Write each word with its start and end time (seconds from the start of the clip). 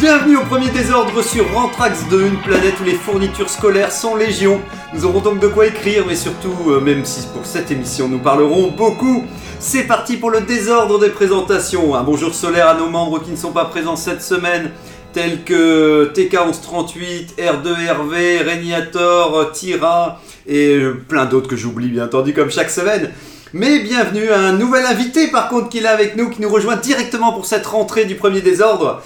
Bienvenue 0.00 0.38
au 0.38 0.44
premier 0.44 0.70
désordre 0.70 1.22
sur 1.22 1.52
Rantrax 1.52 2.08
2, 2.10 2.26
une 2.26 2.40
planète 2.40 2.74
où 2.80 2.84
les 2.84 2.94
fournitures 2.94 3.48
scolaires 3.48 3.92
sont 3.92 4.16
légion. 4.16 4.60
Nous 4.92 5.04
aurons 5.04 5.20
donc 5.20 5.38
de 5.38 5.46
quoi 5.46 5.66
écrire, 5.66 6.04
mais 6.06 6.16
surtout, 6.16 6.54
euh, 6.68 6.80
même 6.80 7.04
si 7.04 7.26
pour 7.28 7.46
cette 7.46 7.70
émission 7.70 8.08
nous 8.08 8.18
parlerons 8.18 8.72
beaucoup, 8.72 9.24
c'est 9.60 9.84
parti 9.84 10.16
pour 10.16 10.30
le 10.30 10.40
désordre 10.40 10.98
des 10.98 11.10
présentations. 11.10 11.94
Un 11.94 12.02
bonjour 12.02 12.34
solaire 12.34 12.68
à 12.68 12.74
nos 12.74 12.88
membres 12.88 13.22
qui 13.22 13.30
ne 13.30 13.36
sont 13.36 13.52
pas 13.52 13.66
présents 13.66 13.94
cette 13.94 14.22
semaine, 14.22 14.72
tels 15.12 15.44
que 15.44 16.10
TK1138, 16.12 17.36
R2RV, 17.38 18.42
Régnator, 18.42 19.52
Tira 19.52 20.20
et 20.46 20.74
euh, 20.74 21.04
plein 21.08 21.26
d'autres 21.26 21.48
que 21.48 21.56
j'oublie 21.56 21.88
bien 21.88 22.06
entendu 22.06 22.34
comme 22.34 22.50
chaque 22.50 22.70
semaine. 22.70 23.10
Mais 23.52 23.78
bienvenue 23.78 24.30
à 24.30 24.40
un 24.40 24.52
nouvel 24.52 24.84
invité 24.84 25.28
par 25.28 25.48
contre 25.48 25.68
qui 25.68 25.78
est 25.78 25.82
là 25.82 25.92
avec 25.92 26.16
nous, 26.16 26.28
qui 26.28 26.42
nous 26.42 26.48
rejoint 26.48 26.74
directement 26.74 27.32
pour 27.32 27.46
cette 27.46 27.64
rentrée 27.64 28.04
du 28.04 28.16
premier 28.16 28.40
désordre. 28.40 29.00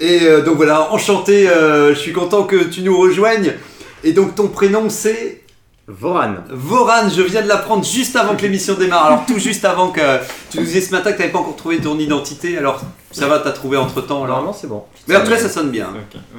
Et 0.00 0.22
euh, 0.22 0.42
donc 0.42 0.56
voilà, 0.56 0.92
enchanté, 0.92 1.48
euh, 1.48 1.94
je 1.94 1.98
suis 1.98 2.12
content 2.12 2.44
que 2.44 2.64
tu 2.64 2.82
nous 2.82 2.98
rejoignes. 2.98 3.52
Et 4.02 4.12
donc 4.12 4.34
ton 4.34 4.48
prénom 4.48 4.90
c'est 4.90 5.43
Voran. 5.86 6.36
Voran, 6.50 7.10
je 7.14 7.20
viens 7.20 7.42
de 7.42 7.48
l'apprendre 7.48 7.84
juste 7.84 8.16
avant 8.16 8.34
que 8.36 8.42
l'émission 8.42 8.72
démarre. 8.74 9.04
Alors 9.06 9.26
tout 9.26 9.38
juste 9.38 9.66
avant 9.66 9.88
que 9.90 10.00
tu 10.50 10.58
nous 10.58 10.64
disais 10.64 10.80
ce 10.80 10.90
matin 10.92 11.10
que 11.12 11.16
tu 11.16 11.20
n'avais 11.20 11.32
pas 11.32 11.40
encore 11.40 11.56
trouvé 11.56 11.78
ton 11.78 11.98
identité. 11.98 12.56
Alors 12.56 12.80
ça 13.10 13.28
va, 13.28 13.38
t'as 13.38 13.50
trouvé 13.52 13.76
entre 13.76 14.00
temps. 14.00 14.26
Normalement, 14.26 14.54
c'est 14.54 14.66
bon. 14.66 14.82
Mais 15.06 15.14
en 15.16 15.22
tout 15.22 15.30
cas, 15.30 15.36
ça 15.36 15.50
sonne 15.50 15.70
bien. 15.70 15.88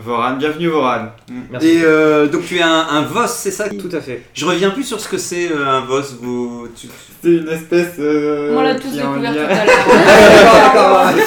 Voran, 0.04 0.34
bienvenue 0.38 0.70
Voran. 0.70 1.10
Merci. 1.52 1.68
Et 1.68 1.82
euh, 1.84 2.26
donc 2.28 2.44
tu 2.48 2.58
es 2.58 2.64
un, 2.64 2.88
un 2.90 3.02
VOS, 3.04 3.28
c'est 3.28 3.52
ça? 3.52 3.70
Tout 3.70 3.96
à 3.96 4.02
fait. 4.02 4.24
Je 4.34 4.46
reviens 4.48 4.72
plus 4.72 4.84
sur 4.84 5.00
ce 5.00 5.08
que 5.08 5.20
c'est 5.20 5.52
euh, 5.52 5.68
un 5.68 5.82
VOS. 5.82 6.16
Vous, 6.20 6.68
tu- 6.76 6.88
C'est 7.22 7.30
une 7.30 7.48
espèce. 7.50 7.94
euh, 8.00 8.56
On 8.58 8.62
l'a 8.64 8.74
tous 8.74 8.90
qui 8.90 8.98
est 8.98 9.04
en 9.04 9.12
découvert 9.14 9.32
lien- 9.32 9.46
tout 9.46 9.52
à 9.54 9.66
l'heure. 10.74 11.14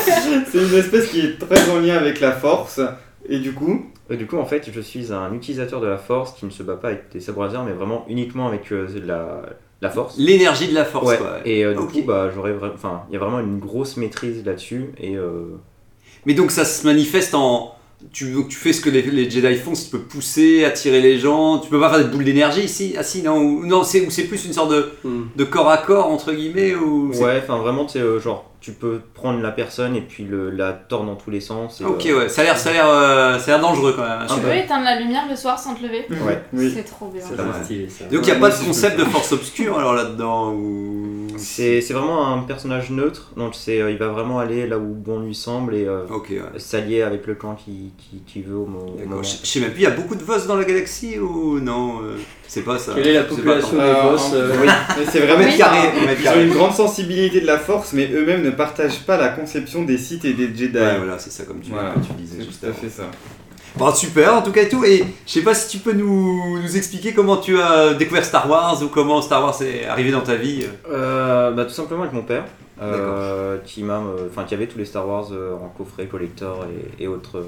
C'est 0.53 0.59
une 0.59 0.75
espèce 0.75 1.07
qui 1.09 1.21
est 1.21 1.39
très 1.39 1.71
en 1.71 1.79
lien 1.79 1.97
avec 1.97 2.19
la 2.21 2.33
force. 2.33 2.81
Et 3.29 3.39
du 3.39 3.53
coup 3.53 3.87
Du 4.17 4.27
coup, 4.27 4.39
en 4.39 4.47
fait, 4.47 4.71
je 4.73 4.81
suis 4.81 5.13
un 5.13 5.33
utilisateur 5.35 5.81
de 5.81 5.87
la 5.87 5.99
force 5.99 6.33
qui 6.33 6.47
ne 6.47 6.51
se 6.51 6.63
bat 6.63 6.77
pas 6.77 6.89
avec 6.89 7.11
des 7.13 7.21
sabres 7.21 7.45
laser, 7.45 7.65
mais 7.65 7.73
vraiment 7.73 8.07
uniquement 8.09 8.49
avec 8.49 8.73
euh, 8.73 8.87
la, 9.05 9.43
la 9.83 9.91
force. 9.91 10.17
L'énergie 10.19 10.69
de 10.69 10.75
la 10.75 10.85
force. 10.87 11.07
Ouais. 11.07 11.19
quoi. 11.19 11.37
Et 11.45 11.65
euh, 11.65 11.73
du 11.75 11.79
Ok. 11.81 11.93
coup, 11.93 12.03
bah, 12.07 12.31
j'aurais 12.35 12.55
enfin, 12.75 13.03
il 13.11 13.13
y 13.13 13.17
a 13.17 13.19
vraiment 13.21 13.41
une 13.41 13.59
grosse 13.59 13.97
maîtrise 13.99 14.45
là-dessus. 14.47 14.93
Et 14.99 15.17
euh, 15.17 15.57
Mais 16.25 16.35
donc 16.35 16.51
ça 16.51 16.65
se 16.65 16.87
manifeste 16.87 17.35
en. 17.35 17.75
Tu, 18.13 18.33
donc 18.33 18.47
tu 18.49 18.55
fais 18.57 18.73
ce 18.73 18.81
que 18.81 18.91
les, 18.91 19.03
les 19.03 19.29
Jedi 19.29 19.57
font, 19.57 19.75
c'est 19.75 19.87
tu 19.87 19.91
peux 19.91 20.03
pousser, 20.05 20.65
attirer 20.65 21.01
les 21.01 21.19
gens. 21.19 21.59
Tu 21.59 21.69
peux 21.69 21.81
pas 21.81 21.91
faire 21.91 21.99
des 21.99 22.05
boules 22.11 22.25
d'énergie 22.25 22.63
ici 22.63 22.95
Ah 22.97 23.03
si, 23.03 23.23
non. 23.23 23.39
Ou, 23.39 23.67
non, 23.67 23.83
c'est 23.83 24.07
plus 24.29 24.47
une 24.47 24.53
sorte 24.53 24.71
de, 24.71 24.93
de 25.37 25.45
corps 25.45 25.69
à 25.69 25.79
corps, 25.79 26.07
entre 26.07 26.33
guillemets 26.33 26.77
ou 26.77 27.11
ouais, 27.13 27.41
enfin, 27.43 27.59
vraiment, 27.59 27.87
tu 27.87 27.99
sais, 27.99 28.21
genre, 28.21 28.48
tu 28.69 28.75
peux 28.75 29.01
prendre 29.15 29.41
la 29.41 29.51
personne 29.51 29.97
et 29.97 30.03
puis 30.03 30.25
le, 30.25 30.51
la 30.51 30.75
tordre 30.75 31.07
dans 31.07 31.15
tous 31.17 31.31
les 31.31 31.41
sens. 31.41 31.81
et, 31.81 31.85
Ok, 31.87 32.05
euh, 32.05 32.19
ouais. 32.19 32.29
Ça 32.29 32.43
a 32.43 32.45
l'air, 32.45 32.59
ça 32.59 32.69
a 32.69 32.73
l'air, 32.75 32.87
euh, 32.87 33.39
ça 33.39 33.55
a 33.55 33.59
l'air 33.59 33.67
dangereux 33.67 33.95
quand 33.97 34.03
même. 34.03 34.27
Tu 34.29 34.41
peux 34.41 34.55
éteindre 34.55 34.85
la 34.85 35.01
lumière 35.01 35.23
le 35.27 35.35
soir 35.37 35.59
sans 35.59 35.75
te 35.75 35.83
lever 35.83 36.05
Ouais, 36.11 36.43
oui. 36.53 36.71
C'est 36.75 36.83
trop 36.83 37.07
bien. 37.09 37.23
C'est. 37.27 38.11
Donc 38.11 38.21
il 38.23 38.25
n'y 38.27 38.31
a 38.31 38.35
Ouais, 38.35 38.41
pas 38.41 38.51
de 38.51 38.63
concept 38.65 38.99
de 38.99 39.05
force 39.05 39.33
obscure 39.33 39.79
alors 39.79 39.95
là-dedans 39.95 40.53
ou... 40.53 41.29
C'est 41.39 41.81
c'est 41.81 41.95
vraiment 41.95 42.27
un 42.35 42.43
personnage 42.43 42.91
neutre, 42.91 43.31
donc 43.37 43.55
c'est, 43.55 43.81
euh, 43.81 43.91
il 43.93 43.97
va 43.97 44.09
vraiment 44.09 44.41
aller 44.41 44.67
là 44.67 44.77
où 44.77 44.93
bon 44.95 45.21
lui 45.21 45.35
semble 45.37 45.75
et 45.77 45.87
euh, 45.87 46.05
ouais. 46.07 46.41
s'allier 46.59 47.03
avec 47.03 47.27
le 47.27 47.37
clan 47.37 47.55
qui, 47.55 47.93
qui, 47.97 48.23
qui 48.27 48.43
veut 48.43 48.57
au, 48.57 48.67
D'accord. 48.67 49.09
moment. 49.09 49.23
Je 49.23 49.47
sais 49.47 49.61
même 49.61 49.71
plus, 49.71 49.81
il 49.81 49.85
y 49.85 49.87
a 49.87 49.91
beaucoup 49.91 50.17
de 50.17 50.23
VOS 50.25 50.47
dans 50.49 50.57
la 50.57 50.65
galaxie 50.65 51.19
ou 51.19 51.61
non 51.61 52.03
euh, 52.03 52.17
C'est 52.49 52.63
pas 52.63 52.79
ça. 52.79 52.93
Quelle 52.95 53.07
est 53.09 53.13
la 53.15 53.25
population 53.25 53.77
des 53.77 53.83
Euh, 53.83 54.03
boss 54.11 54.31
euh, 54.33 54.57
Oui, 54.61 54.69
mais 54.99 55.05
c'est 55.05 55.21
vraiment 55.21 55.45
Mètre 55.45 55.59
carré, 55.59 55.91
Ils 56.21 56.29
ont 56.29 56.41
une 56.41 56.53
grande 56.55 56.73
sensibilité 56.73 57.41
de 57.43 57.47
la 57.47 57.59
force, 57.59 57.93
mais 57.93 58.11
eux-mêmes 58.11 58.43
ne 58.43 58.51
partagent 58.51 59.01
pas 59.01 59.19
la 59.19 59.29
conception 59.29 59.83
des 59.85 59.99
Sith 59.99 60.25
et 60.25 60.33
des 60.33 60.47
Jedi. 60.47 60.77
Ouais, 60.79 60.97
voilà, 60.97 61.19
c'est 61.19 61.31
ça 61.31 61.45
comme 61.45 61.61
tu, 61.61 61.71
Voilà. 61.71 61.93
tu 61.97 62.13
disais 62.15 62.43
tout 62.43 62.67
à 62.67 62.73
fait 62.73 62.89
ça. 62.89 63.03
Bon, 63.77 63.95
super, 63.95 64.35
en 64.35 64.43
tout 64.43 64.51
cas 64.51 64.63
et 64.63 64.69
tout. 64.69 64.83
Et 64.83 65.05
je 65.27 65.31
sais 65.31 65.43
pas 65.43 65.55
si 65.55 65.69
tu 65.69 65.79
peux 65.79 65.93
nous, 65.93 66.59
nous 66.61 66.77
expliquer 66.77 67.13
comment 67.13 67.37
tu 67.37 67.61
as 67.61 67.93
découvert 67.95 68.25
Star 68.25 68.49
Wars 68.51 68.83
ou 68.83 68.89
comment 68.89 69.21
Star 69.21 69.43
Wars 69.43 69.61
est 69.63 69.85
arrivé 69.87 70.11
dans 70.11 70.23
ta 70.23 70.35
vie. 70.37 70.65
Euh, 70.91 71.51
bah, 71.53 71.65
tout 71.67 71.75
simplement 71.75 72.01
avec 72.03 72.15
mon 72.15 72.23
père, 72.23 72.45
euh, 72.83 73.59
qui 73.67 73.83
m'a, 73.83 73.99
euh, 73.99 74.27
enfin 74.31 74.45
qui 74.45 74.55
avait 74.55 74.67
tous 74.67 74.79
les 74.79 74.87
Star 74.87 75.07
Wars 75.07 75.29
euh, 75.33 75.55
en 75.55 75.69
coffret 75.69 76.07
collector 76.07 76.65
et, 76.99 77.05
et 77.05 77.07
autres 77.09 77.37
euh, 77.39 77.43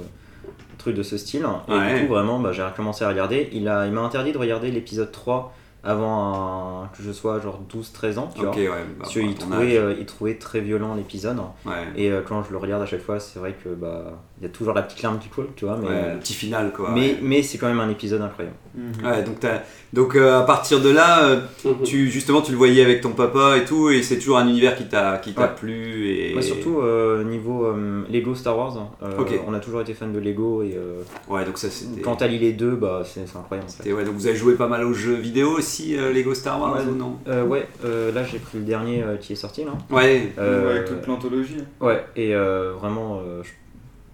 trucs 0.81 0.97
de 0.97 1.03
ce 1.03 1.17
style. 1.17 1.47
Et 1.69 1.73
Ouais. 1.73 1.95
du 2.01 2.07
coup 2.07 2.13
vraiment, 2.15 2.39
bah, 2.41 2.51
j'ai 2.53 2.67
commencé 2.75 3.05
à 3.05 3.09
regarder. 3.09 3.49
Il 3.53 3.69
a, 3.69 3.87
il 3.87 3.93
m'a 3.93 4.01
interdit 4.01 4.33
de 4.33 4.39
regarder 4.39 4.71
l'épisode 4.71 5.13
3 5.13 5.53
avant 5.83 6.83
un- 6.83 6.89
que 6.89 7.03
je 7.03 7.11
sois 7.11 7.41
genre 7.41 7.59
12-13 7.73 8.19
ans, 8.19 8.29
tu 8.35 8.43
vois. 8.43 8.55
ouais. 8.55 8.67
bah, 8.69 8.75
Parce 8.99 9.13
qu'il 9.13 9.35
trouvait, 9.35 9.79
euh, 9.79 9.95
il 9.99 10.05
trouvait 10.07 10.35
très 10.35 10.61
violent 10.61 10.95
l'épisode. 10.95 11.39
Ouais. 11.65 11.73
Et 11.97 12.11
euh, 12.11 12.21
quand 12.27 12.43
je 12.43 12.51
le 12.53 12.59
regarde 12.59 12.83
à 12.83 12.87
chaque 12.87 13.01
fois, 13.03 13.19
c'est 13.21 13.39
vrai 13.39 13.55
que 13.65 13.71
bah 13.71 14.13
il 14.41 14.45
y 14.45 14.47
a 14.47 14.49
toujours 14.53 14.73
la 14.73 14.81
petite 14.83 15.03
larme 15.03 15.19
qui 15.19 15.29
coule, 15.29 15.49
tu 15.55 15.67
vois. 15.67 15.77
Mais, 15.77 15.87
Ouais, 15.89 16.13
le 16.15 16.19
petit 16.19 16.33
final 16.35 16.73
quoi. 16.73 16.91
mais, 16.95 17.01
ouais. 17.11 17.19
mais 17.21 17.43
c'est 17.43 17.59
quand 17.59 17.69
même 17.69 17.81
un 17.81 17.91
épisode 17.91 18.23
incroyable. 18.23 18.57
Ouais, 19.05 19.23
donc, 19.25 19.41
t'as- 19.41 19.63
donc 19.93 20.15
euh, 20.15 20.39
à 20.39 20.43
partir 20.43 20.81
de 20.81 20.89
là, 20.91 21.25
euh, 21.25 21.41
Mhm. 21.65 21.83
tu 21.83 22.09
justement 22.09 22.41
tu 22.41 22.53
le 22.53 22.57
voyais 22.57 22.83
avec 22.85 23.01
ton 23.01 23.11
papa 23.11 23.57
et 23.59 23.65
tout, 23.65 23.91
et 23.91 24.03
c'est 24.03 24.19
toujours 24.19 24.39
un 24.39 24.47
univers 24.49 24.77
qui 24.77 24.85
t'a 24.85 25.19
qui 25.19 25.35
t'a 25.35 25.43
Ouais. 25.43 25.49
plu 25.59 26.09
et 26.09 26.33
Moi, 26.33 26.41
surtout 26.43 26.79
euh, 26.81 27.25
niveau 27.25 27.65
euh, 27.67 28.03
Lego 28.11 28.35
Star 28.35 28.57
Wars, 28.57 28.77
euh, 29.03 29.19
Ok. 29.19 29.33
on 29.47 29.53
a 29.55 29.59
toujours 29.59 29.81
été 29.81 29.93
fan 29.93 30.13
de 30.13 30.21
Lego 30.21 30.63
et 30.63 30.75
euh, 30.77 31.03
ouais 31.29 31.45
donc 31.45 31.59
ça 31.59 31.69
c'était. 31.69 32.01
quand 32.01 32.17
t'as 32.17 32.29
les 32.29 32.53
deux, 32.53 32.77
bah 32.77 33.03
c'est 33.05 33.23
incroyable. 33.37 33.69
En 33.69 33.83
fait. 33.83 33.93
ouais, 33.93 34.05
donc 34.05 34.15
vous 34.15 34.27
avez 34.29 34.37
joué 34.37 34.55
pas 34.55 34.69
mal 34.69 34.85
aux 34.85 34.95
jeux 34.95 35.15
vidéo 35.17 35.51
aussi, 35.51 35.97
euh, 35.99 36.13
Lego 36.13 36.33
Star 36.35 36.61
Wars 36.61 36.77
Ouais. 36.77 36.91
ou 36.91 36.95
non 36.95 37.17
Euh, 37.29 37.45
ouais, 37.45 37.67
euh, 37.85 38.13
là 38.13 38.23
j'ai 38.25 38.39
pris 38.39 38.59
le 38.59 38.65
dernier 38.65 39.03
euh, 39.03 39.17
qui 39.17 39.33
est 39.33 39.37
sorti 39.37 39.65
là. 39.65 39.73
Ouais. 39.91 40.33
Euh, 40.39 40.71
avec 40.77 40.85
toute 40.87 41.07
l'anthologie. 41.09 41.57
Ouais, 41.81 42.05
et 42.17 42.35
euh, 42.37 42.73
vraiment, 42.81 43.19
euh, 43.27 43.43
je- 43.43 43.51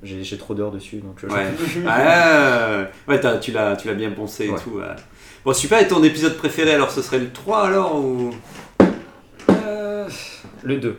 j'ai 0.02 0.22
j'ai 0.22 0.36
trop 0.38 0.54
d'heures 0.54 0.70
dessus 0.72 0.96
donc. 0.96 1.16
euh, 1.24 1.28
Ouais. 1.34 1.46
Ah, 1.88 2.88
ouais, 3.08 3.18
t'as- 3.20 3.38
tu 3.38 3.52
l'as 3.52 3.76
tu 3.76 3.88
l'as 3.88 3.94
bien 3.94 4.10
pensé 4.10 4.46
et 4.46 4.50
Ouais. 4.50 4.58
tout. 4.62 4.78
ouais. 4.78 4.84
Bon 5.44 5.52
super. 5.52 5.80
Et 5.80 5.88
ton 5.88 6.02
épisode 6.04 6.36
préféré 6.36 6.74
alors 6.74 6.90
ce 6.90 7.02
serait 7.02 7.18
le 7.18 7.30
3 7.30 7.66
alors 7.66 7.96
ou? 7.96 8.30
Euh, 9.50 10.06
le 10.62 10.76
2. 10.76 10.96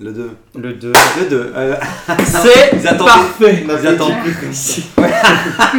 le 0.00 0.12
2 0.12 0.30
Le 0.56 0.72
2. 0.72 0.92
Le 1.20 1.28
2. 1.28 1.52
euh, 1.56 1.74
C'est 2.24 2.96
parfait 2.98 3.64
Ils 3.64 3.86
attendent. 3.86 4.12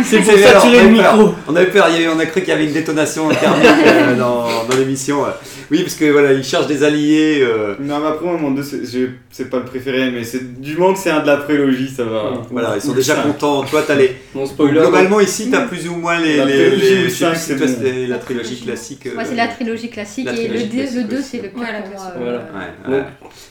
C'est 0.03 0.19
pour 0.21 0.33
C'est- 0.33 0.45
alors, 0.45 0.61
saturer 0.61 0.79
on 0.85 0.91
le 0.91 0.99
avait 0.99 1.01
peur. 1.03 1.17
micro 1.17 1.35
On 1.47 1.55
avait 1.55 1.65
peur, 1.69 1.87
on 2.15 2.19
a 2.19 2.25
cru 2.25 2.39
qu'il 2.41 2.49
y 2.49 2.53
avait 2.53 2.65
une 2.65 2.73
détonation 2.73 3.29
thermique 3.29 3.65
euh, 3.85 4.15
dans, 4.15 4.45
dans 4.65 4.75
l'émission. 4.77 5.25
Oui, 5.73 5.81
parce 5.81 5.95
que 5.95 6.05
voilà, 6.11 6.33
ils 6.33 6.43
cherchent 6.43 6.67
des 6.67 6.83
alliés. 6.83 7.39
euh, 7.41 7.73
Non, 7.79 7.99
mais 7.99 8.07
après, 8.09 8.25
moi, 8.27 8.37
mon 8.37 8.51
2, 8.51 8.61
c'est 8.61 9.09
c'est 9.31 9.49
pas 9.49 9.57
le 9.57 9.65
préféré, 9.65 10.11
mais 10.11 10.23
c'est 10.23 10.61
du 10.61 10.77
moment 10.77 10.93
que 10.93 10.99
c'est 10.99 11.09
un 11.09 11.21
de 11.21 11.25
la 11.27 11.37
prélogie, 11.37 11.89
ça 11.89 12.03
va. 12.03 12.25
Ouais. 12.25 12.37
voilà, 12.51 12.73
ils 12.75 12.81
sont 12.81 12.93
déjà 12.93 13.15
contents. 13.15 13.63
Tu 13.63 13.71
vois, 13.71 13.81
t'as 13.81 13.95
les. 13.95 14.11
Mon 14.35 14.45
spoiler 14.45 14.79
Globalement, 14.81 15.19
ici, 15.19 15.49
t'as 15.49 15.61
plus 15.61 15.87
ou 15.89 15.95
moins 15.95 16.19
les. 16.19 16.37
La 16.37 16.45
les, 16.45 16.69
les- 16.75 17.09
c'est 17.09 17.25
toi, 17.57 17.65
bon. 17.65 18.07
la 18.07 18.17
trilogie 18.19 18.61
classique. 18.61 19.07
Moi, 19.15 19.23
euh, 19.23 19.25
c'est 19.27 19.35
la 19.35 19.47
trilogie 19.47 19.89
classique 19.89 20.25
la 20.25 20.33
et 20.33 20.35
le, 20.35 20.41
trilogie 20.43 20.67
D- 20.67 20.77
classique 20.77 20.95
le 20.95 21.03
2 21.05 21.17
aussi. 21.17 21.27
c'est 21.31 21.37
le 21.37 21.49
pire 21.49 21.51
Voilà, 21.55 21.77
euh, 21.79 22.19
Voilà. 22.21 22.37
Ouais, 22.37 22.93
ouais. 22.93 22.97
Donc, 22.99 23.05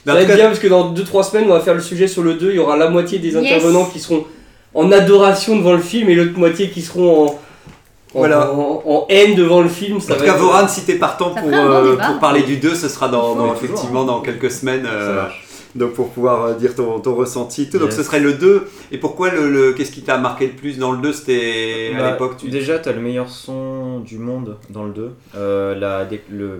Mais 0.05 0.11
Ça 0.11 0.13
va 0.13 0.21
être 0.21 0.35
bien 0.35 0.45
parce 0.45 0.59
que 0.59 0.67
dans 0.67 0.93
2-3 0.93 1.23
semaines, 1.29 1.45
on 1.49 1.53
va 1.53 1.59
faire 1.59 1.73
le 1.75 1.81
sujet 1.81 2.07
sur 2.07 2.23
le 2.23 2.35
2. 2.35 2.51
Il 2.51 2.55
y 2.55 2.59
aura 2.59 2.77
la 2.77 2.89
moitié 2.89 3.19
des 3.19 3.35
intervenants 3.35 3.85
qui 3.91 3.99
seront 3.99 4.25
en 4.73 4.91
adoration 4.93 5.57
devant 5.57 5.73
le 5.73 5.79
film 5.81 6.09
et 6.09 6.15
l'autre 6.15 6.37
moitié 6.39 6.69
qui 6.69 6.81
seront 6.81 7.27
en, 7.27 7.39
Voilà. 8.13 8.51
en, 8.53 8.81
en 8.85 9.05
haine 9.09 9.35
devant 9.35 9.61
le 9.61 9.69
film. 9.69 9.99
Ça 9.99 10.13
En 10.13 10.17
tout 10.17 10.23
cas, 10.25 10.33
être- 10.33 10.39
Voran, 10.39 10.67
si 10.67 10.83
t'es 10.85 10.95
partant 10.95 11.33
Ça 11.33 11.41
pour, 11.41 11.49
euh, 11.53 11.95
pour 11.97 12.19
parler 12.19 12.43
du 12.43 12.57
2, 12.57 12.75
ce 12.75 12.87
sera 12.87 13.07
dans, 13.09 13.35
dans- 13.35 13.49
Ouais, 13.49 13.53
toujours, 13.57 13.63
effectivement 13.75 14.03
dans 14.03 14.21
quelques 14.21 14.51
semaines. 14.51 14.83
Ça 14.83 14.89
euh, 14.91 15.15
marche. 15.23 15.45
donc 15.75 15.93
pour 15.93 16.09
pouvoir 16.09 16.43
euh, 16.45 16.53
dire 16.53 16.75
ton, 16.75 16.99
ton 16.99 17.15
ressenti 17.15 17.63
et 17.63 17.69
tout. 17.69 17.79
Donc 17.79 17.91
ce 17.91 18.03
serait 18.03 18.19
le 18.19 18.33
2. 18.33 18.67
Et 18.91 18.97
pourquoi 18.99 19.29
le, 19.31 19.49
le- 19.49 19.73
qu'est-ce 19.73 19.91
qui 19.91 20.03
t'a 20.03 20.17
marqué 20.17 20.45
le 20.47 20.53
plus 20.53 20.77
dans 20.77 20.91
le 20.91 20.99
2 20.99 21.11
C'était 21.13 21.91
à 21.95 21.99
Bah, 22.01 22.11
l'époque 22.11 22.37
tu... 22.37 22.49
Déjà, 22.49 22.77
t'as 22.79 22.91
le 22.91 23.01
meilleur 23.01 23.29
son 23.29 23.99
du 24.01 24.17
monde 24.19 24.57
dans 24.69 24.83
le 24.83 24.91
2. 24.93 25.11
Euh, 25.35 25.73
la, 25.75 26.07
le, 26.29 26.59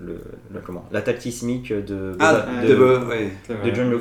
le, 0.00 0.18
le- 0.52 0.60
comment 0.64 0.88
L'attaque 0.90 1.20
sismique 1.20 1.72
de, 1.72 2.12
Ah, 2.18 2.46
de, 2.62 2.68
de, 2.68 2.74
de, 2.74 2.84
ouais. 3.06 3.30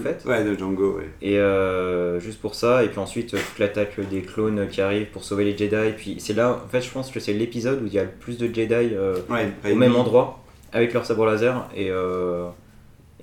Fett. 0.02 0.26
De 0.26 0.58
Django, 0.58 0.98
ouais. 0.98 1.10
Et 1.22 1.38
euh, 1.38 2.20
juste 2.20 2.40
pour 2.42 2.56
ça, 2.56 2.84
et 2.84 2.88
puis 2.88 3.00
ensuite 3.00 3.34
euh, 3.34 3.38
toute 3.38 3.60
l'attaque 3.60 4.00
des 4.10 4.22
clones 4.22 4.68
qui 4.70 4.82
arrivent 4.82 5.08
pour 5.12 5.24
sauver 5.24 5.44
les 5.44 5.58
Jedi. 5.58 5.76
Et 5.76 5.92
puis 5.94 6.16
c'est 6.20 6.34
là, 6.34 6.60
en 6.66 6.68
fait, 6.70 6.82
je 6.82 6.90
pense 6.92 7.12
que 7.12 7.20
c'est 7.20 7.34
l'épisode 7.34 7.82
où 7.84 7.88
il 7.88 7.94
y 7.94 8.00
a 8.00 8.04
le 8.04 8.10
plus 8.10 8.38
de 8.38 8.48
Jedi 8.48 8.74
euh, 8.74 9.16
Ouais, 9.30 9.52
au 9.72 9.76
même 9.76 9.96
endroit 9.96 10.40
avec 10.74 10.94
leur 10.94 11.06
sabre 11.06 11.26
laser. 11.26 11.68
Et, 11.76 11.90
euh, 11.92 12.48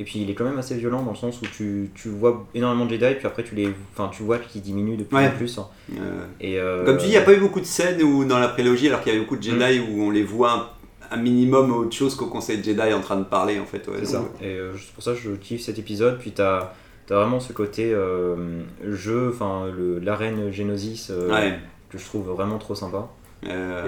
Et 0.00 0.04
puis 0.04 0.20
il 0.20 0.30
est 0.30 0.34
quand 0.34 0.44
même 0.44 0.58
assez 0.58 0.76
violent 0.76 1.02
dans 1.02 1.10
le 1.12 1.16
sens 1.16 1.40
où 1.42 1.46
tu, 1.46 1.90
tu 1.94 2.08
vois 2.10 2.46
énormément 2.54 2.84
de 2.84 2.90
Jedi, 2.90 3.14
puis 3.16 3.26
après 3.26 3.42
tu 3.42 3.54
les, 3.56 3.68
enfin 3.94 4.10
tu 4.14 4.22
vois 4.22 4.38
qu'ils 4.38 4.60
diminuent 4.62 4.96
de 4.98 5.02
plus 5.04 5.16
Ouais. 5.16 5.26
en 5.26 5.30
plus. 5.30 5.58
Euh, 5.58 6.24
Et 6.40 6.60
euh, 6.60 6.84
Comme 6.84 6.98
tu 6.98 7.04
dis, 7.04 7.08
il 7.08 7.12
n'y 7.12 7.16
a 7.16 7.22
pas 7.22 7.32
eu 7.32 7.40
beaucoup 7.40 7.60
de 7.60 7.64
scènes 7.66 8.00
où, 8.02 8.24
dans 8.24 8.38
la 8.38 8.48
prélogie, 8.48 8.86
alors 8.88 9.00
qu'il 9.02 9.12
y 9.12 9.16
avait 9.16 9.24
beaucoup 9.24 9.36
de 9.38 9.42
Jedi 9.42 9.80
où 9.80 10.02
on 10.02 10.10
les 10.10 10.22
voit 10.22 10.74
un, 11.10 11.16
minimum 11.16 11.72
autre 11.72 11.94
chose 11.96 12.14
qu'au 12.14 12.26
Conseil 12.26 12.62
Jedi 12.62 12.92
en 12.92 13.00
train 13.00 13.16
de 13.16 13.24
parler 13.24 13.58
en 13.58 13.64
fait. 13.66 13.86
Ouais, 13.88 13.98
C'est 14.00 14.06
ça. 14.06 14.24
Et 14.40 14.46
euh, 14.56 14.72
c'est 14.76 14.92
pour 14.92 15.02
ça 15.02 15.12
que 15.12 15.18
je 15.18 15.30
kiffe 15.32 15.62
cet 15.62 15.78
épisode. 15.78 16.18
Puis 16.18 16.32
t'as 16.32 16.72
as 17.10 17.14
vraiment 17.14 17.40
ce 17.40 17.52
côté 17.52 17.92
euh, 17.94 18.60
jeu, 18.84 19.30
enfin 19.32 19.66
l'arène 20.02 20.52
Geonosis 20.52 21.08
euh, 21.10 21.30
Ouais. 21.30 21.58
que 21.90 21.96
je 21.98 22.04
trouve 22.04 22.28
vraiment 22.28 22.58
trop 22.58 22.74
sympa. 22.74 23.08
euh, 23.48 23.84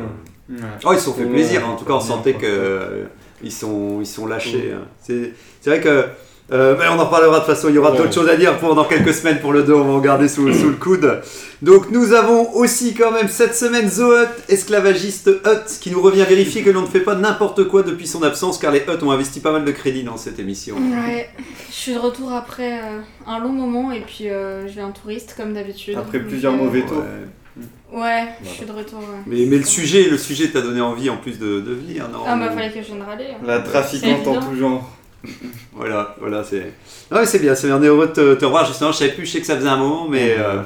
Ouais. 0.49 0.57
Oh, 0.85 0.93
ils 0.93 0.99
se 0.99 1.05
sont 1.05 1.13
fait 1.15 1.27
plaisir, 1.27 1.65
hein. 1.67 1.71
en 1.73 1.77
tout 1.77 1.85
cas 1.85 1.93
on 1.93 2.01
sentait 2.01 2.35
que 2.35 2.47
euh, 2.47 3.05
ils 3.43 3.53
sont, 3.53 4.01
ils 4.01 4.07
sont 4.07 4.27
lâchés. 4.27 4.73
hein. 4.73 4.83
C'est 5.01 5.33
c'est 5.61 5.71
vrai 5.71 5.81
que. 5.81 6.07
Euh, 6.53 6.75
mais 6.79 6.87
on 6.89 6.99
en 6.99 7.05
reparlera 7.05 7.41
de 7.41 7.45
toute 7.45 7.55
façon, 7.55 7.69
il 7.69 7.75
y 7.75 7.79
aura 7.79 7.93
Ouais. 7.93 7.99
d'autres 7.99 8.13
choses 8.15 8.29
à 8.29 8.37
dire 8.37 8.59
pendant 8.59 8.85
quelques 8.85 9.15
semaines 9.15 9.39
pour 9.41 9.53
le 9.53 9.63
2, 9.63 9.73
on 9.73 9.85
va 9.85 9.93
en 9.93 9.99
garder 10.01 10.29
sous, 10.29 10.53
sous 10.53 10.69
le 10.69 10.75
coude. 10.77 11.21
Donc 11.63 11.91
nous 11.91 12.13
avons 12.13 12.53
aussi 12.55 12.95
quand 12.95 13.13
même 13.13 13.29
cette 13.29 13.55
semaine 13.55 13.89
Zohut, 13.89 14.29
esclavagiste 14.49 15.29
Hutt, 15.29 15.79
qui 15.81 15.91
nous 15.91 16.01
revient 16.03 16.25
vérifier 16.29 16.63
que 16.63 16.71
l'on 16.71 16.83
ne 16.83 16.87
fait 16.87 17.01
pas 17.01 17.15
n'importe 17.15 17.65
quoi 17.69 17.83
depuis 17.83 18.07
son 18.07 18.23
absence, 18.23 18.59
car 18.59 18.73
les 18.73 18.81
Hutt 18.81 19.03
ont 19.03 19.11
investi 19.11 19.41
pas 19.41 19.53
mal 19.53 19.65
de 19.65 19.71
crédit 19.73 20.03
dans 20.03 20.17
cette 20.17 20.39
émission. 20.39 20.77
Ouais, 20.77 21.29
je 21.71 21.75
suis 21.75 21.95
de 21.95 21.99
retour 21.99 22.33
après 22.33 22.81
euh, 22.81 23.01
un 23.27 23.39
long 23.39 23.53
moment 23.53 23.93
et 23.93 24.01
puis 24.01 24.29
euh, 24.29 24.67
je 24.69 24.75
vais 24.75 24.83
en 24.83 24.93
touriste 24.93 25.35
comme 25.37 25.53
d'habitude. 25.55 25.97
Après 25.99 26.19
plusieurs 26.21 26.55
euh, 26.55 26.57
mauvais 26.57 26.83
tours. 26.83 26.99
Ouais. 26.99 27.61
Ouais, 27.93 28.29
je 28.45 28.49
suis 28.49 28.65
de 28.67 28.73
retour. 28.73 29.01
ouais. 29.01 29.05
Mais, 29.27 29.45
mais 29.47 29.59
le 29.59 29.65
sujet, 29.65 30.09
le 30.09 30.17
sujet 30.17 30.49
t'a 30.49 30.61
donné 30.61 30.81
envie 30.81 31.11
en 31.11 31.17
plus 31.17 31.39
de, 31.41 31.61
de 31.61 31.73
venir, 31.75 32.09
non 32.09 32.21
Ah 32.27 32.37
bah 32.37 32.51
fallait 32.53 32.71
que 32.71 32.81
je 32.81 32.87
vienne 32.87 33.03
râler. 33.03 33.27
hein. 33.33 33.45
La 33.45 33.59
trafiquante 33.61 34.27
en 34.29 34.41
tout 34.41 34.57
genre. 34.57 34.89
Voilà, 35.73 36.15
voilà, 36.21 36.45
c'est. 36.45 36.73
Ouais, 37.11 37.25
c'est 37.27 37.39
bien, 37.39 37.55
c'est 37.55 37.67
bien, 37.67 37.79
on 37.79 37.83
est 37.83 37.87
heureux 37.87 38.09
de 38.09 38.13
te, 38.13 38.35
te 38.35 38.45
revoir. 38.45 38.67
Justement, 38.67 38.93
je 38.93 38.99
savais 38.99 39.13
plus, 39.13 39.25
je 39.27 39.33
sais 39.33 39.41
que 39.41 39.47
ça 39.47 39.57
faisait 39.57 39.69
un 39.69 39.77
moment, 39.77 40.07
mais 40.09 40.35
euh, 40.39 40.61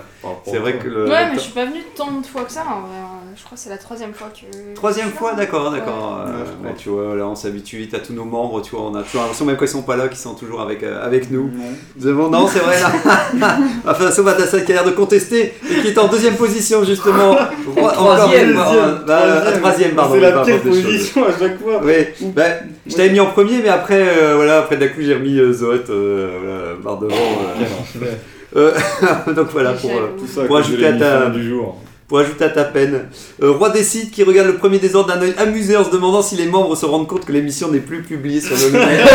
c'est 0.44 0.58
vrai 0.58 0.78
que 0.78 0.88
le. 0.88 1.04
Ouais, 1.08 1.28
mais 1.30 1.34
je 1.34 1.40
suis 1.40 1.52
pas 1.52 1.64
venue 1.66 1.82
tant 1.94 2.10
de 2.12 2.26
fois 2.26 2.44
que 2.44 2.52
ça 2.52 2.64
en 2.66 2.80
vrai. 2.80 2.98
Je 3.36 3.42
crois 3.44 3.56
que 3.56 3.62
c'est 3.62 3.70
la 3.70 3.78
troisième 3.78 4.12
fois 4.14 4.28
que. 4.28 4.75
Troisième 4.75 5.10
fois, 5.10 5.34
d'accord, 5.34 5.70
d'accord. 5.70 6.25
Ouais. 6.26 6.31
Euh, 6.32 6.69
Ouais, 6.69 6.75
tu 6.78 6.88
vois, 6.88 7.14
là, 7.16 7.26
on 7.26 7.34
s'habitue 7.34 7.78
vite 7.78 7.94
à 7.94 7.98
tous 7.98 8.12
nos 8.12 8.25
membres, 8.25 8.62
tu 8.62 8.70
vois, 8.76 8.82
on 8.86 8.94
a 8.94 9.02
toujours 9.02 9.22
l'impression, 9.22 9.44
même 9.44 9.56
quand 9.56 9.64
ils 9.64 9.69
sont 9.69 9.82
pas 9.82 9.96
là, 9.96 10.08
qu'ils 10.08 10.19
sont 10.19 10.34
toujours 10.34 10.60
avec, 10.60 10.82
euh, 10.82 11.04
avec 11.04 11.31
nous. 11.31 11.50
Non. 12.31 12.46
C'est 12.46 12.58
vrai, 12.60 12.76
là. 12.81 13.58
enfin, 13.88 14.10
Sobatassa 14.10 14.60
qui 14.60 14.72
a 14.72 14.76
l'air 14.76 14.84
de 14.84 14.90
contester 14.92 15.54
et 15.70 15.81
qui 15.82 15.88
est 15.88 15.98
en 15.98 16.08
deuxième 16.08 16.36
position, 16.36 16.84
justement. 16.84 17.36
Troisième, 17.92 18.54
bah, 19.06 19.20
euh, 19.22 19.58
troisième, 19.58 19.94
pardon. 19.94 20.14
C'est 20.14 20.20
la 20.20 20.42
pire 20.44 20.60
position 20.62 21.25
à 21.25 21.38
chaque 21.38 21.60
fois. 21.60 21.81
Oui, 21.82 21.94
bah, 22.34 22.42
je 22.86 22.94
t'avais 22.94 23.10
mis 23.10 23.20
en 23.20 23.26
premier, 23.26 23.58
mais 23.62 23.69
après, 23.69 24.02
euh, 24.16 24.34
voilà, 24.36 24.58
après 24.58 24.76
d'un 24.76 24.88
coup, 24.88 25.00
j'ai 25.00 25.14
remis 25.14 25.38
euh, 25.38 25.52
Zoët, 25.52 25.90
euh, 25.90 26.75
voilà, 26.82 26.96
barre 26.96 26.98
devant. 26.98 27.14
donc 29.34 29.48
voilà, 29.52 29.72
pour, 29.72 29.90
euh, 29.90 30.56
ajouter 30.58 30.86
à 30.86 30.92
ta- 30.92 31.26
du 31.31 31.48
jour. 31.48 31.81
Pour 32.14 32.20
ajouter 32.20 32.44
à 32.44 32.49
ta 32.49 32.62
peine. 32.62 33.06
Euh, 33.43 33.50
Roi 33.50 33.70
des 33.70 33.82
sites 33.82 34.12
qui 34.12 34.22
regarde 34.22 34.46
le 34.46 34.55
premier 34.55 34.78
désordre 34.78 35.12
d'un 35.12 35.20
œil 35.20 35.34
amusé 35.37 35.76
en 35.76 35.84
se 35.84 35.90
demandant 35.90 36.22
si 36.22 36.37
les 36.37 36.46
membres 36.46 36.76
se 36.76 36.87
rendent 36.87 37.08
compte 37.08 37.25
que 37.25 37.32
l'émission 37.32 37.72
n'est 37.72 37.81
plus 37.81 38.02
publiée 38.02 38.40
sur 38.40 38.55
le 38.55 38.70
net. 38.70 39.00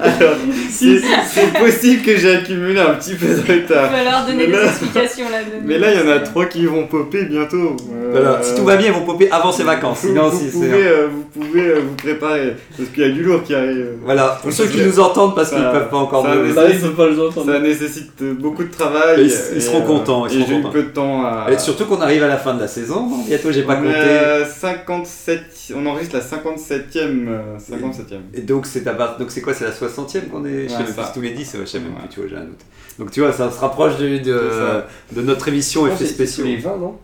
Alors, 0.00 0.34
c'est 0.68 1.00
c'est 1.38 1.58
possible 1.58 2.02
que 2.02 2.16
j'ai 2.16 2.36
accumulé 2.36 2.80
un 2.80 2.94
petit 2.94 3.14
peu 3.14 3.26
de 3.26 3.42
Il 3.48 3.62
retard. 3.62 3.90
va 3.90 4.04
leur 4.04 4.26
donner 4.26 4.46
Mais 4.46 4.52
là- 4.52 4.62
des 4.62 4.68
explications 4.68 5.28
là. 5.30 5.38
de- 5.42 5.66
Mais 5.66 5.78
là, 5.78 5.92
il 5.94 6.00
y 6.00 6.02
en 6.02 6.10
a 6.12 6.18
trois 6.20 6.46
qui 6.46 6.66
vont 6.66 6.86
popper 6.86 7.24
bientôt. 7.24 7.76
Euh, 7.92 8.10
voilà, 8.12 8.42
si 8.42 8.54
tout 8.54 8.64
va 8.64 8.76
bien, 8.76 8.88
ils 8.88 8.92
vont 8.92 9.04
popper 9.04 9.30
avant 9.30 9.52
ses 9.52 9.64
vacances. 9.64 9.98
Vous, 10.02 10.08
Sinon, 10.08 10.28
vous 10.28 10.38
si 10.38 10.44
c'est- 10.46 10.50
pouvez, 10.52 10.86
euh, 10.86 11.08
vous 11.12 11.22
pouvez 11.40 11.62
euh, 11.68 11.80
vous 11.86 11.94
préparer 11.94 12.54
parce 12.76 12.88
qu'il 12.90 13.02
y 13.02 13.06
a 13.06 13.10
du 13.10 13.22
lourd 13.22 13.42
qui 13.42 13.54
arrive. 13.54 13.86
Voilà, 14.04 14.38
pour 14.42 14.52
ceux 14.52 14.66
qui 14.66 14.78
Ça- 14.78 14.84
nous 14.86 15.00
entendent 15.00 15.34
parce 15.34 15.50
qu'ils 15.50 15.58
ça- 15.58 15.70
peuvent 15.70 15.88
pas 15.90 15.96
encore 15.96 16.24
ça 16.24 16.34
nous- 16.34 16.42
nécessite- 16.46 16.96
pas 16.96 17.08
les 17.08 17.20
entendre. 17.20 17.52
Ça 17.52 17.58
nécessite 17.60 18.22
beaucoup 18.40 18.64
de 18.64 18.70
travail. 18.70 19.20
Et 19.20 19.24
ils- 19.24 19.56
ils 19.56 19.62
seront 19.62 19.82
contents, 19.82 20.26
ils 20.26 20.40
et 20.40 20.44
seront 20.44 20.48
j'ai 20.62 20.68
eu 20.68 20.72
peu 20.72 20.82
de 20.82 20.88
temps 20.88 21.24
à. 21.24 21.46
Et 21.52 21.58
surtout 21.58 21.84
qu'on 21.86 22.00
arrive 22.00 22.22
à 22.22 22.28
la 22.28 22.36
fin 22.38 22.54
de 22.54 22.60
la 22.60 22.68
saison. 22.68 23.06
non 23.08 23.24
Bientôt, 23.26 23.52
j'ai 23.52 23.62
pas 23.62 23.74
on 23.80 23.84
compté. 23.86 23.94
à 23.98 24.44
57, 24.44 25.42
on 25.76 25.86
enregistre 25.86 26.16
la 26.16 26.22
57e. 26.22 27.28
euh, 27.28 27.58
57e. 27.58 28.22
Et 28.34 28.40
donc 28.40 28.66
c'est 28.66 28.86
à 28.86 28.92
part- 28.92 29.18
donc 29.18 29.30
c'est 29.30 29.40
quoi 29.40 29.52
C'est 29.54 29.64
la 29.64 29.72
60e 29.72 30.28
qu'on 30.28 30.44
est 30.44 30.64
Je 30.64 30.68
sais 30.68 30.92
Les 31.30 31.34
10, 31.34 31.54
ouais, 31.54 31.60
je 31.60 31.64
sais 31.66 31.80
même 31.80 31.92
Ouais. 31.94 32.00
plus, 32.00 32.08
tu 32.08 32.20
vois, 32.20 32.28
j'ai 32.28 32.36
un 32.36 32.44
doute. 32.44 32.60
Donc 32.98 33.10
tu 33.12 33.20
vois, 33.20 33.32
ça 33.32 33.50
se 33.50 33.58
rapproche 33.60 33.96
de, 33.98 34.18
de, 34.18 35.22
notre 35.22 35.48
émission 35.48 35.86
effets 35.86 35.96
c'est- 35.98 36.06
c'est 36.06 36.14
spéciaux. 36.14 36.44
tous 36.44 36.48
les 36.50 36.56
20, 36.56 36.76
non? 36.78 36.96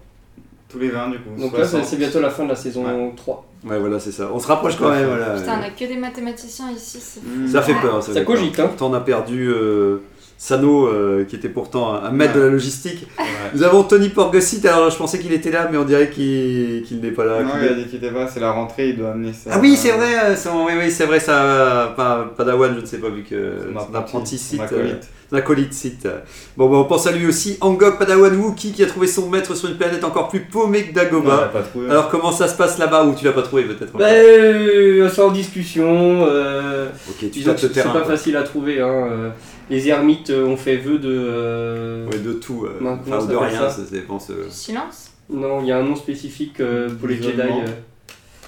Tous 0.68 0.78
les 0.80 0.88
20 0.88 1.08
du 1.10 1.18
coup. 1.18 1.40
Donc 1.40 1.52
là, 1.56 1.64
c'est 1.64 1.70
60. 1.72 1.84
c'est 1.86 1.96
bientôt 1.96 2.20
la 2.20 2.30
fin 2.30 2.42
de 2.44 2.48
la 2.48 2.56
saison 2.56 2.84
Ouais. 2.84 3.12
3. 3.16 3.46
Ouais, 3.64 3.78
voilà, 3.78 3.98
c'est 4.00 4.10
ça. 4.12 4.28
On 4.34 4.38
se 4.40 4.46
rapproche 4.48 4.76
quand 4.76 4.90
même, 4.90 5.06
voilà. 5.06 5.36
Putain, 5.36 5.58
on 5.60 5.62
a 5.64 5.70
que 5.70 5.84
des 5.86 5.96
mathématiciens 5.96 6.70
ici. 6.72 6.98
c'est-. 7.00 7.20
Ça 7.52 7.62
fait 7.62 7.74
peur. 7.80 8.02
Ça 8.02 8.12
fait 8.12 8.24
peur. 8.24 8.34
cogite, 8.36 8.58
hein. 8.60 8.66
Pourtant, 8.66 8.90
on 8.90 8.94
a 8.94 9.00
perdu 9.00 9.48
euh, 9.48 9.98
Sano, 10.36 10.86
euh, 10.88 11.24
qui 11.24 11.36
était 11.36 11.48
pourtant 11.48 11.94
un 11.94 12.10
maître 12.10 12.34
Ouais. 12.34 12.40
de 12.40 12.44
la 12.46 12.50
logistique. 12.50 13.06
Ouais. 13.18 13.50
Nous 13.54 13.62
avons 13.62 13.82
Tony 13.82 14.08
Porgesit. 14.08 14.64
Alors, 14.66 14.90
je 14.90 14.96
pensais 14.96 15.18
qu'il 15.18 15.32
était 15.32 15.50
là, 15.50 15.68
mais 15.70 15.76
on 15.76 15.84
dirait 15.84 16.08
qu'il 16.08 16.82
n'est 17.02 17.10
pas 17.10 17.24
là. 17.24 17.42
Non, 17.42 17.50
il 17.60 17.66
est- 17.66 17.70
a 17.70 17.74
dit 17.74 17.84
qu'il 17.84 17.96
était 17.98 18.10
pas, 18.10 18.26
c'est 18.26 18.40
la 18.40 18.52
rentrée, 18.52 18.88
il 18.90 18.96
doit 18.96 19.10
amener 19.10 19.32
ça. 19.32 19.50
Ah 19.52 19.58
oui, 19.60 19.76
c'est 19.76 19.90
vrai. 19.90 20.14
euh, 20.24 20.34
oui, 20.66 20.72
oui, 20.78 20.90
c'est 20.90 21.04
vrai. 21.06 21.20
Ça, 21.20 21.92
pas 21.96 22.32
Padawan, 22.36 22.74
je 22.76 22.80
ne 22.80 22.86
sais 22.86 22.98
pas 22.98 23.10
vu 23.10 23.22
que 23.22 23.52
Son 23.74 23.94
apprenti 23.94 24.38
site. 24.38 24.60
acolyte. 24.62 25.08
Son 25.30 25.36
acolyte 25.36 25.72
site. 25.74 26.08
Bon, 26.56 26.68
bon, 26.68 26.80
on 26.80 26.84
pense 26.84 27.06
à 27.06 27.12
lui 27.12 27.26
aussi. 27.26 27.58
Angok 27.60 27.98
Padawan 27.98 28.34
Wookie 28.36 28.72
qui 28.72 28.82
a 28.82 28.86
trouvé 28.86 29.06
son 29.06 29.28
maître 29.28 29.54
sur 29.54 29.68
une 29.68 29.76
planète 29.76 30.04
encore 30.04 30.28
plus 30.28 30.40
paumée 30.40 30.84
que 30.84 30.94
Dagobah. 30.94 31.50
pas 31.52 31.62
trouvé. 31.62 31.90
Alors, 31.90 32.08
comment 32.08 32.32
ça 32.32 32.48
se 32.48 32.56
passe 32.56 32.78
là-bas 32.78 33.04
Ou 33.04 33.14
tu 33.14 33.24
l'as 33.24 33.32
pas 33.32 33.42
trouvé 33.42 33.64
peut-être 33.64 33.92
Bah, 33.92 34.06
euh, 34.06 35.08
c'est 35.14 35.22
en 35.22 35.30
discussion. 35.32 36.26
Euh, 36.28 36.88
Ok, 37.10 37.30
tu 37.30 37.42
que 37.42 37.50
le 37.50 37.56
c'est 37.58 37.82
pas 37.84 37.90
quoi. 37.90 38.04
facile 38.04 38.36
à 38.36 38.42
trouver. 38.42 38.80
Hein. 38.80 38.88
euh, 39.10 39.28
Les 39.70 39.88
ermites 39.88 40.30
euh, 40.30 40.44
ont 40.46 40.56
fait 40.56 40.76
vœu 40.76 40.98
de. 40.98 41.08
euh, 41.10 42.06
Ouais, 42.08 42.18
de 42.18 42.32
tout. 42.34 42.66
euh, 42.66 42.78
Enfin, 42.82 43.20
ça 43.20 43.26
de 43.26 43.36
rien, 43.36 43.58
ça 43.60 43.70
ça 43.70 43.82
dépend. 43.90 44.18
ce- 44.18 44.32
Silence? 44.50 45.12
Non, 45.30 45.60
il 45.62 45.68
y 45.68 45.72
a 45.72 45.78
un 45.78 45.82
nom 45.82 45.96
spécifique 45.96 46.60
euh, 46.60 46.88
pour 46.90 47.08
les 47.08 47.16
Jedi. 47.16 47.40
Euh, 47.40 47.66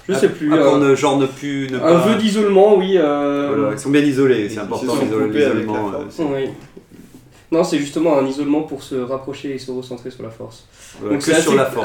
Je 0.07 0.13
Ah, 0.13 0.19
sais 0.19 0.29
plus. 0.29 0.49
ah, 0.53 0.55
euh, 0.57 0.95
genre 0.95 1.17
ne 1.19 1.25
plus. 1.25 1.69
Ne 1.71 1.77
un 1.77 1.79
pas- 1.79 1.97
vœu 2.07 2.15
d'isolement, 2.15 2.77
oui. 2.77 2.93
euh, 2.97 3.51
Voilà, 3.55 3.73
ils 3.73 3.79
sont 3.79 3.89
bien 3.89 4.01
isolés, 4.01 4.45
Ils 4.45 4.51
c'est 4.51 4.59
important 4.59 4.93
sont 4.93 5.01
avec 5.01 5.65
la 5.67 5.73
euh, 5.73 5.91
force. 5.91 6.15
c'est- 6.15 6.23
Oui. 6.23 6.49
Non, 7.49 7.63
c'est 7.63 7.77
justement 7.77 8.17
un 8.17 8.25
isolement 8.27 8.63
pour 8.63 8.83
se 8.83 8.95
rapprocher 8.95 9.55
et 9.55 9.57
se 9.57 9.71
recentrer 9.71 10.11
sur 10.11 10.21
la 10.21 10.29
force. 10.29 10.65
Donc 11.01 11.21
c'est 11.21 11.31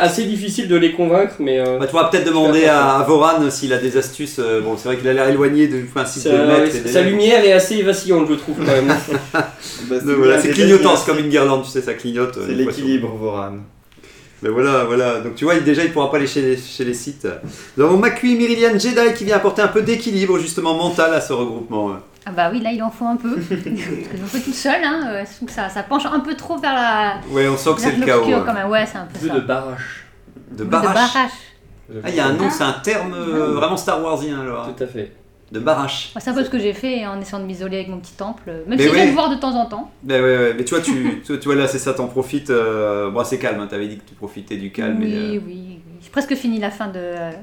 assez, 0.00 0.24
difficile 0.24 0.66
de 0.66 0.74
les 0.74 0.90
convaincre, 0.92 1.34
mais 1.38 1.60
euh, 1.60 1.78
Bah, 1.78 1.86
tu 1.86 1.92
pourras 1.92 2.08
peut-être 2.10 2.26
demander 2.26 2.64
à, 2.64 2.96
à 2.96 3.02
Voran 3.04 3.48
s'il 3.48 3.72
a 3.72 3.78
des 3.78 3.96
astuces. 3.96 4.40
euh, 4.40 4.60
bon, 4.60 4.76
c'est 4.76 4.88
vrai 4.88 4.96
qu'il 4.96 5.06
a 5.06 5.12
l'air 5.12 5.28
éloigné 5.28 5.68
du 5.68 5.82
principe 5.84 6.24
de 6.24 6.30
sa, 6.30 6.44
maître. 6.46 6.82
des- 6.82 6.88
sa 6.90 7.02
lumière 7.02 7.44
est 7.44 7.52
assez 7.52 7.80
vacillante, 7.82 8.26
je 8.28 8.34
trouve 8.34 8.56
quand 8.58 8.72
même. 8.72 8.88
Bah, 9.32 9.96
voilà, 10.04 10.40
c'est 10.40 10.50
clignotant, 10.50 10.96
c'est 10.96 11.06
comme 11.06 11.18
une 11.20 11.28
guirlande, 11.28 11.62
tu 11.64 11.70
sais, 11.70 11.82
ça 11.82 11.94
clignote. 11.94 12.36
euh, 12.38 12.44
C'est 12.48 12.54
l'équilibre, 12.54 13.08
Voran. 13.14 13.52
Mais 14.42 14.48
voilà, 14.48 14.84
voilà. 14.84 15.20
Donc 15.20 15.36
tu 15.36 15.44
vois, 15.44 15.54
déjà, 15.60 15.84
il 15.84 15.92
pourra 15.92 16.10
pas 16.10 16.16
aller 16.16 16.26
chez 16.26 16.42
les, 16.42 16.56
chez 16.56 16.84
les 16.84 16.94
sites. 16.94 17.28
Nous 17.76 17.84
avons 17.84 17.96
Makui 17.98 18.34
Myrilian 18.34 18.72
Jedi 18.76 19.14
qui 19.16 19.24
vient 19.24 19.36
apporter 19.36 19.62
un 19.62 19.68
peu 19.68 19.82
d'équilibre, 19.82 20.38
justement, 20.40 20.74
mental 20.74 21.14
à 21.14 21.20
ce 21.20 21.32
regroupement. 21.32 21.92
Ah 22.26 22.30
bah 22.30 22.50
oui, 22.52 22.60
là 22.60 22.70
il 22.72 22.82
en 22.82 22.90
faut 22.90 23.04
un 23.06 23.16
peu. 23.16 23.34
Parce 23.36 23.60
que 23.60 23.68
un 23.68 24.28
peu 24.32 24.40
tout 24.40 24.52
seul, 24.52 24.82
hein. 24.84 25.00
euh, 25.08 25.24
je 25.28 25.36
trouve 25.36 25.48
que 25.48 25.54
ça, 25.54 25.68
ça 25.68 25.82
penche 25.82 26.06
un 26.06 26.20
peu 26.20 26.34
trop 26.34 26.56
vers 26.58 26.74
la. 26.74 27.14
Ouais, 27.30 27.48
on 27.48 27.56
sent 27.56 27.70
que 27.74 27.80
c'est 27.80 27.90
vers 27.90 27.98
le 28.00 28.06
chaos. 28.06 28.32
euh, 28.32 28.44
quand 28.44 28.54
même. 28.54 28.68
Ouais, 28.70 28.86
c'est 28.86 28.98
un 28.98 29.06
peu 29.06 29.26
ça. 29.26 29.34
de 29.34 29.40
barrage. 29.40 30.04
De 30.52 30.64
barrage. 30.64 30.94
barrage. 30.94 31.30
Ah, 32.04 32.08
il 32.08 32.14
y 32.14 32.20
a 32.20 32.26
un 32.26 32.32
nom, 32.34 32.48
c'est 32.48 32.62
un 32.64 32.72
terme 32.74 33.12
euh, 33.12 33.52
vraiment 33.54 33.76
Star 33.76 34.02
Warsien 34.02 34.40
alors. 34.40 34.72
Tout 34.74 34.84
à 34.84 34.86
fait. 34.86 35.12
De 35.50 35.60
barrage. 35.60 36.12
Ouais, 36.14 36.22
c'est 36.24 36.30
un 36.30 36.34
peu 36.34 36.44
ce 36.44 36.48
que 36.48 36.58
j'ai 36.58 36.72
fait 36.72 37.04
en 37.06 37.20
essayant 37.20 37.40
de 37.40 37.44
m'isoler 37.44 37.76
avec 37.76 37.88
mon 37.88 37.98
petit 37.98 38.14
temple. 38.14 38.44
Même 38.46 38.64
Mais 38.68 38.78
si 38.78 38.84
j'aime 38.84 39.08
ouais. 39.08 39.12
voir 39.12 39.28
de 39.28 39.34
temps 39.34 39.54
en 39.54 39.66
temps. 39.66 39.90
Mais, 40.02 40.14
ouais, 40.18 40.38
ouais, 40.38 40.54
mais 40.56 40.64
tu 40.64 40.74
vois, 40.74 40.82
tu, 40.82 41.20
tu, 41.26 41.36
vois 41.44 41.54
là, 41.56 41.66
c'est 41.66 41.78
ça, 41.78 41.92
t'en 41.92 42.06
profites. 42.06 42.48
euh, 42.48 43.10
Bon, 43.10 43.22
c'est 43.24 43.38
calme, 43.38 43.60
hein, 43.60 43.66
t'avais 43.68 43.88
dit 43.88 43.98
que 43.98 44.08
tu 44.08 44.14
profitais 44.14 44.56
du 44.56 44.72
calme. 44.72 44.96
oui, 45.00 45.12
et, 45.12 45.16
euh, 45.18 45.30
oui, 45.32 45.40
oui. 45.46 45.80
J'ai 46.02 46.10
presque 46.10 46.34
fini 46.34 46.58
la 46.58 46.70
fin 46.70 46.88
de, 46.88 46.98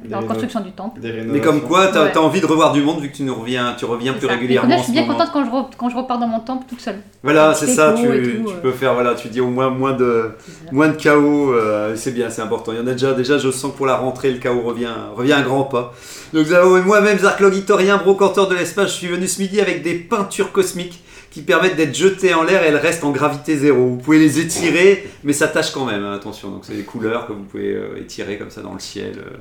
de 0.06 0.12
la 0.12 0.18
reconstruction 0.20 0.60
du 0.60 0.72
temple. 0.72 1.00
Mais 1.32 1.39
comme 1.39 1.62
quoi, 1.62 1.88
t'as 1.88 2.04
Ouais. 2.04 2.12
as 2.18 2.22
envie 2.22 2.42
de 2.42 2.46
revoir 2.46 2.74
du 2.74 2.82
monde 2.82 3.00
vu 3.00 3.10
que 3.10 3.16
tu 3.16 3.24
nous 3.24 3.34
reviens, 3.34 3.74
tu 3.78 3.86
reviens 3.86 4.13
plus 4.13 4.28
ça. 4.28 4.34
régulièrement. 4.34 4.75
En 4.75 4.78
je 4.78 4.84
suis 4.84 4.92
bien 4.92 5.04
moment. 5.04 5.13
contente 5.13 5.30
quand 5.32 5.46
je, 5.46 5.50
re- 5.50 5.70
quand 5.78 5.89
je 5.89 5.96
repars 5.96 6.20
dans 6.20 6.28
mon 6.28 6.39
temple 6.42 6.66
toute 6.68 6.82
seule. 6.82 6.98
Voilà, 7.24 7.54
c'est 7.54 7.68
ça, 7.68 7.94
tu, 7.98 8.04
tout, 8.04 8.10
tu 8.12 8.18
euh. 8.54 8.62
peux 8.62 8.72
faire, 8.72 8.94
voilà, 8.94 9.16
tu 9.16 9.30
dis 9.30 9.39
au 9.42 9.48
moins 9.48 9.70
moins 9.70 9.94
de, 9.94 10.32
moins 10.74 10.89
de 10.89 10.96
chaos, 10.98 11.54
euh, 11.54 11.96
c'est 11.96 12.12
bien, 12.12 12.30
c'est 12.30 12.42
important. 12.42 12.72
Il 12.74 12.80
y 12.80 12.82
en 12.82 12.88
a 12.88 12.92
déjà, 12.92 13.13
déjà, 13.13 13.38
je 13.38 13.50
sens 13.50 13.72
que 13.72 13.78
pour 13.78 13.86
la 13.86 13.96
rentrée, 13.96 14.32
le 14.32 14.39
chaos 14.39 14.62
revient, 14.62 14.89
revient 15.16 15.34
à 15.34 15.42
grands 15.42 15.63
pas. 15.63 15.94
Donc 16.34 16.46
moi-même, 16.86 17.18
Zarklogitorien, 17.18 17.98
brocanteur 17.98 18.48
de 18.50 18.56
l'espace, 18.56 18.88
je 18.89 18.94
suis 18.96 19.08
venu 19.08 19.28
ce 19.28 19.42
midi 19.42 19.62
avec 19.62 19.84
des 19.84 19.96
peintures 19.96 20.51
cosmiques 20.51 21.01
qui 21.39 21.46
permettent 21.46 21.77
d'être 21.77 21.96
jetées 21.96 22.34
en 22.34 22.43
l'air 22.43 22.63
et 22.63 22.67
elles 22.67 22.75
restent 22.75 23.03
en 23.05 23.12
gravité 23.12 23.58
zéro. 23.58 23.88
Vous 23.88 23.98
pouvez 23.98 24.19
les 24.19 24.39
étirer, 24.39 25.08
mais 25.24 25.31
ça 25.31 25.48
tâche 25.48 25.72
quand 25.72 25.86
même, 25.86 26.03
hein, 26.03 26.13
attention. 26.13 26.50
Donc 26.51 26.65
c'est 26.65 26.75
des 26.75 26.84
couleurs 26.84 27.27
que 27.27 27.34
vous 27.34 27.43
pouvez 27.43 27.74
euh, 27.74 27.98
étirer 28.01 28.38
comme 28.38 28.50
ça 28.50 28.62
dans 28.62 28.74
le 28.74 28.79
ciel. 28.79 29.13
euh. 29.19 29.38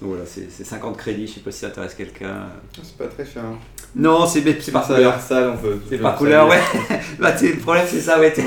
Donc 0.00 0.10
voilà, 0.10 0.24
c'est 0.26 0.50
c'est 0.50 0.64
50 0.64 0.96
crédits, 0.96 1.26
je 1.26 1.34
sais 1.34 1.40
pas 1.40 1.50
si 1.50 1.58
ça 1.58 1.66
intéresse 1.66 1.94
quelqu'un. 1.94 2.46
C'est 2.82 2.96
pas 2.96 3.06
très 3.06 3.26
cher. 3.26 3.42
Non, 3.96 4.24
c'est 4.26 4.42
c'est 4.60 4.70
par 4.70 4.86
couleur. 4.86 5.00
l'air 5.00 5.20
sale, 5.20 5.50
on 5.52 5.56
peut. 5.56 5.76
C'est 5.88 5.98
par 5.98 6.14
couleur, 6.16 6.48
ouais. 6.48 6.60
bah, 7.18 7.32
t'sais, 7.32 7.48
le 7.52 7.58
problème, 7.58 7.84
c'est 7.88 8.00
ça, 8.00 8.20
ouais. 8.20 8.32
t'es- 8.32 8.44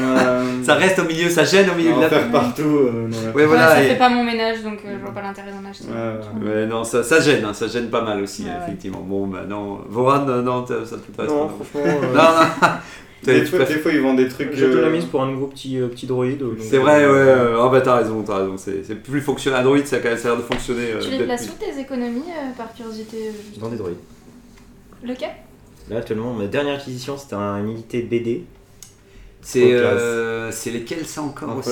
Ça 0.63 0.75
reste 0.75 0.99
au 0.99 1.03
milieu, 1.03 1.29
ça 1.29 1.43
gêne 1.43 1.69
au 1.69 1.75
milieu 1.75 1.91
en 1.91 1.97
de 1.97 2.01
la 2.03 2.09
faire 2.09 2.31
partout. 2.31 2.61
euh, 2.63 3.07
non, 3.09 3.17
Ouais, 3.35 3.45
voilà. 3.45 3.67
ça 3.69 3.83
et- 3.83 3.87
fait 3.89 3.95
pas 3.97 4.07
mon 4.09 4.23
ménage 4.23 4.63
donc 4.63 4.79
euh, 4.85 4.95
je 4.97 5.01
vois 5.03 5.11
pas 5.13 5.21
l'intérêt 5.21 5.51
d'en 5.51 5.69
acheter. 5.69 5.85
Ouais, 6.45 6.65
non, 6.65 6.83
ça, 6.85 7.03
ça 7.03 7.19
gêne, 7.19 7.43
hein, 7.43 7.53
ça 7.53 7.67
gêne 7.67 7.89
pas 7.89 8.01
mal 8.01 8.21
aussi, 8.21 8.43
Ouais, 8.43 8.49
ouais. 8.49 8.55
effectivement. 8.67 9.01
Bon, 9.05 9.27
bah 9.27 9.41
non, 9.47 9.79
Voran, 9.89 10.25
euh, 10.29 10.41
non, 10.41 10.65
ça 10.65 10.75
te 10.75 10.85
fait 10.85 11.11
pas 11.15 11.25
Non, 11.25 11.49
franchement, 11.49 11.81
euh, 12.03 12.07
Non, 12.15 12.23
non. 12.23 12.67
Des 13.23 13.45
fois, 13.45 13.59
préfères- 13.59 13.77
des 13.77 13.81
fois, 13.81 13.91
ils 13.93 14.01
vendent 14.01 14.17
des 14.17 14.27
trucs. 14.27 14.49
J'ai 14.53 14.67
de 14.67 14.77
la 14.79 14.87
euh, 14.87 14.91
mise 14.91 15.05
pour 15.05 15.23
un 15.23 15.27
nouveau 15.31 15.47
petit, 15.47 15.79
euh, 15.79 15.87
petit 15.87 16.05
droïde. 16.07 16.43
C'est 16.59 16.77
vrai, 16.77 16.97
ouais. 16.99 17.03
euh, 17.05 17.55
euh, 17.55 17.61
Ah 17.63 17.69
bah 17.69 17.79
t'as 17.79 17.95
raison, 17.99 18.21
t'as 18.21 18.39
raison. 18.39 18.55
C'est 18.57 19.01
plus 19.01 19.21
fonctionnel. 19.21 19.61
Android, 19.61 19.77
ça 19.85 19.95
a 19.95 19.99
quand 19.99 20.09
même 20.09 20.17
ça 20.17 20.27
a 20.27 20.31
l'air 20.31 20.39
de 20.41 20.45
fonctionner. 20.45 20.91
euh, 20.93 20.99
Tu 21.01 21.09
les 21.11 21.23
places 21.23 21.47
où 21.49 21.53
tes 21.57 21.79
économies 21.79 22.23
euh, 22.29 22.51
par 22.57 22.73
curiosité 22.73 23.17
euh, 23.29 23.31
juste 23.47 23.59
Dans 23.61 23.69
des 23.69 23.77
droïdes. 23.77 23.95
Lequel? 25.03 25.31
Là, 25.89 25.97
actuellement, 25.97 26.33
ma 26.33 26.47
dernière 26.47 26.75
acquisition, 26.75 27.17
c'était 27.17 27.35
un 27.35 27.65
unité 27.65 28.01
BD. 28.01 28.45
C'est 29.45 29.73
euh, 29.73 30.51
c'est 30.51 30.71
lesquels 30.71 31.05
ça 31.05 31.21
encore 31.21 31.49
Un 31.49 31.55
aussi. 31.57 31.69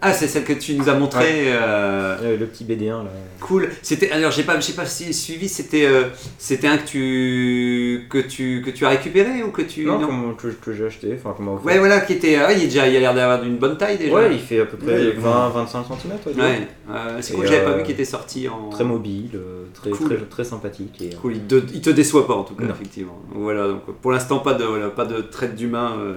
Ah, 0.00 0.12
c'est 0.12 0.28
celle 0.28 0.44
que 0.44 0.52
tu 0.52 0.74
nous 0.74 0.88
as 0.88 0.94
montré. 0.94 1.20
Ouais. 1.24 1.42
euh, 1.48 2.16
Euh, 2.22 2.36
le 2.38 2.46
petit 2.46 2.64
BD1 2.64 3.04
là. 3.04 3.10
Cool. 3.40 3.68
C'était 3.82 4.10
alors 4.10 4.30
j'ai 4.30 4.42
pas 4.44 4.58
j'ai 4.60 4.72
pas 4.74 4.86
si- 4.86 5.12
suivi. 5.12 5.48
C'était 5.48 5.86
euh, 5.86 6.04
c'était 6.38 6.68
un 6.68 6.76
que 6.78 6.84
tu 6.86 8.06
que 8.08 8.18
tu 8.18 8.62
que 8.64 8.70
tu 8.70 8.84
as 8.86 8.90
récupéré 8.90 9.42
ou 9.42 9.50
que 9.50 9.62
tu 9.62 9.84
Non, 9.84 10.34
que, 10.34 10.48
que 10.48 10.72
j'ai 10.72 10.86
acheté, 10.86 11.16
enfin 11.18 11.30
offert. 11.30 11.64
Ouais 11.66 11.78
voilà 11.78 12.00
qui 12.00 12.12
était 12.14 12.36
ah, 12.36 12.52
il 12.52 12.62
est 12.62 12.66
déjà 12.66 12.86
il 12.86 12.96
a 12.96 13.00
l'air 13.00 13.14
d'avoir 13.14 13.40
d'une 13.42 13.56
bonne 13.56 13.76
taille 13.76 13.98
déjà. 13.98 14.14
Ouais, 14.14 14.28
il 14.32 14.38
fait 14.40 14.60
à 14.60 14.66
peu 14.66 14.76
près 14.76 14.92
Ouais. 14.92 15.16
20-25 15.16 15.66
cm. 15.68 16.38
Ouais, 16.38 16.68
euh, 16.90 17.18
c'est 17.20 17.34
cool, 17.34 17.46
j'avais 17.46 17.64
pas 17.64 17.76
vu 17.76 17.82
qu'il 17.82 17.92
était 17.94 18.04
sorti 18.04 18.48
en. 18.48 18.68
Très 18.70 18.84
mobile, 18.84 19.30
euh, 19.34 19.64
très, 19.74 19.90
Cool. 19.90 20.06
très, 20.08 20.16
très 20.26 20.44
sympathique. 20.44 21.00
Et, 21.00 21.06
euh, 21.14 21.18
Cool, 21.20 21.34
il 21.36 21.40
te, 21.42 21.54
il 21.74 21.80
te 21.80 21.90
déçoit 21.90 22.26
pas 22.26 22.34
en 22.34 22.44
tout 22.44 22.54
cas, 22.54 22.64
Non. 22.64 22.70
effectivement. 22.74 23.18
Voilà, 23.34 23.68
donc 23.68 23.82
pour 24.00 24.12
l'instant, 24.12 24.38
pas 24.38 24.54
de, 24.54 24.64
voilà, 24.64 24.88
pas 24.90 25.04
de 25.06 25.20
traite 25.22 25.54
d'humain 25.56 25.92
euh, 25.98 26.16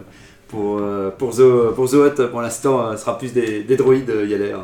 pour, 0.53 0.77
euh, 0.79 1.09
pour, 1.19 1.31
The, 1.31 1.73
pour 1.75 1.89
The 1.89 1.93
Hut. 1.95 2.27
Pour 2.31 2.41
l'instant, 2.41 2.75
euh, 2.85 2.91
ce 2.95 3.01
sera 3.03 3.17
plus 3.17 3.33
des, 3.33 3.63
des 3.63 3.75
droïdes, 3.75 4.09
euh, 4.09 4.23
il 4.25 4.29
y 4.31 4.35
a 4.35 4.37
l'air. 4.37 4.59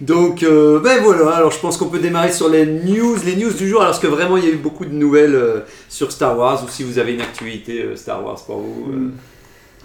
Donc, 0.00 0.42
euh, 0.42 0.80
ben 0.80 1.00
voilà, 1.02 1.30
alors 1.36 1.52
je 1.52 1.60
pense 1.60 1.76
qu'on 1.76 1.88
peut 1.88 2.00
démarrer 2.00 2.32
sur 2.32 2.48
les 2.48 2.66
news, 2.66 3.16
les 3.24 3.36
news 3.36 3.52
du 3.52 3.68
jour, 3.68 3.80
alors 3.82 3.98
que 4.00 4.08
vraiment 4.08 4.36
il 4.36 4.44
y 4.44 4.48
a 4.48 4.50
eu 4.50 4.56
beaucoup 4.56 4.84
de 4.84 4.92
nouvelles 5.04 5.36
euh, 5.36 5.60
sur 5.88 6.10
Star 6.10 6.36
Wars, 6.36 6.62
ou 6.64 6.68
si 6.68 6.82
vous 6.82 6.98
avez 6.98 7.14
une 7.14 7.20
actualité 7.20 7.82
euh, 7.84 7.96
Star 7.96 8.24
Wars 8.24 8.40
pour 8.44 8.58
vous. 8.58 8.92
euh, 8.92 8.96
Mm. 8.96 9.12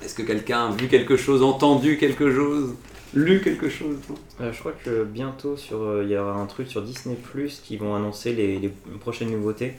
Est-ce 0.03 0.15
que 0.15 0.23
quelqu'un 0.23 0.67
a 0.67 0.71
vu 0.71 0.87
quelque 0.87 1.15
chose, 1.17 1.43
entendu 1.43 1.97
quelque 1.97 2.33
chose, 2.33 2.73
lu 3.13 3.41
quelque 3.41 3.69
chose 3.69 3.97
Euh, 4.41 4.51
je 4.53 4.59
crois 4.59 4.71
que 4.85 5.03
bientôt 5.03 5.55
euh, 5.73 6.01
il 6.05 6.11
y 6.11 6.17
aura 6.17 6.33
un 6.33 6.45
truc 6.45 6.67
sur 6.69 6.81
Disney 6.81 7.17
Plus 7.31 7.61
qui 7.63 7.75
vont 7.77 7.93
annoncer 7.95 8.31
les, 8.33 8.59
les 8.59 8.71
prochaines 8.99 9.29
nouveautés. 9.31 9.73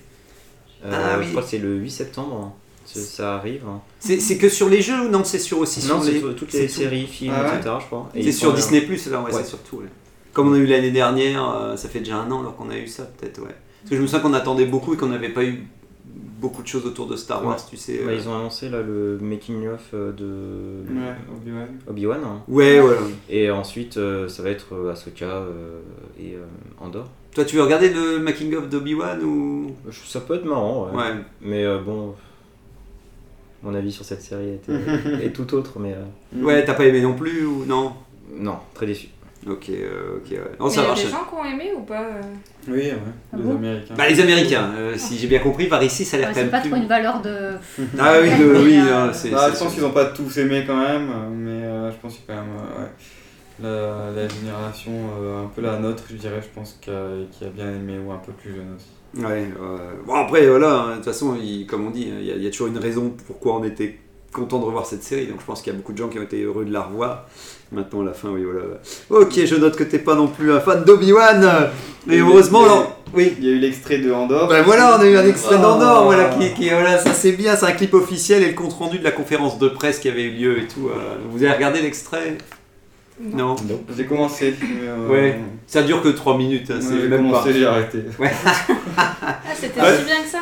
Euh, 0.85 0.91
Ah 0.93 1.17
oui. 1.19 1.25
Je 1.27 1.31
crois 1.31 1.43
que 1.43 1.49
c'est 1.49 1.59
le 1.59 1.75
8 1.77 1.91
septembre. 1.91 2.55
Ça- 2.99 3.37
arrive. 3.37 3.63
hein. 3.69 3.81
C'est 3.99 4.19
c'est 4.21 4.37
que 4.39 4.49
sur 4.49 4.69
les 4.69 4.83
jeux 4.83 5.01
ou 5.01 5.09
non 5.09 5.23
C'est 5.25 5.39
sur 5.39 5.59
aussi 5.59 5.81
Non, 5.81 5.97
sur 5.97 6.05
c'est 6.05 6.13
les 6.13 6.19
sur 6.21 6.35
toutes 6.35 6.51
c'est 6.51 6.61
les 6.63 6.67
tout 6.67 6.73
séries, 6.75 7.07
films, 7.07 7.33
Ah 7.37 7.43
ouais 7.51 7.57
etc. 7.59 7.75
Je 7.81 7.87
crois. 7.87 8.09
Et 8.15 8.23
C'est 8.25 8.33
sur 8.33 8.53
Disney 8.53 8.81
Plus, 8.83 9.07
là, 9.09 9.21
ouais, 9.21 9.27
Ouais. 9.27 9.33
c'est 9.43 9.49
surtout. 9.49 9.77
ouais. 9.79 9.85
Comme 10.33 10.49
on 10.49 10.55
a 10.55 10.59
eu 10.59 10.67
l'année 10.67 10.91
dernière, 10.93 11.49
euh, 11.51 11.77
ça 11.77 11.89
fait 11.89 11.99
déjà 12.01 12.17
un 12.17 12.31
an 12.31 12.41
alors 12.41 12.57
qu'on 12.57 12.71
a 12.71 12.77
eu 12.77 12.87
ça, 12.87 13.05
peut-être, 13.05 13.41
ouais. 13.41 13.49
Parce 13.83 13.91
que 13.91 13.97
je 13.97 14.01
me 14.03 14.07
souviens 14.07 14.21
qu'on 14.21 14.35
attendait 14.35 14.67
beaucoup 14.67 14.95
et 14.95 14.97
qu'on 14.97 15.09
n'avait 15.09 15.31
pas 15.31 15.45
eu 15.45 15.67
beaucoup 16.41 16.63
de 16.63 16.69
choses 16.69 16.87
autour 16.87 17.07
de 17.07 17.17
Star 17.17 17.45
Wars, 17.45 17.57
Ouais. 17.57 17.63
tu 17.69 17.77
sais. 17.77 17.99
Bah, 18.05 18.13
euh. 18.13 18.15
ils 18.17 18.29
ont 18.29 18.35
annoncé 18.35 18.69
là 18.71 18.81
le 18.81 19.19
making 19.21 19.67
of 19.69 19.81
euh, 19.93 20.13
de 20.13 20.25
Ouais, 20.95 21.15
Obi-Wan. 21.37 21.69
Obi-Wan. 21.89 22.21
hein. 22.25 22.43
Ouais, 22.49 22.81
ouais. 22.81 22.97
Et 23.29 23.51
ensuite, 23.51 23.97
euh, 23.99 24.27
ça 24.29 24.43
va 24.43 24.51
être 24.51 24.89
Ahsoka 24.91 25.27
euh, 25.27 25.81
et 26.19 26.35
euh, 26.37 26.45
Andor. 26.81 27.07
Toi, 27.35 27.45
tu 27.45 27.57
veux 27.57 27.63
regarder 27.63 27.91
le 27.91 28.19
making 28.19 28.55
of 28.57 28.69
d'Obi-Wan 28.69 29.23
ou? 29.23 29.73
Ça 30.07 30.21
peut 30.21 30.35
être 30.37 30.45
marrant, 30.47 30.87
ouais. 30.91 30.97
Ouais. 30.97 31.15
Mais 31.43 31.65
euh, 31.65 31.79
bon, 31.79 32.15
mon 33.63 33.75
avis 33.75 33.93
sur 33.93 34.05
cette 34.05 34.23
série 34.23 34.55
était, 34.55 34.73
est 35.25 35.31
tout 35.35 35.53
autre, 35.55 35.79
mais 35.79 35.95
euh, 35.95 36.43
Ouais, 36.45 36.65
t'as 36.65 36.75
pas 36.75 36.85
aimé 36.87 37.01
non 37.01 37.15
plus 37.15 37.45
ou 37.47 37.65
non? 37.67 37.93
Non, 38.33 38.59
très 38.75 38.87
déçu. 38.87 39.09
Ok, 39.49 39.71
euh, 39.71 40.19
ok, 40.19 40.31
ouais. 40.33 40.39
Non, 40.61 40.67
Mais 40.67 40.71
ça 40.71 40.83
il 40.83 40.89
y 40.89 40.91
a 40.91 40.95
des 40.95 41.11
gens 41.11 41.25
qui 41.25 41.35
ont 41.35 41.45
aimé 41.45 41.73
ou 41.75 41.81
pas 41.81 42.03
euh? 42.03 42.21
Oui, 42.69 42.75
ouais. 42.75 42.93
Ah 43.33 43.37
les 43.39 43.43
bon? 43.43 43.57
Américains. 43.57 43.95
Bah, 43.97 44.07
les 44.09 44.21
Américains, 44.21 44.71
euh, 44.77 44.95
si 44.99 45.17
j'ai 45.19 45.29
bien 45.29 45.39
compris, 45.39 45.67
par 45.67 45.83
ici, 45.83 46.05
ça 46.05 46.17
a 46.17 46.21
l'air 46.21 46.29
Ouais, 46.29 46.35
quand 46.35 46.41
C'est 46.41 46.45
même 46.45 46.51
pas 46.51 46.61
plus. 46.61 46.71
trop 46.71 46.79
une 46.79 46.87
valeur 46.89 47.23
de. 47.23 47.53
Ah 47.99 48.19
oui, 48.21 48.29
de- 48.29 48.63
oui, 48.65 48.77
euh, 48.79 49.07
non, 49.07 49.13
c'est. 49.15 49.31
Ah, 49.35 49.47
c'est 49.49 49.55
je 49.55 49.59
pense 49.65 49.73
qu'ils 49.73 49.83
n'ont 49.83 49.93
pas 49.93 50.05
tous 50.07 50.37
aimé 50.37 50.65
quand 50.67 50.77
même, 50.77 51.09
mais 51.37 51.65
euh, 51.65 51.91
je 51.91 51.97
pense 51.97 52.17
qu'il 52.19 52.25
y 52.29 52.33
a 52.33 52.35
quand 52.37 52.43
même 52.43 52.55
euh, 52.55 52.83
ouais, 52.83 54.11
la, 54.15 54.23
la 54.23 54.29
génération 54.29 54.93
euh, 55.23 55.45
un 55.45 55.49
peu 55.49 55.63
la 55.63 55.79
nôtre, 55.79 56.05
je 56.11 56.17
dirais, 56.17 56.41
je 56.43 56.49
pense, 56.55 56.79
qui 56.81 56.91
a, 56.91 57.09
qui 57.33 57.45
a 57.45 57.49
bien 57.49 57.69
aimé, 57.75 57.99
ou 57.99 58.13
un 58.13 58.19
peu 58.19 58.33
plus 58.33 58.51
jeune 58.55 58.75
aussi. 58.77 58.91
Ouais, 59.17 59.49
euh, 59.61 59.77
bon 60.07 60.15
après 60.15 60.47
voilà, 60.47 60.73
hein, 60.73 60.91
de 60.91 60.95
toute 60.97 61.05
façon, 61.07 61.37
il- 61.43 61.67
comme 61.67 61.87
on 61.87 61.91
dit, 61.91 62.09
hein, 62.13 62.19
il 62.21 62.27
y, 62.27 62.31
a- 62.31 62.37
il 62.37 62.43
y 62.45 62.47
a 62.47 62.51
toujours 62.51 62.69
une 62.69 62.79
raison 62.79 63.13
pourquoi 63.27 63.57
on 63.57 63.65
était 63.65 63.99
content 64.33 64.61
de 64.61 64.65
revoir 64.65 64.87
cette 64.87 65.03
série, 65.03 65.27
donc 65.27 65.41
je 65.41 65.45
pense 65.45 65.61
qu'il 65.63 65.73
y 65.73 65.75
a 65.75 65.77
beaucoup 65.77 65.93
de 65.93 65.99
gens 65.99 66.09
qui 66.09 66.19
ont 66.21 66.23
été 66.23 66.41
heureux 66.43 66.65
de 66.65 66.73
la 66.73 66.83
revoir. 66.83 67.27
Maintenant, 67.73 68.03
à 68.03 68.05
la 68.05 68.13
fin, 68.13 68.29
oui, 68.31 68.45
voilà. 68.45 68.67
Ok, 69.11 69.45
je 69.45 69.55
note 69.57 69.75
que 69.77 69.83
t'es 69.83 69.99
pas 69.99 70.15
non 70.15 70.29
plus 70.29 70.53
un 70.53 70.61
fan 70.61 70.85
d'Obi-Wan, 70.85 71.71
mais 72.07 72.19
heureusement, 72.19 72.61
il 72.61 72.67
y 72.67 72.69
a- 72.69 72.73
alors, 72.73 72.97
oui. 73.15 73.35
Il 73.39 73.45
y 73.45 73.49
a 73.49 73.53
eu 73.57 73.59
l'extrait 73.59 73.99
de 73.99 74.13
Andorre. 74.13 74.47
Ben 74.49 74.63
voilà, 74.63 74.97
on 74.97 75.01
a 75.03 75.07
eu 75.07 75.17
un 75.17 75.27
extrait 75.27 75.57
Oh. 75.59 75.63
d'Andorre, 75.63 76.05
voilà, 76.05 76.27
qui, 76.29 76.55
qui- 76.55 76.69
voilà, 76.69 76.99
ça 76.99 77.13
c'est 77.13 77.33
bien, 77.33 77.57
c'est 77.57 77.67
un 77.67 77.73
clip 77.73 77.93
officiel 77.95 78.45
et 78.45 78.49
le 78.51 78.55
compte 78.55 78.73
rendu 78.75 78.99
de 79.01 79.05
la 79.05 79.11
conférence 79.11 79.59
de 79.59 79.69
presse 79.69 79.99
qui 79.99 80.09
avait 80.09 80.23
eu 80.23 80.31
lieu 80.31 80.59
et 80.59 80.69
tout. 80.69 80.89
euh, 80.89 81.17
vous 81.31 81.43
avez 81.43 81.53
regardé 81.53 81.81
l'extrait? 81.83 82.39
Non. 83.21 83.55
J'ai 83.97 84.05
commencé. 84.07 84.55
euh, 84.83 85.09
Ouais. 85.09 85.39
Ça 85.67 85.83
dure 85.83 86.03
que 86.03 86.09
3 86.09 86.37
minutes, 86.37 86.71
hein, 86.71 86.77
ouais, 86.77 86.81
c'est 86.81 87.01
j'ai 87.03 87.09
même 87.09 87.21
commencé, 87.31 87.53
j'ai 87.53 87.67
arrêté. 87.67 87.99
Ouais. 88.19 88.31
Ah, 88.97 89.37
c'était 89.55 89.81
Ouais. 89.81 89.97
si 89.99 90.05
bien 90.05 90.23
que 90.23 90.29
ça 90.29 90.39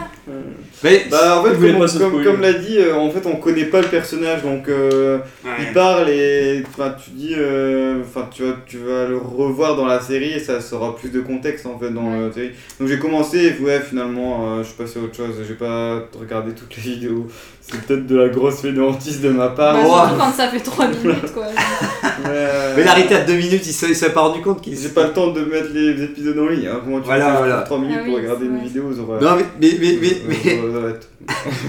Mais 0.82 1.06
Bah 1.10 1.40
en 1.40 1.44
fait, 1.44 1.98
comme, 1.98 2.22
comme, 2.24 2.40
l'a 2.40 2.52
dit, 2.54 2.78
euh, 2.78 2.94
en 2.96 3.10
fait 3.10 3.26
on 3.26 3.36
connaît 3.36 3.64
pas 3.66 3.80
le 3.82 3.88
personnage 3.88 4.42
donc 4.42 4.68
euh, 4.68 5.18
Ouais. 5.44 5.50
il 5.60 5.72
parle 5.74 6.08
et 6.08 6.62
enfin 6.68 6.94
tu 7.02 7.10
dis, 7.10 7.34
euh, 7.36 8.00
enfin 8.02 8.28
tu 8.30 8.44
vas 8.44 8.54
tu 8.66 8.78
vas 8.78 9.06
le 9.06 9.18
revoir 9.18 9.76
dans 9.76 9.86
la 9.86 10.00
série 10.00 10.32
et 10.32 10.38
ça 10.38 10.60
sera 10.60 10.96
plus 10.96 11.10
de 11.10 11.20
contexte 11.20 11.66
en 11.66 11.78
fait 11.78 11.90
dans 11.90 12.08
la 12.10 12.32
série. 12.32 12.52
Donc 12.80 12.88
j'ai 12.88 12.98
commencé 12.98 13.38
et 13.58 13.62
ouais 13.62 13.80
finalement 13.80 14.54
euh, 14.56 14.62
je 14.62 14.68
suis 14.68 14.76
passé 14.76 14.98
à 14.98 15.02
autre 15.02 15.16
chose. 15.16 15.34
J'ai 15.46 15.54
pas 15.54 16.04
regardé 16.18 16.52
toutes 16.52 16.74
les 16.76 16.82
vidéos. 16.94 17.26
C'est 17.60 17.78
peut-être 17.82 18.06
de 18.06 18.16
la 18.16 18.28
grosse 18.30 18.62
fainéantise 18.62 19.20
de 19.20 19.28
ma 19.28 19.48
part. 19.48 19.74
Bah, 19.74 19.80
Oh. 19.84 19.94
Surtout 20.08 20.14
quand 20.20 20.32
ça 20.32 20.48
fait 20.48 20.60
3 20.60 20.88
minutes 20.88 21.34
quoi. 21.34 21.44
Mais, 22.24 22.30
euh, 22.30 22.74
Mais 22.76 22.84
l'arrêté 22.84 23.14
à 23.14 23.20
2 23.24 23.32
minutes, 23.34 23.66
il 23.66 23.72
s'est 23.72 23.88
il 23.88 23.96
s'est 23.96 24.10
pas 24.10 24.20
rendu 24.22 24.40
compte 24.42 24.60
qu'il 24.60 24.76
J'ai 24.78 24.88
pas 24.90 25.04
le 25.04 25.12
temps 25.12 25.28
de 25.32 25.40
mettre 25.44 25.68
les 25.72 26.02
épisodes 26.02 26.38
en 26.38 26.46
ligne. 26.48 26.66
Hein. 26.66 26.80
Comment 26.84 27.00
tu 27.00 27.06
Voilà, 27.06 27.32
fais 27.32 27.36
voilà. 27.38 27.60
3 27.62 27.78
minutes 27.78 27.96
Ah 28.00 28.04
pour 28.06 28.16
regarder 28.16 28.46
une 28.46 28.58
vidéo 28.60 28.84
aurait- 29.00 29.20
Non, 29.24 29.36
mais, 29.36 29.44
mais, 29.60 29.98
mais, 30.00 30.16
mais, 30.28 30.60
aurait 30.78 30.90
être- 30.90 31.08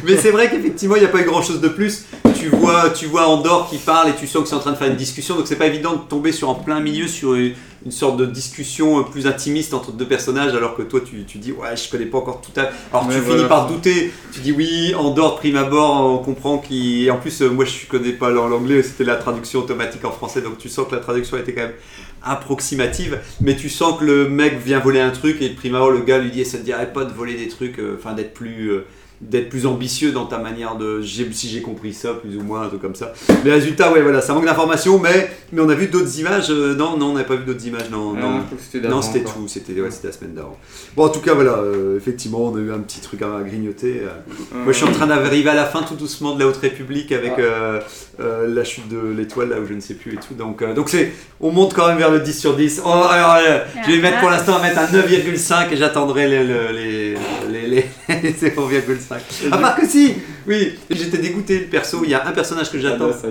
mais 0.06 0.16
c'est 0.18 0.32
vrai 0.32 0.50
qu'effectivement, 0.50 0.96
il 0.96 1.00
n'y 1.00 1.06
a 1.06 1.10
pas 1.10 1.22
eu 1.22 1.26
grand 1.26 1.42
chose 1.42 1.62
de 1.62 1.68
plus. 1.70 2.06
Tu 2.36 2.48
vois, 2.48 2.90
tu 2.92 3.06
vois 3.08 3.28
Andorre 3.28 3.68
qui 3.70 3.78
parle 3.78 4.10
et 4.10 4.14
tu 4.18 4.26
sens 4.28 4.44
que 4.44 4.50
c'est 4.50 4.56
en 4.56 4.60
train 4.60 4.72
de 4.72 4.78
faire 4.78 4.88
une 4.88 4.96
discussion, 4.96 5.36
donc 5.36 5.46
c'est 5.48 5.58
pas 5.58 5.68
évident 5.68 5.94
de 5.94 6.02
tomber 6.10 6.32
sur 6.32 6.50
en 6.50 6.56
plein 6.56 6.80
milieu 6.80 7.08
sur 7.08 7.34
une, 7.36 7.52
une 7.86 7.92
sorte 7.92 8.18
de 8.18 8.26
discussion 8.26 9.00
euh, 9.00 9.04
plus 9.04 9.28
intimiste 9.28 9.74
entre 9.74 9.92
deux 9.92 10.08
personnages, 10.08 10.54
alors 10.54 10.76
que 10.76 10.82
toi 10.82 11.00
tu, 11.02 11.24
tu 11.26 11.38
dis 11.38 11.52
ouais, 11.52 11.76
je 11.76 11.90
connais 11.90 12.06
pas 12.06 12.18
encore 12.18 12.42
tout 12.42 12.58
à. 12.60 12.70
Alors 12.92 13.08
tu 13.08 13.18
voilà. 13.20 13.38
finis 13.38 13.48
par 13.48 13.68
douter, 13.68 14.12
tu 14.34 14.42
dis 14.42 14.52
oui, 14.52 14.94
Andorre, 14.96 15.38
prime 15.38 15.56
abord, 15.56 16.06
on 16.06 16.18
comprend 16.18 16.58
qu'il. 16.58 17.10
En 17.12 17.18
plus, 17.18 17.42
euh, 17.42 17.50
moi 17.50 17.66
je 17.66 17.86
connais 17.88 18.12
pas 18.14 18.30
l'anglais, 18.30 18.84
c'était 18.84 19.04
la 19.04 19.16
traduction 19.16 19.60
automatique 19.60 20.04
en 20.06 20.12
français, 20.12 20.42
donc 20.42 20.58
tu 20.58 20.70
sens 20.70 20.88
que 20.88 20.96
la 20.96 21.02
traduction 21.02 21.38
était 21.38 21.54
quand 21.54 21.62
même 21.62 21.74
approximative, 22.22 23.20
mais 23.42 23.56
tu 23.56 23.70
sens 23.70 24.00
que 24.00 24.06
le 24.06 24.30
mec 24.30 24.60
vient 24.60 24.80
voler 24.80 25.00
un 25.00 25.12
truc 25.12 25.42
et 25.42 25.50
de 25.50 25.56
prime 25.56 25.76
abord 25.76 25.92
le 25.92 26.02
gars 26.02 26.18
lui 26.18 26.32
dit 26.32 26.44
ça 26.46 26.58
te 26.58 26.64
dirait 26.64 26.92
pas 26.92 27.06
de 27.06 27.14
voler 27.14 27.36
des 27.36 27.48
trucs, 27.48 27.80
euh, 27.80 27.98
enfin 27.98 28.14
d'être 28.14 28.34
plus 28.34 28.72
euh, 28.72 28.86
d'être 29.22 29.50
plus 29.50 29.66
ambitieux 29.66 30.12
dans 30.12 30.26
ta 30.26 30.38
manière 30.38 30.76
de 30.78 31.02
si 31.04 31.50
j'ai 31.50 31.62
compris 31.62 31.94
ça 31.94 32.14
plus 32.14 32.38
ou 32.38 32.42
moins 32.42 32.62
un 32.64 32.68
truc 32.68 32.82
comme 32.82 32.96
ça. 32.96 33.14
Mais 33.44 33.52
résultat 33.52 33.92
ouais 33.92 34.02
voilà 34.02 34.22
ça 34.22 34.34
manque 34.34 34.46
d'informations 34.46 34.98
mais 34.98 35.30
mais 35.52 35.62
on 35.62 35.68
a 35.70 35.76
vu 35.76 35.88
d'autres 35.88 36.20
images 36.20 36.50
euh, 36.50 36.74
non 36.76 36.96
non 36.98 37.08
on 37.08 37.14
n'a 37.14 37.24
pas 37.26 37.36
vu 37.36 37.44
d'autres 37.44 37.66
images 37.68 37.90
non 37.92 38.14
Ah, 38.18 38.22
non 38.22 38.44
non 38.90 39.02
c'était 39.02 39.20
tout 39.26 39.48
c'était 39.48 39.74
ouais, 39.82 39.92
c'était 39.92 40.08
la 40.08 40.14
semaine 40.14 40.34
d'avant. 40.36 40.58
Bon 40.96 41.04
en 41.06 41.10
tout 41.10 41.20
cas 41.20 41.34
voilà 41.34 41.54
euh, 41.58 41.98
effectivement 41.98 42.46
on 42.46 42.56
a 42.56 42.60
eu 42.60 42.72
un 42.72 42.80
petit 42.80 43.02
truc 43.02 43.22
à 43.22 43.42
grignoter. 43.44 44.04
euh. 44.04 44.56
Moi 44.64 44.72
je 44.72 44.78
suis 44.78 44.86
en 44.88 44.92
train 44.92 45.08
d'arriver 45.08 45.50
à 45.50 45.56
la 45.56 45.66
fin 45.66 45.84
tout 45.84 45.96
doucement 45.96 46.36
de 46.36 46.40
la 46.40 46.48
Haute 46.48 46.58
République 46.58 47.12
avec 47.12 47.34
Ah. 47.38 47.42
euh, 47.42 47.80
euh, 48.22 48.48
la 48.48 48.64
chute 48.64 48.88
de 48.88 49.00
l'étoile 49.18 49.50
là 49.50 49.60
où 49.60 49.66
je 49.68 49.74
ne 49.74 49.80
sais 49.82 49.96
plus 49.96 50.14
et 50.14 50.18
tout. 50.18 50.34
Donc 50.34 50.62
euh, 50.62 50.74
donc 50.74 50.90
c'est 50.90 51.12
on 51.42 51.52
monte 51.52 51.74
quand 51.74 51.88
même 51.88 51.98
vers 51.98 52.12
le 52.12 52.20
10 52.20 52.38
sur 52.40 52.56
10. 52.56 52.82
Oh, 52.86 52.90
alors, 52.90 53.38
je 53.86 53.92
vais 53.92 54.02
mettre 54.02 54.20
pour 54.20 54.30
l'instant 54.30 54.58
à 54.58 54.62
mettre 54.62 54.80
un 54.80 54.86
9,5 54.88 55.72
et 55.72 55.78
j'attendrai 55.78 56.28
les, 56.28 56.44
les, 56.44 56.74
les, 56.74 57.14
les, 57.50 57.59
les- 57.70 57.86
les 58.24 58.32
0,5. 58.34 59.18
À 59.52 59.58
part 59.58 59.76
que 59.76 59.86
si 59.88 60.14
Oui 60.48 60.74
j'étais 60.90 61.18
dégoûté 61.18 61.60
le 61.60 61.66
perso. 61.66 62.02
Il 62.04 62.10
y 62.12 62.14
a 62.14 62.26
un 62.28 62.32
personnage 62.32 62.72
que 62.72 62.80
j'attends. 62.80 63.06
Adasai. 63.10 63.30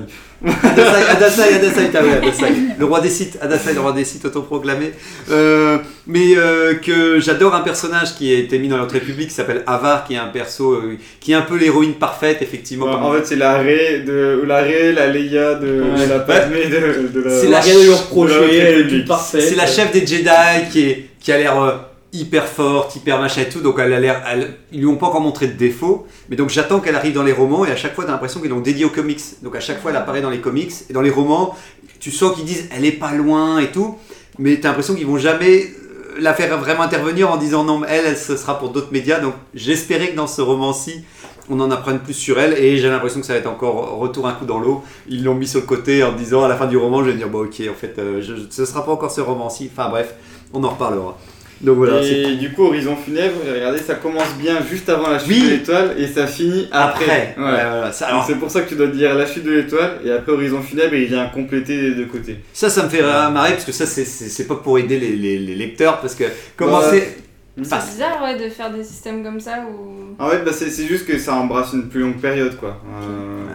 Adasai, 0.63 1.03
Adasai, 1.11 1.55
Adasai, 1.55 1.91
t'as 1.93 2.03
vu, 2.03 2.11
Adasai. 2.13 2.53
Le 2.79 2.85
roi 2.85 3.01
des 3.01 3.11
sites, 3.11 3.39
Adasai, 3.43 3.75
le 3.75 3.81
roi 3.81 3.93
des 3.93 4.05
sites 4.05 4.25
autoproclamé. 4.25 4.93
Euh, 5.31 5.79
mais 6.07 6.37
euh, 6.37 6.75
que 6.75 7.19
j'adore 7.19 7.55
un 7.57 7.61
personnage 7.63 8.15
qui 8.15 8.33
a 8.33 8.39
été 8.39 8.59
mis 8.61 8.69
dans 8.69 8.79
notre 8.79 8.93
République 8.95 9.29
qui 9.29 9.35
s'appelle 9.35 9.65
Avar, 9.67 10.05
qui 10.05 10.15
est 10.15 10.19
un 10.19 10.29
perso 10.29 10.73
euh, 10.75 10.97
qui 11.21 11.33
est 11.33 11.35
un 11.35 11.43
peu 11.43 11.57
l'héroïne 11.57 11.95
parfaite, 11.95 12.39
effectivement. 12.41 12.87
Ouais, 12.87 12.93
en 12.95 13.13
fait, 13.15 13.27
c'est 13.27 13.37
la 13.37 13.59
Ré, 13.59 14.05
de, 14.07 14.43
la 14.47 14.59
Ré, 14.59 14.93
la 14.93 15.09
Leia 15.09 15.55
de, 15.57 15.83
Ouais. 15.83 16.05
de 16.07 16.11
la 16.11 16.21
Padmé 16.21 16.67
de, 16.67 17.09
de 17.13 17.21
la. 17.25 17.31
C'est 17.41 17.49
de 17.49 17.55
République. 17.55 18.99
toute 19.01 19.09
parfaite. 19.09 19.43
C'est 19.43 19.57
la 19.57 19.67
chef 19.67 19.91
des 19.93 20.07
Jedi 20.07 20.71
qui, 20.71 20.83
est, 20.89 21.07
qui 21.21 21.33
a 21.33 21.39
l'air 21.39 21.61
euh, 21.61 21.73
hyper 22.13 22.47
forte, 22.47 22.97
hyper 22.97 23.21
machin 23.21 23.43
et 23.43 23.49
tout, 23.49 23.61
donc 23.61 23.77
elle 23.79 23.93
a 23.93 24.01
l'air, 24.01 24.23
elle- 24.31 24.55
ils 24.73 24.81
lui 24.81 24.87
ont 24.87 24.97
pas 24.97 25.07
encore 25.09 25.21
montré 25.21 25.47
de 25.47 25.53
défaut, 25.53 26.07
mais 26.31 26.37
donc 26.37 26.49
j'attends 26.49 26.81
qu'elle 26.81 26.95
arrive 26.97 27.13
dans 27.13 27.23
les 27.23 27.33
romans 27.33 27.65
et 27.67 27.71
à 27.71 27.77
chaque 27.77 27.95
fois 27.95 28.05
t'as 28.05 28.13
l'impression 28.13 28.41
qu'ils 28.41 28.51
l'ont 28.51 28.61
dédiée 28.61 28.85
aux 28.87 28.91
comics, 28.91 29.21
donc 29.43 29.55
à 29.57 29.61
chaque 29.61 29.81
fois 29.81 29.91
elle 29.91 29.97
apparaît 29.99 30.23
dans 30.23 30.31
les 30.31 30.41
comics 30.41 30.73
et 30.89 30.93
dans 30.93 31.03
les 31.03 31.11
romans, 31.11 31.55
tu 32.01 32.11
sens 32.11 32.35
qu'ils 32.35 32.45
disent 32.47 32.67
elle 32.75 32.85
est 32.87 32.93
pas 32.93 33.13
loin 33.13 33.59
et 33.59 33.71
tout, 33.71 33.97
mais 34.39 34.57
t'as 34.59 34.69
l'impression 34.69 34.95
qu'ils 34.95 35.07
vont 35.07 35.19
jamais 35.19 35.65
euh, 35.65 36.15
la 36.19 36.33
faire 36.33 36.57
vraiment 36.59 36.83
intervenir 36.83 37.31
en 37.31 37.37
disant 37.37 37.65
non, 37.65 37.83
elle 37.87 38.17
ce 38.17 38.37
sera 38.37 38.59
pour 38.59 38.71
d'autres 38.71 38.93
médias, 38.93 39.21
donc 39.21 39.35
j'espérais 39.55 40.09
que 40.11 40.17
dans 40.17 40.27
ce 40.27 40.41
roman-ci 40.41 41.05
on 41.51 41.61
en 41.61 41.71
apprenne 41.71 41.99
plus 41.99 42.13
sur 42.15 42.39
elle 42.39 42.55
et 42.59 42.77
j'ai 42.79 42.89
l'impression 42.91 43.21
que 43.21 43.27
ça 43.27 43.33
va 43.35 43.39
être 43.39 43.47
encore 43.47 43.97
retour 43.99 44.27
un 44.29 44.33
coup 44.35 44.45
dans 44.45 44.59
l'eau. 44.59 44.83
Ils 45.09 45.25
l'ont 45.25 45.35
mis 45.35 45.49
sur 45.49 45.61
le 45.61 45.67
côté 45.67 46.03
en 46.05 46.13
disant 46.13 46.45
à 46.45 46.49
la 46.49 46.57
fin 46.57 46.67
du 46.67 46.77
roman, 46.77 47.03
je 47.03 47.11
vais 47.11 47.17
dire 47.17 47.29
bon 47.31 47.45
ok 47.45 47.63
en 47.71 47.75
fait 47.75 47.99
euh, 47.99 48.21
je, 48.21 48.35
ce 48.51 48.67
sera 48.67 48.85
pas 48.85 48.93
encore 48.93 49.11
ce 49.11 49.23
roman-ci. 49.23 49.71
Enfin 49.73 49.89
bref, 49.89 50.15
on 50.53 50.63
en 50.63 50.69
reparlera. 50.69 51.17
Donc 51.61 51.77
voilà. 51.77 52.03
c'est- 52.03 52.09
et 52.23 52.37
du 52.37 52.53
coup, 52.53 52.65
Horizon 52.67 52.95
Funèbre, 52.97 53.35
j'ai 53.45 53.53
regardé, 53.53 53.79
ça 53.79 53.95
commence 53.97 54.33
bien 54.39 54.59
juste 54.71 54.89
avant 54.89 55.09
la 55.11 55.19
chute 55.19 55.29
Oui. 55.29 55.43
de 55.43 55.49
l'étoile 55.51 55.95
et 55.99 56.07
ça 56.07 56.27
finit 56.27 56.69
après. 56.71 57.05
Après, 57.05 57.35
Ouais. 57.37 57.45
ouais, 57.45 57.51
voilà, 57.71 57.93
ça, 57.93 58.05
Donc 58.07 58.13
alors- 58.15 58.27
c'est 58.27 58.35
pour 58.37 58.51
ça 58.51 58.61
que 58.63 58.69
tu 58.69 58.77
dois 58.77 58.87
dire 58.87 59.15
la 59.15 59.27
chute 59.27 59.43
de 59.45 59.51
l'étoile 59.53 59.99
et 60.05 60.11
après 60.13 60.33
Horizon 60.33 60.63
Funèbre 60.63 60.95
et 60.95 61.03
il 61.03 61.09
vient 61.09 61.27
compléter 61.27 61.81
les 61.81 61.91
deux 61.97 62.07
côtés. 62.07 62.37
Ça, 62.53 62.71
ça 62.71 62.85
me 62.85 62.89
fait 62.89 63.03
marrer 63.03 63.53
parce 63.53 63.65
que 63.65 63.73
ça, 63.73 63.87
c'est- 63.87 64.05
c'est 64.05 64.29
c'est 64.29 64.47
pas 64.47 64.55
pour 64.57 64.79
aider 64.79 64.99
les, 65.01 65.17
les- 65.17 65.39
les 65.39 65.55
lecteurs 65.57 66.01
parce 66.01 66.15
que 66.15 66.25
commencer. 66.57 67.17
Enfin, 67.61 67.81
C'est 67.81 67.95
bizarre 67.95 68.23
ouais, 68.23 68.39
de 68.39 68.49
faire 68.49 68.73
des 68.73 68.85
systèmes 68.85 69.25
comme 69.25 69.41
ça 69.41 69.65
où. 69.69 70.15
En 70.23 70.29
fait, 70.31 70.45
bah, 70.45 70.53
c'est 70.55 70.71
c'est 70.71 70.87
juste 70.87 71.07
que 71.07 71.19
ça 71.19 71.35
embrasse 71.35 71.73
une 71.73 71.89
plus 71.89 72.03
longue 72.03 72.21
période 72.21 72.57
quoi. 72.57 72.81
Euh, 73.03 73.47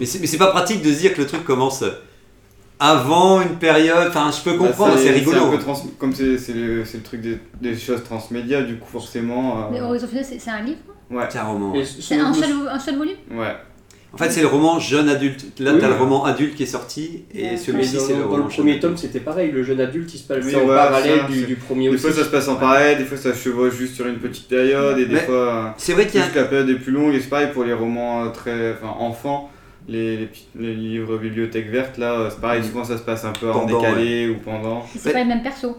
mais 0.00 0.06
c'est 0.06 0.18
mais 0.18 0.26
c'est 0.26 0.38
pas 0.38 0.48
pratique 0.48 0.82
de 0.82 0.92
se 0.92 0.98
dire 0.98 1.14
que 1.14 1.20
le 1.20 1.28
truc 1.28 1.44
commence 1.44 1.84
avant 2.78 3.40
une 3.42 3.56
période. 3.56 4.08
Enfin, 4.08 4.30
je 4.30 4.42
peux 4.42 4.56
bah, 4.58 4.66
comprendre, 4.66 4.98
c'est 4.98 5.10
un 5.10 5.12
rigolo. 5.12 5.50
peu 5.50 5.58
trans- 5.58 5.86
Comme 5.98 6.12
c'est 6.14 6.38
c'est 6.38 6.52
le, 6.54 6.84
c'est 6.84 6.98
le 6.98 7.02
truc 7.02 7.20
des, 7.20 7.38
des 7.60 7.76
choses 7.76 8.02
transmédia, 8.04 8.62
du 8.62 8.76
coup, 8.76 8.88
forcément. 8.90 9.58
euh, 9.58 9.62
Mais 9.72 9.80
Horizon 9.80 10.06
c'est 10.12 10.38
c'est 10.40 10.50
un 10.50 10.62
livre 10.62 10.78
Ouais. 11.10 11.24
C'est 11.28 11.38
un 11.38 11.44
roman. 11.44 11.74
C'est 12.00 12.16
un 12.18 12.32
seul, 12.32 12.50
un 12.70 12.78
seul 12.78 12.96
volume? 12.96 13.16
Ouais. 13.30 13.54
En 14.12 14.16
fait, 14.16 14.30
c'est 14.30 14.42
le 14.42 14.46
roman 14.46 14.78
jeune 14.78 15.08
adulte. 15.08 15.44
Là, 15.58 15.72
Oui. 15.74 15.80
t'as 15.80 15.88
le 15.88 15.94
roman 15.96 16.24
adulte 16.24 16.54
qui 16.54 16.62
est 16.62 16.66
sorti 16.66 17.24
et 17.34 17.42
Mais 17.50 17.56
celui-ci, 17.56 17.98
c'est 17.98 18.12
le 18.14 18.20
dans 18.22 18.28
roman 18.28 18.44
le 18.44 18.48
premier 18.48 18.78
tome, 18.78 18.96
c'était 18.96 19.18
pareil. 19.18 19.50
Le 19.50 19.64
jeune 19.64 19.80
adulte, 19.80 20.14
il 20.14 20.18
se 20.18 20.22
passait 20.28 20.40
Oui, 20.46 20.54
en 20.54 20.60
ouais, 20.60 20.74
parallèle 20.76 21.20
ça, 21.22 21.26
du, 21.26 21.42
du 21.46 21.56
premier 21.56 21.88
Des 21.88 21.94
aussi. 21.96 22.04
fois 22.04 22.12
ça 22.12 22.22
se 22.24 22.30
passe 22.30 22.46
en 22.46 22.54
parallèle, 22.54 22.98
des 22.98 23.04
fois 23.04 23.18
ça 23.18 23.34
chevauche 23.34 23.74
juste 23.74 23.94
sur 23.96 24.06
une 24.06 24.18
petite 24.18 24.46
période 24.48 24.98
et 24.98 25.06
des 25.06 25.14
Mais 25.14 25.20
fois. 25.20 25.74
c'est 25.78 25.94
vrai 25.94 26.06
qu'il 26.06 26.20
y 26.20 26.22
a- 26.22 26.26
la 26.32 26.44
période 26.44 26.70
est 26.70 26.74
plus 26.76 26.92
longue 26.92 27.12
et 27.12 27.20
c'est 27.20 27.28
pareil 27.28 27.48
pour 27.52 27.64
les 27.64 27.72
romans 27.74 28.24
euh, 28.24 28.28
très. 28.28 28.74
Enfin, 28.80 28.94
enfants. 29.00 29.50
Les, 29.86 30.16
les, 30.16 30.26
petits- 30.26 30.46
les 30.58 30.74
livres 30.74 31.18
bibliothèque 31.18 31.68
verte, 31.70 31.98
là, 31.98 32.12
euh, 32.14 32.30
c'est 32.30 32.40
pareil, 32.40 32.62
souvent 32.64 32.84
ça 32.84 32.96
se 32.96 33.02
passe 33.02 33.24
un 33.24 33.32
peu 33.32 33.50
en 33.50 33.66
décalé 33.66 34.28
ou 34.30 34.36
pendant. 34.42 34.84
C'est 34.96 35.12
pas 35.12 35.18
les 35.18 35.24
mêmes 35.26 35.42
persos. 35.42 35.74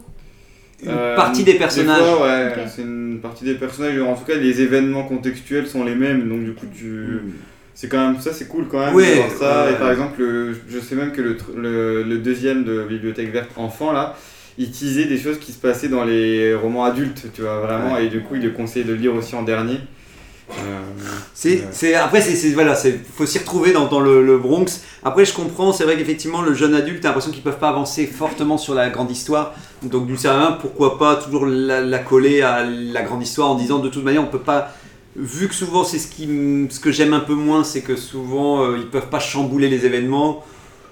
Une 0.83 0.89
Euh, 0.91 1.15
partie 1.15 1.43
des 1.43 1.55
personnages. 1.55 2.01
fois, 2.01 2.21
ouais, 2.27 2.53
c'est 2.67 2.81
une 2.83 3.19
partie 3.21 3.45
des 3.45 3.55
personnages. 3.55 3.99
En 4.01 4.13
tout 4.15 4.25
cas, 4.25 4.35
les 4.35 4.61
événements 4.61 5.03
contextuels 5.05 5.65
sont 5.67 5.83
les 5.83 5.95
mêmes, 5.95 6.27
donc 6.29 6.43
du 6.43 6.53
coup, 6.53 6.67
tu. 6.77 7.19
C'est 7.73 7.89
quand 7.89 7.97
même 8.11 8.21
ça, 8.21 8.31
c'est 8.31 8.47
cool 8.47 8.67
quand 8.69 8.79
même. 8.79 8.93
Ouais, 8.95 9.09
de 9.09 9.15
voir 9.15 9.31
ça. 9.31 9.65
ouais. 9.65 9.71
Et 9.73 9.75
par 9.75 9.89
exemple, 9.91 10.21
le- 10.21 10.55
je 10.69 10.79
sais 10.79 10.95
même 10.95 11.11
que 11.11 11.21
le, 11.21 11.37
le, 11.57 12.03
le 12.03 12.17
deuxième 12.19 12.63
de 12.63 12.83
Bibliothèque 12.83 13.31
Verte 13.33 13.49
enfant 13.57 13.91
là, 13.91 14.15
il 14.57 14.69
teasait 14.71 15.05
des 15.05 15.17
choses 15.17 15.39
qui 15.39 15.51
se 15.51 15.57
passaient 15.59 15.89
dans 15.89 16.03
les 16.05 16.53
romans 16.55 16.85
adultes, 16.85 17.25
tu 17.33 17.41
vois 17.41 17.59
vraiment. 17.59 17.97
Et 17.97 18.07
du 18.07 18.21
coup, 18.21 18.35
il 18.35 18.43
le 18.43 18.51
conseillait 18.51 18.85
de 18.85 18.93
lire 18.93 19.13
aussi 19.15 19.35
en 19.35 19.43
dernier. 19.43 19.79
Euh, 20.59 20.81
C'est, 21.33 21.49
ouais. 21.57 21.67
c'est- 21.71 21.93
après, 21.95 22.21
c'est, 22.21 22.35
c'est- 22.35 22.51
voilà, 22.53 22.75
c'est, 22.75 22.99
faut 23.15 23.25
s'y 23.25 23.39
retrouver 23.39 23.71
dans, 23.73 23.87
dans 23.87 23.99
le, 23.99 24.25
le 24.25 24.37
Bronx. 24.37 24.65
Après, 25.03 25.25
je 25.25 25.33
comprends, 25.33 25.73
c'est 25.73 25.83
vrai 25.83 25.97
qu'effectivement, 25.97 26.41
le 26.41 26.53
jeune 26.53 26.73
adulte, 26.73 27.01
t'as 27.01 27.09
l'impression 27.09 27.31
qu'ils 27.31 27.43
peuvent 27.43 27.59
pas 27.59 27.69
avancer 27.69 28.07
fortement 28.07 28.57
sur 28.57 28.73
la 28.73 28.89
grande 28.89 29.11
histoire. 29.11 29.53
Donc, 29.83 30.07
d'une 30.07 30.17
certaine 30.17 30.41
manière, 30.41 30.57
pourquoi 30.59 30.97
pas 30.97 31.15
toujours 31.17 31.45
la, 31.45 31.81
la 31.81 31.99
coller 31.99 32.41
à 32.41 32.63
la 32.63 33.01
grande 33.03 33.21
histoire 33.21 33.49
en 33.49 33.55
disant 33.55 33.79
de 33.79 33.89
toute 33.89 34.03
manière, 34.03 34.23
on 34.23 34.27
peut 34.27 34.39
pas. 34.39 34.71
Vu 35.17 35.47
que 35.47 35.53
souvent, 35.55 35.83
c'est 35.85 35.99
ce, 35.99 36.07
qui, 36.07 36.27
ce 36.69 36.79
que 36.79 36.91
j'aime 36.91 37.13
un 37.13 37.19
peu 37.21 37.35
moins, 37.35 37.63
c'est 37.63 37.81
que 37.81 37.95
souvent, 37.95 38.63
euh, 38.63 38.77
ils 38.77 38.87
peuvent 38.87 39.09
pas 39.09 39.19
chambouler 39.19 39.69
les 39.69 39.85
événements. 39.85 40.43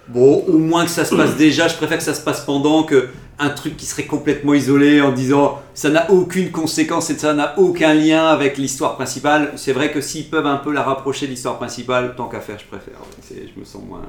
Bon, 0.10 0.44
au 0.48 0.58
moins 0.58 0.84
que 0.86 0.92
ça 0.92 1.06
se 1.06 1.16
passe 1.16 1.38
déjà, 1.38 1.68
je 1.68 1.76
préfère 1.76 1.98
que 1.98 2.04
ça 2.04 2.14
se 2.14 2.22
passe 2.22 2.42
pendant 2.42 2.84
que 2.84 3.08
un 3.40 3.50
truc 3.50 3.78
qui 3.78 3.86
serait 3.86 4.04
complètement 4.06 4.54
isolé 4.54 5.02
en 5.02 5.12
disant 5.12 5.60
ça 5.74 5.90
n'a 5.90 6.12
aucune 6.12 6.52
conséquence 6.52 7.10
et 7.10 7.16
ça 7.18 7.34
n'a 7.34 7.58
aucun 7.58 7.94
lien 7.94 8.26
avec 8.28 8.58
l'histoire 8.58 8.96
principale. 8.96 9.52
C'est 9.56 9.74
vrai 9.74 9.92
que 9.92 10.02
s'ils 10.02 10.26
peuvent 10.30 10.46
un 10.46 10.58
peu 10.58 10.72
la 10.72 10.84
rapprocher 10.84 11.26
de 11.26 11.32
l'histoire 11.32 11.58
principale, 11.58 12.14
tant 12.16 12.28
qu'à 12.28 12.42
faire, 12.42 12.58
je 12.60 12.66
préfère. 12.66 12.94
Je 13.32 13.60
me 13.60 13.66
sens 13.66 13.82
moins. 13.88 14.02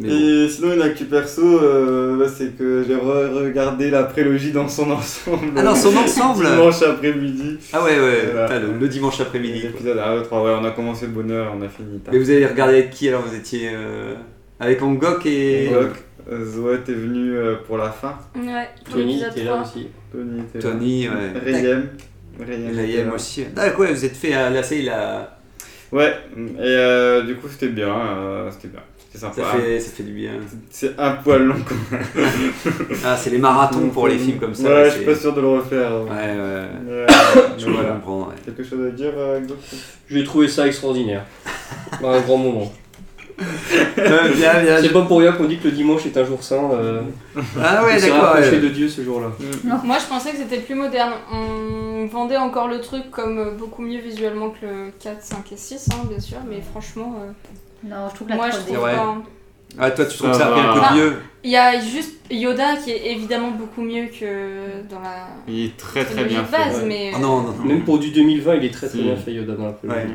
Mais 0.00 0.08
bon. 0.08 0.14
Et 0.14 0.48
sinon, 0.48 0.72
une 0.74 0.82
actu 0.82 1.04
perso, 1.06 1.42
euh, 1.42 2.28
c'est 2.36 2.56
que 2.56 2.84
j'ai 2.86 2.94
re-regardé 2.94 3.90
la 3.90 4.04
prélogie 4.04 4.52
dans 4.52 4.68
son 4.68 4.90
ensemble. 4.92 5.52
Ah, 5.56 5.62
dans 5.62 5.74
son 5.76 5.96
ensemble? 5.96 6.46
Dimanche 6.46 6.82
après-midi. 6.82 7.58
Ah 7.72 7.82
ouais, 7.84 7.98
ouais, 7.98 8.28
Voilà. 8.32 8.58
le, 8.60 8.78
le 8.78 8.88
dimanche 8.88 9.20
après-midi. 9.20 9.62
L'épisode 9.62 9.98
à 9.98 10.20
3 10.22 10.42
ouais, 10.44 10.56
on 10.60 10.64
a 10.64 10.70
commencé 10.70 11.06
de 11.06 11.12
bonne 11.12 11.30
heure, 11.32 11.52
on 11.56 11.62
a 11.62 11.68
fini. 11.68 12.00
Mais 12.12 12.18
vous 12.18 12.30
avez 12.30 12.46
regardé 12.46 12.74
avec 12.74 12.90
qui 12.90 13.08
alors 13.08 13.22
Vous 13.22 13.34
étiez 13.36 13.70
euh, 13.74 14.14
avec 14.60 14.82
Angok 14.82 15.26
et. 15.26 15.68
Donc, 15.68 15.90
euh, 16.30 16.44
Zoé 16.44 16.76
était 16.76 16.92
venue 16.92 17.36
euh, 17.36 17.56
pour 17.66 17.78
la 17.78 17.90
fin. 17.90 18.18
Ouais, 18.36 18.68
pour 18.84 18.94
Tony 18.96 19.22
était 19.22 19.44
là 19.44 19.52
3. 19.52 19.62
aussi. 19.62 19.88
Tony 20.12 20.40
était 20.40 20.58
là. 20.58 20.72
Tony, 20.72 21.08
ouais. 21.08 21.40
Rayem. 21.44 21.88
Rayem 22.38 23.12
aussi. 23.12 23.44
D'accord, 23.54 23.80
ouais, 23.80 23.92
vous 23.92 24.04
êtes 24.04 24.16
fait 24.16 24.34
à 24.34 24.50
la 24.50 24.60
il 24.74 24.88
a. 24.90 25.38
Ouais, 25.90 26.14
et 26.36 26.60
euh, 26.60 27.22
du 27.22 27.34
coup 27.36 27.48
c'était 27.48 27.68
bien, 27.68 27.88
euh, 27.88 28.50
c'était 28.50 28.68
bien, 28.68 28.80
c'était 28.98 29.18
sympa. 29.18 29.36
Ça 29.42 29.58
fait, 29.58 29.80
ça 29.80 29.90
fait 29.90 30.02
du 30.02 30.12
bien. 30.12 30.32
C'est 30.68 30.90
un 30.98 31.12
poil 31.12 31.44
long 31.44 31.54
quand 31.66 31.74
même. 31.90 32.26
Ah, 33.06 33.16
c'est 33.16 33.30
les 33.30 33.38
marathons 33.38 33.88
pour 33.88 34.06
les 34.06 34.18
films 34.18 34.38
comme 34.38 34.54
ça. 34.54 34.68
Ouais, 34.68 34.90
je 34.90 34.96
suis 34.96 35.04
pas 35.06 35.14
sûr 35.14 35.32
de 35.32 35.40
le 35.40 35.48
refaire. 35.48 35.90
Ouais, 36.02 36.10
ouais. 36.10 37.06
Ouais, 37.06 37.06
Je 37.56 37.64
comprendre. 37.94 38.28
ouais. 38.28 38.34
Quelque 38.44 38.62
chose 38.62 38.86
à 38.86 38.90
dire, 38.90 39.12
euh, 39.16 39.40
J'ai 40.10 40.24
trouvé 40.24 40.46
ça 40.46 40.66
extraordinaire. 40.66 41.24
un 42.04 42.20
grand 42.20 42.36
moment. 42.36 42.70
Euh, 43.98 44.32
bien, 44.34 44.62
bien. 44.62 44.80
C'est 44.80 44.92
pas 44.92 45.02
pour 45.02 45.18
rien 45.18 45.32
qu'on 45.32 45.44
dit 45.46 45.58
que 45.58 45.64
le 45.64 45.72
dimanche 45.72 46.06
est 46.06 46.16
un 46.16 46.24
jour 46.24 46.42
saint. 46.42 46.70
euh, 46.72 47.02
Ah 47.60 47.84
ouais, 47.84 48.00
d'accord. 48.00 48.22
rapproché 48.22 48.50
ouais. 48.52 48.60
de 48.60 48.68
Dieu 48.68 48.88
ce 48.88 49.02
jour-là. 49.02 49.28
Moi 49.84 49.96
je 50.00 50.06
pensais 50.06 50.30
que 50.30 50.36
c'était 50.38 50.58
plus 50.58 50.74
moderne. 50.76 51.12
On 51.32 52.06
vendait 52.06 52.36
encore 52.36 52.68
le 52.68 52.80
truc 52.80 53.10
comme 53.10 53.38
euh, 53.38 53.50
beaucoup 53.56 53.82
mieux 53.82 53.98
visuellement 54.00 54.50
que 54.50 54.64
le 54.66 54.92
4, 55.00 55.20
5 55.22 55.52
et 55.52 55.56
6, 55.56 55.88
hein, 55.92 55.96
bien 56.08 56.20
sûr, 56.20 56.38
mais 56.48 56.60
franchement, 56.60 57.16
euh, 57.22 57.88
Non, 57.88 58.08
je 58.10 58.14
trouve 58.14 58.26
que 58.28 58.32
la 58.32 58.36
moi 58.36 58.50
je 58.50 58.56
3D. 58.58 58.64
trouve 58.72 58.84
Ouais. 58.84 58.94
pas. 58.94 59.16
Ah, 59.78 59.90
toi, 59.90 60.06
tu 60.06 60.16
trouves 60.16 60.32
Ça 60.32 60.38
que 60.38 60.44
ça 60.44 60.50
va. 60.50 60.88
peu 60.90 60.96
mieux 60.96 61.12
Il 61.44 61.50
y 61.50 61.56
a 61.56 61.78
juste 61.80 62.14
Yoda 62.30 62.76
qui 62.76 62.90
est 62.92 63.12
évidemment 63.12 63.50
beaucoup 63.50 63.82
mieux 63.82 64.06
que 64.06 64.82
dans 64.88 65.00
la 65.00 65.26
Il 65.46 65.66
est 65.66 65.76
très 65.76 66.04
très 66.04 66.14
trilogie 66.14 66.34
bien 66.34 66.42
de 66.42 66.46
fait. 66.48 66.56
base, 66.56 66.78
ouais. 66.82 66.86
mais. 66.88 67.12
Ah 67.14 67.18
non, 67.18 67.42
non, 67.42 67.52
non. 67.58 67.64
Même 67.64 67.82
pour 67.84 67.98
du 67.98 68.10
2020, 68.10 68.54
il 68.56 68.64
est 68.64 68.70
très 68.72 68.86
très 68.88 68.96
Si. 68.98 69.02
bien 69.04 69.16
fait 69.16 69.32
Yoda 69.32 69.54
dans 69.54 69.66
la 69.66 69.72
prélogie. 69.72 70.14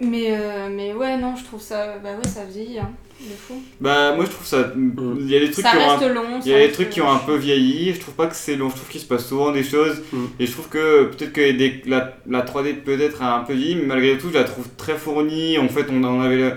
Mais, 0.00 0.26
euh, 0.30 0.68
mais 0.70 0.92
ouais, 0.92 1.16
non, 1.18 1.34
je 1.36 1.44
trouve 1.44 1.60
ça. 1.60 1.98
Bah 2.02 2.10
ouais, 2.16 2.28
ça 2.28 2.44
vieillit, 2.44 2.80
hein, 2.80 2.90
de 3.20 3.26
fou. 3.36 3.54
Bah 3.80 4.12
moi 4.16 4.24
je 4.24 4.30
trouve 4.32 4.44
ça, 4.46 4.72
il 4.76 5.30
y 5.30 5.36
a 5.36 5.40
des 5.40 5.50
trucs 5.52 5.64
Ça 5.64 5.70
qui 5.70 5.76
ont 5.76 5.80
un 5.90 5.96
reste 5.96 6.14
long. 6.14 6.22
Il 6.44 6.48
y 6.48 6.50
ça 6.50 6.56
a 6.56 6.66
des 6.66 6.72
trucs 6.72 6.90
qui 6.90 7.00
ont 7.00 7.10
un 7.12 7.18
peu 7.18 7.36
vieilli, 7.36 7.94
je 7.94 8.00
trouve 8.00 8.14
pas 8.14 8.26
que 8.26 8.34
c'est 8.34 8.56
long, 8.56 8.70
je 8.70 8.74
trouve 8.76 8.88
qu'il 8.88 9.00
se 9.00 9.06
passe 9.06 9.26
souvent 9.26 9.52
des 9.52 9.62
choses, 9.62 10.02
Mm. 10.12 10.24
et 10.40 10.46
je 10.46 10.52
trouve 10.52 10.68
que 10.68 11.04
peut-être 11.04 11.32
que 11.32 11.52
des- 11.52 11.82
la, 11.86 12.16
la 12.28 12.42
3D 12.42 12.72
peut-être 12.74 13.22
a 13.22 13.36
un 13.36 13.44
peu 13.44 13.52
vieilli, 13.54 13.76
mais 13.76 13.86
malgré 13.86 14.18
tout 14.18 14.28
je 14.30 14.34
la 14.34 14.44
trouve 14.44 14.66
très 14.76 14.94
fournie, 14.94 15.58
en 15.58 15.68
fait 15.68 15.86
on 15.90 16.02
en 16.02 16.20
avait 16.20 16.36
le- 16.36 16.52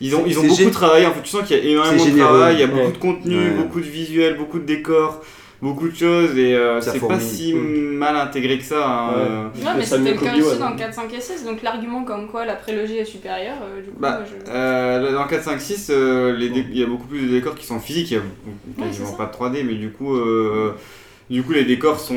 Ils 0.00 0.14
ont, 0.14 0.24
ils 0.26 0.38
ont 0.38 0.42
beaucoup 0.42 0.54
gé- 0.62 0.70
travaillé, 0.70 1.06
en 1.06 1.12
fait 1.12 1.22
tu 1.22 1.30
sens 1.30 1.42
qu'il 1.46 1.56
y 1.56 1.60
a 1.60 1.64
énormément 1.64 2.04
de 2.04 2.18
travail, 2.18 2.54
il 2.56 2.60
y 2.60 2.62
a 2.62 2.66
Ouais. 2.66 2.72
beaucoup 2.72 2.92
de 2.92 2.98
contenu, 2.98 3.36
Ouais. 3.38 3.50
beaucoup 3.50 3.80
de 3.80 3.86
visuels, 3.86 4.36
beaucoup 4.36 4.58
de 4.60 4.64
décors, 4.64 5.22
beaucoup 5.66 5.88
de 5.88 5.94
choses, 5.96 6.36
et 6.38 6.54
euh, 6.54 6.80
c'est 6.80 7.00
pas 7.06 7.20
si 7.20 7.52
Mm. 7.54 7.96
mal 7.98 8.16
intégré 8.16 8.58
que 8.58 8.64
ça. 8.64 8.86
hein, 8.88 9.08
Ouais. 9.08 9.14
euh. 9.28 9.44
Ouais, 9.64 9.74
mais 9.78 9.84
Ça 9.84 9.96
c'était 9.98 10.12
le 10.14 10.18
cas 10.20 10.34
aussi 10.36 10.58
dans 10.58 10.66
hein. 10.66 10.70
le 10.72 10.78
4, 10.78 10.94
5 10.94 11.14
et 11.14 11.20
6, 11.20 11.44
donc 11.44 11.62
l'argument 11.62 12.04
comme 12.04 12.28
quoi 12.28 12.44
la 12.44 12.54
prélogie 12.54 12.98
est 12.98 13.04
supérieure, 13.04 13.56
euh, 13.62 13.80
du 13.82 13.88
coup, 13.90 13.96
Bah, 13.98 14.18
moi 14.18 14.26
je. 14.46 14.50
euh, 14.50 15.12
dans 15.12 15.26
4, 15.26 15.42
5, 15.44 15.60
6, 15.60 15.88
euh, 15.90 16.36
les 16.36 16.48
dé- 16.50 16.66
il 16.70 16.78
y 16.78 16.82
a 16.82 16.86
beaucoup 16.86 17.06
plus 17.06 17.22
de 17.26 17.28
décors 17.28 17.54
qui 17.54 17.66
sont 17.66 17.80
physiques, 17.80 18.10
il 18.10 18.14
y 18.14 18.20
a 18.20 18.84
quasiment 18.86 19.10
ça. 19.10 19.16
pas 19.16 19.26
de 19.26 19.32
3D, 19.32 19.62
mais 19.64 19.74
du 19.74 19.90
coup, 19.90 20.14
euh, 20.16 20.72
du 21.30 21.42
coup 21.42 21.52
les 21.52 21.64
décors 21.64 21.98
sont. 22.00 22.14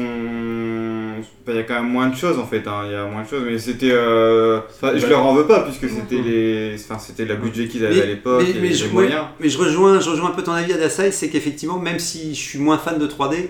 Il 1.48 1.56
y 1.56 1.58
a 1.58 1.64
quand 1.64 1.76
même 1.82 1.90
moins 1.92 2.08
de 2.10 2.16
choses 2.16 2.38
en 2.38 2.46
fait, 2.46 2.68
hein, 2.68 2.84
il 2.86 2.92
y 2.92 2.96
a 2.96 3.06
moins 3.06 3.24
de 3.24 3.28
choses, 3.28 3.42
mais 3.46 3.58
c'était. 3.58 3.90
euh, 3.92 4.60
enfin, 4.70 4.94
je 4.96 5.06
leur 5.08 5.26
en 5.26 5.34
veux 5.34 5.48
pas 5.48 5.62
puisque 5.62 5.90
c'était 5.94 6.22
les. 6.22 6.76
Enfin, 6.76 7.00
c'était 7.00 7.26
le 7.26 7.36
budget 7.36 7.68
qu'ils 7.68 7.84
avaient 7.86 7.96
Mais- 7.96 8.02
à 8.02 8.06
l'époque 8.06 8.44
mais- 8.62 8.68
les 8.70 8.74
je- 8.74 8.88
moyens. 8.88 9.24
Mais 9.40 9.50
je 9.50 9.58
rejoins, 9.58 10.00
je 10.00 10.10
rejoins 10.10 10.30
un 10.30 10.34
peu 10.34 10.44
ton 10.44 10.52
avis, 10.52 10.74
Adasai, 10.74 11.12
c'est 11.12 11.30
qu'effectivement, 11.30 11.80
même 11.80 11.98
si 12.00 12.36
je 12.36 12.40
suis 12.40 12.60
moins 12.60 12.78
fan 12.78 13.00
de 13.00 13.08
3D, 13.08 13.50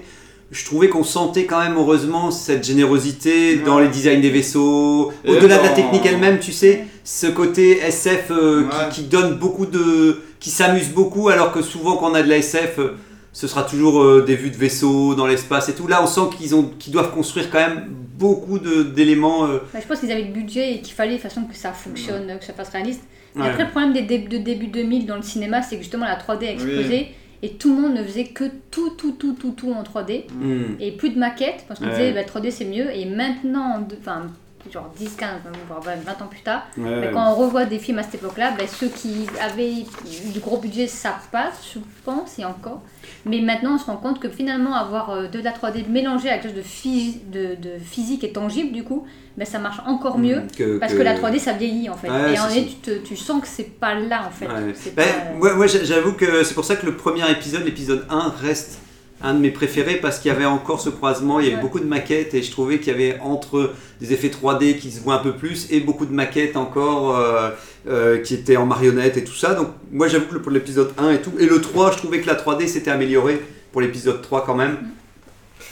je 0.52 0.66
trouvais 0.66 0.88
qu'on 0.88 1.04
sentait 1.04 1.44
quand 1.46 1.60
même 1.60 1.76
heureusement 1.76 2.32
cette 2.32 2.66
générosité 2.66 3.58
Ouais. 3.58 3.64
dans 3.66 3.80
les 3.80 3.90
designs 3.90 4.22
des 4.22 4.30
vaisseaux, 4.32 5.12
au-delà 5.28 5.58
de 5.58 5.64
la 5.64 5.70
technique 5.70 6.06
elle-même, 6.06 6.40
tu 6.40 6.54
sais, 6.54 6.86
ce 7.04 7.28
côté 7.28 7.80
SF 7.80 8.32
euh, 8.32 8.62
Ouais. 8.64 8.70
qui, 8.92 9.02
qui 9.04 9.08
donne 9.10 9.36
beaucoup 9.36 9.66
de. 9.66 10.22
qui 10.40 10.52
s'amuse 10.52 10.90
beaucoup, 10.90 11.28
alors 11.28 11.52
que 11.52 11.62
souvent 11.62 11.98
quand 11.98 12.12
on 12.12 12.16
a 12.16 12.24
de 12.24 12.30
la 12.30 12.38
SF, 12.38 12.80
euh, 12.80 12.94
ce 13.32 13.48
sera 13.48 13.64
toujours 13.64 14.02
euh, 14.02 14.24
des 14.26 14.36
vues 14.36 14.50
de 14.52 14.56
vaisseaux 14.58 15.16
dans 15.16 15.28
l'espace 15.28 15.70
et 15.70 15.74
tout. 15.76 15.88
Là, 15.88 16.02
on 16.04 16.08
sent 16.08 16.36
qu'ils 16.38 16.56
ont, 16.56 16.72
qu'ils 16.80 16.94
doivent 16.94 17.12
construire 17.14 17.50
quand 17.52 17.60
même 17.60 17.88
beaucoup 18.18 18.60
de- 18.60 18.84
d'éléments. 18.84 19.46
euh, 19.46 19.60
Bah, 19.74 19.80
je 19.82 19.88
pense 19.88 20.00
qu'ils 20.00 20.12
avaient 20.12 20.24
le 20.24 20.34
budget 20.34 20.74
et 20.74 20.82
qu'il 20.82 20.94
fallait 20.94 21.12
de 21.12 21.22
toute 21.22 21.24
façon 21.30 21.44
que 21.44 21.56
ça 21.56 21.72
fonctionne, 21.72 22.38
que 22.40 22.46
ça 22.46 22.54
fasse 22.54 22.70
réaliste. 22.70 23.04
Et 23.36 23.40
Ouais. 23.40 23.48
après, 23.48 23.64
le 23.66 23.70
problème 23.70 23.94
des, 23.94 24.02
dé- 24.02 24.18
de 24.28 24.38
début 24.40 24.68
2000 24.68 25.06
dans 25.06 25.16
le 25.16 25.22
cinéma, 25.22 25.62
c'est 25.62 25.76
que 25.78 25.84
justement 25.84 26.06
la 26.06 26.16
3D 26.18 26.48
a 26.48 26.52
explosé. 26.52 27.10
et 27.42 27.52
tout 27.52 27.74
le 27.74 27.82
monde 27.82 27.94
ne 27.94 28.04
faisait 28.04 28.26
que 28.26 28.44
tout, 28.70 28.90
tout, 28.98 29.12
tout, 29.14 29.32
tout, 29.32 29.52
tout 29.52 29.72
en 29.72 29.84
3D. 29.84 30.26
Hmm. 30.30 30.76
Et 30.82 30.92
plus 30.92 31.12
de 31.12 31.18
maquettes, 31.18 31.64
parce 31.70 31.80
qu'on 31.80 31.86
Ouais. 31.86 31.92
disait 31.92 32.12
bah, 32.12 32.24
3D 32.24 32.52
c'est 32.52 32.66
mieux. 32.66 32.94
Et 32.94 33.06
maintenant, 33.06 33.88
enfin, 34.02 34.24
genre 34.72 34.90
10, 34.98 35.16
15, 35.16 35.30
voire 35.68 35.82
20 35.82 35.96
20 36.06 36.22
ans 36.22 36.28
plus 36.30 36.42
tard, 36.42 36.64
Ouais, 36.78 37.10
quand 37.14 37.32
on 37.32 37.36
revoit 37.36 37.66
des 37.66 37.80
films 37.80 38.00
à 38.00 38.04
cette 38.04 38.16
époque-là, 38.16 38.52
bah, 38.58 38.66
ceux 38.68 38.88
qui 38.90 39.26
avaient 39.42 39.86
du 40.34 40.40
gros 40.40 40.58
budget 40.58 40.88
savent 40.88 41.30
pas, 41.32 41.52
je 41.74 41.80
pense, 42.04 42.38
et 42.40 42.46
encore. 42.46 42.82
Mais 43.26 43.42
maintenant, 43.42 43.76
on 43.76 43.78
se 43.78 43.86
rend 43.86 43.98
compte 43.98 44.20
que 44.20 44.30
finalement, 44.30 44.76
avoir 44.76 45.10
euh, 45.12 45.28
de 45.28 45.40
la 45.40 45.52
3D 45.52 45.88
mélangée 45.90 46.30
avec 46.30 46.42
quelque 46.44 46.56
chose 46.56 46.64
de, 46.64 46.68
phy- 46.68 47.22
de, 47.32 47.56
de 47.56 47.80
physique 47.80 48.24
et 48.24 48.32
tangible, 48.32 48.72
du 48.72 48.84
coup, 48.84 49.06
bah, 49.38 49.46
ça 49.46 49.60
marche 49.60 49.80
encore 49.88 50.18
mieux. 50.20 50.42
Hmm, 50.42 50.48
que- 50.58 50.78
parce 50.78 50.94
que- 50.94 50.98
que... 51.00 51.04
la 51.04 51.16
3D, 51.18 51.40
ça 51.40 51.54
vieillit 51.54 51.90
en 51.90 51.96
fait. 51.96 52.10
Ouais, 52.10 52.34
et 52.36 52.40
en 52.40 52.48
ça. 52.50 52.54
tu, 52.56 52.76
te- 52.76 52.98
tu 53.00 53.16
sens 53.16 53.42
que 53.42 53.48
c'est 53.48 53.64
pas 53.80 53.96
là 53.96 54.24
en 54.28 54.32
fait. 54.32 54.46
Ouais. 54.48 54.74
Ben, 54.96 55.06
pas, 55.40 55.48
euh, 55.48 55.56
moi, 55.56 55.68
j'a- 55.68 55.84
j'avoue 55.84 56.14
que 56.14 56.44
c'est 56.44 56.54
pour 56.54 56.66
ça 56.66 56.76
que 56.76 56.86
le 56.86 56.96
premier 56.98 57.30
épisode, 57.32 57.64
l'épisode 57.64 58.06
1, 58.10 58.34
reste 58.42 58.80
un 59.22 59.34
de 59.34 59.40
mes 59.40 59.52
préférés 59.52 59.96
parce 59.96 60.20
qu'il 60.20 60.30
y 60.32 60.36
avait 60.36 60.46
encore 60.46 60.80
ce 60.80 60.90
croisement, 60.90 61.40
il 61.40 61.46
y 61.46 61.48
avait 61.48 61.58
Ouais. 61.58 61.62
beaucoup 61.62 61.80
de 61.80 61.86
maquettes 61.86 62.34
et 62.34 62.42
je 62.42 62.52
trouvais 62.52 62.80
qu'il 62.80 62.94
y 62.94 62.96
avait 62.96 63.20
entre 63.22 63.74
des 64.00 64.14
effets 64.14 64.30
3D 64.30 64.78
qui 64.78 64.92
se 64.92 65.02
voient 65.02 65.16
un 65.16 65.24
peu 65.24 65.34
plus 65.34 65.68
et 65.72 65.80
beaucoup 65.82 66.06
de 66.06 66.14
maquettes 66.14 66.56
encore 66.56 67.18
euh, 67.18 67.50
euh, 67.88 68.18
qui 68.20 68.34
étaient 68.36 68.56
en 68.58 68.66
marionnette 68.66 69.18
et 69.18 69.24
tout 69.24 69.34
ça. 69.36 69.56
Donc 69.56 69.70
moi 69.92 70.08
j'avoue 70.08 70.26
que 70.28 70.38
pour 70.38 70.52
l'épisode 70.52 70.92
1 70.98 71.12
et 71.12 71.22
tout, 71.22 71.32
et 71.40 71.46
le 71.48 71.60
3, 71.60 71.92
je 71.92 71.98
trouvais 71.98 72.22
que 72.22 72.28
la 72.28 72.36
3D 72.36 72.68
s'était 72.68 72.92
améliorée 72.92 73.42
pour 73.72 73.82
l'épisode 73.82 74.22
3 74.22 74.46
quand 74.46 74.56
même. 74.56 74.78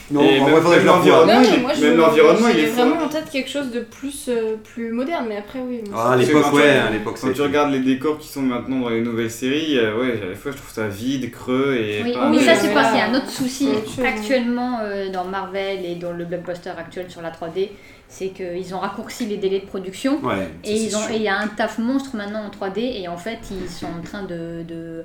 Non, 0.10 0.22
Et 0.22 0.40
en 0.40 0.46
même- 0.46 0.64
même 0.64 0.86
l'environnement, 0.86 1.42
il 1.42 1.84
même 1.84 1.98
l'environnement, 1.98 2.48
il 2.48 2.56
j'ai 2.56 2.64
est 2.64 2.68
vraiment 2.68 3.04
en 3.04 3.10
tête 3.10 3.30
quelque 3.30 3.50
chose 3.50 3.72
de 3.72 3.82
plus, 3.82 4.30
euh, 4.30 4.56
plus 4.64 4.92
moderne, 4.94 5.26
mais 5.28 5.36
après, 5.38 5.60
oui. 5.60 5.82
Ah, 5.94 6.14
à 6.14 6.16
Parce 6.16 6.22
que 6.22 6.34
l'époque, 6.34 6.54
ouais, 6.54 6.70
à 6.70 6.90
l'époque, 6.92 7.18
Quand 7.22 7.34
tu 7.34 7.42
regardes 7.42 7.72
les 7.72 7.80
décors 7.82 8.18
qui 8.18 8.28
sont 8.30 8.42
maintenant 8.42 8.80
dans 8.80 8.90
les 8.90 9.02
nouvelles 9.02 9.30
séries, 9.32 9.78
euh, 9.78 10.00
ouais, 10.00 10.22
à 10.24 10.30
la 10.30 10.36
fois 10.36 10.52
je 10.54 10.58
trouve 10.58 10.72
ça 10.72 10.88
vide, 10.88 11.30
creux 11.32 11.76
et. 11.78 12.04
Oui, 12.04 12.14
pas- 12.14 12.30
mais 12.30 12.40
ça 12.40 12.56
c'est 12.56 12.68
là, 12.70 12.74
pas, 12.74 12.94
c'est 12.94 13.02
un 13.02 13.14
autre 13.16 13.30
souci 13.30 13.68
actuellement 14.06 14.80
euh, 14.82 15.10
dans 15.12 15.26
Marvel 15.26 15.86
et 15.86 15.96
dans 15.96 16.14
le 16.14 16.26
blockbuster 16.26 16.72
actuel 16.78 17.08
sur 17.10 17.22
la 17.22 17.32
3D, 17.32 17.70
c'est 18.08 18.30
qu'ils 18.30 18.74
ont 18.74 18.80
raccourci 18.80 19.26
les 19.26 19.38
délais 19.38 19.60
de 19.60 19.66
production 19.66 20.20
Ouais, 20.24 20.48
et 20.64 20.78
c'est 20.78 20.84
ils 20.86 20.96
ont, 20.96 21.02
sûr. 21.02 21.12
et 21.12 21.16
il 21.18 21.22
y 21.24 21.28
a 21.28 21.38
un 21.38 21.48
taf 21.48 21.78
monstre 21.80 22.16
maintenant 22.16 22.44
en 22.46 22.50
3D 22.50 22.80
et 23.02 23.08
en 23.08 23.18
fait 23.18 23.40
ils 23.52 23.70
sont 23.70 23.88
en 23.88 24.02
train 24.02 24.24
de, 24.24 24.64
de, 24.68 25.04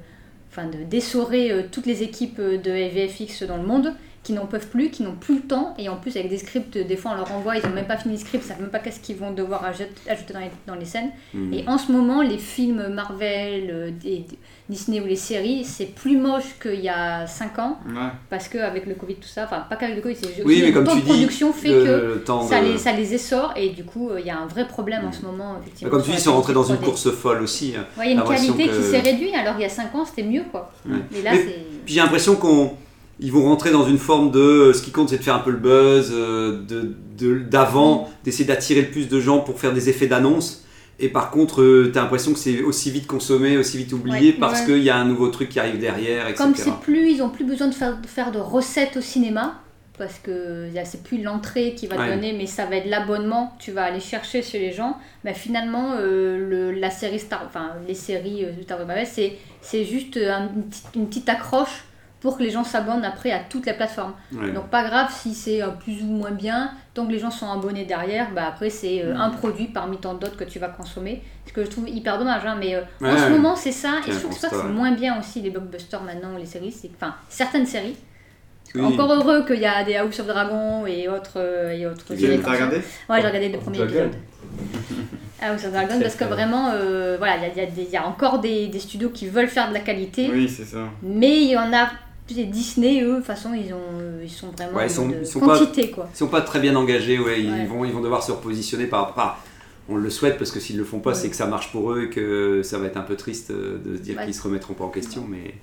enfin, 0.51 0.67
de 0.69 0.85
dessorer 0.89 1.51
euh, 1.51 1.63
toutes 1.73 1.87
les 1.87 2.03
équipes 2.05 2.41
de 2.41 2.71
VFX 2.71 3.43
dans 3.43 3.57
le 3.57 3.65
monde 3.65 3.93
qui 4.23 4.33
n'en 4.35 4.47
peuvent 4.47 4.69
plus, 4.69 4.91
qui 4.91 5.03
n'ont 5.03 5.17
plus 5.17 5.37
le 5.37 5.41
temps 5.43 5.75
et 5.79 5.89
en 5.89 5.97
plus 5.97 6.17
avec 6.17 6.29
des 6.31 6.39
scripts, 6.39 6.79
des 6.79 6.97
fois 6.97 7.11
on 7.13 7.17
leur 7.17 7.33
envoie, 7.33 7.57
ils 7.57 7.67
n'ont 7.67 7.75
même 7.75 7.87
pas 7.89 7.97
fini 7.97 8.15
le 8.15 8.21
script, 8.21 8.45
ils 8.45 8.49
savent 8.49 8.61
même 8.61 8.71
pas 8.71 8.79
qu'est-ce 8.79 9.01
qu'ils 9.01 9.17
vont 9.17 9.33
devoir 9.33 9.65
ajouter, 9.65 9.89
dans, 10.33 10.39
les, 10.39 10.51
dans 10.67 10.75
les 10.77 10.85
scènes. 10.85 11.11
Hmm. 11.35 11.53
Et 11.53 11.65
en 11.67 11.77
ce 11.77 11.91
moment, 11.91 12.23
les 12.23 12.39
films 12.39 12.87
Marvel, 12.89 13.69
euh, 13.73 13.91
des- 13.91 14.25
Disney 14.69 15.01
ou 15.01 15.07
les 15.07 15.17
séries, 15.17 15.65
c'est 15.65 15.87
plus 15.87 16.17
moche 16.17 16.45
qu'il 16.63 16.81
y 16.81 16.89
a 16.89 17.27
5 17.27 17.59
ans 17.59 17.79
Ouais. 17.89 17.95
parce 18.31 18.49
qu'avec 18.49 18.87
le 18.87 18.95
Covid, 18.95 19.17
tout 19.17 19.27
ça, 19.29 19.45
enfin 19.45 19.67
pas 19.69 19.75
qu'avec 19.77 19.97
le 19.97 20.03
Covid, 20.03 20.15
c'est 20.15 20.45
Oui, 20.45 20.61
le 20.61 20.85
temps 20.85 20.95
de 20.95 21.01
production 21.01 21.53
fait 21.53 21.69
le- 21.69 21.85
que 21.85 21.91
le 22.15 22.25
temps 22.25 22.43
ça, 22.47 22.61
de- 22.61 22.67
les, 22.67 22.79
ça 22.79 22.93
les 22.93 23.13
essore 23.15 23.53
et 23.57 23.71
du 23.71 23.83
coup 23.85 24.09
euh, 24.11 24.21
il 24.21 24.27
y 24.27 24.31
a 24.31 24.39
un 24.39 24.47
vrai 24.47 24.67
problème 24.69 25.05
en 25.05 25.13
ce 25.13 25.23
moment. 25.23 25.57
Effectivement, 25.61 25.91
Comme 25.91 26.03
tu 26.03 26.11
dis, 26.13 26.17
ils 26.17 26.21
sont 26.21 26.33
rentrés 26.35 26.53
dans 26.55 26.63
une 26.63 26.77
qualité 26.77 26.85
3D. 26.85 26.85
course 26.85 27.11
folle 27.11 27.43
aussi. 27.43 27.75
hein. 27.77 27.85
Ouais, 27.99 28.13
il 28.13 28.15
y 28.15 28.19
a 28.19 28.23
une 28.23 28.29
qualité 28.29 28.69
que- 28.69 28.77
qui 28.77 28.83
s'est 28.85 29.01
réduite 29.01 29.35
alors 29.35 29.55
il 29.59 29.63
y 29.63 29.67
a 29.67 29.69
5 29.69 29.93
ans 29.97 30.05
c'était 30.05 30.23
mieux 30.23 30.45
quoi. 30.51 30.71
Ouais. 30.89 30.99
Mais 31.11 31.23
là. 31.23 31.33
Puis 31.85 31.95
j'ai 31.95 32.01
l'impression 32.01 32.37
qu'on 32.37 32.73
ils 33.23 33.33
vont 33.33 33.45
rentrer 33.45 33.71
dans 33.71 33.87
une 33.87 33.99
forme 33.99 34.31
de 34.31 34.41
euh, 34.41 34.73
ce 34.73 34.83
qui 34.83 34.91
compte 34.91 35.09
c'est 35.11 35.19
de 35.19 35.23
faire 35.23 35.37
un 35.37 35.41
peu 35.41 35.51
le 35.51 35.57
buzz 35.59 36.11
euh, 36.13 36.63
de 36.67 36.95
de- 37.19 37.39
d'avant 37.39 38.11
d'essayer 38.25 38.45
d'attirer 38.45 38.83
le 38.83 38.89
plus 38.91 39.09
de 39.09 39.21
gens 39.21 39.41
pour 39.41 39.61
faire 39.61 39.73
des 39.73 39.89
effets 39.89 40.07
d'annonce 40.09 40.65
et 40.99 41.09
par 41.09 41.31
contre 41.31 41.85
tu 41.87 41.93
t'as 41.93 42.03
l'impression 42.03 42.33
que 42.33 42.39
c'est 42.39 42.63
aussi 42.63 42.91
vite 42.91 43.07
consommé 43.07 43.57
aussi 43.57 43.79
vite 43.79 43.93
oublié 43.93 44.33
Ouais. 44.33 44.37
parce 44.41 44.61
Ouais. 44.61 44.67
qu'il 44.67 44.83
y 44.83 44.91
a 44.91 44.97
un 44.97 45.05
nouveau 45.05 45.29
truc 45.29 45.49
qui 45.49 45.59
arrive 45.61 45.79
derrière 45.79 46.25
etc 46.29 46.43
Comme 46.43 46.55
c'est 46.55 46.75
plus, 46.81 47.11
ils 47.13 47.23
ont 47.23 47.29
plus 47.31 47.45
besoin 47.45 47.69
de 47.69 47.75
faire, 47.75 48.01
de 48.01 48.07
faire 48.07 48.33
de 48.33 48.39
recettes 48.39 48.97
au 48.97 49.01
cinéma 49.01 49.59
parce 49.99 50.19
que 50.19 50.69
c'est 50.85 51.03
plus 51.05 51.23
l'entrée 51.23 51.75
qui 51.77 51.87
va 51.87 51.97
te 51.97 52.09
donner, 52.15 52.33
mais 52.33 52.47
ça 52.47 52.65
va 52.67 52.77
être 52.77 52.89
l'abonnement 52.89 53.53
que 53.59 53.65
tu 53.65 53.73
vas 53.73 53.85
aller 53.85 54.01
chercher 54.01 54.43
chez 54.43 54.59
les 54.59 54.73
gens. 54.73 54.97
Bah, 55.23 55.35
finalement, 55.35 55.93
euh, 55.97 56.39
le- 56.73 56.73
la 56.73 56.91
série 56.91 57.21
Star, 57.21 57.43
enfin 57.47 57.73
les 57.87 57.95
séries 57.95 58.45
euh, 58.45 58.53
de 58.53 58.63
Star 58.63 58.79
Wars 58.81 58.97
c'est 59.05 59.35
c'est 59.61 59.85
juste 59.85 60.17
euh, 60.17 60.33
un- 60.33 60.49
une 60.97 61.07
petite 61.09 61.29
accroche 61.29 61.85
pour 62.23 62.39
que 62.39 62.43
les 62.43 62.51
gens 62.51 62.65
s'abonnent 62.65 63.05
après 63.05 63.33
à 63.33 63.41
toutes 63.41 63.67
les 63.67 63.75
plateformes. 63.75 64.15
Ouais. 64.33 64.53
Donc 64.53 64.69
pas 64.69 64.85
grave 64.85 65.09
si 65.13 65.35
c'est 65.35 65.61
euh, 65.63 65.69
plus 65.69 66.01
ou 66.03 66.07
moins 66.07 66.31
bien, 66.31 66.71
tant 66.95 67.05
que 67.05 67.13
les 67.13 67.19
gens 67.19 67.31
sont 67.31 67.51
abonnés 67.51 67.85
derrière, 67.85 68.31
bah 68.33 68.45
après 68.49 68.71
c'est 68.71 69.03
euh, 69.05 69.15
un 69.17 69.29
produit 69.31 69.67
parmi 69.67 69.99
tant 69.99 70.15
d'autres 70.15 70.37
que 70.37 70.45
tu 70.45 70.59
vas 70.59 70.69
consommer. 70.69 71.23
Ce 71.47 71.53
que 71.53 71.65
je 71.65 71.71
trouve 71.71 71.89
hyper 71.89 72.19
dommage, 72.19 72.47
hein, 72.47 72.57
mais 72.59 72.77
euh, 72.77 72.83
en 73.05 73.17
ce 73.19 73.25
ouais. 73.25 73.31
moment 73.31 73.57
c'est 73.57 73.73
ça, 73.73 73.95
et 74.07 74.13
je 74.13 74.19
trouve 74.19 74.33
que 74.35 74.41
ça 74.41 74.49
c'est 74.51 74.69
moins 74.69 74.93
bien 74.93 75.19
aussi 75.19 75.43
les 75.43 75.51
blockbusters 75.51 76.03
maintenant, 76.03 76.37
les 76.39 76.47
séries, 76.47 76.73
c'est 76.73 76.91
enfin 76.97 77.15
certaines 77.29 77.67
séries. 77.67 77.97
Oui. 78.75 78.81
Encore 78.83 79.13
heureux 79.13 79.45
qu'il 79.45 79.61
y 79.61 79.67
a 79.67 79.85
des 79.85 79.97
House 79.97 80.19
of 80.21 80.27
Dragon 80.29 80.87
et 80.87 81.07
autres 81.09 81.39
et 81.75 81.85
autres 81.87 82.15
Tu 82.15 82.21
ça. 82.43 82.51
regardé 82.51 82.77
Ouais, 83.09 83.21
j'ai 83.21 83.27
regardé 83.27 83.49
le 83.51 83.59
premier 83.59 83.79
Dragon. 83.79 83.93
épisode. 83.93 84.17
House 85.43 85.65
of 85.65 85.73
Dragon 85.73 85.99
parce 86.01 86.15
que 86.15 86.25
vraiment, 86.25 86.71
euh, 86.73 87.17
voilà, 87.19 87.37
y 87.49 87.59
y, 87.59 87.69
il 87.77 87.91
y 87.91 87.97
a 87.97 88.07
encore 88.07 88.39
des, 88.39 88.69
des 88.69 88.79
studios 88.79 89.11
qui 89.11 89.27
veulent 89.29 89.49
faire 89.49 89.69
de 89.69 89.75
la 89.75 89.81
qualité, 89.81 90.31
Oui, 90.33 90.49
c'est 90.49 90.65
ça. 90.65 90.79
mais 91.03 91.43
il 91.43 91.51
y 91.51 91.57
en 91.57 91.73
a. 91.73 91.89
les 92.37 92.45
Disney, 92.45 93.03
eux, 93.03 93.11
de 93.13 93.17
toute 93.17 93.25
façon, 93.27 93.51
ils, 93.55 93.73
ont, 93.73 93.79
euh, 94.01 94.21
ils 94.25 94.31
sont 94.31 94.49
vraiment 94.57 94.77
Ouais, 94.79 94.87
ils 94.87 94.91
sont- 94.91 95.09
ils 95.21 95.27
sont 95.27 95.41
pas- 95.41 95.59
quantité, 95.59 95.91
quoi. 95.91 96.09
ils 96.15 96.17
sont 96.19 96.29
pas 96.29 96.41
très 96.43 96.61
bien 96.61 96.75
engagés 96.77 97.19
ouais, 97.19 97.41
ils 97.43 97.51
Ouais. 97.51 97.67
vont 97.67 97.85
ils 97.85 97.93
vont 97.93 98.01
devoir 98.01 98.23
se 98.23 98.33
repositionner 98.33 98.87
par 98.87 99.07
rapport 99.07 99.25
à- 99.25 99.39
on 99.89 99.97
le 99.97 100.11
souhaite 100.11 100.39
parce 100.39 100.53
que 100.53 100.61
s'ils 100.61 100.79
le 100.79 100.85
font 100.85 101.01
pas, 101.01 101.11
Ouais. 101.11 101.17
c'est 101.17 101.29
que 101.29 101.35
ça 101.35 101.47
marche 101.47 101.73
pour 101.73 101.93
eux 101.93 102.05
et 102.05 102.09
que 102.09 102.63
ça 102.63 102.79
va 102.79 102.87
être 102.87 102.97
un 102.97 103.01
peu 103.03 103.17
triste 103.17 103.51
euh, 103.51 103.79
de 103.85 103.97
se 103.97 104.01
dire 104.03 104.17
Ouais. 104.17 104.25
qu'ils 104.27 104.33
se 104.35 104.41
remettront 104.43 104.75
pas 104.75 104.85
en 104.85 104.89
question. 104.91 105.27
Mais 105.29 105.55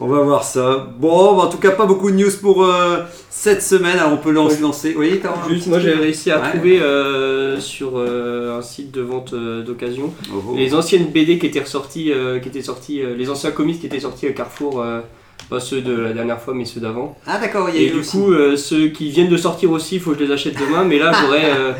on 0.00 0.06
va 0.08 0.20
voir 0.22 0.44
ça. 0.44 0.88
Bon, 0.98 1.36
bah, 1.36 1.42
en 1.42 1.48
tout 1.48 1.58
cas, 1.58 1.72
pas 1.72 1.84
beaucoup 1.84 2.10
de 2.10 2.16
news 2.16 2.30
pour 2.40 2.64
euh, 2.64 3.02
cette 3.28 3.62
semaine. 3.62 3.98
Alors 3.98 4.14
on 4.14 4.16
peut 4.16 4.30
lancer. 4.30 4.56
Ouais. 4.56 4.62
lancer. 4.62 4.94
Oui, 4.96 5.20
Juste, 5.50 5.66
moi 5.66 5.78
j'ai 5.78 5.92
réussi 5.92 6.30
à 6.30 6.40
Ouais. 6.40 6.50
trouver 6.52 6.80
euh, 6.80 7.60
sur 7.60 7.92
euh, 7.98 8.58
un 8.58 8.62
site 8.62 8.92
de 8.92 9.02
vente 9.02 9.34
euh, 9.34 9.62
d'occasion 9.62 10.10
Oh, 10.34 10.42
oh. 10.48 10.54
les 10.56 10.74
anciennes 10.74 11.08
BD 11.10 11.38
qui 11.38 11.46
étaient 11.46 11.60
ressorties, 11.60 12.12
euh, 12.12 12.38
qui 12.40 12.48
étaient 12.48 12.62
sorties, 12.62 13.02
euh, 13.02 13.14
les 13.14 13.28
anciens 13.28 13.50
comics 13.50 13.78
qui 13.78 13.86
étaient 13.86 14.00
sortis 14.00 14.26
à 14.26 14.32
Carrefour, 14.32 14.80
euh, 14.80 15.00
pas 15.48 15.60
ceux 15.60 15.80
de 15.80 15.92
la 15.96 16.12
dernière 16.12 16.40
fois 16.40 16.54
mais 16.54 16.64
ceux 16.64 16.80
d'avant. 16.80 17.16
Ah 17.26 17.38
d'accord, 17.38 17.68
il 17.70 17.76
y 17.76 17.78
a 17.78 17.82
Et 17.82 17.86
eu 17.86 17.90
du 17.92 17.98
aussi. 18.00 18.10
coup, 18.16 18.32
euh, 18.32 18.56
ceux 18.56 18.88
qui 18.88 19.10
viennent 19.10 19.28
de 19.28 19.36
sortir 19.36 19.70
aussi, 19.70 19.96
il 19.96 20.00
faut 20.00 20.12
que 20.12 20.18
je 20.18 20.24
les 20.24 20.32
achète 20.32 20.54
demain, 20.58 20.84
mais 20.84 20.98
là 20.98 21.12
j'aurai 21.20 21.44
euh, 21.56 21.72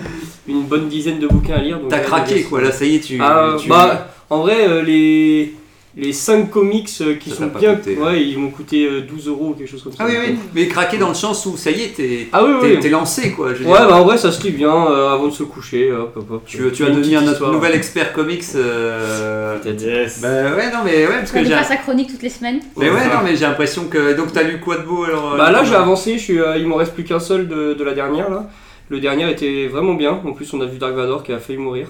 une 0.49 0.63
bonne 0.63 0.89
dizaine 0.89 1.19
de 1.19 1.27
bouquins 1.27 1.55
à 1.55 1.59
lire. 1.63 1.79
donc 1.81 1.89
T'as 1.91 2.01
craqué 2.01 2.43
quoi, 2.45 2.61
là 2.61 2.71
ça 2.73 2.85
y 2.85 2.97
est, 2.97 3.01
tu. 3.01 3.19
Ah, 3.21 3.57
tu- 3.61 3.69
bah, 3.69 4.09
en 4.31 4.41
vrai, 4.43 4.69
euh, 4.69 4.83
les, 4.83 5.55
les 5.99 6.13
5 6.13 6.51
comics 6.51 6.91
euh, 7.01 7.15
qui 7.15 7.31
Ça 7.31 7.37
sont 7.37 7.49
pas 7.49 7.59
bien. 7.59 7.75
coûté. 7.75 7.97
ouais, 7.97 8.23
ils 8.23 8.39
m'ont 8.39 8.51
coûté 8.51 8.87
euh, 8.87 9.01
12 9.01 9.29
euros 9.29 9.49
ou 9.49 9.55
quelque 9.55 9.71
chose 9.71 9.83
comme 9.83 9.93
ça. 9.93 9.99
Ah 10.03 10.07
oui, 10.07 10.15
oui, 10.29 10.37
mais 10.55 10.69
craqué 10.69 10.99
dans 10.99 11.09
le 11.09 11.15
sens 11.15 11.47
où 11.47 11.57
ça 11.57 11.71
y 11.71 11.81
est, 11.83 11.95
t'es 11.97 12.29
Ah 12.33 12.45
oui, 12.45 12.53
oui. 12.83 12.89
lancé 12.91 13.33
quoi. 13.33 13.55
Je 13.55 13.63
Ouais, 13.65 13.79
dire. 13.79 13.89
bah 13.89 13.97
en 13.97 14.05
vrai, 14.05 14.19
ça 14.19 14.31
se 14.31 14.43
lit 14.43 14.51
bien 14.51 14.75
euh, 14.75 15.09
avant 15.15 15.27
de 15.29 15.33
se 15.33 15.43
coucher. 15.43 15.91
Hop, 15.93 16.13
hop, 16.17 16.31
hop. 16.31 16.43
Tu, 16.47 16.59
tu 16.73 16.83
vas 16.83 16.91
devenir 16.91 17.21
petite 17.21 17.21
notre 17.21 17.33
histoire. 17.33 17.53
nouvel 17.53 17.75
expert 17.75 18.13
comics. 18.13 18.45
euh, 18.57 19.57
Yes. 19.65 20.21
Bah 20.21 20.29
ouais, 20.55 20.71
non 20.71 20.79
mais 20.85 21.07
ouais, 21.07 21.19
parce 21.21 21.31
On 21.33 21.39
que 21.39 21.45
j'ai. 21.45 21.51
fasse 21.55 21.69
sa 21.69 21.77
chronique 21.77 22.11
toutes 22.11 22.23
les 22.23 22.29
semaines. 22.29 22.61
Mais 22.77 22.91
ouais, 22.91 23.07
non, 23.07 23.21
mais 23.25 23.35
j'ai 23.37 23.47
l'impression 23.47 23.85
que. 23.89 24.15
Donc, 24.17 24.33
t'as 24.33 24.43
lu 24.43 24.61
quoi 24.61 24.77
de 24.77 24.83
beau 24.83 25.05
alors 25.05 25.33
euh, 25.35 25.37
Bah 25.39 25.51
là, 25.51 25.65
j'ai 25.65 25.75
avancé, 25.75 26.19
je 26.19 26.23
suis, 26.23 26.39
euh, 26.41 26.57
il 26.59 26.67
m'en 26.67 26.77
reste 26.77 26.93
plus 26.95 27.05
qu'un 27.05 27.21
seul 27.21 27.49
de, 27.49 27.75
de 27.75 27.85
la 27.85 27.95
dernière 27.95 28.29
là. 28.31 28.49
Le 28.89 29.01
dernier 29.01 29.31
était 29.31 29.67
vraiment 29.67 29.95
bien. 29.95 30.21
En 30.25 30.33
plus, 30.33 30.53
on 30.55 30.61
a 30.61 30.67
vu 30.67 30.79
Dark 30.79 30.95
Vador 30.95 31.23
qui 31.25 31.33
a 31.33 31.39
failli 31.39 31.59
mourir. 31.59 31.89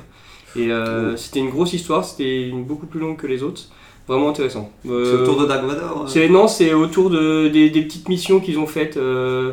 Et 0.55 0.69
euh, 0.71 1.11
Oh. 1.13 1.17
c'était 1.17 1.41
une 1.41 1.51
grosse 1.51 1.75
histoire, 1.75 2.05
c'était 2.05 2.51
beaucoup 2.55 2.87
plus 2.87 3.01
longue 3.01 3.17
que 3.19 3.27
les 3.27 3.43
autres. 3.43 3.63
Vraiment 4.09 4.29
intéressant. 4.31 4.71
C'est 4.85 4.91
Euh, 4.91 5.23
autour 5.23 5.41
de 5.41 5.47
Dark 5.47 5.65
Vador 5.65 6.03
euh 6.05 6.07
C'est 6.07 6.29
non, 6.29 6.47
c'est 6.49 6.73
autour 6.73 7.11
de, 7.11 7.49
des, 7.49 7.71
des 7.71 7.83
petites 7.83 8.09
missions 8.09 8.39
qu'ils 8.41 8.59
ont 8.59 8.67
faites 8.69 8.97
euh, 8.97 9.53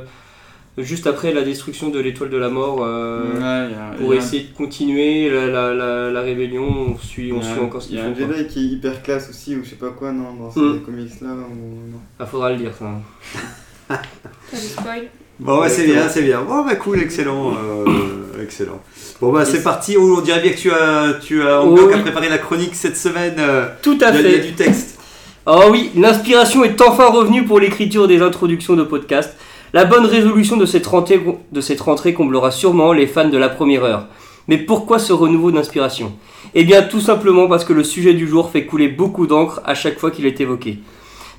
juste 0.78 1.08
après 1.08 1.34
la 1.34 1.42
destruction 1.42 1.90
de 1.90 2.00
l'étoile 2.00 2.30
de 2.30 2.38
la 2.38 2.50
mort 2.50 2.84
euh, 2.84 3.24
Ouais, 3.34 3.70
il 3.70 3.72
y 3.72 3.76
a- 3.80 3.98
pour 3.98 4.14
il 4.14 4.16
y 4.16 4.20
a- 4.20 4.22
essayer 4.24 4.44
de 4.44 4.56
continuer 4.56 5.30
la, 5.30 5.48
la, 5.48 5.74
la, 5.74 6.12
la 6.12 6.22
rébellion. 6.22 6.66
On 6.94 6.98
suit, 6.98 7.32
on 7.34 7.40
a- 7.40 7.44
suit 7.44 7.60
encore 7.62 7.82
ce 7.82 7.90
Il 7.92 7.96
y 7.98 8.00
a 8.00 8.06
un. 8.06 8.14
Jedi 8.14 8.48
qui 8.48 8.60
est 8.60 8.68
hyper 8.74 9.02
classe 9.02 9.30
aussi, 9.30 9.56
ou 9.56 9.64
je 9.64 9.70
sais 9.72 9.76
pas 9.76 9.90
quoi, 9.90 10.12
non, 10.12 10.34
dans 10.36 10.52
ces 10.52 10.60
Hmm. 10.60 10.82
comics 10.82 11.22
là. 11.22 11.30
Ou... 11.30 11.92
non. 11.92 12.00
Ah, 12.20 12.26
faudra 12.28 12.52
le 12.52 12.58
dire 12.58 12.72
ça. 12.78 12.92
T'as 13.90 14.58
du 14.58 14.68
spoil. 14.68 15.10
Bon, 15.40 15.62
ouais, 15.62 15.70
c'est 15.70 15.86
bien, 15.86 16.08
c'est 16.08 16.22
bien. 16.22 16.44
Bon, 16.44 16.64
bah 16.64 16.76
cool, 16.76 17.00
excellent. 17.00 17.54
euh, 17.56 18.23
excellent. 18.42 18.82
Bon, 19.22 19.32
bah 19.32 19.46
c'est 19.46 19.64
parti. 19.64 19.96
Oh, 19.98 20.16
on 20.18 20.22
dirait 20.22 20.42
bien 20.42 20.52
que 20.52 20.58
tu 20.58 20.72
as, 20.72 21.14
tu 21.22 21.42
as 21.44 21.62
Oh, 21.64 21.74
encore 21.74 21.90
qu'à 21.90 21.96
oui. 21.98 22.02
préparer 22.02 22.30
la 22.30 22.38
chronique 22.38 22.76
cette 22.76 22.98
semaine. 22.98 23.36
euh, 23.40 23.68
Tout 23.82 23.98
Il 23.98 24.04
à 24.04 24.12
y, 24.12 24.18
a- 24.18 24.20
il 24.22 24.26
y 24.26 24.28
a 24.28 24.32
fait. 24.42 24.48
du 24.48 24.54
texte. 24.54 25.00
Oh 25.46 25.64
oui, 25.72 25.92
l'inspiration 25.96 26.64
est 26.64 26.80
enfin 26.82 27.08
revenue 27.10 27.44
pour 27.46 27.60
l'écriture 27.60 28.08
des 28.08 28.22
introductions 28.22 28.76
de 28.76 28.84
podcasts. 28.84 29.36
La 29.74 29.86
bonne 29.86 30.06
résolution 30.06 30.56
de 30.56 30.66
cette, 30.66 30.86
rentrée, 30.86 31.20
de 31.52 31.62
cette 31.62 31.82
rentrée 31.82 32.14
comblera 32.14 32.52
sûrement 32.52 32.94
les 32.94 33.08
fans 33.08 33.28
de 33.30 33.38
la 33.38 33.50
première 33.50 33.84
heure. 33.84 34.06
Mais 34.48 34.58
pourquoi 34.58 35.00
ce 35.00 35.12
renouveau 35.14 35.52
d'inspiration? 35.52 36.14
Eh 36.54 36.64
bien 36.64 36.84
tout 36.84 37.00
simplement 37.00 37.48
parce 37.48 37.66
que 37.66 37.74
le 37.74 37.84
sujet 37.84 38.14
du 38.14 38.28
jour 38.28 38.52
fait 38.52 38.66
couler 38.66 38.88
beaucoup 38.88 39.26
d'encre 39.26 39.62
à 39.66 39.74
chaque 39.74 39.98
fois 40.00 40.12
qu'il 40.12 40.26
est 40.26 40.40
évoqué. 40.40 40.80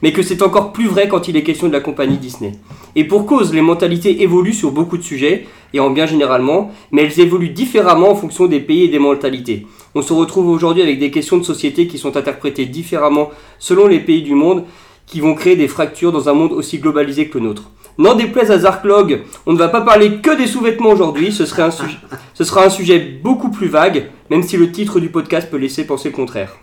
Mais 0.04 0.12
que 0.12 0.20
c'est 0.20 0.42
encore 0.42 0.74
plus 0.74 0.86
vrai 0.86 1.08
quand 1.08 1.28
il 1.28 1.36
est 1.38 1.42
question 1.42 1.66
de 1.66 1.72
la 1.72 1.80
compagnie 1.80 2.18
Disney. 2.18 2.52
Et 2.94 3.04
pour 3.04 3.24
cause, 3.24 3.54
les 3.54 3.62
mentalités 3.62 4.22
évoluent 4.22 4.52
sur 4.52 4.70
beaucoup 4.70 4.98
de 4.98 5.02
sujets, 5.02 5.46
et 5.72 5.80
en 5.80 5.88
bien 5.88 6.04
généralement, 6.04 6.70
mais 6.92 7.04
elles 7.04 7.20
évoluent 7.20 7.54
différemment 7.54 8.10
en 8.10 8.14
fonction 8.14 8.44
des 8.44 8.60
pays 8.60 8.82
et 8.82 8.88
des 8.88 8.98
mentalités. 8.98 9.66
On 9.94 10.02
se 10.02 10.12
retrouve 10.12 10.50
aujourd'hui 10.50 10.82
avec 10.82 10.98
des 10.98 11.10
questions 11.10 11.38
de 11.38 11.42
société 11.42 11.86
qui 11.86 11.96
sont 11.96 12.18
interprétées 12.18 12.66
différemment 12.66 13.30
selon 13.58 13.86
les 13.86 13.98
pays 13.98 14.20
du 14.20 14.34
monde, 14.34 14.64
qui 15.06 15.20
vont 15.20 15.34
créer 15.34 15.56
des 15.56 15.68
fractures 15.68 16.12
dans 16.12 16.28
un 16.28 16.34
monde 16.34 16.52
aussi 16.52 16.80
globalisé 16.80 17.28
que 17.28 17.38
le 17.38 17.44
nôtre. 17.44 17.70
N'en 17.96 18.14
déplaise 18.14 18.50
à 18.50 18.58
Zarklog, 18.58 19.22
on 19.46 19.54
ne 19.54 19.58
va 19.58 19.68
pas 19.68 19.80
parler 19.80 20.16
que 20.20 20.36
des 20.36 20.46
sous-vêtements 20.46 20.90
aujourd'hui, 20.90 21.32
ce, 21.32 21.46
sera 21.46 22.62
un 22.62 22.68
sujet 22.68 22.98
beaucoup 22.98 23.50
plus 23.50 23.68
vague, 23.68 24.10
même 24.28 24.42
si 24.42 24.58
le 24.58 24.70
titre 24.70 25.00
du 25.00 25.08
podcast 25.08 25.50
peut 25.50 25.56
laisser 25.56 25.86
penser 25.86 26.10
le 26.10 26.14
contraire. 26.14 26.58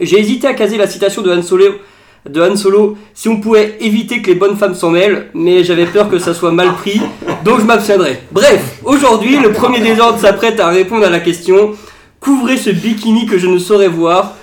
J'ai 0.00 0.18
hésité 0.18 0.48
à 0.48 0.54
caser 0.54 0.76
la 0.76 0.88
citation 0.88 1.22
de 1.22 1.30
Han 1.30 1.42
Solo, 1.42 1.74
de 2.28 2.40
Han 2.40 2.56
Solo 2.56 2.96
si 3.14 3.28
on 3.28 3.40
pouvait 3.40 3.76
éviter 3.80 4.22
que 4.22 4.28
les 4.28 4.34
bonnes 4.34 4.56
femmes 4.56 4.74
s'en 4.74 4.90
mêlent, 4.90 5.28
mais 5.34 5.64
j'avais 5.64 5.86
peur 5.86 6.08
que 6.08 6.18
ça 6.18 6.34
soit 6.34 6.52
mal 6.52 6.74
pris, 6.74 7.00
donc 7.44 7.60
je 7.60 7.64
m'abstiendrai. 7.64 8.20
Bref, 8.32 8.80
aujourd'hui, 8.84 9.38
le 9.38 9.52
premier 9.52 9.80
désordre 9.80 10.18
s'apprête 10.18 10.60
à 10.60 10.68
répondre 10.68 11.04
à 11.04 11.10
la 11.10 11.20
question 11.20 11.74
Couvrez 12.20 12.56
ce 12.56 12.70
bikini 12.70 13.26
que 13.26 13.38
je 13.38 13.46
ne 13.46 13.58
saurais 13.58 13.88
voir. 13.88 14.34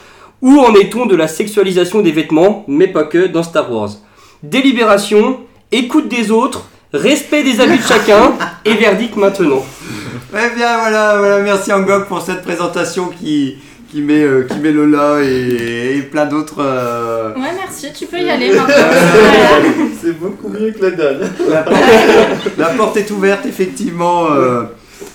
Où 0.42 0.60
en 0.60 0.74
est-on 0.76 1.06
de 1.06 1.16
la 1.16 1.28
sexualisation 1.28 2.02
des 2.02 2.12
vêtements, 2.12 2.64
mais 2.68 2.88
pas 2.88 3.04
que, 3.04 3.28
dans 3.28 3.44
Star 3.44 3.72
Wars? 3.72 3.92
Délibération, 4.44 5.40
écoute 5.72 6.08
des 6.08 6.32
autres, 6.32 6.68
respect 6.94 7.44
des 7.44 7.60
avis 7.62 7.78
de 7.78 7.84
chacun, 7.84 8.34
et 8.64 8.74
verdict 8.74 9.16
maintenant. 9.16 9.64
Eh 10.34 10.56
bien 10.56 10.78
voilà, 10.78 11.18
voilà, 11.18 11.40
merci 11.40 11.72
Angok 11.72 12.08
pour 12.08 12.22
cette 12.22 12.44
présentation 12.44 13.10
qui, 13.10 13.56
qui, 13.96 14.02
met, 14.02 14.24
euh, 14.24 14.44
qui 14.44 14.60
met 14.60 14.72
Lola 14.74 15.22
et, 15.24 15.98
et 15.98 16.02
plein 16.02 16.26
d'autres. 16.26 16.58
euh, 16.60 17.34
Ouais, 17.34 17.54
merci, 17.56 17.94
tu 17.98 18.06
peux 18.08 18.18
y 18.20 18.30
aller 18.30 18.50
maintenant. 18.50 18.66
C'est 20.04 20.20
beaucoup 20.20 20.50
mieux 20.50 20.72
que 20.72 20.84
la 20.84 20.92
dernière. 20.92 21.30
La 21.50 21.62
porte, 21.64 21.78
la 22.58 22.66
porte 22.72 22.98
est 22.98 23.10
ouverte, 23.12 23.46
effectivement. 23.46 24.32
euh. 24.34 24.64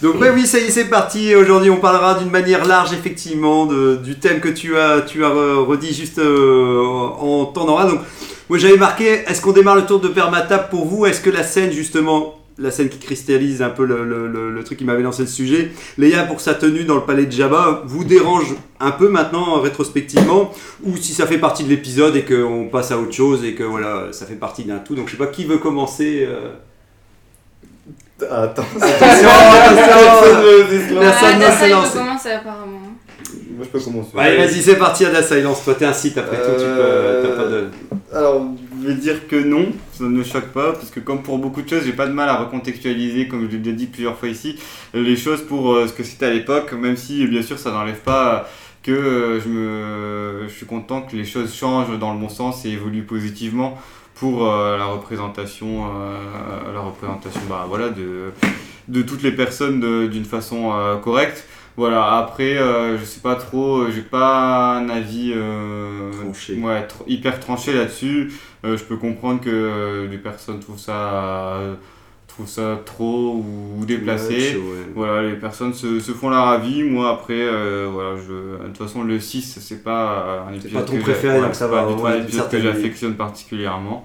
Donc, 0.02 0.18
ouais, 0.18 0.30
oui, 0.34 0.46
ça 0.46 0.58
y 0.58 0.62
est, 0.64 0.70
c'est 0.70 0.86
parti. 0.86 1.34
Aujourd'hui, 1.34 1.68
on 1.70 1.76
parlera 1.76 2.14
d'une 2.14 2.30
manière 2.30 2.64
large, 2.64 2.92
effectivement, 2.94 3.66
de- 3.66 3.96
du 3.96 4.18
thème 4.18 4.40
que 4.40 4.48
tu 4.48 4.78
as, 4.78 5.02
tu 5.02 5.22
as 5.26 5.28
re- 5.28 5.64
redit 5.66 5.92
juste 5.92 6.18
euh, 6.18 6.80
en 7.20 7.44
temps 7.46 7.66
normal. 7.66 7.88
Donc, 7.88 8.00
moi, 8.48 8.58
j'avais 8.58 8.78
marqué 8.78 9.24
est-ce 9.28 9.42
qu'on 9.42 9.52
démarre 9.52 9.76
le 9.76 9.84
tour 9.84 10.00
de 10.00 10.08
Permatap 10.08 10.70
pour 10.70 10.86
vous? 10.86 11.04
Est-ce 11.04 11.20
que 11.20 11.28
la 11.30 11.42
scène, 11.42 11.70
justement, 11.70 12.39
la 12.61 12.70
scène 12.70 12.88
qui 12.90 12.99
cristallise 12.99 13.62
un 13.62 13.70
peu 13.70 13.85
le, 13.87 14.05
le- 14.05 14.29
le- 14.29 14.51
le 14.51 14.64
truc 14.64 14.79
qui 14.79 14.85
m'avait 14.85 15.03
lancé 15.03 15.23
le 15.23 15.29
sujet, 15.29 15.73
Léa, 15.99 16.25
pour 16.25 16.40
sa 16.40 16.55
tenue 16.55 16.85
dans 16.85 16.94
le 16.96 17.01
palais 17.03 17.25
de 17.27 17.33
Jabba, 17.33 17.83
vous 17.87 18.05
dérange 18.05 18.55
un 18.81 18.90
peu 18.90 19.09
maintenant, 19.09 19.61
rétrospectivement 19.61 20.53
Ou 20.85 20.96
si 20.96 21.12
ça 21.14 21.27
fait 21.27 21.38
partie 21.38 21.64
de 21.64 21.70
l'épisode 21.70 22.14
et 22.16 22.25
qu'on 22.25 22.68
passe 22.70 22.90
à 22.92 22.99
autre 22.99 23.12
chose 23.12 23.44
et 23.44 23.55
que 23.55 23.62
voilà, 23.64 24.09
ça 24.12 24.27
fait 24.27 24.35
partie 24.35 24.64
d'un 24.64 24.79
tout. 24.79 24.94
Donc, 24.94 25.07
je 25.07 25.12
sais 25.12 25.16
pas 25.18 25.27
qui 25.29 25.44
veut 25.44 25.59
commencer. 25.59 26.27
euh, 26.29 26.51
Attends, 28.31 28.62
Attention, 28.77 29.29
attention. 29.29 30.99
Personne 30.99 30.99
Personne 31.01 31.29
Ah, 31.33 31.38
ne 31.38 31.51
s'est 31.87 31.99
commencer 31.99 32.31
apparemment. 32.33 32.81
Moi 33.57 33.64
je 33.64 33.68
peux 33.68 33.81
commencer. 33.81 34.11
Ouais, 34.14 34.37
vas-y, 34.37 34.61
c'est 34.62 34.77
parti, 34.77 35.05
Ada 35.07 35.23
Silence. 35.23 35.64
Toi, 35.64 35.75
t'es 35.79 35.85
un 35.87 35.92
site 35.92 36.18
après 36.18 36.37
tout, 36.37 36.53
tu 36.59 36.64
peux. 36.66 37.37
Pas 37.37 37.44
de. 37.49 37.68
Alors, 38.14 38.42
vais 38.86 38.94
dire 38.94 39.28
que 39.28 39.36
non, 39.36 39.66
ça 39.92 40.04
ne 40.04 40.08
me 40.08 40.24
choque 40.24 40.48
pas, 40.48 40.72
parce 40.72 40.90
que 40.90 41.00
comme 41.00 41.22
pour 41.22 41.38
beaucoup 41.38 41.62
de 41.62 41.68
choses, 41.68 41.84
j'ai 41.84 41.92
pas 41.92 42.06
de 42.06 42.12
mal 42.12 42.28
à 42.28 42.36
recontextualiser, 42.36 43.28
comme 43.28 43.46
je 43.46 43.56
l'ai 43.56 43.58
déjà 43.58 43.76
dit 43.76 43.86
plusieurs 43.86 44.16
fois 44.16 44.28
ici, 44.28 44.58
les 44.94 45.16
choses 45.16 45.42
pour 45.42 45.72
euh, 45.74 45.86
ce 45.86 45.92
que 45.92 46.02
c'était 46.02 46.26
à 46.26 46.30
l'époque, 46.30 46.72
même 46.72 46.96
si 46.96 47.26
bien 47.26 47.42
sûr 47.42 47.58
ça 47.58 47.70
n'enlève 47.70 48.00
pas 48.00 48.48
que 48.82 48.92
euh, 48.92 49.40
je, 49.40 49.48
me, 49.48 50.48
je 50.48 50.52
suis 50.52 50.66
content 50.66 51.02
que 51.02 51.16
les 51.16 51.24
choses 51.24 51.54
changent 51.54 51.98
dans 51.98 52.12
le 52.14 52.18
bon 52.18 52.28
sens 52.28 52.64
et 52.64 52.70
évoluent 52.70 53.04
positivement 53.04 53.78
pour 54.14 54.46
euh, 54.46 54.76
la 54.76 54.86
représentation, 54.86 55.86
la 56.72 56.80
représentation 56.80 57.40
bah, 57.48 57.66
voilà, 57.68 57.88
de, 57.88 58.32
de 58.88 59.02
toutes 59.02 59.22
les 59.22 59.32
personnes 59.32 60.08
d'une 60.08 60.24
façon 60.24 60.72
correcte. 61.02 61.44
Voilà, 61.80 62.18
après, 62.18 62.58
euh, 62.58 62.98
je 62.98 63.04
sais 63.06 63.20
pas 63.20 63.36
trop, 63.36 63.78
euh, 63.78 63.90
j'ai 63.90 64.02
pas 64.02 64.76
un 64.76 64.90
avis 64.90 65.32
euh, 65.34 66.10
Tranché. 66.12 66.54
ouais, 66.56 66.82
tr- 66.82 67.04
hyper 67.06 67.40
tranché 67.40 67.72
là-dessus. 67.72 68.32
Je 68.62 68.84
peux 68.84 68.96
comprendre 68.96 69.40
que 69.40 70.06
des 70.06 70.18
personnes 70.18 70.60
trouvent 70.60 70.78
ça, 70.78 71.58
trouvent 72.28 72.46
ça 72.46 72.78
trop 72.84 73.42
ou 73.42 73.82
déplacé. 73.86 74.34
Ouais, 74.34 74.52
chaud, 74.52 74.58
ouais. 74.58 74.92
Voilà, 74.94 75.22
les 75.22 75.36
personnes 75.36 75.72
se, 75.72 76.00
se 76.00 76.12
font 76.12 76.28
leur 76.28 76.48
avis. 76.48 76.82
Moi, 76.82 77.08
après, 77.08 77.46
voilà, 77.86 78.16
je, 78.16 78.62
de 78.62 78.66
toute 78.66 78.76
façon, 78.76 79.02
le 79.02 79.18
6, 79.18 79.58
c'est 79.60 79.82
pas 79.82 80.44
un 80.46 80.52
épisode 80.52 80.72
pas 80.72 80.82
ton 80.82 80.98
que 80.98 81.02
préféré, 81.02 81.40
donc 81.40 81.54
ça 81.54 81.66
va, 81.66 81.84
pas 81.84 82.10
un 82.10 82.22
épisode 82.22 82.50
que 82.50 82.60
j'affectionne 82.60 83.14
particulièrement. 83.14 84.04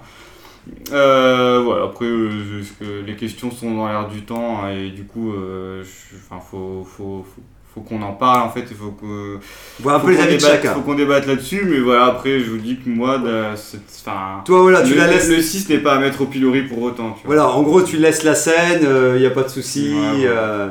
Euh, 0.92 1.60
voilà, 1.64 1.84
après, 1.84 2.06
euh, 2.06 2.62
les 3.06 3.16
questions 3.16 3.50
sont 3.50 3.74
dans 3.74 3.88
l'air 3.88 4.08
du 4.08 4.22
temps 4.22 4.64
hein, 4.64 4.70
et 4.70 4.90
du 4.90 5.04
coup, 5.04 5.32
euh, 5.32 5.84
faut, 5.84 6.84
faut, 6.84 6.84
faut, 6.84 7.42
faut 7.76 7.82
qu'on 7.82 8.02
en 8.02 8.12
parle 8.14 8.42
en 8.48 8.50
fait. 8.50 8.64
Il 8.68 8.76
faut 8.76 8.90
que. 8.90 9.38
Voir 9.80 9.96
un 9.96 10.00
faut 10.00 10.06
peu 10.06 10.12
les 10.12 10.16
qu'on 10.18 10.22
avis 10.24 10.34
de 10.36 10.40
débatte- 10.40 10.50
chacun. 10.50 10.74
Faut 10.74 10.80
qu'on 10.80 10.94
débatte 10.94 11.26
là-dessus, 11.26 11.62
mais 11.64 11.78
voilà, 11.78 12.06
après, 12.06 12.40
je 12.40 12.50
vous 12.50 12.56
dis 12.58 12.78
que 12.78 12.88
moi, 12.88 13.22
enfin. 13.54 14.42
Toi, 14.44 14.62
voilà, 14.62 14.82
tu 14.82 14.94
le, 14.94 14.96
la 14.98 15.06
laisses. 15.06 15.28
Le 15.28 15.40
6 15.40 15.68
n'est 15.68 15.78
pas 15.78 15.94
à 15.94 15.98
mettre 16.00 16.22
au 16.22 16.26
pilori 16.26 16.62
pour 16.62 16.82
autant. 16.82 17.10
Tu 17.12 17.26
vois. 17.26 17.36
Voilà, 17.36 17.48
en 17.48 17.62
gros, 17.62 17.82
tu 17.82 17.98
laisses 17.98 18.24
la 18.24 18.34
scène, 18.34 18.80
il 19.14 19.20
n'y 19.20 19.26
a 19.26 19.30
pas 19.30 19.42
de 19.44 19.48
souci. 19.50 19.92
Ouais, 19.94 20.20
ouais. 20.22 20.26
euh, 20.26 20.68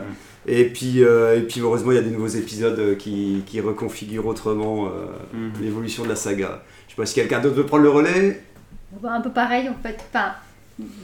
et, 0.47 0.65
puis, 0.65 1.03
euh, 1.03 1.37
et 1.37 1.41
puis, 1.41 1.61
heureusement, 1.61 1.91
il 1.91 1.95
y 1.95 1.99
a 1.99 2.03
des 2.03 2.11
nouveaux 2.11 2.27
épisodes 2.27 2.77
euh, 2.77 2.95
qui, 2.95 3.41
qui 3.45 3.61
reconfigurent 3.61 4.27
autrement 4.27 4.85
euh, 4.87 4.89
Mhm. 5.33 5.51
l'évolution 5.63 6.03
de 6.03 6.09
la 6.09 6.15
saga. 6.15 6.61
Je 6.87 6.93
sais 6.93 6.97
pas 6.97 7.05
si 7.05 7.15
quelqu'un 7.15 7.39
d'autre 7.39 7.55
veut 7.55 7.65
prendre 7.65 7.83
le 7.83 7.89
relais. 7.89 8.41
Un 9.03 9.21
peu 9.21 9.31
pareil 9.31 9.67
en 9.69 9.75
fait. 9.83 9.97
Enfin, 10.13 10.33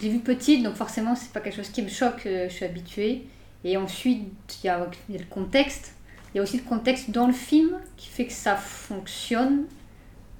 j'ai 0.01 0.09
vu 0.09 0.19
petite, 0.19 0.63
donc 0.63 0.75
forcément 0.75 1.15
c'est 1.15 1.31
pas 1.33 1.39
quelque 1.41 1.55
chose 1.57 1.69
qui 1.69 1.81
me 1.81 1.89
choque, 1.89 2.23
euh, 2.25 2.47
je 2.49 2.53
suis 2.53 2.65
habituée. 2.65 3.23
Et 3.63 3.77
ensuite, 3.77 4.27
il 4.63 4.67
y, 4.67 4.69
a 4.69 4.87
le 5.09 5.23
contexte. 5.29 5.93
Il 6.33 6.37
y 6.37 6.39
a 6.39 6.43
aussi 6.43 6.57
le 6.57 6.63
contexte 6.63 7.11
dans 7.11 7.27
le 7.27 7.33
film 7.33 7.71
qui 7.97 8.09
fait 8.09 8.25
que 8.25 8.33
ça 8.33 8.55
fonctionne. 8.55 9.63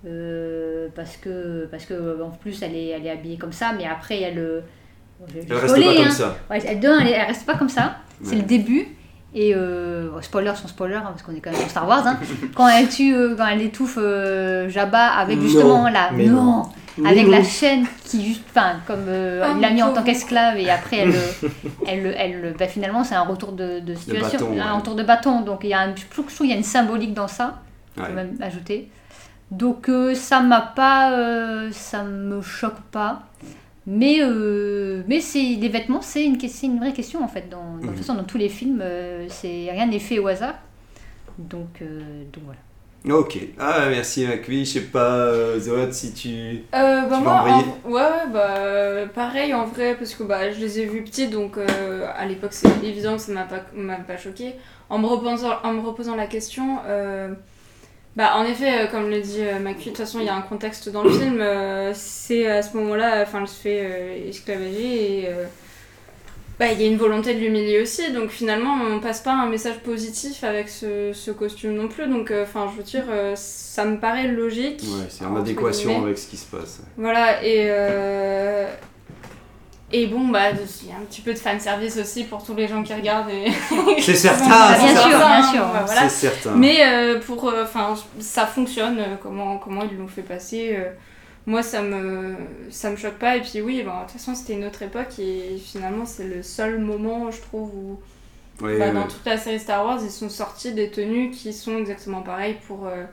Euh, 0.08 0.88
parce 0.96 1.16
que 1.16 1.68
parce 1.70 1.86
que 1.86 2.24
en 2.24 2.32
plus 2.32 2.64
elle 2.64 2.76
est, 2.76 2.88
elle 2.88 3.06
est 3.06 3.12
habillée 3.12 3.38
comme 3.38 3.52
ça, 3.52 3.72
mais 3.78 3.86
après 3.86 4.16
il 4.16 4.22
y 4.22 4.26
a 4.26 4.32
le. 4.32 4.64
je 5.28 5.38
Elle 5.48 5.54
reste 5.54 5.76
pas 5.76 5.96
comme 5.96 6.10
ça. 6.10 6.38
Elle, 6.50 7.26
reste 7.28 7.46
pas 7.46 7.56
comme 7.56 7.70
ça. 7.70 7.98
C'est 8.24 8.36
le 8.36 8.42
début. 8.42 8.88
Et 9.34 9.56
euh, 9.56 10.20
spoiler 10.22 10.52
sans 10.56 10.68
spoiler, 10.68 10.96
hein, 10.96 11.04
parce 11.06 11.24
qu'on 11.24 11.34
est 11.34 11.40
quand 11.40 11.52
même 11.52 11.62
dans 11.62 11.70
Star 11.70 11.88
Wars. 11.88 12.06
hein. 12.06 12.20
quand 12.56 12.68
elle 12.68 12.90
tue, 12.90 13.16
euh, 13.16 13.36
quand 13.36 13.48
elle 13.48 13.62
étouffe 13.62 13.98
euh, 13.98 14.68
Jabba 14.68 15.08
avec 15.08 15.38
Non, 15.38 15.44
justement 15.44 15.90
la. 15.90 16.12
mais 16.12 16.26
Non, 16.26 16.64
Avec 17.06 17.28
la 17.28 17.44
chaîne 17.44 17.86
qui 18.06 18.26
juste. 18.26 18.44
Enfin, 18.50 18.78
comme 18.88 19.06
euh, 19.08 19.42
Ah, 19.46 19.54
il 19.56 19.62
l'a 19.62 19.70
mis 19.72 19.82
en 19.84 19.94
tant 19.94 20.04
qu'esclave 20.04 20.58
et 20.58 20.70
après 20.70 20.98
elle. 20.98 21.10
le- 21.12 21.50
elle, 21.88 22.04
le- 22.04 22.14
elle, 22.18 22.42
le- 22.42 22.52
bah, 22.52 22.68
finalement, 22.68 23.04
c'est 23.04 23.16
un 23.16 23.24
retour 23.24 23.54
de, 23.54 23.80
de 23.80 23.96
situation. 23.96 24.40
bâton, 24.50 24.62
un 24.62 24.72
ouais. 24.74 24.78
retour 24.78 24.96
de 24.96 25.04
bâton. 25.04 25.42
Donc 25.42 25.62
il 25.64 25.70
y 25.70 25.74
a 25.74 25.80
un, 25.82 25.96
je 25.96 26.04
trouve 26.10 26.26
il 26.42 26.50
y 26.50 26.54
a 26.54 26.58
une 26.58 26.64
symbolique 26.64 27.14
dans 27.14 27.28
ça. 27.28 27.60
Ouais. 27.98 28.04
Quand 28.08 28.14
même 28.14 28.38
ajouter. 28.42 28.90
Donc 29.52 29.90
euh, 29.90 30.16
ça 30.16 30.40
m'a 30.42 30.62
pas. 30.62 31.12
euh, 31.14 31.70
ça 31.72 32.04
me 32.04 32.42
choque 32.42 32.80
pas. 32.92 33.24
Mais, 33.88 34.18
euh, 34.22 35.02
mais 35.08 35.20
c'est 35.22 35.42
les 35.60 35.68
vêtements, 35.68 36.02
c'est 36.04 36.24
une, 36.24 36.38
que- 36.38 36.48
c'est 36.48 36.68
une 36.68 36.78
vraie 36.80 36.94
question 36.94 37.24
en 37.24 37.28
fait. 37.28 37.50
Dans, 37.50 37.78
dans- 37.78 37.82
De 37.82 37.88
toute 37.88 37.98
façon, 37.98 38.14
dans 38.14 38.24
tous 38.24 38.38
les 38.38 38.48
films, 38.50 38.80
euh, 38.84 39.26
c'est 39.30 39.70
rien 39.72 39.88
n'est 39.88 39.98
fait 40.00 40.20
au 40.20 40.28
hasard. 40.28 40.54
Donc, 41.40 41.82
euh, 41.82 42.24
donc 42.32 42.44
voilà. 42.46 42.60
Ok. 43.10 43.38
Ah, 43.60 43.88
merci, 43.90 44.28
Macui. 44.28 44.64
Je 44.64 44.74
sais 44.74 44.82
pas, 44.82 45.16
euh, 45.16 45.92
si 45.92 46.14
tu. 46.14 46.30
Euh, 46.76 47.02
bah 47.08 47.16
Tu 47.18 47.24
moi, 47.24 47.42
en- 47.42 47.90
ouais, 47.90 48.02
ouais, 48.02 48.28
bah 48.32 49.08
pareil 49.14 49.54
en 49.56 49.66
vrai, 49.66 49.96
parce 49.96 50.14
que 50.14 50.22
bah, 50.24 50.52
je 50.52 50.60
les 50.60 50.80
ai 50.82 50.86
vus 50.86 51.02
petits, 51.04 51.28
donc 51.28 51.58
euh, 51.58 52.06
à 52.16 52.26
l'époque 52.28 52.54
c'est 52.54 52.68
évident 52.84 53.16
que 53.16 53.22
ça 53.22 53.32
m'a 53.32 53.44
pas, 53.44 53.62
m'a 53.76 53.96
pas 53.96 54.18
choqué. 54.18 54.54
En 54.90 55.00
me 55.00 55.08
reposant, 55.08 55.58
en 55.64 55.74
me 55.74 55.82
reposant 55.82 56.16
la 56.16 56.28
question, 56.28 56.78
euh, 56.86 57.30
bah 58.16 58.34
en 58.36 58.46
effet, 58.46 58.84
euh, 58.84 58.88
comme 58.88 59.10
le 59.10 59.20
dit 59.22 59.42
Macui, 59.62 59.86
de 59.86 59.90
toute 59.90 59.98
façon 59.98 60.20
il 60.20 60.26
y 60.26 60.30
a 60.30 60.36
un 60.36 60.42
contexte 60.42 60.90
dans 60.90 61.02
le 61.02 61.10
film, 61.10 61.44
c'est 61.96 62.46
à 62.48 62.62
ce 62.62 62.78
moment-là, 62.78 63.24
enfin 63.24 63.40
elle 63.42 63.48
se 63.48 63.60
fait 63.60 64.28
esclavager 64.30 65.22
et 65.24 65.30
bah, 66.62 66.71
il 66.71 66.80
y 66.82 66.86
a 66.86 66.88
une 66.88 66.97
volonté 66.97 67.34
de 67.34 67.39
l'humilier 67.39 67.82
aussi, 67.82 68.12
donc 68.12 68.30
finalement 68.30 68.76
on 68.88 69.00
passe 69.00 69.19
pas 69.21 69.34
un 69.34 69.50
message 69.50 69.80
positif 69.80 70.43
avec 70.43 70.69
ce, 70.69 71.12
ce 71.12 71.32
costume 71.32 71.74
non 71.74 71.88
plus, 71.88 72.08
donc 72.08 72.30
euh, 72.30 72.43
enfin 72.43 72.69
je 72.71 72.78
veux 72.78 72.84
dire, 72.84 73.06
euh, 73.10 73.34
ça 73.36 73.84
me 73.84 73.97
paraît 74.00 74.28
logique. 74.28 74.82
Ouais, 74.84 75.08
c'est 75.10 75.26
en 75.26 75.36
adéquation 75.36 75.89
guillemets. 75.89 76.06
avec 76.06 76.17
ce 76.19 76.28
qui 76.28 76.38
se 76.38 76.45
passe. 76.45 76.82
Voilà, 76.97 77.43
et. 77.43 77.65
euh, 77.69 78.67
Et 79.93 80.08
bon, 80.08 80.30
bah, 80.30 80.52
il 80.84 80.88
y 80.88 80.91
a 80.93 80.95
un 80.95 81.04
petit 81.10 81.19
peu 81.21 81.34
de 81.34 81.38
fanservice 81.39 81.97
aussi 81.97 82.24
pour 82.24 82.41
tous 82.45 82.56
les 82.56 82.65
gens 82.67 82.82
qui 82.82 82.93
regardent. 82.93 83.30
Et... 83.30 83.52
C'est 84.00 84.15
certain, 84.15 84.47
Bah, 84.47 84.76
c'est 84.80 84.86
bien 84.86 85.02
sûr, 85.02 85.10
certain. 85.12 85.28
bien 85.41 85.52
sûr. 85.52 85.62
bah, 85.74 85.84
voilà. 85.86 86.02
C'est 86.10 86.30
certain. 86.30 86.52
Mais 86.56 86.78
euh, 86.86 87.19
pour. 87.19 87.50
euh, 87.50 87.63
Enfin, 87.63 87.95
ça 88.19 88.45
fonctionne, 88.45 89.00
euh, 89.00 89.15
comment, 89.21 89.58
comment 89.58 89.84
ils 89.91 89.97
l'ont 89.97 90.08
fait 90.08 90.21
passer. 90.21 90.78
Moi, 91.46 91.64
ça 91.64 91.82
me, 91.82 92.36
ça 92.70 92.90
me 92.92 92.96
choque 92.96 93.18
pas. 93.18 93.38
Et 93.38 93.42
puis, 93.42 93.62
oui, 93.62 93.84
bah, 93.84 94.04
de 94.06 94.12
toute 94.12 94.20
façon, 94.20 94.36
c'était 94.36 94.54
une 94.54 94.66
autre 94.66 94.82
époque. 94.82 95.18
Et 95.20 95.58
finalement, 95.58 96.06
c'est 96.06 96.28
le 96.28 96.44
seul 96.44 96.80
moment, 96.80 97.32
je 97.32 97.42
trouve, 97.42 97.70
où. 97.74 98.00
Ouais, 98.64 98.78
bah, 98.78 98.88
ouais. 98.88 98.94
Dans 98.94 99.08
toute 99.08 99.26
la 99.26 99.38
série 99.38 99.60
Star 99.60 99.86
Wars, 99.86 100.00
ils 100.04 100.12
sont 100.12 100.30
sortis 100.30 100.74
des 100.74 100.92
tenues 100.92 101.32
qui 101.32 101.52
sont 101.54 101.78
exactement 101.78 102.22
pareilles 102.22 102.58
pour, 102.68 102.86
euh, 102.86 103.06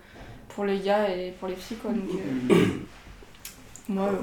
pour 0.50 0.64
les 0.64 0.78
gars 0.78 1.08
et 1.08 1.32
pour 1.38 1.48
les 1.48 1.56
filles, 1.56 1.78
quoi. 1.78 1.90
Donc, 1.90 2.10
euh, 2.50 2.54
moi, 3.88 4.10
euh, 4.12 4.22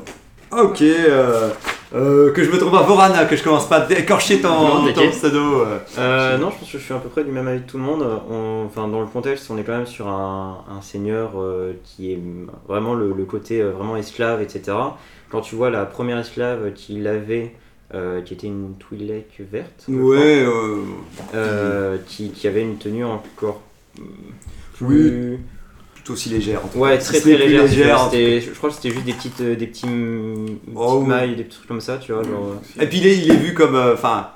Ok, 0.52 0.82
euh, 0.84 1.50
Euh, 1.96 2.32
que 2.34 2.44
je 2.44 2.52
me 2.52 2.58
trompe 2.58 2.72
pas, 2.74 2.82
Vorana, 2.84 3.24
que 3.26 3.36
je 3.38 3.44
commence 3.44 3.70
pas 3.70 3.78
à 3.84 3.92
écorcher 3.94 4.42
ton, 4.42 4.50
Non, 4.50 4.80
ton 4.82 4.86
t'inquiète. 4.88 5.12
pseudo. 5.12 5.62
euh. 5.62 5.78
Euh, 5.98 6.38
non, 6.38 6.50
je 6.52 6.58
pense 6.60 6.70
que 6.72 6.78
je 6.78 6.84
suis 6.84 6.94
à 6.94 6.98
peu 6.98 7.08
près 7.08 7.24
du 7.24 7.32
même 7.32 7.48
avis 7.48 7.62
que 7.62 7.70
tout 7.70 7.78
le 7.78 7.84
monde. 7.84 8.06
On- 8.30 8.66
enfin, 8.66 8.88
dans 8.90 9.00
le 9.00 9.08
contexte, 9.08 9.50
on 9.50 9.58
est 9.58 9.64
quand 9.64 9.78
même 9.78 9.86
sur 9.86 10.08
un, 10.10 10.66
un 10.70 10.82
seigneur 10.82 11.32
euh, 11.38 11.72
qui 11.86 12.12
est 12.12 12.20
vraiment 12.68 12.96
le, 12.96 13.14
le 13.14 13.24
côté 13.24 13.62
vraiment 13.64 13.96
esclave, 13.96 14.42
etc. 14.42 14.76
Quand 15.32 15.40
tu 15.42 15.56
vois 15.56 15.70
la 15.70 15.86
première 15.86 16.18
esclave 16.20 16.74
qu'il 16.74 17.08
avait, 17.08 17.56
qui 18.26 18.34
était 18.34 18.48
une 18.48 18.74
Twi'lek 18.78 19.40
verte, 19.50 19.86
Ouais, 19.88 20.46
qui, 22.08 22.30
qui 22.32 22.48
avait 22.48 22.62
une 22.64 22.78
tenue 22.78 23.06
encore 23.06 23.62
euh, 24.00 24.04
Oui, 24.82 24.98
plus... 25.10 25.40
tout 26.06 26.14
aussi 26.14 26.30
légère. 26.30 26.62
En 26.64 26.68
tout 26.70 26.78
Ouais, 26.78 26.92
cas. 26.92 26.98
très 27.04 27.16
Si 27.18 27.22
très 27.24 27.38
légère. 27.38 27.64
légère, 27.64 28.02
en 28.02 28.06
tout 28.06 28.12
c'était- 28.12 28.40
je 28.42 28.52
crois 28.52 28.70
que 28.70 28.76
c'était 28.76 28.92
juste 28.92 29.06
des 29.06 29.14
petites, 29.14 29.42
euh, 29.42 29.56
des 29.56 29.68
petits, 29.68 29.86
Oh, 29.88 30.46
petites 30.86 31.02
oui. 31.02 31.08
mailles, 31.08 31.36
des 31.36 31.44
petits 31.44 31.58
trucs 31.58 31.68
comme 31.68 31.82
ça, 31.82 31.98
tu 31.98 32.14
vois. 32.14 32.24
Genre, 32.24 32.54
euh. 32.80 32.84
Et 32.84 32.88
puis 32.88 33.00
il 33.00 33.08
est, 33.08 33.18
il 33.18 33.32
est 33.32 33.36
vu 33.38 33.54
comme. 33.54 33.76
euh, 33.76 33.94
Enfin. 33.96 34.28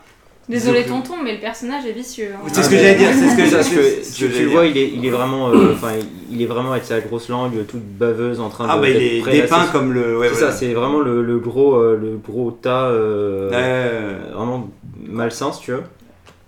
Désolé 0.50 0.82
disons 0.82 1.02
tonton, 1.02 1.14
mais 1.24 1.34
le 1.36 1.40
personnage 1.40 1.86
est 1.86 1.92
vicieux. 1.92 2.30
hein. 2.34 2.40
C'est 2.52 2.64
ce 2.64 2.70
que 2.72 2.76
j'allais 2.76 2.96
dire, 2.96 3.10
c'est 3.14 3.30
ce 3.30 3.36
que 3.52 3.56
Parce 3.56 3.70
que 3.70 4.26
tu, 4.26 4.32
tu 4.34 4.46
vois, 4.46 4.66
il 4.66 4.76
est, 4.80 4.90
il 4.96 5.06
est 5.06 5.12
vraiment, 5.12 5.50
euh, 5.52 5.74
enfin, 5.76 5.92
il 6.32 6.42
est 6.42 6.48
vraiment 6.48 6.72
avec 6.72 6.86
sa 6.86 7.00
grosse 7.02 7.30
langue 7.30 7.54
toute 7.68 7.84
baveuse 7.84 8.40
en 8.40 8.50
train 8.50 8.66
de. 8.66 8.72
Ah, 8.72 8.78
bah 8.80 8.90
il 8.90 8.96
est 8.98 9.22
dépeint 9.32 9.68
comme 9.72 9.94
le. 9.94 10.18
Ouais, 10.18 10.30
c'est 10.30 10.34
voilà. 10.40 10.52
ça, 10.52 10.58
c'est 10.58 10.74
vraiment 10.74 11.02
le, 11.02 11.22
le 11.22 11.38
gros, 11.38 11.76
euh, 11.76 11.96
le 12.02 12.18
gros 12.18 12.50
tas, 12.50 12.86
euh, 12.90 14.18
vraiment 14.34 14.68
malsain 15.08 15.52
si 15.52 15.62
tu 15.62 15.72
veux. 15.74 15.84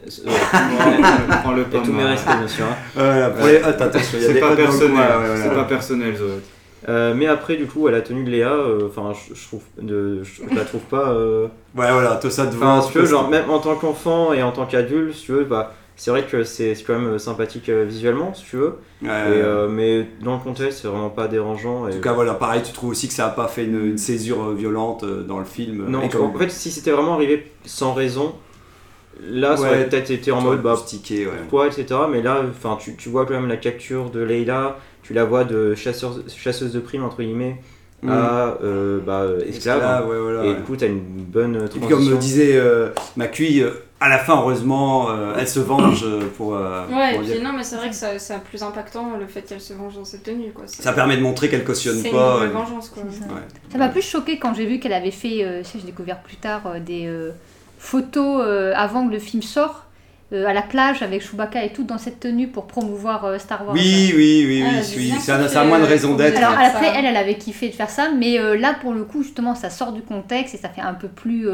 Euh, 0.06 0.30
Prends-le 1.44 1.62
Et 1.62 1.66
pas 1.66 1.80
tous 1.80 1.94
mes 1.94 2.04
respects, 2.04 2.38
bien 2.38 2.48
sûr. 2.48 2.66
hein. 2.66 3.32
Attention, 3.80 4.18
C'est 4.20 4.34
des 4.34 4.40
pas 4.40 4.50
le 4.52 4.56
personnel, 5.68 6.14
pas. 6.16 6.26
Euh, 6.90 7.14
mais 7.16 7.28
après, 7.28 7.58
du 7.58 7.68
coup, 7.68 7.86
à 7.88 7.92
la 7.92 8.02
tenue 8.02 8.24
de 8.24 8.30
Léa, 8.32 8.54
euh, 8.54 8.88
enfin, 8.88 9.14
je, 9.14 9.36
je 9.36 9.48
trouve, 9.48 9.62
de, 9.80 10.24
je, 10.24 10.42
je 10.50 10.56
la 10.56 10.66
trouve 10.66 10.82
pas. 10.82 11.12
euh, 11.12 11.46
Ouais, 11.76 11.92
voilà, 11.92 12.16
tout 12.16 12.32
ça 12.32 12.48
devant. 12.48 12.82
Si 12.82 13.06
genre, 13.06 13.30
même 13.30 13.50
en 13.52 13.60
tant 13.60 13.76
qu'enfant 13.76 14.34
et 14.34 14.42
en 14.42 14.52
tant 14.52 14.66
qu'adulte, 14.66 15.14
si 15.14 15.26
tu 15.26 15.32
veux, 15.34 15.44
bah, 15.44 15.74
c'est 15.96 16.10
vrai 16.10 16.24
que 16.24 16.44
c'est 16.44 16.76
quand 16.86 16.98
même 16.98 17.20
sympathique 17.20 17.70
visuellement, 17.70 18.34
si 18.34 18.46
tu 18.46 18.56
veux. 18.58 18.80
Ouais, 19.04 19.10
Et, 19.10 19.42
ouais. 19.44 19.68
mais 19.70 20.08
dans 20.24 20.34
le 20.34 20.40
contexte, 20.40 20.80
c'est 20.82 20.88
vraiment 20.88 21.12
pas 21.12 21.28
dérangeant. 21.28 21.82
En 21.84 21.88
Et... 21.88 21.92
tout 21.92 22.02
cas, 22.02 22.14
voilà, 22.14 22.34
pareil, 22.34 22.64
tu 22.64 22.72
trouves 22.74 22.90
aussi 22.90 23.08
que 23.08 23.14
ça 23.14 23.28
a 23.28 23.30
pas 23.30 23.48
fait 23.48 23.66
une, 23.66 23.90
une 23.92 23.98
césure 24.00 24.52
violente 24.54 25.06
dans 25.28 25.38
le 25.38 25.46
film. 25.46 25.86
non, 25.88 26.02
Et 26.02 26.16
en 26.16 26.34
fait, 26.34 26.50
si 26.50 26.72
c'était 26.72 26.90
vraiment 26.92 27.14
arrivé 27.14 27.52
sans 27.66 27.94
raison, 27.94 28.34
là, 29.22 29.56
ça 29.58 29.64
Ouais, 29.64 29.70
aurait 29.70 29.90
peut-être 29.90 30.10
été 30.12 30.32
en 30.32 30.42
mode, 30.42 30.62
bah, 30.62 30.76
stické, 30.76 31.26
ouais. 31.26 31.32
pourquoi, 31.42 31.68
etc. 31.68 31.86
Mais 32.12 32.22
là, 32.22 32.42
enfin, 32.50 32.78
tu, 32.80 32.96
tu 32.96 33.10
vois 33.10 33.26
quand 33.26 33.34
même 33.34 33.48
la 33.48 33.58
capture 33.58 34.10
de 34.10 34.22
Leila, 34.22 34.78
tu 35.04 35.14
la 35.14 35.26
vois 35.26 35.44
de 35.44 35.76
chasseur, 35.76 36.16
chasseuse 36.28 36.74
de 36.74 36.80
primes, 36.80 37.04
entre 37.04 37.22
guillemets, 37.22 37.58
Mm. 38.04 38.10
à 38.10 38.58
euh, 38.64 39.00
bah, 39.06 39.26
esclave. 39.48 39.78
Esclave, 39.78 40.10
ouais, 40.10 40.18
voilà, 40.20 40.44
et 40.44 40.50
ouais. 40.50 40.56
du 40.56 40.62
coup, 40.64 40.76
t'as 40.76 40.88
une 40.88 41.02
bonne 41.02 41.56
Et 41.56 41.80
puis, 41.80 41.88
comme 41.88 42.04
me 42.04 42.18
disait 42.18 42.54
euh, 42.56 42.90
Macui, 43.16 43.62
euh, 43.62 43.70
à 44.00 44.10
la 44.10 44.18
fin, 44.18 44.40
heureusement, 44.40 45.12
euh, 45.12 45.36
elle 45.38 45.48
se 45.48 45.60
venge 45.60 46.02
euh, 46.04 46.22
pour. 46.36 46.56
euh, 46.56 46.82
Ouais, 46.88 47.12
et 47.12 47.14
pour 47.18 47.24
puis 47.26 47.34
dire- 47.34 47.44
non, 47.44 47.54
mais 47.56 47.64
c'est 47.64 47.76
vrai 47.76 47.90
que 47.90 47.96
ça- 47.96 48.18
c'est 48.18 48.40
plus 48.42 48.64
impactant 48.64 49.18
le 49.20 49.28
fait 49.28 49.44
qu'elle 49.44 49.62
se 49.62 49.74
venge 49.74 49.94
dans 49.98 50.04
cette 50.04 50.24
tenue. 50.24 50.52
Quoi. 50.52 50.64
Ça 50.66 50.94
permet 50.94 51.16
de 51.16 51.22
montrer 51.22 51.48
qu'elle 51.48 51.64
cautionne 51.64 51.98
C'est 52.02 52.10
pas. 52.10 52.40
une 52.42 52.50
euh, 52.50 52.54
vengeance, 52.54 52.90
quoi. 52.90 53.04
Ça. 53.72 53.78
M'a 53.78 53.90
plus 53.90 54.02
choqué 54.02 54.40
quand 54.40 54.56
j'ai 54.56 54.66
vu 54.66 54.80
qu'elle 54.80 54.94
avait 54.94 55.12
fait, 55.12 55.44
euh, 55.44 55.64
ça 55.64 55.78
j'ai 55.78 55.86
découvert 55.86 56.24
plus 56.24 56.38
tard, 56.38 56.62
euh, 56.66 56.80
des 56.80 57.06
euh, 57.06 57.30
photos 57.82 58.44
euh, 58.46 58.74
avant 58.76 59.08
que 59.08 59.12
le 59.12 59.20
film 59.20 59.42
sorte, 59.42 59.88
euh, 60.34 60.46
à 60.46 60.54
la 60.54 60.62
plage 60.62 61.02
avec 61.02 61.22
Chewbacca 61.24 61.66
et 61.66 61.74
tout 61.74 61.84
dans 61.84 61.98
cette 61.98 62.20
tenue 62.20 62.48
pour 62.48 62.68
promouvoir 62.68 63.26
euh, 63.26 63.40
Star 63.40 63.66
Wars. 63.66 63.74
Oui, 63.74 64.14
oui, 64.16 64.46
oui, 64.48 64.64
Ah, 64.66 64.76
oui, 64.78 64.86
j'ai 64.88 65.14
oui. 65.14 65.20
ça 65.20 65.36
a 65.62 65.66
moins 65.66 65.80
de 65.80 65.86
raison 65.86 66.16
d'être. 66.16 66.38
Alors 66.38 66.58
après, 66.58 66.94
elle, 66.96 67.06
elle 67.06 67.18
avait 67.18 67.36
kiffé 67.36 67.70
de 67.70 67.74
faire 67.74 67.90
ça, 67.90 68.10
mais 68.16 68.40
euh, 68.40 68.56
là 68.56 68.76
pour 68.80 68.94
le 68.94 69.04
coup, 69.04 69.24
justement, 69.24 69.56
ça 69.56 69.72
sort 69.72 69.94
du 69.94 70.02
contexte 70.04 70.54
et 70.54 70.58
ça 70.58 70.70
fait 70.70 70.82
un 70.82 70.94
peu 70.94 71.08
plus 71.08 71.48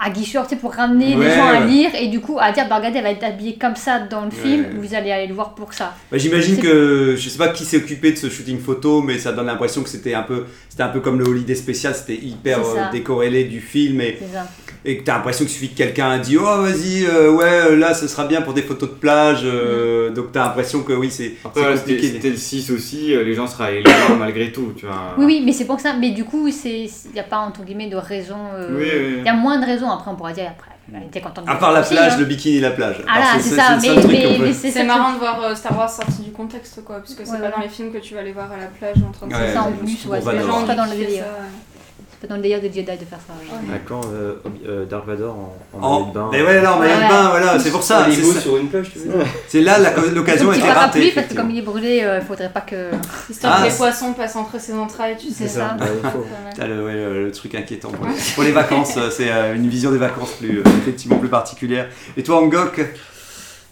euh, 0.00 0.04
aguicheur, 0.04 0.44
tu 0.44 0.54
sais, 0.54 0.56
pour 0.56 0.74
ramener 0.74 1.16
Ouais, 1.16 1.28
les 1.28 1.34
gens 1.34 1.46
à 1.46 1.60
lire 1.60 1.90
et 1.94 2.08
du 2.08 2.20
coup 2.20 2.38
à 2.40 2.52
dire, 2.52 2.68
bah 2.68 2.76
regardez, 2.76 2.98
elle 2.98 3.04
va 3.04 3.10
être 3.10 3.24
habillée 3.24 3.56
comme 3.60 3.76
ça 3.76 4.00
dans 4.00 4.24
le 4.24 4.30
film, 4.30 4.66
vous 4.78 4.94
allez 4.94 5.10
aller 5.10 5.26
le 5.26 5.34
voir 5.34 5.54
pour 5.54 5.72
ça. 5.72 5.94
Bah, 6.10 6.18
J'imagine 6.18 6.58
que 6.58 7.16
je 7.16 7.28
sais 7.28 7.38
pas 7.38 7.48
qui 7.48 7.64
s'est 7.64 7.78
occupé 7.78 8.12
de 8.12 8.16
ce 8.16 8.28
shooting 8.28 8.58
photo, 8.58 9.02
mais 9.02 9.18
ça 9.18 9.32
donne 9.32 9.46
l'impression 9.46 9.82
que 9.82 9.88
c'était 9.88 10.14
un 10.14 10.22
peu, 10.22 10.46
un 10.78 10.88
peu 10.88 11.00
comme 11.00 11.18
le 11.18 11.26
holiday 11.26 11.54
spécial, 11.54 11.94
c'était 11.94 12.16
hyper 12.22 12.60
euh, 12.60 12.90
décorrélé 12.92 13.44
du 13.44 13.60
film 13.60 14.00
et, 14.00 14.18
C'est 14.20 14.34
ça. 14.34 14.46
Et 14.84 14.98
que 14.98 15.04
t'as 15.04 15.14
l'impression 15.16 15.44
qu'il 15.44 15.52
suffit 15.54 15.70
que 15.70 15.76
quelqu'un 15.76 16.10
a 16.10 16.18
dit 16.18 16.36
oh 16.38 16.42
vas-y 16.62 17.04
euh, 17.06 17.30
ouais 17.32 17.76
là 17.76 17.94
ce 17.94 18.06
sera 18.08 18.24
bien 18.26 18.42
pour 18.42 18.54
des 18.54 18.62
photos 18.62 18.88
de 18.90 18.94
plage, 18.94 19.40
euh, 19.44 20.10
donc 20.10 20.32
t'as 20.32 20.44
l'impression 20.44 20.82
que 20.82 20.92
oui 20.92 21.10
c'est 21.10 21.34
c'est 21.54 21.62
compliqué. 21.78 22.08
c'était 22.12 22.30
le 22.30 22.36
6 22.36 22.70
aussi, 22.70 23.14
euh, 23.14 23.22
les 23.24 23.34
gens 23.34 23.46
seraient 23.46 23.82
voir 23.82 24.18
malgré 24.18 24.52
tout, 24.52 24.72
tu 24.76 24.86
vois. 24.86 25.14
Oui, 25.18 25.24
oui, 25.26 25.42
mais 25.44 25.52
c'est 25.52 25.64
pour 25.66 25.80
ça. 25.80 25.94
Mais 25.94 26.10
du 26.10 26.24
coup, 26.24 26.46
il 26.48 26.90
n'y 27.14 27.20
a 27.20 27.24
pas 27.24 27.38
entre 27.38 27.62
guillemets 27.64 27.88
de 27.88 27.96
raison. 27.96 28.36
euh, 28.54 28.68
Oui, 28.70 28.84
oui, 28.84 29.04
oui. 29.08 29.14
Il 29.20 29.24
y 29.26 29.28
a 29.28 29.34
moins 29.34 29.58
de 29.60 29.66
raisons. 29.66 29.90
Après, 29.90 30.10
on 30.10 30.14
pourra 30.16 30.32
dire 30.32 30.46
après. 30.50 30.70
À 31.46 31.56
part 31.56 31.72
la 31.72 31.80
aussi, 31.80 31.92
plage, 31.94 32.14
hein. 32.14 32.16
le 32.18 32.24
bikini 32.24 32.56
et 32.56 32.60
la 32.60 32.70
plage. 32.70 32.96
Ah 33.06 33.18
là, 33.18 33.26
c'est 33.38 33.54
ça, 33.56 33.76
mais- 33.82 34.52
c'est- 34.54 34.70
C'est 34.70 34.84
marrant 34.84 35.12
de 35.12 35.18
voir 35.18 35.42
euh, 35.42 35.54
Star 35.54 35.76
Wars 35.76 35.90
sorti 35.90 36.22
du 36.22 36.30
contexte, 36.30 36.82
quoi, 36.82 37.00
puisque 37.00 37.26
c'est 37.26 37.32
Ouais, 37.32 37.38
pas 37.38 37.44
ouais. 37.44 37.50
dans 37.56 37.62
les 37.62 37.68
films 37.68 37.92
que 37.92 37.98
tu 37.98 38.14
vas 38.14 38.20
aller 38.20 38.32
voir 38.32 38.50
à 38.50 38.56
la 38.56 38.66
plage 38.66 38.96
en 39.06 39.12
train 39.12 39.26
de 39.26 39.32
Ouais, 39.34 39.38
C'est 39.48 39.52
ça 39.54 39.62
en 39.64 39.66
c'est 39.66 39.84
plus, 39.84 39.96
c'est 39.96 40.08
Damme. 40.08 40.50
c'est 40.60 40.66
pas 40.66 40.74
dans 40.74 40.84
le 40.86 40.90
délire. 40.96 41.24
Pas 42.20 42.26
dans 42.26 42.36
le 42.36 42.42
délire 42.42 42.58
de 42.60 42.66
Jedi 42.66 42.82
de 42.82 42.86
faire 43.04 43.18
ça. 43.26 43.32
ouais. 43.38 43.74
À 43.74 43.78
quand 43.78 44.00
euh, 44.12 44.34
euh, 44.66 44.84
Dark 44.86 45.06
Vador 45.06 45.34
en, 45.36 45.56
en 45.78 45.82
En- 45.82 45.92
maillot 46.00 46.08
de 46.08 46.14
bain 46.14 46.28
Mais 46.32 46.42
ouais, 46.42 46.60
là, 46.62 46.74
en 46.74 46.78
maillot 46.78 46.96
de 46.96 47.00
Ouais. 47.02 47.08
bain, 47.08 47.28
voilà, 47.30 47.58
c'est 47.58 47.70
pour 47.70 47.82
ça. 47.82 48.06
Un 48.06 48.10
c'est 48.10 48.22
sur 48.40 48.56
une 48.56 48.68
plage, 48.68 48.90
tu 48.92 48.98
veux 48.98 49.12
C'est 49.46 49.60
là 49.60 49.78
l'occasion 50.14 50.52
était 50.52 50.70
ratée. 50.72 51.12
parce 51.14 51.28
que 51.28 51.34
comme 51.34 51.50
il 51.50 51.58
est 51.58 51.62
brûlé, 51.62 52.00
euh, 52.02 52.18
il 52.20 52.26
faudrait 52.26 52.50
pas 52.50 52.60
que. 52.62 52.90
Histoire 53.30 53.56
Ah, 53.58 53.62
que 53.64 53.70
les 53.70 53.76
poissons 53.76 54.12
passent 54.14 54.36
entre 54.36 54.60
ses 54.60 54.74
entrailles, 54.74 55.16
tu 55.18 55.28
sais. 55.30 55.46
Ça. 55.48 55.76
Ouais. 56.18 56.50
T'as 56.56 56.66
le, 56.66 56.84
ouais, 56.84 56.94
le- 56.94 57.24
le 57.26 57.32
truc 57.32 57.54
inquiétant 57.54 57.90
pour 57.90 58.06
les, 58.06 58.12
pour 58.34 58.42
les 58.42 58.52
vacances, 58.52 58.96
euh, 58.96 59.10
c'est 59.10 59.30
euh, 59.30 59.54
une 59.54 59.68
vision 59.68 59.90
des 59.92 59.98
vacances 59.98 60.32
plus, 60.32 60.58
euh, 60.58 60.62
effectivement 60.82 61.16
plus 61.18 61.28
particulière. 61.28 61.88
Et 62.16 62.22
toi, 62.22 62.42
Angok? 62.42 62.80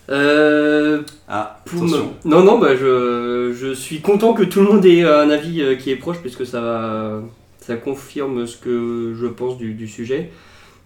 Euh, 0.08 1.02
Ah, 1.28 1.58
Poum. 1.64 1.78
attention. 1.86 2.12
Non, 2.24 2.42
non, 2.44 2.58
bah, 2.58 2.76
je, 2.76 3.52
je 3.58 3.74
suis 3.74 4.00
content 4.00 4.34
que 4.34 4.44
tout 4.44 4.60
le 4.60 4.66
monde 4.66 4.86
ait 4.86 5.02
un 5.02 5.30
avis 5.30 5.60
euh, 5.62 5.74
qui 5.74 5.90
est 5.90 5.96
proche, 5.96 6.18
puisque 6.18 6.46
ça, 6.46 6.60
va- 6.60 7.20
ça 7.66 7.76
confirme 7.76 8.46
ce 8.46 8.56
que 8.56 9.14
je 9.20 9.26
pense 9.26 9.58
du, 9.58 9.74
du 9.74 9.88
sujet. 9.88 10.30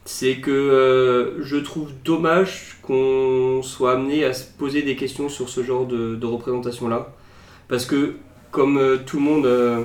C'est 0.04 0.36
que 0.36 0.50
euh, 0.50 1.42
je 1.42 1.56
trouve 1.58 1.90
dommage 2.04 2.78
qu'on 2.82 3.60
soit 3.62 3.92
amené 3.92 4.24
à 4.24 4.32
se 4.32 4.44
poser 4.58 4.82
des 4.82 4.96
questions 4.96 5.28
sur 5.28 5.48
ce 5.48 5.62
genre 5.62 5.86
de, 5.86 6.16
de 6.16 6.26
représentation-là. 6.26 7.12
Parce 7.68 7.84
que, 7.86 8.14
comme 8.50 8.78
euh, 8.78 8.96
tout 9.04 9.18
le 9.18 9.22
monde. 9.24 9.46
euh, 9.46 9.82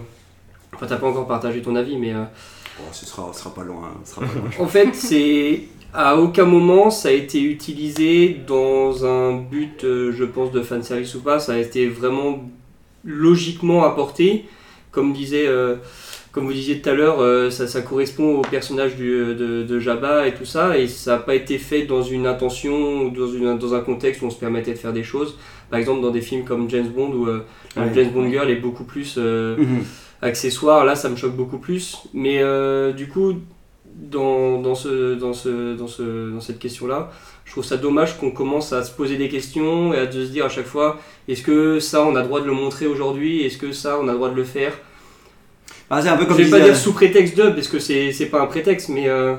Enfin, 0.73 0.88
t'as 0.88 0.97
pas 0.97 1.08
encore 1.08 1.27
partagé 1.27 1.62
ton 1.62 1.75
avis, 1.75 1.97
mais. 1.97 2.13
Bon, 2.13 2.84
ce 2.91 3.05
sera, 3.05 3.31
ce 3.34 3.39
sera 3.39 3.53
pas 3.53 3.63
loin. 3.63 3.91
ce 4.03 4.15
sera 4.15 4.25
pas 4.25 4.34
loin. 4.34 4.49
en 4.60 4.67
fait, 4.67 4.93
c'est 4.93 5.63
à 5.93 6.17
aucun 6.17 6.43
moment 6.45 6.89
ça 6.89 7.08
a 7.10 7.12
été 7.12 7.41
utilisé 7.41 8.36
dans 8.45 9.05
un 9.05 9.38
but, 9.38 9.81
je 9.84 10.23
pense, 10.25 10.51
de 10.51 10.62
fanservice 10.62 11.15
ou 11.15 11.21
pas. 11.21 11.39
Ça 11.39 11.53
a 11.53 11.58
été 11.58 11.88
vraiment 11.88 12.49
logiquement 13.05 13.84
apporté. 13.86 14.45
Comme 14.91 15.13
disait, 15.13 15.47
comme 16.36 16.45
vous 16.48 16.54
disiez 16.54 16.82
tout 16.82 16.89
à 16.89 16.93
l'heure, 16.93 17.21
euh, 17.21 17.50
ça, 17.50 17.65
ça 17.65 17.82
correspond 17.82 18.36
au 18.36 18.41
personnage 18.41 18.98
du- 18.98 19.34
de, 19.34 19.63
de 19.63 19.80
Jabba 19.80 20.28
et 20.28 20.34
tout 20.34 20.43
ça, 20.43 20.78
et 20.78 20.86
ça 20.89 21.12
n'a 21.13 21.17
pas 21.19 21.34
été 21.34 21.58
fait 21.58 21.84
dans 21.84 22.02
une 22.04 22.28
intention 22.28 23.04
ou 23.04 23.10
dans, 23.10 23.26
une, 23.28 23.58
dans 23.58 23.74
un 23.74 23.80
contexte 23.80 24.21
où 24.21 24.26
on 24.26 24.30
se 24.30 24.38
permettait 24.38 24.74
de 24.74 24.78
faire 24.78 24.91
des 24.91 25.04
choses. 25.04 25.38
Par 25.69 25.80
exemple, 25.80 26.02
dans 26.02 26.12
des 26.12 26.19
films 26.19 26.43
comme 26.43 26.69
James 26.69 26.89
Bond, 26.89 27.12
où 27.13 27.28
euh, 27.28 27.39
Ouais. 27.78 27.84
James 27.95 28.10
Bond 28.13 28.30
Girl 28.30 28.50
est 28.50 28.58
beaucoup 28.58 28.84
plus 28.84 29.15
euh, 29.17 29.56
Mhm. 29.58 29.84
accessoire, 30.21 30.84
là 30.86 30.95
ça 30.95 31.08
me 31.10 31.15
choque 31.15 31.36
beaucoup 31.36 31.58
plus. 31.58 31.98
Mais 32.13 32.39
euh, 32.41 32.91
du 32.91 33.08
coup, 33.08 33.36
dans, 33.86 34.62
dans, 34.62 34.76
ce, 34.76 35.15
dans, 35.15 35.34
ce, 35.34 35.76
dans, 35.76 35.88
ce, 35.88 36.32
dans 36.32 36.41
cette 36.41 36.60
question-là, 36.60 37.12
je 37.45 37.52
trouve 37.52 37.63
ça 37.63 37.78
dommage 37.78 38.17
qu'on 38.17 38.32
commence 38.32 38.74
à 38.74 38.84
se 38.84 38.91
poser 38.91 39.15
des 39.17 39.30
questions 39.30 39.93
et 39.93 39.98
à 40.00 40.12
se 40.12 40.17
dire 40.17 40.45
à 40.45 40.50
chaque 40.50 40.65
fois 40.65 41.00
est-ce 41.28 41.43
que 41.43 41.80
ça 41.80 42.04
on 42.06 42.15
a 42.15 42.21
le 42.21 42.28
droit 42.28 42.41
de 42.41 42.45
le 42.48 42.52
montrer 42.54 42.88
aujourd'hui? 42.88 43.43
Est-ce 43.45 43.58
que 43.58 43.71
ça 43.71 43.98
on 44.02 44.08
a 44.08 44.12
le 44.12 44.17
droit 44.17 44.30
de 44.30 44.36
le 44.36 44.43
faire? 44.43 44.74
Ah, 45.89 46.02
c'est 46.02 46.10
un 46.10 46.17
peu 46.17 46.26
comme 46.26 46.38
Je 46.38 46.43
vais 46.43 46.50
pas 46.50 46.60
dire 46.60 46.76
sous 46.76 46.93
prétexte 46.93 47.38
de, 47.38 47.50
parce 47.50 47.67
que 47.67 47.80
c'est 47.80 48.12
c'est 48.12 48.26
pas 48.28 48.41
un 48.41 48.48
prétexte, 48.48 48.89
mais 48.89 49.08
euh, 49.08 49.36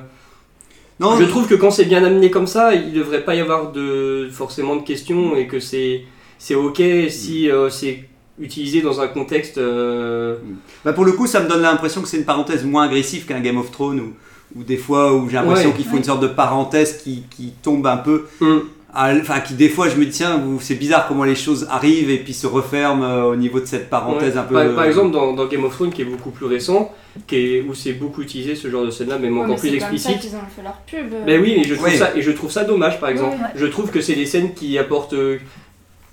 Non, 1.01 1.17
je 1.19 1.25
trouve 1.25 1.47
que 1.49 1.55
quand 1.55 1.71
c'est 1.71 1.85
bien 1.87 2.03
amené 2.05 2.31
comme 2.31 2.47
ça, 2.47 2.75
il 2.75 2.93
devrait 2.93 3.25
pas 3.25 3.35
y 3.35 3.41
avoir 3.41 3.73
de, 3.73 4.29
forcément 4.33 4.77
de 4.77 4.83
questions 4.83 5.37
et 5.37 5.47
que 5.47 5.59
c'est 5.61 6.05
c'est 6.39 6.55
ok 6.55 6.81
si 7.09 7.51
euh, 7.51 7.69
c'est 7.71 8.05
utilisé 8.39 8.81
dans 8.83 9.01
un 9.01 9.09
contexte. 9.09 9.59
euh, 9.59 10.37
Bah 10.85 10.93
pour 10.93 11.05
le 11.05 11.13
coup, 11.13 11.27
ça 11.27 11.41
me 11.41 11.49
donne 11.49 11.63
l'impression 11.63 12.01
que 12.03 12.09
c'est 12.09 12.19
une 12.19 12.25
parenthèse 12.25 12.65
moins 12.65 12.85
agressive 12.85 13.25
qu'un 13.27 13.41
Game 13.41 13.57
of 13.59 13.71
Thrones 13.71 14.01
ou, 14.01 14.13
ou 14.59 14.63
des 14.63 14.77
fois 14.77 15.15
où 15.15 15.29
j'ai 15.29 15.37
l'impression 15.37 15.71
Ouais. 15.71 15.77
qu'il 15.77 15.87
faut 15.87 15.97
une 15.97 16.05
sorte 16.05 16.21
de 16.23 16.29
parenthèse 16.29 16.99
qui, 17.03 17.25
qui 17.31 17.53
tombe 17.63 17.87
un 17.87 17.97
peu. 17.97 18.27
hum. 18.41 18.63
Enfin, 18.97 19.41
qui 19.41 19.55
des 19.55 19.69
fois 19.69 19.89
je 19.89 19.97
me 19.97 20.05
dis, 20.07 20.11
tiens, 20.11 20.41
c'est 20.61 20.75
bizarre 20.77 21.07
comment 21.07 21.25
les 21.25 21.35
choses 21.35 21.67
arrivent 21.71 22.11
et 22.11 22.19
puis 22.19 22.33
se 22.33 22.47
referment 22.47 23.05
euh, 23.05 23.23
au 23.25 23.37
niveau 23.37 23.61
de 23.61 23.67
cette 23.67 23.91
parenthèse 23.91 24.35
Ouais. 24.35 24.39
un 24.41 24.43
peu. 24.45 24.55
Par, 24.55 24.75
par 24.75 24.85
exemple, 24.85 25.11
dans, 25.11 25.33
dans 25.35 25.47
Game 25.47 25.65
of 25.65 25.75
Thrones, 25.75 25.91
qui 25.93 26.03
est 26.03 26.07
beaucoup 26.07 26.31
plus 26.31 26.47
récent, 26.47 26.91
qui 27.27 27.37
est, 27.37 27.61
où 27.69 27.75
c'est 27.75 27.93
beaucoup 27.93 28.23
utilisé 28.23 28.55
ce 28.55 28.69
genre 28.71 28.85
de 28.85 28.91
scène-là, 28.91 29.19
même 29.19 29.35
Ouais, 29.37 29.45
encore 29.45 29.57
mais 29.57 29.61
plus 29.61 29.69
c'est 29.71 29.79
comme 29.87 29.99
ça 29.99 30.11
explicite. 30.13 30.35
ont 30.39 30.49
fait 30.57 30.63
leur 30.63 30.77
pub. 30.87 31.15
Ben 31.27 31.41
oui, 31.43 31.55
mais 31.59 31.65
je 31.65 31.75
trouve 31.75 31.87
Oui. 31.89 31.97
ça 31.97 32.11
et 32.17 32.23
je 32.23 32.31
trouve 32.31 32.51
ça 32.51 32.65
dommage, 32.65 32.99
par 32.99 33.11
exemple. 33.11 33.37
Ouais. 33.37 33.49
Je 33.55 33.67
trouve 33.67 33.91
que 33.91 34.01
c'est 34.01 34.15
des 34.15 34.27
scènes 34.27 34.55
qui 34.55 34.79
apportent 34.79 35.13
euh, 35.15 35.39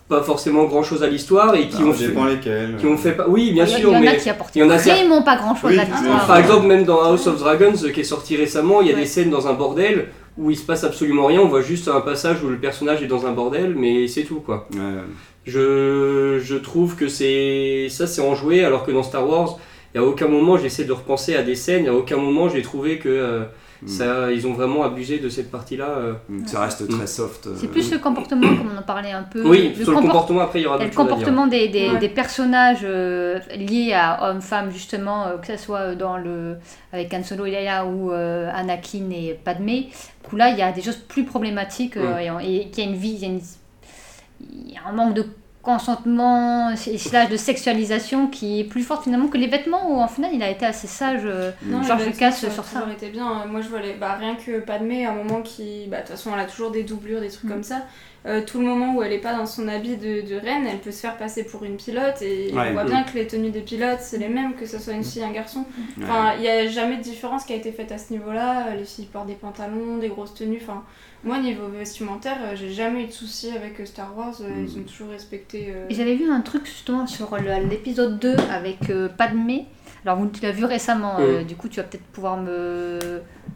pas 0.10 0.22
forcément 0.22 0.66
grand 0.66 0.84
chose 0.84 1.02
à 1.04 1.08
l'histoire 1.08 1.56
et 1.56 1.68
qui 1.70 1.78
Ça 1.78 1.84
ont 1.84 1.94
fait, 1.94 2.08
dépend 2.08 2.26
lesquels. 2.26 2.76
qui 2.78 2.86
ont 2.86 2.98
fait 2.98 3.14
pas. 3.14 3.26
Oui, 3.30 3.52
bien 3.54 3.64
Il 3.64 3.70
y, 3.70 3.72
sûr, 3.72 3.80
il 3.80 3.94
y 3.94 3.96
en 3.96 4.00
mais 4.02 4.08
a 4.10 4.16
qui 4.16 4.30
apportent 4.30 4.56
il 4.56 4.60
y 4.60 4.64
en 4.64 4.70
a 4.70 4.76
cer- 4.78 4.92
vraiment 4.96 5.22
pas 5.22 5.38
grand 5.38 5.56
chose 5.56 5.72
Oui, 5.72 5.80
à 5.80 5.86
l'histoire. 5.86 6.28
Par 6.28 6.38
exemple, 6.38 6.68
même 6.68 6.84
dans 6.84 7.02
House 7.02 7.26
of 7.28 7.40
Dragons, 7.40 7.74
euh, 7.86 7.90
qui 7.92 8.02
est 8.02 8.04
sorti 8.04 8.36
récemment, 8.36 8.82
il 8.82 8.88
y 8.88 8.92
a 8.92 8.96
Ouais. 8.96 9.00
des 9.02 9.06
scènes 9.08 9.30
dans 9.30 9.48
un 9.48 9.54
bordel 9.54 10.08
où 10.38 10.52
il 10.52 10.58
se 10.58 10.66
passe 10.66 10.84
absolument 10.84 11.28
rien. 11.28 11.42
On 11.42 11.48
voit 11.48 11.62
juste 11.62 11.88
un 11.88 12.02
passage 12.02 12.44
où 12.44 12.50
le 12.50 12.58
personnage 12.58 13.04
est 13.04 13.08
dans 13.08 13.26
un 13.26 13.32
bordel, 13.32 13.76
mais 13.76 14.08
c'est 14.08 14.24
tout 14.24 14.40
quoi. 14.40 14.68
Ouais. 14.74 15.02
Je, 15.46 16.40
je 16.42 16.56
trouve 16.56 16.96
que 16.96 17.08
c'est 17.08 17.88
ça 17.90 18.08
c'est 18.08 18.22
enjoué, 18.22 18.64
alors 18.64 18.86
que 18.86 18.92
dans 18.92 19.04
Star 19.04 19.28
Wars, 19.28 19.60
il 19.94 20.00
n'y 20.00 20.06
a 20.06 20.10
aucun 20.10 20.28
moment 20.28 20.58
j'essaie 20.58 20.86
de 20.86 20.94
repenser 20.94 21.36
à 21.36 21.44
des 21.44 21.56
scènes, 21.56 21.82
il 21.82 21.84
n'y 21.84 21.90
a 21.90 21.96
aucun 21.96 22.18
moment 22.18 22.50
j'ai 22.50 22.62
trouvé 22.62 22.98
que 22.98 23.10
euh. 23.10 23.44
Ça, 23.88 24.32
ils 24.32 24.46
ont 24.48 24.54
vraiment 24.54 24.84
abusé 24.84 25.20
de 25.20 25.30
cette 25.30 25.52
partie-là. 25.52 25.90
euh. 25.90 26.14
Mm, 26.30 26.46
Ça 26.48 26.62
reste 26.62 26.88
très 26.88 27.08
soft. 27.08 27.48
euh. 27.48 27.54
C'est 27.58 27.68
plus 27.68 27.92
le 27.92 28.00
comportement, 28.00 28.48
comme 28.56 28.70
on 28.76 28.80
en 28.80 28.84
parlait 28.84 29.12
un 29.12 29.24
peu. 29.24 29.48
Oui, 29.48 29.74
le 29.78 29.84
sur 29.84 29.94
le 29.94 30.00
comportement 30.02 30.42
après 30.42 30.60
il 30.62 30.64
y 30.64 30.66
aura 30.66 30.78
le 30.84 30.90
comportement 30.90 31.48
des, 31.48 31.68
des, 31.70 31.90
Ouais. 31.90 32.00
des 32.00 32.10
personnages 32.10 32.82
euh, 32.84 33.40
liés 33.56 33.94
à 33.94 34.30
hommes-femmes, 34.30 34.72
justement, 34.72 35.28
euh, 35.28 35.38
que 35.38 35.48
ce 35.48 35.58
soit 35.58 35.96
dans 35.96 36.18
le, 36.18 36.58
avec 36.92 37.14
Han 37.14 37.24
Solo 37.24 37.46
et 37.46 37.52
Leia 37.52 37.86
ou 37.86 38.12
euh, 38.12 38.50
Anakin 38.54 39.10
et 39.12 39.40
Padmé. 39.44 39.90
Coup, 40.24 40.36
là, 40.38 40.50
il 40.50 40.58
y 40.58 40.62
a 40.62 40.72
des 40.72 40.82
choses 40.82 40.96
plus 40.98 41.26
problématiques 41.26 41.98
euh, 41.98 42.20
et, 42.42 42.56
et 42.56 42.70
qu'il 42.70 42.84
y 42.84 42.88
a 42.88 42.90
une 42.90 42.96
vie, 42.98 43.12
il 43.16 43.20
y 43.22 43.26
a, 43.26 43.30
une- 43.30 43.42
il 44.42 44.72
y 44.74 44.78
a 44.78 44.88
un 44.90 44.94
manque 44.94 45.14
de 45.14 45.26
consentement 45.64 46.70
et 46.72 46.98
slash 46.98 47.30
de 47.30 47.38
sexualisation 47.38 48.28
qui 48.28 48.60
est 48.60 48.64
plus 48.66 48.84
forte 48.84 49.04
finalement 49.06 49.28
que 49.28 49.38
les 49.38 49.48
vêtements 49.48 49.90
où 49.92 50.00
en 50.00 50.08
final 50.08 50.32
il 50.34 50.44
a 50.44 50.50
été 50.50 50.66
assez 50.66 50.88
sage 50.88 51.22
euh, 51.26 51.52
Non, 51.66 51.82
George 51.82 52.02
les 52.02 52.08
Lucas 52.12 52.32
sur 52.34 52.52
ça. 52.66 52.86
été 52.92 53.10
bien. 53.10 53.26
Euh, 53.42 53.48
Moi, 53.48 53.62
je 53.62 53.70
vois 53.70 53.80
les... 53.82 53.94
bah, 53.94 54.16
rien 54.20 54.36
que 54.36 54.60
Padmé, 54.60 55.06
à 55.06 55.12
un 55.12 55.16
moment 55.16 55.42
qui. 55.42 55.88
Bah, 55.88 55.98
de 55.98 56.02
toute 56.02 56.12
façon, 56.12 56.32
elle 56.34 56.42
a 56.42 56.46
toujours 56.46 56.70
des 56.72 56.84
doublures, 56.84 57.22
des 57.22 57.30
trucs 57.30 57.46
Mm. 57.46 57.50
comme 57.54 57.64
ça. 57.64 57.84
Euh, 58.26 58.42
tout 58.46 58.60
le 58.60 58.66
moment 58.66 58.96
où 58.96 59.04
elle 59.04 59.12
est 59.12 59.18
pas 59.20 59.34
dans 59.36 59.46
son 59.46 59.68
habit 59.68 59.98
de, 59.98 60.22
de 60.22 60.36
reine, 60.36 60.66
elle 60.66 60.80
peut 60.80 60.92
se 60.92 61.02
faire 61.02 61.18
passer 61.18 61.44
pour 61.44 61.64
une 61.66 61.76
pilote. 61.76 62.22
Et 62.22 62.52
Ouais. 62.54 62.70
on 62.70 62.72
voit 62.74 62.86
Mm. 62.86 62.90
bien 62.90 63.04
que 63.04 63.18
les 63.18 63.28
tenues 63.28 63.50
des 63.52 63.60
pilotes, 63.62 64.00
c'est 64.00 64.18
les 64.18 64.30
mêmes, 64.30 64.54
que 64.56 64.66
ce 64.66 64.80
soit 64.80 64.94
une 64.94 65.04
fille, 65.04 65.24
un 65.24 65.32
garçon. 65.32 65.66
Ouais. 65.98 66.04
Enfin, 66.06 66.34
il 66.38 66.42
n'y 66.42 66.48
a 66.48 66.66
jamais 66.68 66.96
de 66.98 67.02
différence 67.02 67.44
qui 67.44 67.52
a 67.52 67.58
été 67.58 67.72
faite 67.74 67.92
à 67.92 67.98
ce 67.98 68.14
niveau-là. 68.14 68.76
Les 68.78 68.86
filles 68.86 69.10
portent 69.12 69.28
des 69.28 69.34
pantalons, 69.34 69.98
des 69.98 70.08
grosses 70.08 70.34
tenues. 70.34 70.60
Enfin, 70.62 70.84
moi, 71.26 71.40
niveau 71.40 71.68
vestimentaire, 71.68 72.38
euh, 72.44 72.56
j'ai 72.56 72.72
jamais 72.72 73.04
eu 73.04 73.08
de 73.08 73.12
soucis 73.12 73.52
avec 73.56 73.80
euh, 73.82 73.86
Star 73.86 74.18
Wars. 74.18 74.36
Euh, 74.42 74.48
Mm. 74.50 74.66
Ils 74.68 74.80
ont 74.80 74.84
toujours 74.84 75.10
respecté. 75.10 75.68
euh, 75.76 75.88
Et 75.90 75.94
J'avais 75.94 76.16
vu 76.16 76.32
un 76.32 76.40
truc 76.42 76.66
justement 76.66 77.06
sur 77.08 77.36
l'épisode 77.70 78.20
2 78.20 78.36
avec 78.50 78.90
euh, 78.90 79.10
Padmé. 79.10 79.66
Alors, 80.06 80.18
vous- 80.18 80.28
tu 80.28 80.42
l'as 80.42 80.52
vu 80.52 80.66
récemment, 80.66 81.16
euh, 81.20 81.44
du 81.44 81.56
coup, 81.56 81.70
tu 81.70 81.78
vas 81.80 81.84
peut-être 81.86 82.04
pouvoir 82.08 82.36
me, 82.38 83.00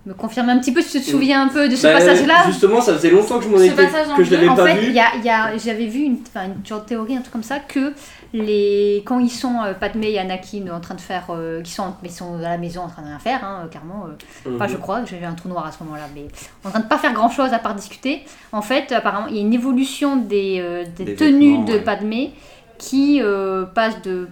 me 0.06 0.14
confirmer 0.14 0.54
un 0.54 0.60
petit 0.60 0.72
peu 0.74 0.82
si 0.82 0.98
tu 1.00 1.06
te 1.06 1.10
souviens 1.12 1.44
un 1.44 1.50
peu 1.50 1.68
de 1.68 1.76
ce 1.76 1.84
Bah, 1.88 1.94
passage-là? 1.94 2.44
Justement, 2.48 2.80
ça 2.80 2.94
faisait 2.94 3.10
longtemps 3.10 3.38
que 3.40 3.44
je 3.46 3.50
m'en 3.50 3.58
étais 3.60 3.76
passage 3.76 4.10
en 4.10 4.16
que 4.16 4.24
je 4.24 4.32
l'avais 4.34 4.48
En 4.48 4.56
pas 4.56 4.66
fait, 4.68 4.80
vu. 4.80 4.92
y 4.94 5.00
a- 5.00 5.58
j'avais 5.58 5.88
vu 5.88 6.00
une, 6.04 6.20
une 6.36 6.66
genre 6.66 6.82
de 6.82 6.86
théorie, 6.86 7.16
un 7.18 7.20
truc 7.20 7.34
comme 7.34 7.44
ça, 7.44 7.60
que 7.60 7.92
les, 8.34 9.04
quand 9.06 9.20
ils 9.20 9.30
sont 9.30 9.62
euh, 9.64 9.74
Padmé 9.74 10.12
et 10.12 10.20
Anakin 10.20 10.68
en 10.74 10.80
train 10.80 10.96
de 10.96 11.02
faire, 11.02 11.26
euh, 11.32 11.62
qui 11.62 11.72
sont, 11.72 11.94
ils 12.04 12.10
sont 12.12 12.38
à 12.38 12.42
la 12.42 12.58
maison 12.58 12.82
en 12.82 12.88
train 12.88 13.02
de 13.02 13.08
rien 13.08 13.20
faire, 13.20 13.44
hein, 13.44 13.68
carrément. 13.72 14.06
euh, 14.08 14.54
Enfin, 14.56 14.66
Mhm. 14.68 14.72
je 14.72 14.78
crois, 14.78 15.02
vu 15.02 15.18
un 15.26 15.34
trou 15.34 15.50
noir 15.50 15.66
à 15.66 15.72
ce 15.72 15.84
moment-là, 15.84 16.08
mais 16.16 16.28
en 16.64 16.70
train 16.70 16.80
de 16.80 16.86
pas 16.88 16.98
faire 16.98 17.14
grand-chose 17.14 17.52
à 17.54 17.60
part 17.60 17.76
discuter. 17.76 18.24
En 18.54 18.62
fait, 18.62 18.92
apparemment, 18.94 19.28
il 19.28 19.36
y 19.36 19.40
a 19.40 19.42
une 19.42 19.54
évolution 19.54 20.16
des, 20.16 20.60
euh, 20.62 20.84
des 20.96 21.04
Des 21.06 21.16
tenues 21.16 21.66
de 21.66 21.74
ouais. 21.74 21.80
Padmé 21.80 22.32
qui 22.78 23.20
euh, 23.22 23.66
passe 23.66 24.02
de 24.02 24.28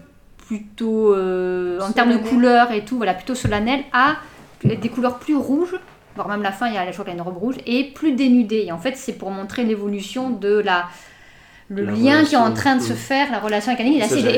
plutôt, 0.47 1.13
euh, 1.13 1.79
en 1.81 1.91
termes 1.91 2.13
de 2.13 2.17
couleurs 2.17 2.71
et 2.71 2.85
tout, 2.85 2.97
voilà, 2.97 3.13
plutôt 3.13 3.35
solennel, 3.35 3.81
à 3.93 4.17
des 4.63 4.89
couleurs 4.89 5.19
plus 5.19 5.35
rouges, 5.35 5.75
voire 6.15 6.27
même 6.27 6.41
la 6.41 6.51
fin, 6.51 6.67
il 6.67 6.73
y 6.73 6.77
a, 6.77 6.85
je 6.87 6.91
crois 6.91 7.05
qu'il 7.05 7.13
y 7.13 7.17
a 7.17 7.19
une 7.19 7.27
robe 7.27 7.37
rouge, 7.37 7.55
et 7.65 7.85
plus 7.85 8.13
dénudée. 8.13 8.65
Et 8.67 8.71
en 8.71 8.77
fait, 8.79 8.95
c'est 8.95 9.13
pour 9.13 9.31
montrer 9.31 9.63
l'évolution 9.63 10.29
de 10.29 10.59
la 10.59 10.85
le 11.67 11.83
La 11.83 11.91
lien 11.93 12.23
qui 12.23 12.35
est 12.35 12.37
en 12.37 12.43
relation, 12.43 12.53
train 12.53 12.75
de 12.75 12.81
se 12.81 12.93
faire, 12.93 13.31
la 13.31 13.39
relation 13.39 13.71
avec 13.73 13.83
Anakin, 13.85 14.15
et, 14.17 14.21
la- 14.21 14.31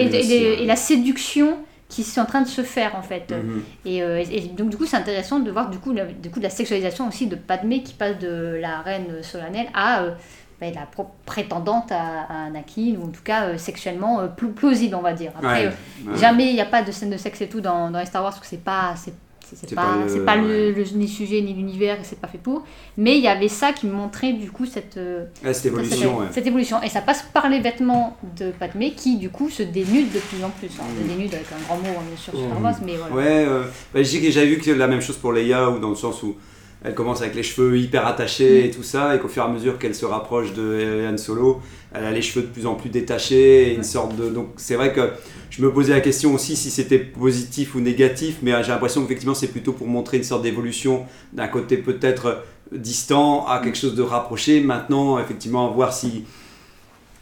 et- 0.62 0.66
la 0.66 0.76
séduction 0.78 1.58
qui 1.90 2.04
sont 2.04 2.22
en 2.22 2.26
train 2.26 2.42
de 2.42 2.48
se 2.48 2.62
faire 2.62 2.96
en 2.96 3.02
fait. 3.02 3.32
Mhm. 3.32 3.64
Et, 3.86 4.02
euh, 4.02 4.20
et- 4.22 4.38
et 4.38 4.42
donc 4.48 4.70
du 4.70 4.78
coup 4.78 4.86
c'est 4.86 4.96
intéressant 4.96 5.40
de 5.40 5.52
voir 5.52 5.70
du 5.70 5.78
coup, 5.78 5.92
la, 5.92 6.06
du 6.06 6.30
coup 6.30 6.40
de 6.40 6.44
la 6.46 6.50
sexualisation 6.50 7.06
aussi 7.08 7.28
de 7.28 7.36
Padmé 7.36 7.84
qui 7.84 7.94
passe 7.94 8.18
de 8.20 8.58
la 8.62 8.80
reine 8.80 9.22
solennelle 9.24 9.68
à 9.74 10.04
euh, 10.04 10.12
ben, 10.60 10.74
la 10.74 10.88
prétendante 11.26 11.92
à, 11.92 12.24
à 12.30 12.46
Anakin 12.48 12.96
ou 13.00 13.06
en 13.06 13.10
tout 13.12 13.22
cas 13.24 13.44
euh, 13.46 13.58
sexuellement 13.58 14.20
euh, 14.22 14.28
pl- 14.28 14.52
plausible 14.52 14.96
on 14.96 15.02
va 15.02 15.14
dire. 15.14 15.32
Après 15.38 15.66
Ouais, 15.68 15.72
euh, 16.08 16.12
ouais. 16.12 16.18
jamais 16.18 16.48
il 16.50 16.54
n'y 16.56 16.62
a 16.62 16.66
pas 16.66 16.82
de 16.82 16.92
scène 16.92 17.10
de 17.12 17.18
sexe 17.18 17.42
et 17.42 17.48
tout 17.50 17.62
dans, 17.62 17.92
dans 17.92 18.00
les 18.00 18.06
Star 18.06 18.24
Wars 18.24 18.32
parce 18.32 18.42
que 18.42 18.48
c'est 18.48 18.64
pas 18.64 18.94
c'est 18.96 19.14
c'est- 19.46 19.56
c'est 19.56 19.70
C'est 19.70 19.76
pas, 19.76 19.84
pas 19.84 19.96
le- 20.04 20.10
c'est 20.10 20.26
pas 20.26 20.36
le, 20.36 20.74
ni 20.96 21.08
sujet 21.08 21.40
ni 21.42 21.54
l'univers 21.54 21.96
et 22.02 22.04
c'est 22.04 22.20
pas 22.20 22.28
fait 22.28 22.38
pour 22.38 22.64
mais 22.98 23.18
il 23.18 23.24
y 23.24 23.30
avait 23.30 23.48
ça 23.48 23.72
qui 23.72 23.88
montrait 23.88 24.34
du 24.34 24.52
coup 24.52 24.66
cette 24.66 24.96
cette 25.42 25.56
cette, 25.56 25.66
évolution, 25.68 26.18
ouais. 26.18 26.26
cette 26.32 26.48
évolution 26.48 26.82
et 26.82 26.90
ça 26.90 27.00
passe 27.00 27.22
par 27.34 27.48
les 27.48 27.62
vêtements 27.62 28.18
de 28.38 28.52
Padmé 28.52 28.92
qui 28.92 29.16
du 29.18 29.30
coup 29.30 29.50
se 29.50 29.64
dénudent 29.64 30.12
de 30.14 30.20
plus 30.20 30.44
en 30.44 30.50
plus 30.50 30.68
Alors, 30.78 30.92
se 31.02 31.08
dénudent 31.08 31.36
avec 31.36 31.48
un 31.54 31.64
grand 31.66 31.78
mot 31.78 31.98
hein, 31.98 32.04
bien 32.10 32.18
sûr 32.18 32.34
sur 32.34 32.42
Star 32.46 32.58
Mhm. 32.58 32.64
Wars 32.66 32.76
mais 32.86 32.96
voilà 32.98 33.16
Ouais, 33.16 33.46
bah, 33.94 34.04
j'avais 34.04 34.48
vu 34.48 34.58
que 34.58 34.72
la 34.72 34.88
même 34.88 35.00
chose 35.02 35.16
pour 35.18 35.32
Leia, 35.32 35.70
ou 35.70 35.80
dans 35.80 35.90
le 35.92 35.96
sens 35.96 36.22
où 36.24 36.36
elle 36.84 36.94
commence 36.94 37.22
avec 37.22 37.36
les 37.36 37.44
cheveux 37.44 37.78
hyper 37.78 38.06
attachés 38.06 38.66
et 38.66 38.72
tout 38.72 38.84
ça, 38.84 39.16
et 39.16 39.20
qu'au 39.20 39.28
fur 39.28 39.44
et 39.44 39.46
à 39.46 39.50
mesure 39.50 39.78
qu'elle 39.78 39.96
se 39.96 40.06
rapproche 40.06 40.54
de 40.54 41.06
Han 41.08 41.18
Solo, 41.18 41.62
elle 41.94 42.04
a 42.04 42.12
les 42.12 42.22
cheveux 42.22 42.46
de 42.46 42.52
plus 42.52 42.66
en 42.66 42.76
plus 42.76 42.90
détachés, 42.90 43.70
et 43.70 43.76
une 43.76 43.84
sorte 43.84 44.16
de... 44.16 44.30
Donc 44.30 44.50
c'est 44.58 44.76
vrai 44.76 44.94
que 44.94 45.10
je 45.50 45.62
me 45.62 45.72
posais 45.72 45.94
la 45.94 46.02
question 46.02 46.34
aussi 46.34 46.56
si 46.56 46.70
c'était 46.70 47.00
positif 47.00 47.76
ou 47.76 47.80
négatif, 47.80 48.38
mais 48.42 48.52
j'ai 48.64 48.70
l'impression 48.70 49.02
qu'effectivement 49.02 49.36
c'est 49.36 49.48
plutôt 49.48 49.74
pour 49.74 49.88
montrer 49.88 50.18
une 50.18 50.24
sorte 50.24 50.44
d'évolution 50.44 51.06
d'un 51.34 51.48
côté 51.48 51.78
peut-être 51.78 52.44
distant 52.72 53.46
à 53.48 53.60
quelque 53.60 53.78
chose 53.78 53.96
de 53.96 54.02
rapproché. 54.02 54.62
Maintenant, 54.62 55.20
effectivement, 55.20 55.70
à 55.70 55.72
voir 55.72 55.94
si 55.94 56.26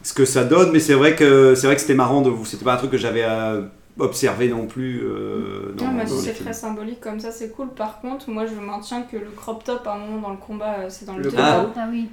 ce 0.03 0.13
que 0.13 0.25
ça 0.25 0.43
donne, 0.43 0.71
mais 0.71 0.79
c'est 0.79 0.93
vrai 0.93 1.15
que 1.15 1.55
c'est 1.55 1.67
vrai 1.67 1.75
que 1.75 1.81
c'était 1.81 1.95
marrant 1.95 2.21
de 2.21 2.29
vous. 2.29 2.45
C'était 2.45 2.65
pas 2.65 2.73
un 2.73 2.77
truc 2.77 2.91
que 2.91 2.97
j'avais 2.97 3.23
euh, 3.23 3.61
observé 3.99 4.49
non 4.49 4.65
plus. 4.67 5.01
euh, 5.03 5.73
dans, 5.77 5.85
Non, 5.85 5.91
mais 5.93 6.05
si 6.05 6.19
c'est 6.21 6.33
très 6.33 6.53
symbolique 6.53 6.99
comme 6.99 7.19
ça, 7.19 7.31
c'est 7.31 7.49
cool. 7.51 7.69
Par 7.69 7.99
contre, 8.01 8.29
moi 8.29 8.45
je 8.45 8.53
maintiens 8.59 9.03
que 9.03 9.17
le 9.17 9.31
crop 9.35 9.63
top 9.63 9.85
à 9.87 9.93
un 9.93 9.97
moment 9.99 10.21
dans 10.27 10.31
le 10.31 10.37
combat, 10.37 10.75
euh, 10.79 10.85
c'est 10.89 11.05
dans 11.05 11.15
le, 11.15 11.23
Le 11.23 11.31
2. 11.31 11.37
Ah. 11.39 11.65
ah 11.75 11.87
oui 11.89 12.09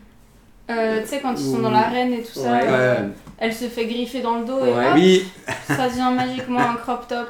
Euh, 0.71 1.03
tu 1.03 1.09
sais, 1.09 1.21
quand 1.21 1.33
ils 1.33 1.51
sont 1.53 1.59
dans 1.59 1.71
l'arène 1.73 2.13
et 2.13 2.23
tout 2.23 2.39
ça, 2.39 2.53
Ouais. 2.53 2.71
Ouais. 2.71 2.97
elle 3.39 3.53
se 3.53 3.65
fait 3.65 3.87
griffer 3.87 4.21
dans 4.23 4.39
le 4.39 4.45
dos 4.45 4.65
et 4.65 4.73
Ouais. 4.73 4.87
hop, 4.89 4.95
Oui, 4.95 5.25
ça 5.67 5.89
devient 5.89 6.13
magiquement 6.17 6.61
un 6.61 6.75
crop 6.77 7.07
top. 7.09 7.29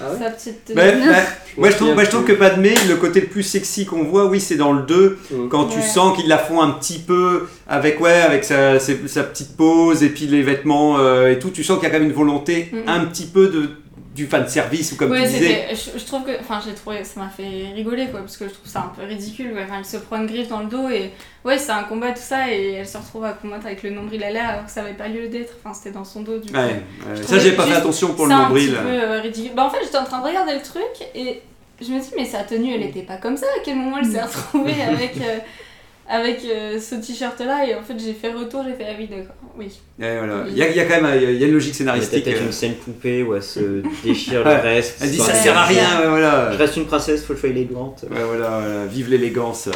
Ah 0.00 0.10
ouais 0.10 0.18
Sa 0.18 0.30
petite. 0.30 0.72
mais, 0.74 0.94
mais, 1.06 1.12
moi 1.56 1.70
je 1.70 1.76
trouve, 1.76 2.00
je 2.04 2.10
trouve 2.10 2.24
que. 2.24 2.32
Padmé, 2.32 2.74
le 2.88 2.96
côté 2.96 3.20
le 3.20 3.26
plus 3.28 3.42
sexy 3.44 3.86
qu'on 3.86 4.04
voit, 4.04 4.26
oui, 4.26 4.40
c'est 4.40 4.56
dans 4.56 4.72
le 4.72 4.82
2, 4.82 5.18
Mhm. 5.30 5.48
quand 5.48 5.66
tu 5.66 5.78
Ouais. 5.78 5.82
sens 5.84 6.16
qu'ils 6.16 6.28
la 6.28 6.38
font 6.38 6.60
un 6.60 6.70
petit 6.70 6.98
peu 6.98 7.46
avec, 7.68 8.00
ouais, 8.00 8.20
avec 8.22 8.44
sa, 8.44 8.74
petite 8.78 9.56
pose 9.56 10.02
et 10.02 10.08
puis 10.08 10.26
les 10.26 10.42
vêtements 10.42 10.98
euh, 10.98 11.30
et 11.30 11.38
tout, 11.38 11.50
tu 11.50 11.62
sens 11.62 11.78
qu'il 11.78 11.84
y 11.88 11.90
a 11.90 11.90
quand 11.94 12.00
même 12.00 12.08
une 12.08 12.14
volonté 12.16 12.70
Mhm. 12.72 12.82
un 12.88 13.00
petit 13.04 13.26
peu 13.26 13.46
de, 13.48 13.70
du 14.14 14.26
fan 14.26 14.46
service 14.48 14.92
ou 14.92 14.96
comme 14.96 15.10
Ouais, 15.10 15.22
tu 15.22 15.28
disais. 15.32 15.66
c'était- 15.70 15.92
je, 15.94 15.98
je 15.98 16.04
trouve 16.06 16.24
que. 16.24 16.30
Enfin, 16.40 16.60
j'ai 16.64 16.72
trouvé. 16.74 17.02
Ça 17.04 17.20
m'a 17.20 17.28
fait 17.28 17.72
rigoler 17.74 18.06
quoi, 18.06 18.20
parce 18.20 18.36
que 18.36 18.46
je 18.48 18.52
trouve 18.54 18.68
ça 18.70 18.80
un 18.80 18.92
peu 18.96 19.04
ridicule. 19.06 19.52
Ouais. 19.52 19.64
Enfin, 19.64 19.80
il 19.80 19.84
se 19.84 19.96
prend 19.96 20.16
une 20.18 20.26
griffe 20.26 20.48
dans 20.48 20.60
le 20.60 20.66
dos 20.66 20.88
et. 20.88 21.10
Ouais, 21.44 21.58
c'est 21.58 21.72
un 21.72 21.82
combat, 21.82 22.12
tout 22.12 22.22
ça, 22.22 22.50
et 22.50 22.72
elle 22.74 22.88
se 22.88 22.96
retrouve 22.96 23.24
à 23.24 23.32
combattre 23.32 23.66
avec 23.66 23.82
le 23.82 23.90
nombril 23.90 24.22
à 24.24 24.30
l'air 24.30 24.48
alors 24.48 24.64
que 24.64 24.70
ça 24.70 24.80
avait 24.82 24.94
pas 24.94 25.08
lieu 25.08 25.28
d'être. 25.28 25.54
Enfin, 25.62 25.74
c'était 25.74 25.90
dans 25.90 26.04
son 26.04 26.22
dos 26.22 26.38
du 26.38 26.50
coup. 26.50 26.56
Ouais, 26.58 26.82
Ça, 27.26 27.38
j'ai 27.38 27.52
pas 27.52 27.64
fait 27.66 27.74
attention 27.74 28.14
pour 28.14 28.26
le 28.26 28.32
nombril. 28.34 28.70
un 28.70 28.78
petit 28.78 28.82
peu 28.82 29.02
euh, 29.02 29.20
ridicule. 29.20 29.52
Bah, 29.54 29.64
en 29.66 29.70
fait, 29.70 29.78
j'étais 29.84 29.98
en 29.98 30.04
train 30.04 30.20
de 30.20 30.26
regarder 30.28 30.54
le 30.54 30.62
truc 30.62 30.84
et 31.14 31.42
je 31.82 31.92
me 31.92 31.98
dis, 32.00 32.10
mais 32.16 32.24
sa 32.24 32.44
tenue, 32.44 32.72
elle 32.72 32.82
était 32.84 33.02
pas 33.02 33.16
comme 33.16 33.36
ça. 33.36 33.46
À 33.46 33.60
quel 33.64 33.76
moment 33.76 33.98
elle 33.98 34.06
s'est 34.06 34.22
retrouvée 34.22 34.80
avec, 34.80 35.16
euh, 35.18 35.38
avec 36.08 36.40
euh, 36.44 36.78
ce 36.78 36.96
t-shirt 36.96 37.38
là 37.40 37.66
Et 37.66 37.74
en 37.74 37.82
fait, 37.82 37.94
j'ai 37.98 38.12
fait 38.12 38.32
retour, 38.32 38.62
j'ai 38.68 38.74
fait, 38.74 38.86
ah 38.90 38.94
oui, 38.98 39.06
d'accord, 39.08 39.34
oui. 39.56 39.68
Voilà. 39.98 40.44
Il 40.48 40.56
y, 40.56 40.62
a, 40.62 40.68
il 40.68 40.76
y 40.76 40.80
a 40.80 40.84
quand 40.84 41.00
même 41.00 41.20
il 41.22 41.38
y 41.38 41.44
a 41.44 41.46
une 41.46 41.52
logique 41.52 41.74
Il 41.78 41.86
y 41.86 41.88
a 41.88 41.92
scénaristique. 41.92 42.24
peut-être 42.24 42.42
euh, 42.42 42.46
une 42.46 42.52
scène 42.52 42.74
poupée 42.74 43.22
où 43.22 43.34
elle 43.34 43.42
se 43.42 43.82
déchire 44.04 44.44
le 44.44 44.50
reste. 44.50 44.98
Elle 45.02 45.10
dit 45.10 45.18
ça 45.18 45.34
sert 45.34 45.56
à 45.56 45.64
rien, 45.64 46.00
ouais, 46.00 46.08
voilà. 46.08 46.50
Je 46.52 46.58
reste 46.58 46.76
une 46.76 46.86
princesse, 46.86 47.24
faut 47.24 47.32
le 47.32 47.38
faire 47.38 47.50
élégante. 47.50 48.04
Ouais, 48.10 48.22
voilà, 48.24 48.60
voilà. 48.60 48.86
vive 48.86 49.08
l'élégance. 49.10 49.68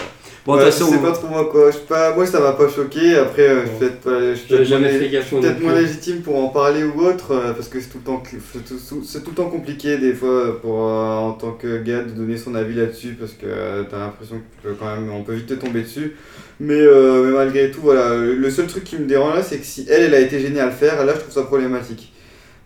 Bon, 0.49 0.57
Ouais, 0.57 0.64
je 0.64 0.70
sais 0.70 0.99
pas 0.99 1.12
trop 1.12 1.28
moi 1.28 1.44
quoi. 1.53 1.70
Je 1.70 1.76
sais 1.76 1.82
pas, 1.86 2.14
moi 2.14 2.24
ça 2.26 2.40
m'a 2.40 2.53
pas 2.53 2.68
choqué. 2.70 3.16
Après, 3.16 3.42
euh, 3.49 3.61
je 3.64 3.68
suis 3.68 3.78
peut-être 3.78 4.01
pas- 4.01 4.20
je 4.30 4.34
suis 4.34 4.46
J'avais 4.49 4.59
peut-être 4.61 4.68
jamais 4.70 4.90
moins- 4.90 4.99
fait 4.99 5.09
gaffe 5.11 5.30
peut-être 5.30 5.61
légitime 5.78 6.20
pour 6.22 6.36
en 6.42 6.49
parler 6.49 6.84
ou 6.84 7.01
autre 7.03 7.32
euh, 7.32 7.53
parce 7.53 7.68
que 7.68 7.78
c'est 7.80 7.88
tout 7.90 7.99
le 7.99 8.05
temps 8.05 8.22
c'est 8.55 8.64
tout, 8.64 9.03
c'est 9.05 9.22
tout 9.22 9.30
le 9.30 9.36
temps 9.36 9.51
compliqué 9.51 9.99
des 9.99 10.14
fois 10.14 10.59
pour 10.62 10.86
euh, 10.88 11.16
en 11.16 11.32
tant 11.32 11.53
que 11.53 11.82
gars 11.82 12.03
de 12.03 12.12
donner 12.12 12.38
son 12.38 12.55
avis 12.55 12.74
là-dessus 12.76 13.14
parce 13.20 13.32
que 13.32 13.44
euh, 13.44 13.82
t'as 13.90 13.99
l'impression 13.99 14.40
que 14.64 14.70
quand 14.70 14.86
même 14.86 15.11
on 15.12 15.22
peut 15.22 15.34
vite 15.34 15.49
te 15.49 15.55
tomber 15.55 15.82
dessus. 15.82 16.16
Mais, 16.61 16.74
euh, 16.80 17.24
mais 17.26 17.32
malgré 17.36 17.70
tout, 17.70 17.82
voilà, 17.82 18.16
le 18.16 18.51
seul 18.51 18.66
truc 18.66 18.84
qui 18.84 18.96
me 18.96 19.05
dérange 19.07 19.34
là, 19.36 19.42
c'est 19.42 19.59
que 19.59 19.66
si 19.66 19.86
elle, 19.90 20.03
elle 20.05 20.14
a 20.14 20.20
été 20.20 20.40
gênée 20.40 20.61
à 20.61 20.66
le 20.66 20.72
faire, 20.72 21.05
là 21.05 21.12
je 21.14 21.20
trouve 21.20 21.32
ça 21.34 21.42
problématique. 21.42 22.12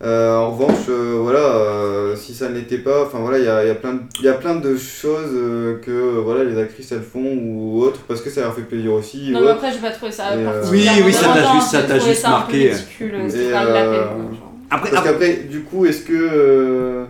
Euh, 0.04 0.36
en 0.36 0.50
revanche, 0.50 0.86
euh, 0.88 1.18
voilà, 1.22 1.38
euh, 1.38 2.16
si 2.16 2.34
ça 2.34 2.48
ne 2.48 2.56
l'était 2.56 2.78
pas, 2.78 3.04
enfin 3.04 3.18
voilà, 3.20 3.38
il 3.38 3.44
y 3.44 3.48
a, 3.48 3.62
il 3.62 3.68
y, 3.68 3.70
a 3.70 3.74
plein 3.76 3.92
de- 3.94 4.00
il 4.18 4.24
y 4.24 4.28
a 4.28 4.32
plein 4.32 4.56
de 4.56 4.76
choses 4.76 5.30
euh, 5.32 5.78
que 5.80 6.18
voilà, 6.18 6.42
les 6.42 6.58
actrices 6.58 6.90
elles 6.90 7.02
font 7.02 7.22
ou 7.40 7.80
autres 7.82 8.00
parce 8.08 8.20
que 8.20 8.28
ça 8.28 8.40
leur 8.40 8.52
fait 8.52 8.62
plaisir 8.62 8.92
aussi. 8.94 9.30
Non, 9.30 9.40
mais 9.42 9.50
après, 9.50 9.70
j'ai 9.72 9.78
pas 9.78 9.90
trouvé 9.92 10.10
ça 10.10 10.32
euh, 10.32 10.64
Oui, 10.72 10.88
oui, 11.06 11.12
ça 11.12 11.26
t'a 11.28 11.52
juste- 11.54 11.70
ça 11.70 11.82
t'a 11.84 11.98
juste 12.00 12.22
marqué. 12.28 12.70
ridicule, 12.72 13.14
Et, 13.26 13.30
c'était 13.30 13.52
pas 13.52 13.64
de 13.64 13.72
la 13.72 13.82
peine, 13.82 13.92
euh, 13.92 14.04
quoi, 14.06 14.22
genre. 14.34 14.52
après, 14.70 14.90
Parce 14.90 15.06
après- 15.06 15.12
qu'après, 15.28 15.44
du 15.48 15.60
coup, 15.60 15.86
est-ce 15.86 16.02
que. 16.04 17.04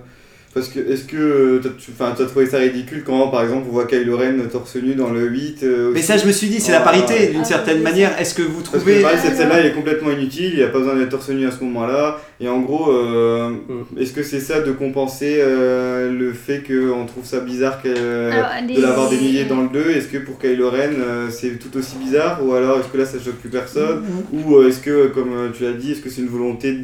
Parce 0.55 0.69
que, 0.69 0.81
est-ce 0.81 1.05
que 1.05 1.17
euh, 1.17 1.61
tu 1.79 1.93
t'as 1.93 2.13
trouvé 2.13 2.45
ça 2.45 2.59
ridicule 2.59 3.05
quand, 3.07 3.29
par 3.29 3.43
exemple, 3.43 3.65
on 3.69 3.73
voit 3.73 3.87
Kylo 3.87 4.19
Ren 4.19 4.35
torse 4.53 4.77
nu 4.77 4.95
dans 4.95 5.09
le 5.09 5.23
8 5.27 5.63
euh, 5.63 5.91
Mais 5.95 6.03
ça, 6.03 6.19
je 6.19 6.27
me 6.27 6.33
suis 6.33 6.49
dit, 6.49 6.61
c'est 6.61 6.73
la 6.73 6.81
Ah, 6.81 6.85
parité 6.85 7.29
d'une 7.29 7.41
Ah, 7.41 7.45
certaine 7.45 7.79
oui, 7.79 7.83
manière. 7.83 8.21
Est-ce 8.21 8.35
que 8.35 8.43
vous 8.43 8.59
Parce 8.61 8.69
que 8.71 8.77
trouvez. 8.91 9.01
pareil, 9.01 9.19
cette 9.25 9.37
scène-là, 9.37 9.61
elle 9.61 9.67
est 9.69 9.73
complètement 9.73 10.11
inutile, 10.11 10.51
il 10.53 10.57
n'y 10.59 10.63
a 10.63 10.69
pas 10.69 10.81
besoin 10.81 10.95
d'être 10.97 11.09
torse 11.09 11.31
nu 11.31 11.47
à 11.47 11.51
ce 11.51 11.65
moment-là. 11.65 12.21
Et 12.39 12.49
en 12.49 12.61
gros, 12.61 12.91
euh, 12.93 13.49
Mm. 13.51 13.99
est-ce 13.99 14.13
que 14.13 14.23
c'est 14.23 14.41
ça 14.41 14.61
de 14.61 14.73
compenser 14.73 15.37
euh, 15.39 16.13
le 16.13 16.35
fait 16.35 16.63
qu'on 16.67 17.07
trouve 17.07 17.25
ça 17.25 17.41
bizarre 17.41 17.81
que, 17.81 17.89
Alors, 18.31 18.51
les- 18.69 18.77
de 18.77 18.83
l'avoir 18.83 19.09
dénié 19.09 19.45
dans 19.45 19.63
le 19.63 19.69
2 19.69 19.91
Est-ce 19.93 20.09
que 20.09 20.19
pour 20.19 20.39
Kylo 20.39 20.69
Ren, 20.69 20.91
euh, 20.99 21.29
c'est 21.31 21.59
tout 21.59 21.75
aussi 21.79 21.97
bizarre? 21.97 22.45
Ou 22.45 22.53
alors 22.53 22.79
est-ce 22.81 22.89
que 22.89 22.99
là, 22.99 23.07
ça 23.07 23.19
choque 23.19 23.37
plus 23.37 23.49
personne? 23.49 24.03
Ou 24.35 24.57
euh, 24.57 24.69
est-ce 24.69 24.81
que, 24.81 25.07
comme 25.07 25.31
tu 25.57 25.63
l'as 25.65 25.73
dit, 25.73 25.93
est-ce 25.93 26.01
que 26.03 26.11
c'est 26.11 26.21
une 26.21 26.29
volonté 26.29 26.77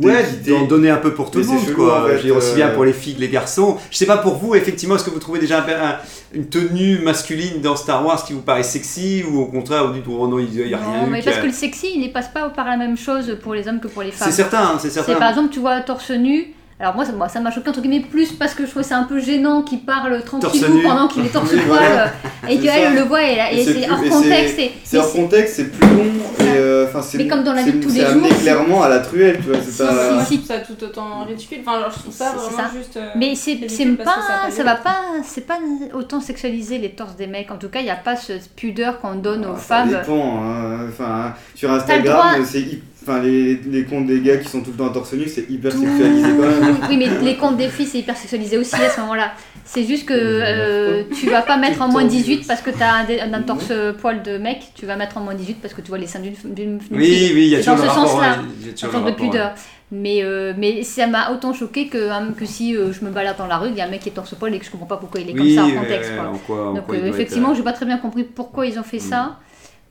Ouais, 0.00 0.24
d'en 0.48 0.64
donner 0.66 0.88
un 0.90 0.96
peu 0.96 1.12
pour 1.12 1.30
tout 1.30 1.38
le 1.40 1.44
monde, 1.44 1.64
chelou, 1.64 1.76
quoi. 1.76 2.04
en 2.04 2.06
fait, 2.06 2.30
aussi 2.30 2.52
euh, 2.52 2.54
bien 2.54 2.68
pour 2.70 2.84
les 2.84 2.92
filles 2.94 3.14
que 3.16 3.20
les 3.20 3.28
garçons. 3.28 3.76
Je 3.90 3.96
sais 3.98 4.06
pas 4.06 4.16
pour 4.16 4.36
vous, 4.36 4.54
effectivement, 4.54 4.94
est-ce 4.96 5.04
que 5.04 5.10
vous 5.10 5.18
trouvez 5.18 5.38
déjà 5.38 5.58
un- 5.62 5.68
un- 5.68 5.96
une 6.32 6.46
tenue 6.48 6.98
masculine 7.00 7.60
dans 7.60 7.76
Star 7.76 8.04
Wars 8.06 8.24
qui 8.24 8.32
vous 8.32 8.40
paraît 8.40 8.62
sexy 8.62 9.22
ou 9.30 9.40
au 9.40 9.46
contraire, 9.46 9.86
vous 9.88 9.92
dites, 9.94 10.04
oh 10.08 10.26
non, 10.26 10.38
il 10.38 10.48
n'y 10.50 10.72
a 10.72 10.78
rien 10.78 11.02
Non, 11.02 11.06
mais 11.10 11.20
parce 11.22 11.36
que 11.38 11.46
le 11.46 11.52
sexy, 11.52 11.92
il 11.96 12.00
ne 12.06 12.08
passe 12.12 12.28
pas 12.28 12.48
par 12.48 12.66
la 12.66 12.76
même 12.78 12.96
chose 12.96 13.36
pour 13.42 13.52
les 13.54 13.68
hommes 13.68 13.80
que 13.80 13.88
pour 13.88 14.02
les 14.02 14.12
femmes. 14.12 14.28
C'est 14.30 14.34
certain, 14.34 14.78
c'est 14.80 14.88
certain. 14.90 15.12
C'est 15.12 15.18
par 15.18 15.28
exemple, 15.28 15.52
tu 15.52 15.60
vois, 15.60 15.80
torse 15.82 16.10
nu. 16.10 16.54
Alors 16.80 16.96
moi, 16.96 17.04
ça 17.04 17.12
moi, 17.12 17.28
ça 17.28 17.38
m'a 17.40 17.50
choqué 17.52 17.68
entre 17.70 17.80
guillemets 17.80 18.00
plus 18.00 18.32
parce 18.32 18.54
que 18.54 18.64
je 18.64 18.70
trouvais 18.70 18.84
c'est 18.84 18.94
un 18.94 19.04
peu 19.04 19.20
gênant 19.20 19.62
qu'il 19.62 19.80
parle 19.84 20.20
tranquillou 20.24 20.80
pendant 20.82 21.06
qu'il 21.06 21.24
est 21.24 21.28
torse 21.28 21.50
poil 21.50 21.60
voilà. 21.68 22.10
et 22.48 22.58
qu'elle 22.58 22.84
ça. 22.84 22.90
le 22.90 23.02
voit 23.02 23.22
et, 23.22 23.38
et 23.52 23.60
Et 23.60 23.64
c'est 23.64 23.88
hors 23.90 24.00
contexte. 24.00 24.56
c'est- 24.56 24.62
et- 24.64 24.72
C'est 24.82 24.96
et 24.96 25.00
hors 25.00 25.12
contexte, 25.12 25.54
c'est 25.56 25.70
plus 25.70 25.88
long. 25.94 26.04
Et 26.40 26.56
euh, 26.56 26.86
Mais 27.14 27.28
comme 27.28 27.44
dans 27.44 27.52
la 27.52 27.62
vie 27.62 27.72
de 27.74 27.82
tous 27.82 27.88
les 27.90 28.00
C'est 28.00 28.04
amené 28.06 28.28
jours, 28.30 28.38
clairement 28.40 28.82
à 28.82 28.88
la 28.88 28.98
truelle, 28.98 29.36
tu 29.36 29.50
vois. 29.50 29.58
C'est 29.64 29.84
pas. 29.84 30.24
Si. 30.24 30.44
ça 30.44 30.58
tout 30.58 30.82
autant 30.82 31.24
ridicule. 31.24 31.58
Enfin, 31.64 31.80
genre, 31.80 31.90
je 31.94 31.98
trouve 32.00 32.12
ça 32.14 32.32
C'est 32.32 32.36
vraiment 32.52 32.56
ça. 32.68 32.76
juste. 32.76 32.96
euh, 32.96 33.08
Mais 33.16 33.34
c'est 33.36 33.56
pas, 33.96 34.16
ça 34.50 34.64
va 34.64 34.74
pas, 34.74 34.96
c'est 35.24 35.46
pas 35.46 35.58
autant 35.94 36.20
sexualiser 36.20 36.78
les 36.78 36.90
torses 36.90 37.14
des 37.16 37.26
mecs. 37.28 37.50
En 37.52 37.56
tout 37.58 37.68
cas, 37.68 37.78
il 37.80 37.84
n'y 37.84 37.90
a 37.90 37.96
pas 37.96 38.16
ce 38.16 38.32
pudeur 38.56 39.00
qu'on 39.00 39.14
donne 39.14 39.46
aux 39.46 39.54
Ah, 39.54 39.58
Ça 39.60 39.76
femmes. 39.76 39.88
dépend. 39.90 40.42
hein. 40.42 40.86
Enfin, 40.88 41.34
sur. 41.54 41.70
Instagram, 41.70 42.44
c'est 42.44 42.60
hy- 42.60 42.82
enfin 43.02 43.20
les, 43.22 43.56
les 43.56 43.84
comptes 43.84 44.06
des 44.06 44.20
gars 44.20 44.36
qui 44.38 44.48
sont 44.48 44.60
tout 44.62 44.70
le 44.70 44.76
temps 44.76 44.90
torse 44.90 45.12
nu, 45.14 45.26
c'est 45.28 45.48
hyper 45.50 45.72
sexualisé 45.72 46.28
quand 46.30 46.42
même. 46.62 46.76
Oui, 46.88 46.96
mais 46.96 47.08
les 47.22 47.36
comptes 47.36 47.56
des 47.56 47.68
filles, 47.68 47.86
c'est 47.86 47.98
hyper 47.98 48.16
sexualisé 48.16 48.56
aussi 48.58 48.74
à 48.76 48.88
ce 48.90 49.00
moment-là. 49.00 49.32
C'est 49.64 49.84
juste 49.84 50.06
que 50.06 50.14
euh, 50.16 51.02
tu 51.18 51.28
vas 51.30 51.42
pas 51.42 51.56
mettre 51.56 51.80
en 51.82 51.88
moins 51.88 52.04
18 52.04 52.46
parce 52.46 52.60
que 52.62 52.70
tu 52.70 52.82
as 52.82 52.94
un, 52.94 53.32
un 53.32 53.42
torse 53.42 53.72
poil 54.00 54.22
de 54.22 54.38
mec, 54.38 54.58
tu 54.74 54.86
vas 54.86 54.96
mettre 54.96 55.18
en 55.18 55.20
moins 55.20 55.34
18 55.34 55.58
parce 55.62 55.74
que 55.74 55.80
tu 55.80 55.88
vois 55.88 55.98
les 55.98 56.06
seins 56.06 56.20
d'une 56.20 56.80
fille. 56.80 56.88
Oui, 56.90 57.30
oui, 57.34 57.42
il 57.44 57.48
y 57.48 57.56
a 57.56 57.62
C'est 57.62 57.66
dans 57.70 57.76
toujours 57.76 57.84
le 57.86 57.90
ce 57.90 57.94
sens-là. 58.12 58.32
Un 58.38 58.72
toujours 58.74 58.92
genre 58.92 59.04
de 59.04 59.10
pudeur. 59.12 59.52
Mais, 59.94 60.20
euh, 60.22 60.54
mais 60.56 60.82
ça 60.84 61.06
m'a 61.06 61.30
autant 61.32 61.52
choqué 61.52 61.86
que, 61.88 62.08
hein, 62.10 62.28
que 62.34 62.46
si 62.46 62.74
euh, 62.74 62.92
je 62.94 63.04
me 63.04 63.10
balade 63.10 63.36
dans 63.36 63.46
la 63.46 63.58
rue, 63.58 63.68
il 63.68 63.76
y 63.76 63.80
a 63.82 63.84
un 63.84 63.88
mec 63.90 64.00
qui 64.00 64.08
est 64.08 64.12
torse 64.12 64.34
poil 64.34 64.54
et 64.54 64.58
que 64.58 64.64
je 64.64 64.70
comprends 64.70 64.86
pas 64.86 64.96
pourquoi 64.96 65.20
il 65.20 65.28
est 65.28 65.34
comme 65.34 65.50
ça 65.50 65.64
en 65.64 65.70
contexte. 65.70 66.10
ouais, 66.12 66.16
quoi. 66.16 66.28
en 66.30 66.38
quoi- 66.38 66.68
en 66.70 66.74
Donc 66.74 66.86
quoi 66.86 66.94
euh, 66.96 67.06
effectivement, 67.08 67.50
euh, 67.50 67.54
j'ai 67.54 67.62
pas 67.62 67.74
très 67.74 67.84
bien 67.84 67.98
compris 67.98 68.24
pourquoi 68.24 68.64
ils 68.66 68.78
ont 68.78 68.82
fait 68.82 68.96
Mm. 68.96 69.00
ça. 69.00 69.38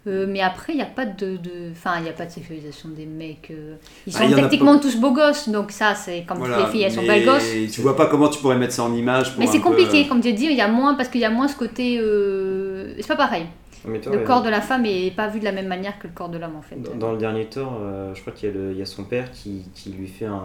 Euh, 0.07 0.25
mais 0.27 0.41
après, 0.41 0.73
il 0.73 0.77
n'y 0.77 0.81
a 0.81 0.85
pas 0.87 1.05
de, 1.05 1.37
de- 1.37 1.71
enfin, 1.71 1.99
il 1.99 2.05
y 2.07 2.09
a 2.09 2.13
pas 2.13 2.25
de 2.25 2.31
sexualisation 2.31 2.89
des 2.89 3.05
mecs. 3.05 3.49
euh. 3.51 3.75
Ils 4.07 4.13
Ah, 4.17 4.27
sont 4.27 4.33
techniquement 4.35 4.79
tous 4.79 4.95
beaux 4.97 5.11
gosses, 5.13 5.47
donc 5.49 5.71
ça, 5.71 5.93
c'est 5.93 6.23
comme 6.27 6.39
voilà, 6.39 6.55
toutes 6.57 6.65
les 6.65 6.71
filles, 6.71 6.81
elles 6.83 6.91
sont 6.91 7.03
belles 7.03 7.23
gosses. 7.25 7.71
Tu 7.71 7.81
vois 7.81 7.95
pas 7.95 8.07
comment 8.07 8.27
tu 8.27 8.39
pourrais 8.39 8.57
mettre 8.57 8.73
ça 8.73 8.83
en 8.83 8.93
image. 8.95 9.31
pour 9.35 9.39
Mais 9.39 9.47
c'est 9.47 9.61
compliqué, 9.61 10.05
euh, 10.05 10.07
comme 10.09 10.21
tu 10.21 10.33
dis, 10.33 10.45
il 10.45 10.55
y 10.55 10.61
a 10.61 10.67
moins 10.67 10.95
parce 10.95 11.09
qu'il 11.09 11.21
y 11.21 11.25
a 11.25 11.29
moins 11.29 11.47
ce 11.47 11.55
côté. 11.55 11.99
euh, 11.99 12.95
C'est 12.99 13.07
pas 13.07 13.15
pareil. 13.15 13.45
Toi, 13.83 14.11
Le 14.13 14.19
ouais, 14.19 14.23
corps 14.25 14.43
de 14.43 14.49
la 14.49 14.61
femme 14.61 14.85
est 14.85 15.11
pas 15.15 15.27
vu 15.27 15.39
de 15.39 15.45
la 15.45 15.51
même 15.51 15.67
manière 15.67 15.97
que 15.99 16.07
le 16.07 16.13
corps 16.13 16.29
de 16.29 16.37
l'homme 16.37 16.55
en 16.55 16.61
fait. 16.61 16.75
Dans, 16.81 16.95
dans 16.95 17.11
le 17.13 17.17
dernier 17.17 17.47
euh, 17.57 18.13
je 18.13 18.21
crois 18.21 18.33
qu'il 18.33 18.49
y, 18.49 18.51
a 18.51 18.55
le- 18.55 18.71
il 18.73 18.77
y 18.77 18.81
a 18.81 18.85
son 18.85 19.03
père 19.03 19.31
qui, 19.31 19.65
qui 19.73 19.89
lui 19.91 20.07
fait 20.07 20.25
un, 20.25 20.39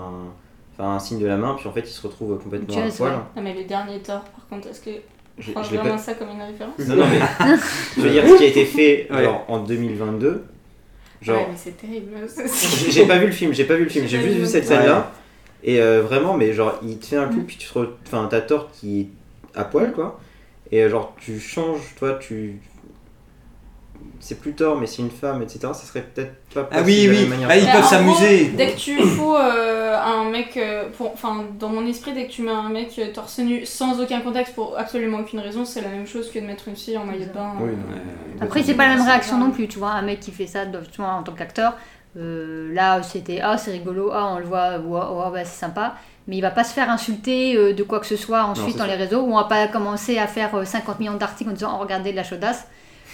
enfin, 0.72 0.90
un 0.94 0.98
signe 0.98 1.18
de 1.18 1.26
la 1.26 1.36
main, 1.36 1.54
puis 1.58 1.68
en 1.68 1.72
fait 1.72 1.80
il 1.80 1.86
se 1.92 2.06
retrouve 2.06 2.38
complètement 2.42 2.76
à 2.78 2.88
poil. 2.88 3.12
ouais. 3.12 3.18
Non, 3.36 3.42
mais 3.42 3.54
les 3.54 3.64
derniers 3.64 4.00
torts, 4.00 4.24
par 4.24 4.46
contre, 4.48 4.68
est-ce 4.68 4.80
que. 4.80 4.90
Je, 5.38 5.52
prends 5.52 5.62
vraiment 5.62 5.90
pas- 5.90 5.98
ça 5.98 6.14
comme 6.14 6.28
une 6.30 6.42
référence 6.42 6.78
Non, 6.78 6.96
non, 6.96 7.04
mais 7.10 7.20
je 7.96 8.00
veux 8.02 8.10
dire 8.10 8.26
ce 8.26 8.36
qui 8.36 8.44
a 8.44 8.46
été 8.46 8.64
fait 8.64 9.06
Ouais. 9.10 9.24
genre, 9.24 9.44
en 9.48 9.58
2022. 9.58 10.44
Genre, 11.22 11.36
Ouais, 11.36 11.46
mais 11.50 11.56
c'est 11.56 11.76
terrible. 11.76 12.10
j'ai 12.90 13.06
pas 13.06 13.18
vu 13.18 13.26
le 13.26 13.32
film, 13.32 13.52
j'ai 13.52 13.64
pas 13.64 13.74
vu 13.74 13.84
le 13.84 13.88
film, 13.90 14.06
j'ai 14.06 14.20
juste 14.20 14.36
vu 14.38 14.46
cette 14.46 14.66
scène-là. 14.66 15.12
Et 15.64 15.80
euh, 15.80 16.02
vraiment, 16.02 16.34
mais 16.34 16.52
genre, 16.52 16.78
il 16.82 16.98
te 16.98 17.06
fait 17.06 17.16
un 17.16 17.26
coup, 17.26 17.40
Mm. 17.40 17.44
puis 17.46 17.56
tu 17.56 17.68
te 17.68 17.78
re... 17.78 17.88
enfin, 18.06 18.28
t'as 18.30 18.40
Thor 18.40 18.70
qui 18.72 19.00
est 19.00 19.06
à 19.58 19.64
poil, 19.64 19.92
quoi. 19.92 20.20
Et 20.72 20.82
euh, 20.82 20.90
genre, 20.90 21.14
tu 21.20 21.38
changes, 21.40 21.94
toi, 21.98 22.18
tu. 22.20 22.60
C'est 24.26 24.40
plus 24.40 24.54
Thor, 24.54 24.76
mais 24.76 24.88
c'est 24.88 25.02
une 25.02 25.10
femme, 25.10 25.40
etc. 25.40 25.60
Ça 25.72 25.74
serait 25.74 26.02
peut-être 26.02 26.32
pas 26.52 26.68
Ah 26.72 26.82
possible 26.82 26.86
oui, 26.86 27.06
de 27.06 27.06
la 27.06 27.12
oui. 27.12 27.20
même 27.20 27.28
manière. 27.28 27.48
Ah, 27.48 27.56
ils 27.56 27.70
peuvent 27.70 27.84
en 27.84 27.86
s'amuser. 27.86 28.46
Dès 28.56 28.72
que 28.72 28.76
tu 28.76 29.00
fous 29.00 29.36
euh, 29.36 29.96
un 29.96 30.28
mec, 30.28 30.56
euh, 30.56 30.88
enfin 31.00 31.44
dans 31.60 31.68
mon 31.68 31.86
esprit, 31.86 32.12
dès 32.12 32.26
que 32.26 32.32
tu 32.32 32.42
mets 32.42 32.50
un 32.50 32.68
mec 32.68 32.98
euh, 32.98 33.12
torse 33.12 33.38
nu 33.38 33.64
sans 33.64 34.00
aucun 34.00 34.20
contexte 34.22 34.56
pour 34.56 34.76
absolument 34.76 35.18
aucune 35.18 35.38
raison, 35.38 35.64
c'est 35.64 35.80
la 35.80 35.90
même 35.90 36.08
chose 36.08 36.28
que 36.32 36.40
de 36.40 36.44
mettre 36.44 36.66
une 36.66 36.74
fille 36.74 36.98
en 36.98 37.04
maillot 37.04 37.26
de 37.26 37.32
bain. 37.32 37.52
Oui, 37.60 37.70
euh. 37.70 38.44
Après, 38.44 38.64
c'est 38.64 38.74
pas 38.74 38.88
la 38.88 38.96
même 38.96 39.06
réaction 39.06 39.38
non 39.38 39.52
plus, 39.52 39.68
tu 39.68 39.78
vois. 39.78 39.90
Un 39.90 40.02
mec 40.02 40.18
qui 40.18 40.32
fait 40.32 40.48
ça 40.48 40.64
justement, 40.80 41.18
en 41.18 41.22
tant 41.22 41.32
qu'acteur, 41.32 41.74
euh, 42.18 42.74
là 42.74 43.02
c'était 43.02 43.40
ah, 43.42 43.58
c'est 43.58 43.70
rigolo, 43.70 44.10
ah, 44.12 44.32
on 44.34 44.38
le 44.38 44.44
voit, 44.46 44.78
ouais, 44.78 45.24
ouais, 45.24 45.30
ouais, 45.30 45.44
c'est 45.44 45.60
sympa. 45.60 45.94
Mais 46.28 46.36
il 46.36 46.40
va 46.40 46.50
pas 46.50 46.64
se 46.64 46.72
faire 46.72 46.90
insulter 46.90 47.56
euh, 47.56 47.72
de 47.72 47.82
quoi 47.84 48.00
que 48.00 48.06
ce 48.06 48.16
soit 48.16 48.42
ensuite 48.42 48.76
dans 48.76 48.84
ça. 48.84 48.90
les 48.90 48.96
réseaux, 48.96 49.20
ou 49.20 49.32
on 49.32 49.36
va 49.36 49.44
pas 49.44 49.68
commencer 49.68 50.18
à 50.18 50.26
faire 50.26 50.54
euh, 50.56 50.64
50 50.64 50.98
millions 50.98 51.14
d'articles 51.14 51.50
en 51.50 51.52
disant 51.52 51.76
oh, 51.76 51.82
regardez 51.82 52.10
de 52.10 52.16
la 52.16 52.24
chaudasse. 52.24 52.66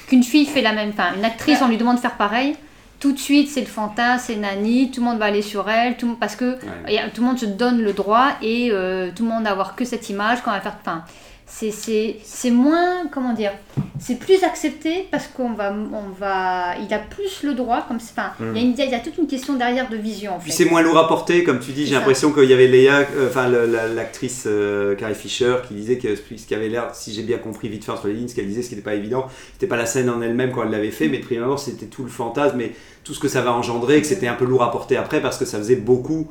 Qu'une 0.08 0.22
fille 0.22 0.46
fait 0.46 0.62
la 0.62 0.72
même, 0.72 0.90
enfin 0.90 1.14
une 1.16 1.24
actrice, 1.24 1.60
on 1.62 1.68
lui 1.68 1.76
demande 1.76 1.96
de 1.96 2.00
faire 2.00 2.16
pareil. 2.16 2.54
Tout 3.00 3.12
de 3.12 3.18
suite, 3.18 3.48
c'est 3.48 3.60
le 3.60 3.66
fantasme, 3.66 4.24
c'est 4.28 4.36
Nani, 4.36 4.90
tout 4.92 5.00
le 5.00 5.06
monde 5.06 5.18
va 5.18 5.24
aller 5.24 5.42
sur 5.42 5.68
elle, 5.68 5.96
tout, 5.96 6.16
parce 6.20 6.36
que 6.36 6.56
Ouais. 6.86 7.10
tout 7.12 7.20
le 7.20 7.26
monde 7.26 7.38
se 7.38 7.46
donne 7.46 7.82
le 7.82 7.92
droit 7.92 8.28
et 8.42 8.68
euh, 8.70 9.10
tout 9.14 9.24
le 9.24 9.28
monde 9.30 9.42
va 9.44 9.50
avoir 9.50 9.74
que 9.74 9.84
cette 9.84 10.08
image 10.08 10.38
quand 10.44 10.50
on 10.50 10.54
va 10.54 10.60
faire. 10.60 10.76
Enfin, 10.80 11.02
c'est- 11.54 11.70
c'est 11.70 12.16
c'est 12.24 12.50
moins. 12.50 13.06
Comment 13.12 13.34
dire 13.34 13.52
C'est 14.00 14.18
plus 14.18 14.42
accepté 14.42 15.06
parce 15.12 15.28
qu'on 15.28 15.52
va. 15.52 15.72
On 15.72 16.08
va 16.18 16.74
il 16.84 16.92
a 16.92 16.98
plus 16.98 17.42
le 17.44 17.54
droit. 17.54 17.84
Comme, 17.86 18.00
c'est- 18.00 18.12
enfin, 18.18 18.32
il 18.40 18.56
y, 18.56 18.60
a 18.60 18.62
une- 18.64 18.74
il 18.76 18.90
y 18.90 18.94
a 18.94 18.98
toute 19.00 19.16
une 19.18 19.26
question 19.28 19.54
derrière 19.54 19.88
de 19.88 19.96
vision 19.96 20.34
en 20.34 20.38
Puis 20.38 20.50
fait. 20.50 20.64
c'est 20.64 20.70
moins 20.70 20.82
lourd 20.82 20.98
à 20.98 21.06
porter, 21.06 21.44
comme 21.44 21.60
tu 21.60 21.70
dis. 21.72 21.86
J'ai 21.86 21.94
l'impression 21.94 22.32
qu'il 22.32 22.44
y 22.50 22.52
avait 22.52 22.66
Léa, 22.66 23.00
euh, 23.16 23.28
enfin 23.28 23.48
l'actrice 23.48 24.44
euh, 24.46 24.94
Carrie 24.96 25.14
Fisher, 25.14 25.56
qui 25.68 25.74
disait 25.74 25.98
que 25.98 26.16
ce 26.16 26.22
qui 26.46 26.54
avait 26.54 26.68
l'air, 26.68 26.90
si 26.94 27.12
j'ai 27.12 27.22
bien 27.22 27.38
compris 27.38 27.68
vite 27.68 27.84
fait 27.84 27.92
entre 27.92 28.08
les 28.08 28.14
lignes, 28.14 28.28
ce 28.28 28.34
qu'elle 28.34 28.46
disait, 28.48 28.62
ce 28.62 28.68
qui 28.70 28.74
n'était 28.74 28.84
pas 28.90 28.94
évident, 28.96 29.26
c'était 29.52 29.66
pas 29.68 29.76
la 29.76 29.86
scène 29.86 30.08
en 30.10 30.20
elle-même 30.22 30.50
quand 30.52 30.64
elle 30.64 30.70
l'avait 30.70 30.90
fait, 30.90 31.08
mais 31.08 31.20
abord 31.38 31.58
c'était 31.58 31.86
tout 31.86 32.02
le 32.02 32.10
fantasme 32.10 32.60
et 32.60 32.72
tout 33.04 33.14
ce 33.14 33.20
que 33.20 33.28
ça 33.28 33.40
va 33.42 33.52
engendrer, 33.52 34.00
que 34.00 34.06
c'était 34.06 34.26
un 34.28 34.34
peu 34.34 34.44
lourd 34.44 34.62
à 34.62 34.70
porter 34.70 34.96
après 34.96 35.20
parce 35.20 35.38
que 35.38 35.44
ça 35.44 35.58
faisait 35.58 35.76
beaucoup 35.76 36.28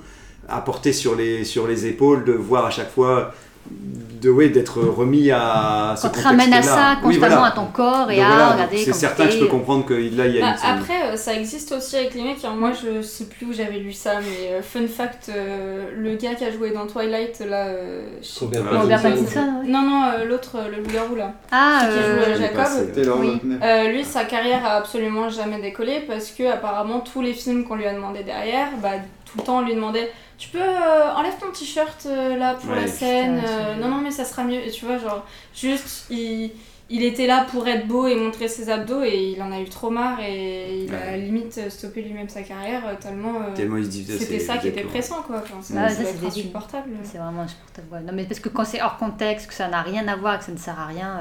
à 0.49 0.59
porter 0.61 0.91
sur 0.93 1.15
les, 1.15 1.43
sur 1.45 1.67
les 1.67 1.85
épaules, 1.85 2.25
de 2.25 2.33
voir 2.33 2.65
à 2.65 2.69
chaque 2.71 2.91
fois, 2.91 3.33
de 3.69 4.29
ouais, 4.29 4.49
d'être 4.49 4.79
remis 4.81 5.31
à 5.31 5.95
ce 5.97 6.03
Quand 6.03 6.09
tu 6.09 6.19
te 6.19 6.23
ramènes 6.27 6.53
à 6.53 6.61
ça. 6.61 6.91
Oui, 7.03 7.15
constamment 7.15 7.37
voilà. 7.37 7.45
à 7.47 7.51
ton 7.55 7.65
corps 7.65 8.11
et 8.11 8.17
Donc 8.17 8.25
à 8.25 8.27
voilà, 8.27 8.49
regarder 8.51 8.77
C'est 8.77 8.93
certain 8.93 9.25
que 9.25 9.31
je 9.31 9.39
peux 9.39 9.47
comprendre 9.47 9.83
que 9.83 9.95
là 9.95 10.27
il 10.27 10.35
y 10.35 10.37
a 10.39 10.41
Bah, 10.41 10.55
une 10.63 10.79
après, 10.79 11.01
euh, 11.11 11.15
ça 11.17 11.33
existe 11.33 11.71
aussi 11.71 11.95
avec 11.95 12.13
les 12.13 12.21
mecs. 12.21 12.45
hein. 12.45 12.53
Moi, 12.55 12.71
je 12.71 13.01
sais 13.01 13.25
plus 13.25 13.47
où 13.47 13.53
j'avais 13.53 13.79
lu 13.79 13.91
ça, 13.93 14.19
mais 14.19 14.51
euh, 14.53 14.61
fun 14.61 14.85
fact, 14.87 15.29
euh, 15.29 15.85
le 15.97 16.15
gars 16.17 16.35
qui 16.35 16.43
a 16.45 16.51
joué 16.51 16.69
dans 16.69 16.85
Twilight, 16.85 17.39
là. 17.49 17.65
euh, 17.65 18.03
Robert. 18.39 18.81
Robert 18.81 19.01
Pattinson. 19.01 19.63
Non, 19.65 19.81
non, 19.81 20.03
euh, 20.03 20.25
l'autre, 20.25 20.51
euh, 20.57 20.69
le 20.69 20.83
loup-garou 20.83 21.15
là. 21.15 21.33
Ah, 21.51 21.87
Qui 21.89 22.33
joue, 22.35 22.39
Jacob. 22.39 23.17
Oui. 23.21 23.41
Euh, 23.63 23.87
lui, 23.91 24.03
sa 24.03 24.25
carrière 24.25 24.63
a 24.63 24.73
absolument 24.75 25.29
jamais 25.29 25.59
décollé 25.59 26.03
parce 26.07 26.29
que 26.29 26.43
apparemment 26.47 26.99
tous 26.99 27.21
les 27.23 27.33
films 27.33 27.63
qu'on 27.63 27.75
lui 27.75 27.87
a 27.87 27.93
demandé 27.95 28.21
derrière, 28.23 28.67
bah, 28.83 28.89
tout 29.31 29.37
le 29.39 29.43
temps 29.43 29.57
on 29.59 29.61
lui 29.61 29.73
demandait 29.75 30.11
tu 30.37 30.49
peux 30.49 30.59
euh, 30.59 31.13
enlève 31.15 31.37
ton 31.39 31.51
t-shirt 31.51 32.03
euh, 32.07 32.35
là 32.35 32.55
pour 32.55 32.71
Ouais, 32.71 32.81
la 32.81 32.87
scène, 32.87 33.39
putain, 33.41 33.51
euh, 33.51 33.75
non 33.75 33.89
non 33.89 33.97
mais 33.97 34.09
ça 34.11 34.25
sera 34.25 34.43
mieux. 34.43 34.59
Et 34.65 34.71
tu 34.71 34.85
vois 34.85 34.97
genre 34.97 35.23
juste 35.55 36.07
il, 36.09 36.49
il 36.89 37.03
était 37.03 37.27
là 37.27 37.45
pour 37.49 37.67
être 37.67 37.87
beau 37.87 38.07
et 38.07 38.15
montrer 38.15 38.47
ses 38.47 38.69
abdos 38.71 39.03
et 39.03 39.33
il 39.35 39.41
en 39.43 39.51
a 39.51 39.59
eu 39.59 39.69
trop 39.69 39.91
marre 39.91 40.19
et 40.19 40.83
il 40.85 40.95
a 40.95 41.15
limite 41.15 41.69
stoppé 41.69 42.01
lui-même 42.01 42.27
sa 42.27 42.41
carrière 42.41 42.81
tellement, 42.99 43.35
euh, 43.35 43.53
Tellement 43.55 43.77
il 43.77 43.85
se 43.85 43.89
dit, 43.91 44.03
c'était 44.17 44.39
ça 44.39 44.57
qui 44.57 44.67
était 44.69 44.81
pressant 44.83 45.21
quoi. 45.21 45.37
Enfin, 45.43 45.61
ça, 45.61 45.73
Ah, 45.77 45.89
ça 45.89 46.03
c'est 46.05 46.25
insupportable. 46.25 46.89
C'est 47.03 47.19
vraiment 47.19 47.43
insupportable. 47.43 47.87
ouais. 47.91 48.01
Non, 48.01 48.11
mais 48.11 48.23
parce 48.25 48.39
que 48.39 48.49
quand 48.49 48.65
c'est 48.65 48.81
hors 48.81 48.97
contexte, 48.97 49.45
que 49.47 49.53
ça 49.53 49.67
n'a 49.67 49.83
rien 49.83 50.07
à 50.07 50.15
voir, 50.15 50.39
que 50.39 50.45
ça 50.45 50.51
ne 50.51 50.57
sert 50.57 50.79
à 50.79 50.87
rien. 50.87 51.19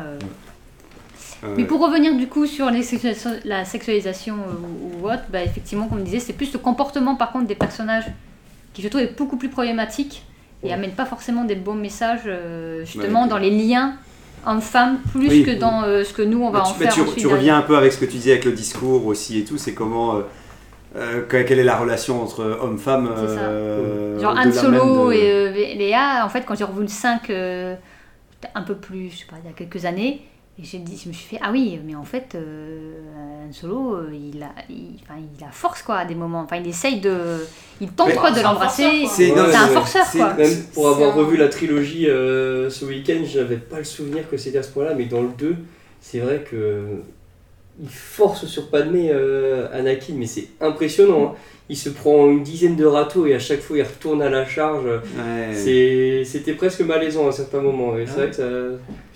Mais 1.57 1.64
pour 1.64 1.80
revenir 1.80 2.14
du 2.16 2.26
coup 2.28 2.47
sur 2.47 2.70
les 2.70 2.82
la 3.45 3.64
sexualisation 3.64 4.34
euh, 4.34 4.99
ou, 5.01 5.05
ou 5.05 5.11
autre, 5.11 5.22
bah, 5.30 5.43
effectivement, 5.43 5.86
comme 5.88 6.01
on 6.01 6.05
disait, 6.05 6.20
c'est 6.20 6.32
plus 6.34 6.53
le 6.53 6.59
comportement 6.59 7.14
par 7.14 7.32
contre 7.32 7.47
des 7.47 7.55
personnages 7.55 8.05
qui 8.74 8.82
je 8.82 8.88
trouve 8.88 9.01
est 9.03 9.16
beaucoup 9.16 9.36
plus 9.36 9.49
problématique 9.49 10.24
et 10.62 10.72
amène 10.72 10.93
pas 10.93 11.07
forcément 11.07 11.45
des 11.45 11.55
bons 11.55 11.74
messages 11.74 12.20
euh, 12.26 12.84
justement 12.84 13.22
Ouais. 13.24 13.28
dans 13.28 13.38
les 13.38 13.51
liens 13.51 13.95
hommes-femmes 14.47 14.99
plus 15.12 15.28
Oui. 15.28 15.43
que 15.43 15.51
dans 15.53 15.82
euh, 15.82 16.05
ce 16.05 16.12
que 16.12 16.22
nous 16.22 16.43
on 16.43 16.51
va 16.51 16.61
Mais 16.61 16.64
en 16.68 16.72
tu, 16.72 16.80
mais 16.80 16.91
faire 16.91 17.14
tu- 17.16 17.26
reviens 17.26 17.57
un 17.59 17.62
peu 17.62 17.76
avec 17.76 17.93
ce 17.93 17.99
que 17.99 18.05
tu 18.05 18.12
disais 18.12 18.32
avec 18.32 18.45
le 18.45 18.53
discours 18.53 19.07
aussi 19.07 19.38
et 19.38 19.45
tout, 19.45 19.57
c'est 19.59 19.74
comment. 19.74 20.16
euh, 20.97 21.22
que- 21.28 21.43
quelle 21.43 21.59
est 21.59 21.64
la 21.64 21.76
relation 21.76 22.22
entre 22.22 22.43
homme-femme 22.62 23.09
Genre 24.20 24.36
Han 24.36 24.53
Solo 24.53 25.09
de- 25.11 25.14
et 25.14 25.74
Léa, 25.76 26.24
en 26.24 26.28
fait, 26.28 26.43
quand 26.47 26.55
j'ai 26.57 26.64
revu 26.64 26.82
le 26.82 26.88
5 26.88 27.30
euh, 27.30 27.74
un 28.55 28.62
peu 28.62 28.74
plus, 28.74 29.11
je 29.11 29.18
sais 29.18 29.24
pas, 29.26 29.36
il 29.43 29.49
y 29.49 29.53
a 29.53 29.55
quelques 29.57 29.84
années, 29.84 30.22
Et 30.59 30.64
j'ai 30.64 30.78
dit, 30.78 31.01
je 31.03 31.09
me 31.09 31.14
suis 31.14 31.24
fait, 31.26 31.38
ah 31.42 31.51
oui, 31.53 31.80
mais 31.86 31.94
en 31.94 32.05
fait, 32.05 32.34
euh, 32.34 32.92
Han 33.48 33.53
Solo, 33.53 33.94
euh, 33.94 34.11
il, 34.12 34.42
a, 34.42 34.48
il, 34.68 34.96
enfin, 35.03 35.18
il 35.38 35.42
a 35.44 35.51
force, 35.51 35.80
quoi, 35.82 35.96
à 35.96 36.05
des 36.05 36.14
moments. 36.14 36.40
Enfin, 36.42 36.57
il 36.57 36.68
essaye 36.68 37.01
de. 37.01 37.46
Il 37.80 37.88
tente, 37.92 38.09
Mais- 38.09 38.14
quoi, 38.16 38.30
de 38.30 38.34
C'est 38.36 38.40
un 38.40 38.53
l'embrasser. 38.53 38.82
forceur, 39.07 39.34
quoi. 39.34 39.46
C'est 39.51 39.57
un 39.57 39.66
forceur, 39.68 40.05
c'est- 40.05 40.18
quoi. 40.18 40.34
Même 40.34 40.62
pour 40.74 40.88
avoir 40.88 41.11
un- 41.12 41.14
revu 41.14 41.36
la 41.38 41.48
trilogie 41.48 42.09
euh, 42.09 42.68
ce 42.68 42.84
week-end, 42.84 43.22
j'avais 43.24 43.57
pas 43.57 43.78
le 43.78 43.84
souvenir 43.84 44.28
que 44.28 44.36
c'était 44.36 44.59
à 44.59 44.62
ce 44.62 44.70
point-là, 44.70 44.92
mais 44.94 45.07
dans 45.07 45.22
le 45.22 45.30
2, 45.38 45.57
c'est 46.01 46.18
vrai 46.18 46.44
que 46.48 46.82
il 47.82 47.88
force 47.88 48.44
sur 48.44 48.68
Padmé 48.68 49.09
euh, 49.11 49.66
Anakin, 49.72 50.12
mais 50.16 50.26
c'est 50.26 50.48
impressionnant. 50.61 51.32
hein. 51.32 51.34
Il 51.70 51.76
se 51.76 51.88
prend 51.88 52.28
une 52.28 52.42
dizaine 52.42 52.76
de 52.76 52.84
râteaux 52.84 53.24
et 53.26 53.34
à 53.34 53.38
chaque 53.38 53.61
fois 53.61 53.78
il 53.78 53.82
retourne 53.82 54.20
à 54.20 54.28
la 54.28 54.44
charge. 54.44 54.84
Ouais. 54.84 55.55
C'était 56.24 56.53
presque 56.55 56.80
malaisant 56.80 57.28
à 57.28 57.32
certains 57.32 57.61
moments. 57.62 57.96
Et 57.96 58.05
c'est 58.07 58.12
Ah 58.12 58.16
vrai 58.16 58.28
que 58.30 58.36
ça. 58.36 58.42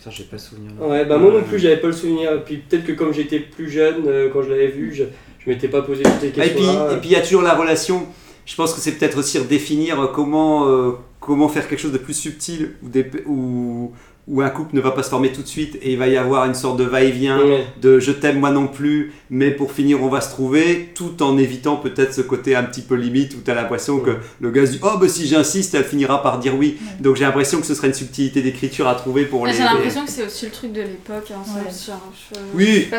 Putain, 0.05 0.17
j'ai 0.17 0.25
pas 0.25 0.39
souvenir. 0.39 0.73
là. 0.81 0.87
Ouais, 0.87 1.05
bah 1.07 1.17
moi 1.19 1.33
non 1.33 1.43
plus, 1.43 1.59
j'avais 1.59 1.79
pas 1.79 1.87
le 1.87 1.93
souvenir. 1.95 2.33
Et 2.33 2.41
puis 2.45 2.59
peut-être 2.59 2.85
que 2.85 2.93
comme 2.93 3.13
j'étais 3.15 3.41
plus 3.41 3.71
jeune, 3.71 4.05
euh, 4.07 4.29
quand 4.33 4.43
je 4.43 4.51
l'avais 4.51 4.69
vu, 4.69 4.93
je, 4.95 5.05
je 5.39 5.51
m'étais 5.51 5.69
pas 5.69 5.83
posé 5.83 6.03
toutes 6.03 6.13
ces 6.21 6.33
Ah, 6.39 6.45
et 6.47 6.51
puis 6.51 6.59
questions. 6.61 6.91
et 6.91 6.97
puis 6.99 7.09
il 7.09 7.13
y 7.13 7.17
a 7.17 7.23
toujours 7.23 7.43
la 7.43 7.55
relation. 7.55 8.07
Je 8.47 8.55
pense 8.57 8.75
que 8.75 8.81
c'est 8.81 8.93
peut-être 8.93 9.19
aussi 9.19 9.39
redéfinir 9.39 9.99
euh, 10.01 10.07
comment 10.09 10.69
euh, 10.69 10.93
comment 11.21 11.49
faire 11.49 11.67
quelque 11.69 11.79
chose 11.81 11.93
de 11.93 11.99
plus 11.99 12.13
subtil 12.13 12.73
des, 12.83 13.07
où, 13.25 13.93
où 14.27 14.41
un 14.41 14.49
couple 14.49 14.75
ne 14.75 14.81
va 14.81 14.91
pas 14.93 15.03
se 15.03 15.11
former 15.11 15.33
tout 15.33 15.43
de 15.43 15.47
suite 15.47 15.77
et 15.83 15.93
il 15.93 15.99
va 15.99 16.09
y 16.09 16.16
avoir 16.16 16.47
une 16.47 16.55
sorte 16.55 16.79
de 16.79 16.85
va-et-vient 16.85 17.39
de 17.83 17.99
je 18.01 18.11
t'aime 18.11 18.39
moi 18.41 18.51
non 18.51 18.68
plus 18.68 19.12
mais 19.29 19.51
pour 19.51 19.70
finir 19.72 20.03
on 20.03 20.09
va 20.09 20.22
se 20.22 20.31
trouver 20.31 20.93
tout 20.95 21.22
en 21.22 21.37
évitant 21.37 21.77
peut-être 21.77 22.14
ce 22.14 22.22
côté 22.22 22.57
un 22.57 22.62
petit 22.62 22.81
peu 22.81 22.95
limite 22.95 23.35
où 23.35 23.43
tu 23.45 23.51
as 23.51 23.55
l'impression 23.55 23.99
que 24.01 24.12
le 24.41 24.51
gars 24.51 24.64
se 24.64 24.72
dit 24.72 24.81
oh 24.83 24.97
bah 24.99 25.09
si 25.09 25.27
j'insiste 25.27 25.75
elle 25.75 25.85
finira 25.85 26.22
par 26.22 26.39
dire 26.39 26.55
oui 26.57 26.79
donc 27.01 27.16
j'ai 27.16 27.25
l'impression 27.25 27.61
que 27.61 27.66
ce 27.66 27.75
serait 27.75 27.89
une 27.89 27.95
subtilité 27.95 28.41
d'écriture 28.41 28.89
à 28.89 28.95
trouver 28.95 29.27
pour 29.27 29.45
Mais 29.45 29.51
les 29.53 29.59
J'ai 29.59 29.64
l'impression 29.64 30.05
que 30.07 30.11
c'est 30.11 30.25
aussi 30.25 30.47
le 30.47 30.53
truc 30.53 30.72
de 30.72 30.81
l'époque. 30.81 31.31
Hein, 31.31 31.43
Ouais. 31.57 31.70
je- 31.70 32.39
Oui, 32.55 32.89
bah, 32.91 32.99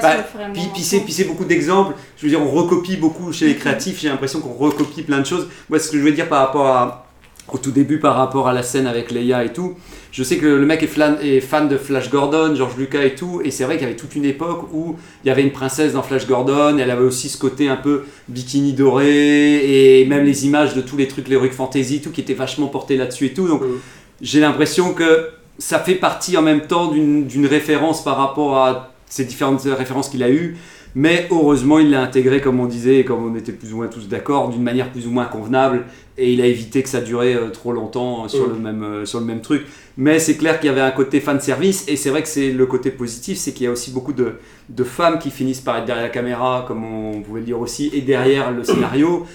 si 0.83 0.99
puis, 0.99 1.13
c'est 1.13 1.23
beaucoup 1.23 1.45
d'exemples. 1.45 1.95
Je 2.17 2.23
veux 2.23 2.29
dire, 2.29 2.41
on 2.41 2.49
recopie 2.51 2.97
beaucoup 2.97 3.31
chez 3.33 3.47
les 3.47 3.55
créatifs. 3.61 3.99
J'ai 3.99 4.09
l'impression 4.09 4.39
qu'on 4.41 4.53
recopie 4.53 5.01
plein 5.01 5.19
de 5.19 5.25
choses. 5.25 5.47
Moi, 5.69 5.79
ce 5.79 5.89
que 5.89 5.97
je 5.97 6.03
veux 6.03 6.11
dire 6.11 6.29
par 6.29 6.39
rapport 6.45 6.67
à, 6.67 7.04
au 7.51 7.57
tout 7.57 7.71
début, 7.71 7.99
par 7.99 8.15
rapport 8.15 8.47
à 8.47 8.53
la 8.53 8.63
scène 8.63 8.87
avec 8.87 9.11
Leia 9.11 9.43
et 9.43 9.53
tout, 9.53 9.75
je 10.11 10.23
sais 10.23 10.37
que 10.37 10.45
le 10.47 10.65
mec 10.65 10.81
est, 10.81 10.87
flan- 10.87 11.17
est 11.21 11.41
fan 11.41 11.67
de 11.67 11.77
Flash 11.77 12.09
Gordon, 12.09 12.55
George 12.55 12.75
Lucas 12.77 13.03
et 13.03 13.13
tout. 13.15 13.41
Et 13.43 13.51
c'est 13.51 13.65
vrai 13.65 13.75
qu'il 13.75 13.83
y 13.83 13.87
avait 13.89 13.97
toute 13.97 14.15
une 14.15 14.25
époque 14.25 14.67
où 14.73 14.95
il 15.23 15.27
y 15.27 15.29
avait 15.29 15.43
une 15.43 15.51
princesse 15.51 15.93
dans 15.93 16.01
Flash 16.01 16.25
Gordon. 16.25 16.77
Elle 16.79 16.89
avait 16.89 17.03
aussi 17.03 17.29
ce 17.29 17.37
côté 17.37 17.67
un 17.69 17.75
peu 17.75 18.05
bikini 18.29 18.73
doré 18.73 19.99
et 20.01 20.05
même 20.05 20.25
les 20.25 20.45
images 20.45 20.73
de 20.73 20.81
tous 20.81 20.97
les 20.97 21.07
trucs, 21.07 21.27
l'heroic 21.27 21.51
fantasy, 21.51 22.01
tout 22.01 22.11
qui 22.11 22.21
était 22.21 22.33
vachement 22.33 22.67
porté 22.67 22.95
là-dessus 22.97 23.25
et 23.27 23.33
tout. 23.33 23.47
Donc, 23.47 23.61
Mhm. 23.61 23.77
j'ai 24.21 24.39
l'impression 24.39 24.93
que 24.93 25.27
ça 25.59 25.79
fait 25.79 25.95
partie 25.95 26.35
en 26.37 26.41
même 26.41 26.61
temps 26.61 26.87
d'une 26.87 27.45
référence 27.45 28.03
par 28.03 28.17
rapport 28.17 28.57
à 28.57 28.91
ces 29.07 29.23
différentes 29.23 29.61
références 29.63 30.09
qu'il 30.09 30.23
a 30.23 30.29
eues. 30.29 30.57
Mais 30.97 31.27
heureusement, 31.29 31.77
il 31.79 31.91
l'a 31.91 32.01
intégré, 32.01 32.39
comme 32.39 32.59
on 32.61 32.67
disait, 32.67 32.99
et 32.99 33.05
comme 33.05 33.25
on 33.25 33.35
était 33.35 33.51
plus 33.51 33.73
ou 33.73 33.77
moins 33.77 33.87
tous 33.87 34.07
d'accord, 34.07 34.47
d'une 34.49 34.63
manière 34.63 34.91
plus 34.91 35.07
ou 35.07 35.11
moins 35.11 35.25
convenable. 35.25 35.83
Et 36.17 36.31
il 36.31 36.39
a 36.41 36.45
évité 36.45 36.81
que 36.83 36.87
ça 36.87 37.01
durait 37.01 37.35
euh, 37.35 37.49
trop 37.49 37.73
longtemps 37.73 38.23
euh, 38.23 38.27
sur, 38.29 38.47
Mm. 38.47 38.53
le 38.53 38.59
même, 38.59 38.83
euh, 38.83 39.05
sur 39.05 39.19
le 39.19 39.25
même 39.25 39.41
truc. 39.41 39.65
Mais 39.97 40.19
c'est 40.19 40.37
clair 40.37 40.57
qu'il 40.59 40.67
y 40.67 40.71
avait 40.71 40.79
un 40.81 40.91
côté 40.91 41.19
fan 41.19 41.41
service. 41.41 41.83
Et 41.89 41.97
c'est 41.97 42.09
vrai 42.09 42.21
que 42.21 42.29
c'est 42.29 42.51
le 42.53 42.65
côté 42.65 42.91
positif, 42.91 43.37
c'est 43.37 43.51
qu'il 43.51 43.65
y 43.65 43.67
a 43.67 43.71
aussi 43.71 43.91
beaucoup 43.91 44.13
de, 44.13 44.35
de 44.69 44.83
femmes 44.85 45.19
qui 45.19 45.31
finissent 45.31 45.59
par 45.59 45.77
être 45.77 45.85
derrière 45.85 46.05
la 46.05 46.09
caméra, 46.09 46.63
comme 46.65 46.85
on 46.85 47.21
pouvait 47.21 47.41
le 47.41 47.45
dire 47.45 47.59
aussi, 47.59 47.91
et 47.93 47.99
derrière 47.99 48.51
le 48.51 48.63
scénario. 48.63 49.25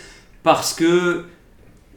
Parce 0.42 0.72
que 0.72 1.24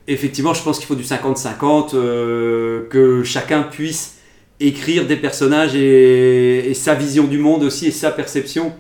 effectivement, 0.10 0.54
je 0.54 0.62
pense 0.62 0.78
qu'il 0.78 0.88
faut 0.88 0.96
du 0.96 1.04
50-50, 1.04 1.92
euh, 1.96 2.82
que 2.90 3.24
chacun 3.24 3.64
puisse 3.64 4.18
écrire 4.60 5.08
des 5.08 5.16
personnages 5.16 5.74
et, 5.76 6.70
et 6.70 6.74
sa 6.74 6.94
vision 6.96 7.24
du 7.24 7.38
monde 7.38 7.64
aussi 7.64 7.88
et 7.88 7.92
sa 7.92 8.12
perception. 8.12 8.74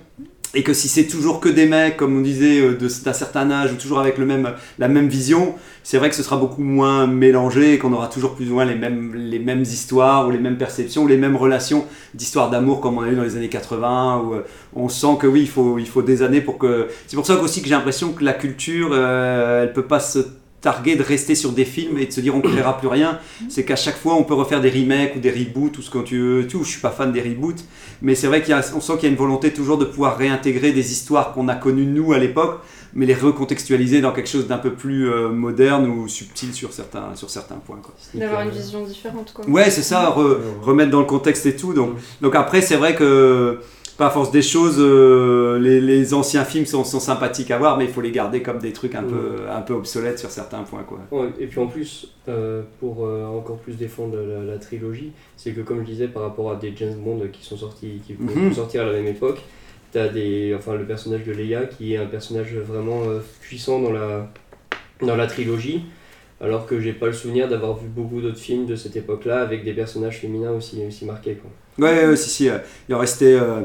Et 0.56 0.62
que 0.62 0.74
si 0.74 0.88
c'est 0.88 1.08
toujours 1.08 1.40
que 1.40 1.50
des 1.50 1.66
mecs, 1.66 1.98
comme 1.98 2.16
on 2.16 2.22
disait, 2.22 2.60
euh, 2.62 2.78
d'un 2.78 3.14
certain 3.14 3.50
âge 3.50 3.74
ou 3.74 3.76
toujours 3.76 4.00
avec 4.00 4.20
le 4.20 4.26
même, 4.26 4.54
la 4.78 4.88
même 4.88 5.08
vision, 5.08 5.56
c'est 5.82 5.98
vrai 5.98 6.10
que 6.10 6.16
ce 6.16 6.22
sera 6.22 6.38
beaucoup 6.38 6.62
moins 6.62 7.08
mélangé 7.08 7.80
qu'on 7.80 7.92
aura 7.92 8.08
toujours 8.08 8.36
plus 8.36 8.52
ou 8.52 8.54
moins 8.54 8.66
les 8.66 8.76
mêmes, 8.76 9.16
les 9.16 9.40
mêmes 9.40 9.64
histoires 9.64 10.28
ou 10.28 10.32
les 10.32 10.38
mêmes 10.38 10.58
perceptions 10.58 11.04
ou 11.04 11.08
les 11.08 11.18
mêmes 11.18 11.36
relations 11.36 11.88
d'histoires 12.14 12.52
d'amour 12.52 12.82
comme 12.82 13.00
on 13.00 13.02
a 13.02 13.10
eu 13.10 13.16
dans 13.16 13.24
les 13.24 13.36
années 13.36 13.50
80 13.50 14.22
où 14.26 14.34
euh, 14.36 14.46
on 14.76 14.90
sent 14.90 15.18
que 15.20 15.26
oui, 15.26 15.42
il 15.42 15.50
faut, 15.50 15.80
il 15.80 15.88
faut 15.88 16.04
des 16.04 16.22
années 16.22 16.42
pour 16.42 16.60
que... 16.60 16.88
C'est 17.08 17.16
pour 17.16 17.26
ça 17.26 17.36
aussi 17.42 17.64
que 17.64 17.68
j'ai 17.68 17.74
l'impression 17.74 18.14
que 18.14 18.24
la 18.24 18.34
culture, 18.34 18.90
euh, 18.92 19.64
elle 19.64 19.74
peut 19.74 19.88
pas 19.88 20.00
se 20.00 20.20
targuer 20.64 20.96
de 20.96 21.04
rester 21.04 21.36
sur 21.36 21.52
des 21.52 21.66
films 21.66 22.00
et 22.00 22.08
de 22.08 22.12
se 22.12 22.22
dire 22.22 22.34
on 22.34 22.40
ne 22.40 22.42
créera 22.44 22.78
plus 22.80 22.88
rien. 22.88 23.20
C'est 23.50 23.66
qu'à 23.66 23.76
chaque 23.76 23.98
fois 23.98 24.16
on 24.16 24.24
peut 24.24 24.34
refaire 24.34 24.62
des 24.62 24.72
remakes 24.72 25.16
ou 25.16 25.20
des 25.20 25.30
reboots 25.30 25.78
ou 25.78 25.82
ce 25.84 25.92
que 25.92 26.00
tu 26.00 26.18
veux. 26.20 26.48
Tout. 26.48 26.64
Je 26.64 26.70
suis 26.70 26.82
pas 26.82 26.90
fan 26.90 27.12
des 27.12 27.22
reboots, 27.22 27.64
mais 28.02 28.16
c'est 28.16 28.28
vrai 28.28 28.42
qu'on 28.42 28.82
sent 28.82 28.94
qu'il 28.94 29.04
y 29.04 29.06
a 29.06 29.10
une 29.10 29.16
volonté 29.18 29.54
toujours 29.54 29.78
de 29.78 29.86
pouvoir 29.86 30.18
réintégrer 30.18 30.72
des 30.72 30.92
histoires 30.92 31.34
qu'on 31.34 31.48
a 31.50 31.56
connues 31.56 31.86
nous 31.86 32.14
à 32.14 32.18
l'époque, 32.18 32.62
mais 32.96 33.06
les 33.06 33.14
recontextualiser 33.14 34.02
dans 34.02 34.12
quelque 34.14 34.30
chose 34.30 34.48
d'un 34.48 34.58
peu 34.58 34.72
plus 34.72 35.10
euh, 35.10 35.30
moderne 35.30 35.86
ou 35.88 36.08
subtil 36.08 36.54
sur 36.54 36.72
certains, 36.74 37.16
sur 37.16 37.30
certains 37.30 37.56
points. 37.56 37.80
Quoi. 37.84 37.94
D'avoir 38.14 38.42
une 38.44 38.52
vision 38.52 38.84
différente, 38.86 39.34
quoi. 39.34 39.46
Ouais, 39.50 39.70
c'est 39.70 39.82
ça, 39.84 40.14
re- 40.16 40.38
remettre 40.62 40.92
dans 40.92 41.00
le 41.02 41.06
contexte 41.06 41.46
et 41.46 41.56
tout. 41.56 41.74
Donc, 41.74 41.96
donc 42.22 42.36
après, 42.36 42.62
c'est 42.62 42.76
vrai 42.78 42.96
que, 42.96 43.60
pas 43.98 44.10
force 44.10 44.32
des 44.32 44.42
choses, 44.42 44.78
euh, 44.80 45.60
les, 45.60 45.80
les 45.82 46.14
anciens 46.14 46.46
films 46.46 46.66
sont, 46.66 46.84
sont 46.84 47.00
sympathiques 47.00 47.52
à 47.52 47.58
voir, 47.58 47.78
mais 47.78 47.86
il 47.86 47.92
faut 47.92 48.02
les 48.02 48.12
garder 48.12 48.42
comme 48.42 48.60
des 48.60 48.74
trucs 48.74 48.96
un, 48.96 49.04
peu, 49.04 49.36
un 49.52 49.62
peu 49.62 49.74
obsolètes 49.74 50.18
sur 50.20 50.30
certains 50.32 50.64
points. 50.64 50.84
Quoi. 50.84 51.00
Ouais, 51.12 51.30
et 51.40 51.48
puis 51.48 51.60
en 51.60 51.68
plus, 51.68 52.08
euh, 52.28 52.64
pour 52.80 53.06
euh, 53.06 53.26
encore 53.26 53.58
plus 53.58 53.74
défendre 53.78 54.18
la, 54.18 54.44
la 54.44 54.58
trilogie, 54.58 55.12
c'est 55.38 55.52
que 55.52 55.62
comme 55.62 55.80
je 55.82 55.86
disais 55.86 56.08
par 56.08 56.24
rapport 56.24 56.52
à 56.52 56.56
des 56.56 56.74
James 56.76 56.96
Bond 56.98 57.22
qui 57.32 57.44
sont 57.46 57.58
sortis, 57.58 58.02
qui 58.06 58.14
vont 58.14 58.26
Mhm. 58.26 58.54
sortir 58.54 58.82
à 58.82 58.86
la 58.86 58.94
même 58.94 59.08
époque, 59.08 59.42
t'as 59.92 60.08
des, 60.08 60.56
enfin 60.58 60.76
le 60.76 60.86
personnage 60.86 61.24
de 61.24 61.32
Leia 61.32 61.66
qui 61.66 61.94
est 61.94 61.98
un 61.98 62.08
personnage 62.08 62.54
vraiment 62.56 63.02
puissant 63.42 63.80
dans 63.80 63.92
la, 63.92 64.28
dans 65.02 65.16
la 65.16 65.28
trilogie, 65.28 65.84
alors 66.42 66.66
que 66.66 66.80
j'ai 66.80 66.94
pas 66.94 67.06
le 67.06 67.14
souvenir 67.14 67.48
d'avoir 67.48 67.78
vu 67.78 67.88
beaucoup 67.88 68.20
d'autres 68.22 68.40
films 68.40 68.66
de 68.66 68.76
cette 68.76 68.96
époque-là 68.96 69.42
avec 69.42 69.64
des 69.64 69.74
personnages 69.74 70.20
féminins 70.20 70.52
aussi, 70.52 70.82
aussi 70.88 71.06
marqués. 71.06 71.36
Quoi. 71.36 71.52
Ouais, 71.80 72.08
ouais, 72.08 72.16
si, 72.16 72.30
si, 72.30 72.50
il 72.90 72.96
en 72.96 73.00
restait. 73.00 73.34
euh, 73.34 73.62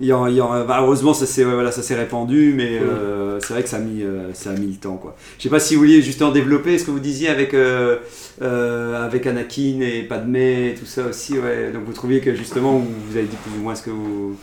il 0.00 0.12
en- 0.14 0.26
il 0.26 0.40
en- 0.40 0.64
bah, 0.64 0.78
heureusement, 0.82 1.12
ça 1.12 1.26
s'est 1.26 1.44
ouais, 1.44 1.52
voilà, 1.52 1.70
répandu, 1.90 2.54
mais 2.56 2.78
euh, 2.78 3.38
c'est 3.40 3.52
vrai 3.52 3.62
que 3.62 3.68
ça 3.68 3.76
a, 3.76 3.80
mis, 3.80 4.02
euh, 4.02 4.32
ça 4.32 4.50
a 4.50 4.54
mis 4.54 4.68
le 4.68 4.76
temps. 4.76 4.96
Quoi. 4.96 5.14
Je 5.38 5.42
sais 5.42 5.50
pas 5.50 5.60
si 5.60 5.74
vous 5.74 5.80
vouliez 5.80 6.00
justement 6.02 6.30
développer 6.30 6.78
ce 6.78 6.84
que 6.86 6.90
vous 6.90 7.00
disiez 7.00 7.28
avec, 7.28 7.52
euh, 7.52 7.98
avec 8.40 9.26
Anakin 9.26 9.80
et 9.82 10.02
Padmé 10.02 10.70
et 10.70 10.74
tout 10.74 10.86
ça 10.86 11.06
aussi. 11.06 11.38
Ouais. 11.38 11.70
Donc 11.72 11.84
vous 11.84 11.92
trouviez 11.92 12.20
que 12.20 12.34
justement, 12.34 12.78
vous, 12.78 13.16
avez 13.16 13.26
dit 13.26 13.36
plus 13.36 13.52
ou 13.58 13.62
moins 13.62 13.74
ce 13.74 13.82
que 13.82 13.90
vous. 13.90 14.36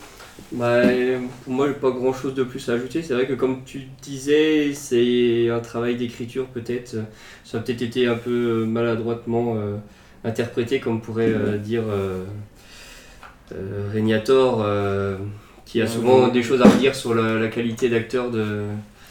Bah, 0.52 0.82
pour 1.44 1.52
moi, 1.52 1.66
j'ai 1.66 1.74
pas 1.74 1.90
grand 1.90 2.12
chose 2.12 2.34
de 2.34 2.44
plus 2.44 2.68
à 2.68 2.74
ajouter. 2.74 3.02
C'est 3.02 3.14
vrai 3.14 3.26
que, 3.26 3.32
comme 3.34 3.64
tu 3.64 3.82
disais, 4.02 4.72
c'est 4.74 5.48
un 5.50 5.58
travail 5.60 5.96
d'écriture, 5.96 6.46
peut-être. 6.46 6.94
Ça 7.44 7.58
a 7.58 7.60
peut-être 7.60 7.82
été 7.82 8.06
un 8.06 8.14
peu 8.14 8.64
maladroitement 8.64 9.56
interprété, 10.24 10.80
comme 10.80 11.00
pourrait 11.00 11.32
euh, 11.34 11.58
dire 11.58 11.82
euh, 13.52 13.88
Régnator, 13.92 14.62
euh, 14.64 15.16
qui 15.64 15.80
a 15.82 15.86
souvent 15.86 16.28
des 16.28 16.42
choses 16.42 16.62
à 16.62 16.68
redire 16.68 16.94
sur 16.94 17.14
la, 17.14 17.34
la 17.38 17.48
qualité 17.48 17.88
d'acteur 17.88 18.30
de. 18.30 18.62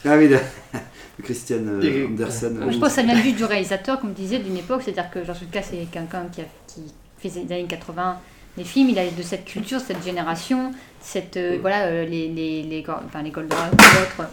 Ah 0.04 0.16
oui, 0.16 0.28
de, 0.28 0.34
de 0.34 0.38
Christian 1.24 1.58
euh, 1.66 2.06
Anderson. 2.06 2.52
Moi, 2.60 2.70
je 2.72 2.78
pense 2.78 2.88
que 2.90 2.94
ça 2.94 3.02
vient 3.02 3.14
du 3.20 3.44
réalisateur, 3.44 4.00
comme 4.00 4.14
tu 4.14 4.22
disais, 4.22 4.38
d'une 4.38 4.56
époque. 4.56 4.82
C'est-à-dire 4.84 5.10
que 5.10 5.24
Georges 5.24 5.40
Lucas, 5.40 5.62
c'est 5.62 5.76
quelqu'un 5.90 6.26
qui, 6.32 6.40
a- 6.42 6.44
qui 6.66 6.82
faisait 7.18 7.42
des 7.44 7.54
années 7.54 7.64
80 7.68 8.18
des 8.56 8.64
films. 8.64 8.90
Il 8.90 8.98
a 8.98 9.04
de 9.08 9.22
cette 9.22 9.44
culture, 9.44 9.80
cette 9.80 10.04
génération, 10.04 10.72
cette, 11.00 11.36
euh, 11.36 11.58
voilà, 11.60 11.86
euh, 11.86 12.04
les, 12.06 12.28
les, 12.28 12.62
les, 12.62 12.84
enfin, 12.88 13.22
les 13.22 13.30
Goldratt, 13.30 13.70
d'autres. 13.70 14.28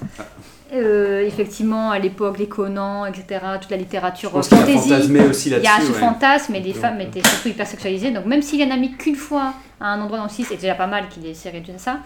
Euh, 0.74 1.26
effectivement, 1.26 1.92
à 1.92 2.00
l'époque, 2.00 2.40
les 2.40 2.48
Conan, 2.48 3.06
etc., 3.06 3.40
toute 3.62 3.70
la 3.70 3.78
littérature 3.78 4.30
Je 4.30 4.36
pense 4.36 4.48
qu'il 4.48 4.58
a 4.58 4.62
fantasy. 4.62 4.90
fantasmé 4.90 5.20
aussi 5.26 5.50
Il 5.50 5.64
y 5.64 5.68
a 5.68 5.80
ce 5.80 5.92
ouais. 5.92 6.00
fantasme 6.00 6.56
et 6.56 6.60
les 6.60 6.74
femmes 6.74 7.00
étaient 7.02 7.22
surtout 7.22 7.50
hyper 7.50 7.68
sexualisées. 7.68 8.12
Donc, 8.12 8.26
même 8.26 8.42
s'il 8.42 8.62
en 8.68 8.72
a 8.74 8.78
mis 8.78 8.92
qu'une 8.98 9.16
fois 9.16 9.54
à 9.80 9.90
un 9.90 10.02
endroit 10.02 10.18
dans 10.18 10.24
le 10.24 10.30
6, 10.30 10.46
c'est 10.46 10.56
déjà 10.56 10.74
pas 10.74 10.88
mal 10.88 11.08
qu'il 11.10 11.26
ait 11.28 11.36
serré 11.36 11.62
de 11.62 11.78
ça. 11.78 12.00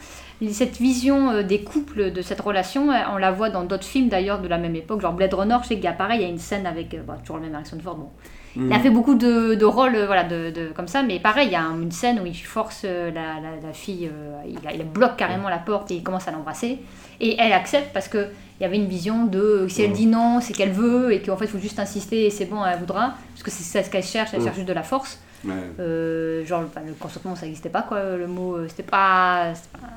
Cette 0.51 0.78
vision 0.78 1.30
euh, 1.32 1.43
des 1.43 1.64
couples, 1.64 2.12
de 2.12 2.22
cette 2.22 2.41
relation, 2.41 2.91
euh, 2.91 2.97
on 3.14 3.18
la 3.18 3.32
voit 3.32 3.49
dans 3.49 3.64
d'autres 3.64 3.86
films 3.86 4.10
d'ailleurs 4.10 4.41
de 4.41 4.47
la 4.47 4.57
même 4.57 4.76
époque, 4.76 5.01
genre 5.01 5.14
Blade 5.14 5.34
Runner. 5.34 5.57
Je 5.64 5.68
sais 5.70 5.76
qu'il 5.76 5.86
y 5.86 5.88
a 5.88 5.93
pareil, 5.93 6.20
il 6.20 6.24
y 6.24 6.26
a 6.26 6.30
une 6.30 6.38
scène 6.38 6.66
avec 6.66 6.95
bah, 7.05 7.18
toujours 7.22 7.38
le 7.38 7.43
même 7.43 7.55
Harrison 7.55 7.78
Ford. 7.82 7.95
Bon. 7.95 8.10
Il 8.56 8.74
a 8.74 8.78
Mhm. 8.78 8.84
fait 8.84 8.89
beaucoup 8.89 9.16
de, 9.16 9.54
de 9.56 9.66
rôles 9.66 9.95
euh, 9.95 10.06
voilà, 10.08 10.24
de, 10.24 10.50
de- 10.50 10.70
comme 10.76 10.88
ça, 10.88 11.04
mais 11.04 11.20
pareil, 11.20 11.47
il 11.50 11.52
y 11.52 11.56
a 11.56 11.62
un- 11.62 11.80
une 11.82 11.91
scène 11.91 12.20
où 12.20 12.26
il 12.26 12.34
force 12.36 12.82
euh, 12.84 13.12
la, 13.12 13.36
la- 13.36 13.68
la 13.68 13.74
fille, 13.74 14.10
euh, 14.12 14.41
il, 14.47 14.58
il 14.74 14.84
bloque 14.86 15.18
carrément 15.18 15.50
la 15.50 15.60
porte 15.60 15.91
et 15.91 15.95
il 15.95 16.04
commence 16.04 16.28
à 16.28 16.32
l'embrasser. 16.32 16.80
Et 17.20 17.36
elle 17.39 17.54
accepte 17.54 17.93
parce 17.93 18.08
que 18.08 18.28
il 18.60 18.64
y 18.64 18.66
avait 18.66 18.76
une 18.78 18.88
vision 18.88 19.26
de 19.26 19.68
si 19.70 19.84
elle 19.84 19.93
dit 19.93 20.08
non, 20.08 20.39
c'est 20.41 20.54
qu'elle 20.54 20.72
veut 20.72 21.14
et 21.14 21.22
qu'en 21.22 21.38
fait 21.38 21.45
il 21.45 21.52
faut 21.52 21.60
juste 21.60 21.80
insister 21.80 22.26
et 22.26 22.30
c'est 22.30 22.45
bon, 22.45 22.66
elle 22.66 22.80
voudra. 22.80 23.14
Parce 23.34 23.43
que 23.43 23.52
c'est 23.52 23.64
ça 23.64 23.84
ce 23.84 23.89
qu'elle 23.89 24.04
cherche, 24.04 24.32
elle 24.34 24.39
Mhm. 24.39 24.45
cherche 24.45 24.56
juste 24.58 24.68
de 24.68 24.74
la 24.74 24.84
force. 24.84 25.20
Ouais. 25.45 25.54
Euh, 25.80 26.43
genre 26.45 26.64
enfin, 26.66 26.82
le 26.86 26.93
consentement 26.93 27.36
ça 27.36 27.45
n'existait 27.45 27.70
pas 27.70 27.84
quoi, 27.84 28.18
le 28.18 28.28
mot, 28.28 28.58
c'était 28.68 28.84
pas, 28.84 29.54
pas, 29.74 29.88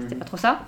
c'était 0.00 0.14
pas 0.16 0.24
trop 0.24 0.36
ça. 0.36 0.60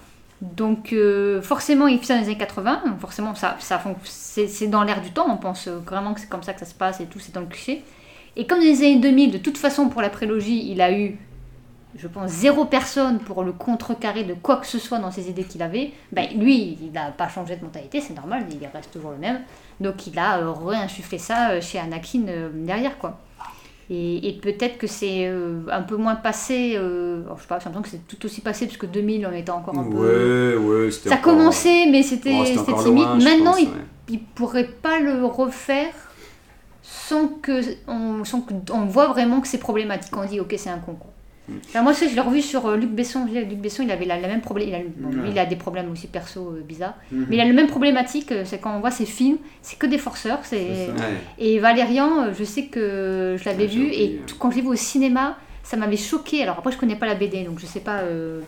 Donc 0.42 0.92
euh, 0.92 1.40
forcément 1.40 1.86
il 1.86 2.00
fait 2.00 2.06
ça 2.06 2.14
dans 2.14 2.22
les 2.22 2.26
années 2.26 2.36
80, 2.36 2.82
donc 2.86 2.98
forcément 2.98 3.32
ça, 3.36 3.56
ça 3.60 3.80
c'est, 4.04 4.66
dans 4.66 4.82
l'air 4.82 5.00
du 5.00 5.12
temps, 5.12 5.26
on 5.30 5.36
pense 5.36 5.68
euh, 5.68 5.78
vraiment 5.78 6.14
que 6.14 6.20
c'est 6.20 6.28
comme 6.28 6.42
ça 6.42 6.52
que 6.52 6.58
ça 6.58 6.66
se 6.66 6.74
passe 6.74 7.00
et 7.00 7.06
tout, 7.06 7.20
c'est 7.20 7.32
dans 7.32 7.42
le 7.42 7.46
cliché. 7.46 7.84
Et 8.34 8.44
comme 8.44 8.58
dans 8.58 8.64
les 8.64 8.80
années 8.80 8.98
2000, 8.98 9.30
de 9.30 9.38
toute 9.38 9.56
façon 9.56 9.88
pour 9.88 10.02
la 10.02 10.10
prélogie, 10.10 10.68
il 10.68 10.80
a 10.80 10.92
eu 10.92 11.16
je 11.94 12.08
pense, 12.08 12.30
zéro 12.30 12.64
personne 12.64 13.20
pour 13.20 13.44
le 13.44 13.52
contrecarrer 13.52 14.24
de 14.24 14.34
quoi 14.34 14.56
que 14.56 14.66
ce 14.66 14.80
soit 14.80 14.98
dans 14.98 15.12
ses 15.12 15.28
idées 15.30 15.44
qu'il 15.44 15.62
avait, 15.62 15.92
ben, 16.10 16.26
lui, 16.34 16.78
il 16.82 16.90
n'a 16.90 17.12
pas 17.12 17.28
changé 17.28 17.54
de 17.54 17.62
mentalité, 17.62 18.00
c'est 18.00 18.14
normal, 18.14 18.46
il 18.50 18.66
reste 18.66 18.90
toujours 18.90 19.12
le 19.12 19.18
même. 19.18 19.42
Donc 19.78 20.08
il 20.08 20.18
a 20.18 20.38
euh, 20.38 20.50
réinsufflé 20.50 21.18
ça 21.18 21.50
euh, 21.50 21.60
chez 21.60 21.78
Anakin 21.78 22.24
derrière, 22.54 22.98
quoi. 22.98 23.20
Et, 23.94 24.26
et 24.28 24.32
peut-être 24.32 24.78
que 24.78 24.86
c'est 24.86 25.26
euh, 25.26 25.60
un 25.70 25.82
peu 25.82 25.96
moins 25.96 26.14
passé, 26.14 26.76
euh, 26.76 27.24
je 27.36 27.42
sais 27.42 27.46
pas, 27.46 27.58
j'ai 27.58 27.66
l'impression 27.66 27.82
que 27.82 27.88
c'est 27.90 28.06
tout 28.16 28.24
aussi 28.24 28.40
passé, 28.40 28.64
parce 28.64 28.78
que 28.78 28.86
2000, 28.86 29.26
on 29.30 29.36
était 29.36 29.50
encore 29.50 29.76
un 29.78 29.84
peu... 29.84 29.96
Ouais, 29.98 30.56
ouais, 30.56 30.90
c'était 30.90 31.10
Ça 31.10 31.16
encore- 31.16 31.34
commençait, 31.36 31.86
mais 31.90 32.02
c'était 32.02 32.34
Oh, 32.40 32.82
timide. 32.82 33.02
loin, 33.04 33.16
Maintenant, 33.16 33.50
pense, 33.52 33.60
il, 33.60 33.68
ouais. 33.68 33.74
il 34.08 34.20
pourrait 34.22 34.68
pas 34.80 34.98
le 34.98 35.24
refaire 35.26 35.92
sans 36.82 37.28
que 37.28 37.60
on, 37.86 38.24
sans 38.24 38.40
que 38.40 38.54
on 38.72 38.86
voit 38.86 39.08
vraiment 39.08 39.40
que 39.42 39.48
c'est 39.48 39.58
problématique. 39.58 40.16
On 40.16 40.24
dit 40.24 40.40
ok, 40.40 40.54
c'est 40.56 40.70
un 40.70 40.78
con. 40.78 40.96
Enfin, 41.68 41.82
moi, 41.82 41.92
je 41.92 42.14
l'ai 42.14 42.20
revu 42.20 42.40
sur 42.40 42.66
euh, 42.66 42.76
Luc 42.76 42.90
Besson. 42.90 43.26
Luc 43.26 43.58
Besson, 43.58 43.82
il 43.82 43.90
avait 43.90 44.04
la, 44.04 44.18
la 44.20 44.28
même 44.28 44.40
problème. 44.40 44.68
Il 44.68 44.74
a, 44.74 44.78
bon, 44.96 45.10
lui, 45.10 45.20
Ouais. 45.22 45.28
il 45.32 45.38
a 45.38 45.44
des 45.46 45.56
problèmes 45.56 45.90
aussi 45.90 46.06
perso 46.06 46.40
euh, 46.50 46.62
bizarres. 46.66 46.94
Mhm. 47.10 47.26
Mais 47.28 47.36
il 47.36 47.40
a 47.40 47.44
le 47.44 47.52
même 47.52 47.66
problématique. 47.66 48.30
euh, 48.32 48.42
C'est 48.44 48.58
quand 48.58 48.74
on 48.76 48.80
voit 48.80 48.90
ses 48.92 49.06
films, 49.06 49.38
c'est 49.60 49.76
que 49.78 49.86
des 49.86 49.98
forceurs. 49.98 50.40
C'est 50.44 50.88
et 51.38 51.58
Valérian, 51.58 52.22
euh, 52.24 52.32
je 52.38 52.44
sais 52.44 52.66
que 52.66 53.36
je 53.38 53.44
l'avais 53.44 53.66
vu 53.66 53.86
et 53.92 54.20
quand 54.38 54.50
je 54.50 54.56
l'ai 54.56 54.62
vu 54.62 54.68
au 54.68 54.74
cinéma, 54.76 55.36
ça 55.64 55.76
m'avait 55.76 55.96
choqué. 55.96 56.42
Alors 56.42 56.58
après, 56.58 56.72
je 56.72 56.78
connais 56.78 56.96
pas 56.96 57.06
la 57.06 57.14
BD, 57.16 57.42
donc 57.44 57.58
je 57.60 57.66
sais 57.66 57.80
pas 57.80 57.98
euh, 58.00 58.40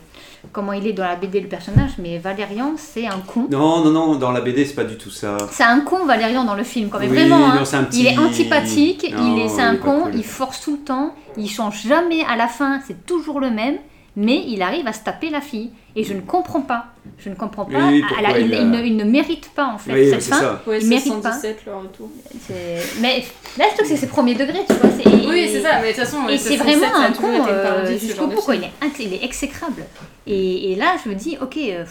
comment 0.53 0.73
il 0.73 0.87
est 0.87 0.93
dans 0.93 1.05
la 1.05 1.17
BD 1.17 1.41
le 1.41 1.49
personnage, 1.49 1.93
mais 1.99 2.19
Valérian, 2.19 2.73
c'est 2.77 3.07
un 3.07 3.19
con. 3.27 3.47
Non, 3.51 3.83
non, 3.85 3.91
non, 3.91 4.15
dans 4.17 4.31
la 4.33 4.41
BD, 4.41 4.65
c'est 4.65 4.75
pas 4.75 4.85
du 4.85 4.97
tout 4.97 5.11
ça. 5.11 5.37
C'est 5.51 5.65
un 5.65 5.81
con 5.81 6.05
Valérian 6.07 6.45
dans 6.45 6.55
le 6.55 6.65
film 6.65 6.89
quand 6.89 6.99
même 6.99 7.11
Oui, 7.11 7.17
vraiment. 7.17 7.47
hein. 7.47 7.55
non, 7.61 7.85
petit- 7.85 8.01
Il 8.01 8.07
est 8.07 8.19
antipathique, 8.19 9.13
Non, 9.17 9.37
il 9.37 9.43
est, 9.43 9.49
c'est 9.49 9.63
un 9.63 9.77
con, 9.77 10.03
cool. 10.05 10.15
il 10.15 10.25
force 10.25 10.61
tout 10.63 10.73
le 10.73 10.79
temps, 10.79 11.15
il 11.37 11.49
change 11.51 11.83
jamais 11.87 12.25
à 12.25 12.37
la 12.37 12.47
fin, 12.49 12.81
c'est 12.87 13.05
toujours 13.07 13.41
le 13.41 13.51
même, 13.51 13.77
mais 14.17 14.45
il 14.47 14.63
arrive 14.63 14.87
à 14.87 14.93
se 14.93 15.01
taper 15.05 15.31
la 15.31 15.41
fille. 15.41 15.71
Et 15.97 16.03
je 16.03 16.13
ne 16.13 16.21
comprends 16.23 16.61
pas. 16.63 16.87
Je 17.19 17.29
ne 17.29 17.37
comprends 17.37 17.65
pas. 17.67 17.87
Oui, 17.87 18.03
à 18.03 18.09
pourquoi 18.09 18.29
la- 18.31 18.39
il, 18.41 18.47
il 18.49 18.55
a- 18.55 18.61
il 18.61 18.71
ne, 18.71 18.83
il 18.85 18.97
ne 18.97 19.05
mérite 19.05 19.51
pas 19.55 19.67
en 19.67 19.79
fait 19.79 19.93
Oui, 19.93 20.11
cette 20.11 20.23
c'est 20.23 20.31
fin. 20.31 20.41
ça. 20.41 20.63
Ouais, 20.67 20.81
il 20.81 20.89
mérite 20.89 21.23
pas. 21.23 21.31
117 21.33 21.61
le 21.67 21.75
retour. 21.77 22.11
C'est- 22.49 23.01
Mais 23.01 23.25
là, 23.59 23.67
je 23.71 23.75
trouve 23.77 23.83
que 23.83 23.87
c'est 23.87 23.97
ses 23.97 24.09
premiers 24.09 24.35
degrés, 24.35 24.65
tu 24.69 24.75
vois. 24.75 24.91
et- 24.91 25.27
Oui, 25.29 25.49
c'est 25.53 25.63
ça, 25.63 25.79
mais 25.81 25.93
de 25.93 25.95
toute 25.97 26.05
façon, 26.05 26.29
Et 26.29 26.37
c'est 26.37 26.57
117, 26.57 26.79
vraiment 26.81 26.97
un 26.97 27.13
con 27.13 27.29
euh, 27.49 27.97
jusqu'au 27.99 28.27
bout, 28.27 28.41
quoi. 28.41 28.57
Il 28.57 28.65
est, 28.65 28.71
il 28.99 29.15
est 29.15 29.25
exécrable. 29.25 29.85
Et, 30.27 30.73
et 30.73 30.77
là, 30.77 30.97
je 31.05 31.11
me 31.11 31.15
dis, 31.15 31.37
ok, 31.41 31.57
euh, 31.59 31.85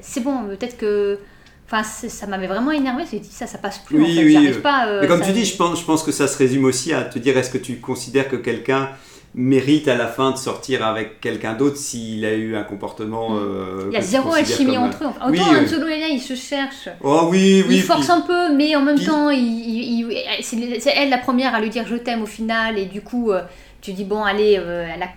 c'est 0.00 0.20
bon, 0.22 0.44
peut-être 0.44 0.76
que. 0.76 1.18
Enfin, 1.66 1.82
ça 1.84 2.26
m'avait 2.26 2.46
vraiment 2.48 2.70
énervé. 2.70 3.04
J'ai 3.10 3.18
dit, 3.18 3.30
ça, 3.32 3.46
ça 3.46 3.56
passe 3.56 3.78
plus. 3.78 3.96
en 3.98 4.04
Oui, 4.04 4.14
fait. 4.14 4.24
oui. 4.24 4.48
Euh, 4.48 4.60
pas. 4.60 4.86
euh, 4.88 4.98
Mais 5.00 5.08
comme 5.08 5.20
ça- 5.20 5.26
tu 5.28 5.32
dis, 5.32 5.44
je 5.46 5.56
pense, 5.56 5.80
je 5.80 5.84
pense 5.86 6.02
que 6.02 6.12
ça 6.12 6.28
se 6.28 6.36
résume 6.36 6.66
aussi 6.66 6.92
à 6.92 7.02
te 7.02 7.18
dire 7.18 7.36
est-ce 7.38 7.48
que 7.50 7.56
tu 7.58 7.76
considères 7.80 8.28
que 8.28 8.36
quelqu'un 8.36 8.90
mérite 9.34 9.88
à 9.88 9.94
la 9.96 10.06
fin 10.08 10.30
de 10.32 10.36
sortir 10.36 10.84
avec 10.86 11.20
quelqu'un 11.20 11.54
d'autre 11.54 11.76
s'il 11.76 12.24
a 12.26 12.34
eu 12.34 12.54
un 12.54 12.64
comportement. 12.64 13.28
euh, 13.36 13.86
Mm. 13.86 13.88
Il 13.90 13.94
y 13.94 13.96
a 13.96 14.00
zéro 14.02 14.32
alchimie 14.34 14.74
comme- 14.74 14.84
entre 14.84 15.04
eux. 15.04 15.06
Autant 15.06 15.30
Oui, 15.30 15.40
Han 15.40 15.54
euh, 15.54 15.66
Solo 15.66 15.86
et 15.88 16.00
là, 16.00 16.08
ils 16.08 16.20
se 16.20 16.34
cherchent. 16.34 16.88
Oh 17.02 17.28
oui, 17.30 17.64
puis- 17.66 17.82
un 18.10 18.20
peu, 18.20 18.52
mais 18.54 18.76
en 18.76 18.82
même 18.82 18.96
puis- 18.96 19.06
temps, 19.06 19.30
c'est 20.42 20.90
elle 20.96 21.10
la 21.10 21.18
première 21.18 21.54
à 21.54 21.60
lui 21.60 21.70
dire 21.70 21.86
je 21.86 21.96
t'aime 21.96 22.22
au 22.22 22.26
final, 22.26 22.78
et 22.78 22.86
du 22.86 23.00
coup, 23.02 23.30
euh, 23.32 23.42
tu 23.80 23.92
dis 23.92 24.04
bon, 24.04 24.22
allez, 24.22 24.56
euh, 24.58 24.86
elle, 24.94 25.02
a, 25.02 25.08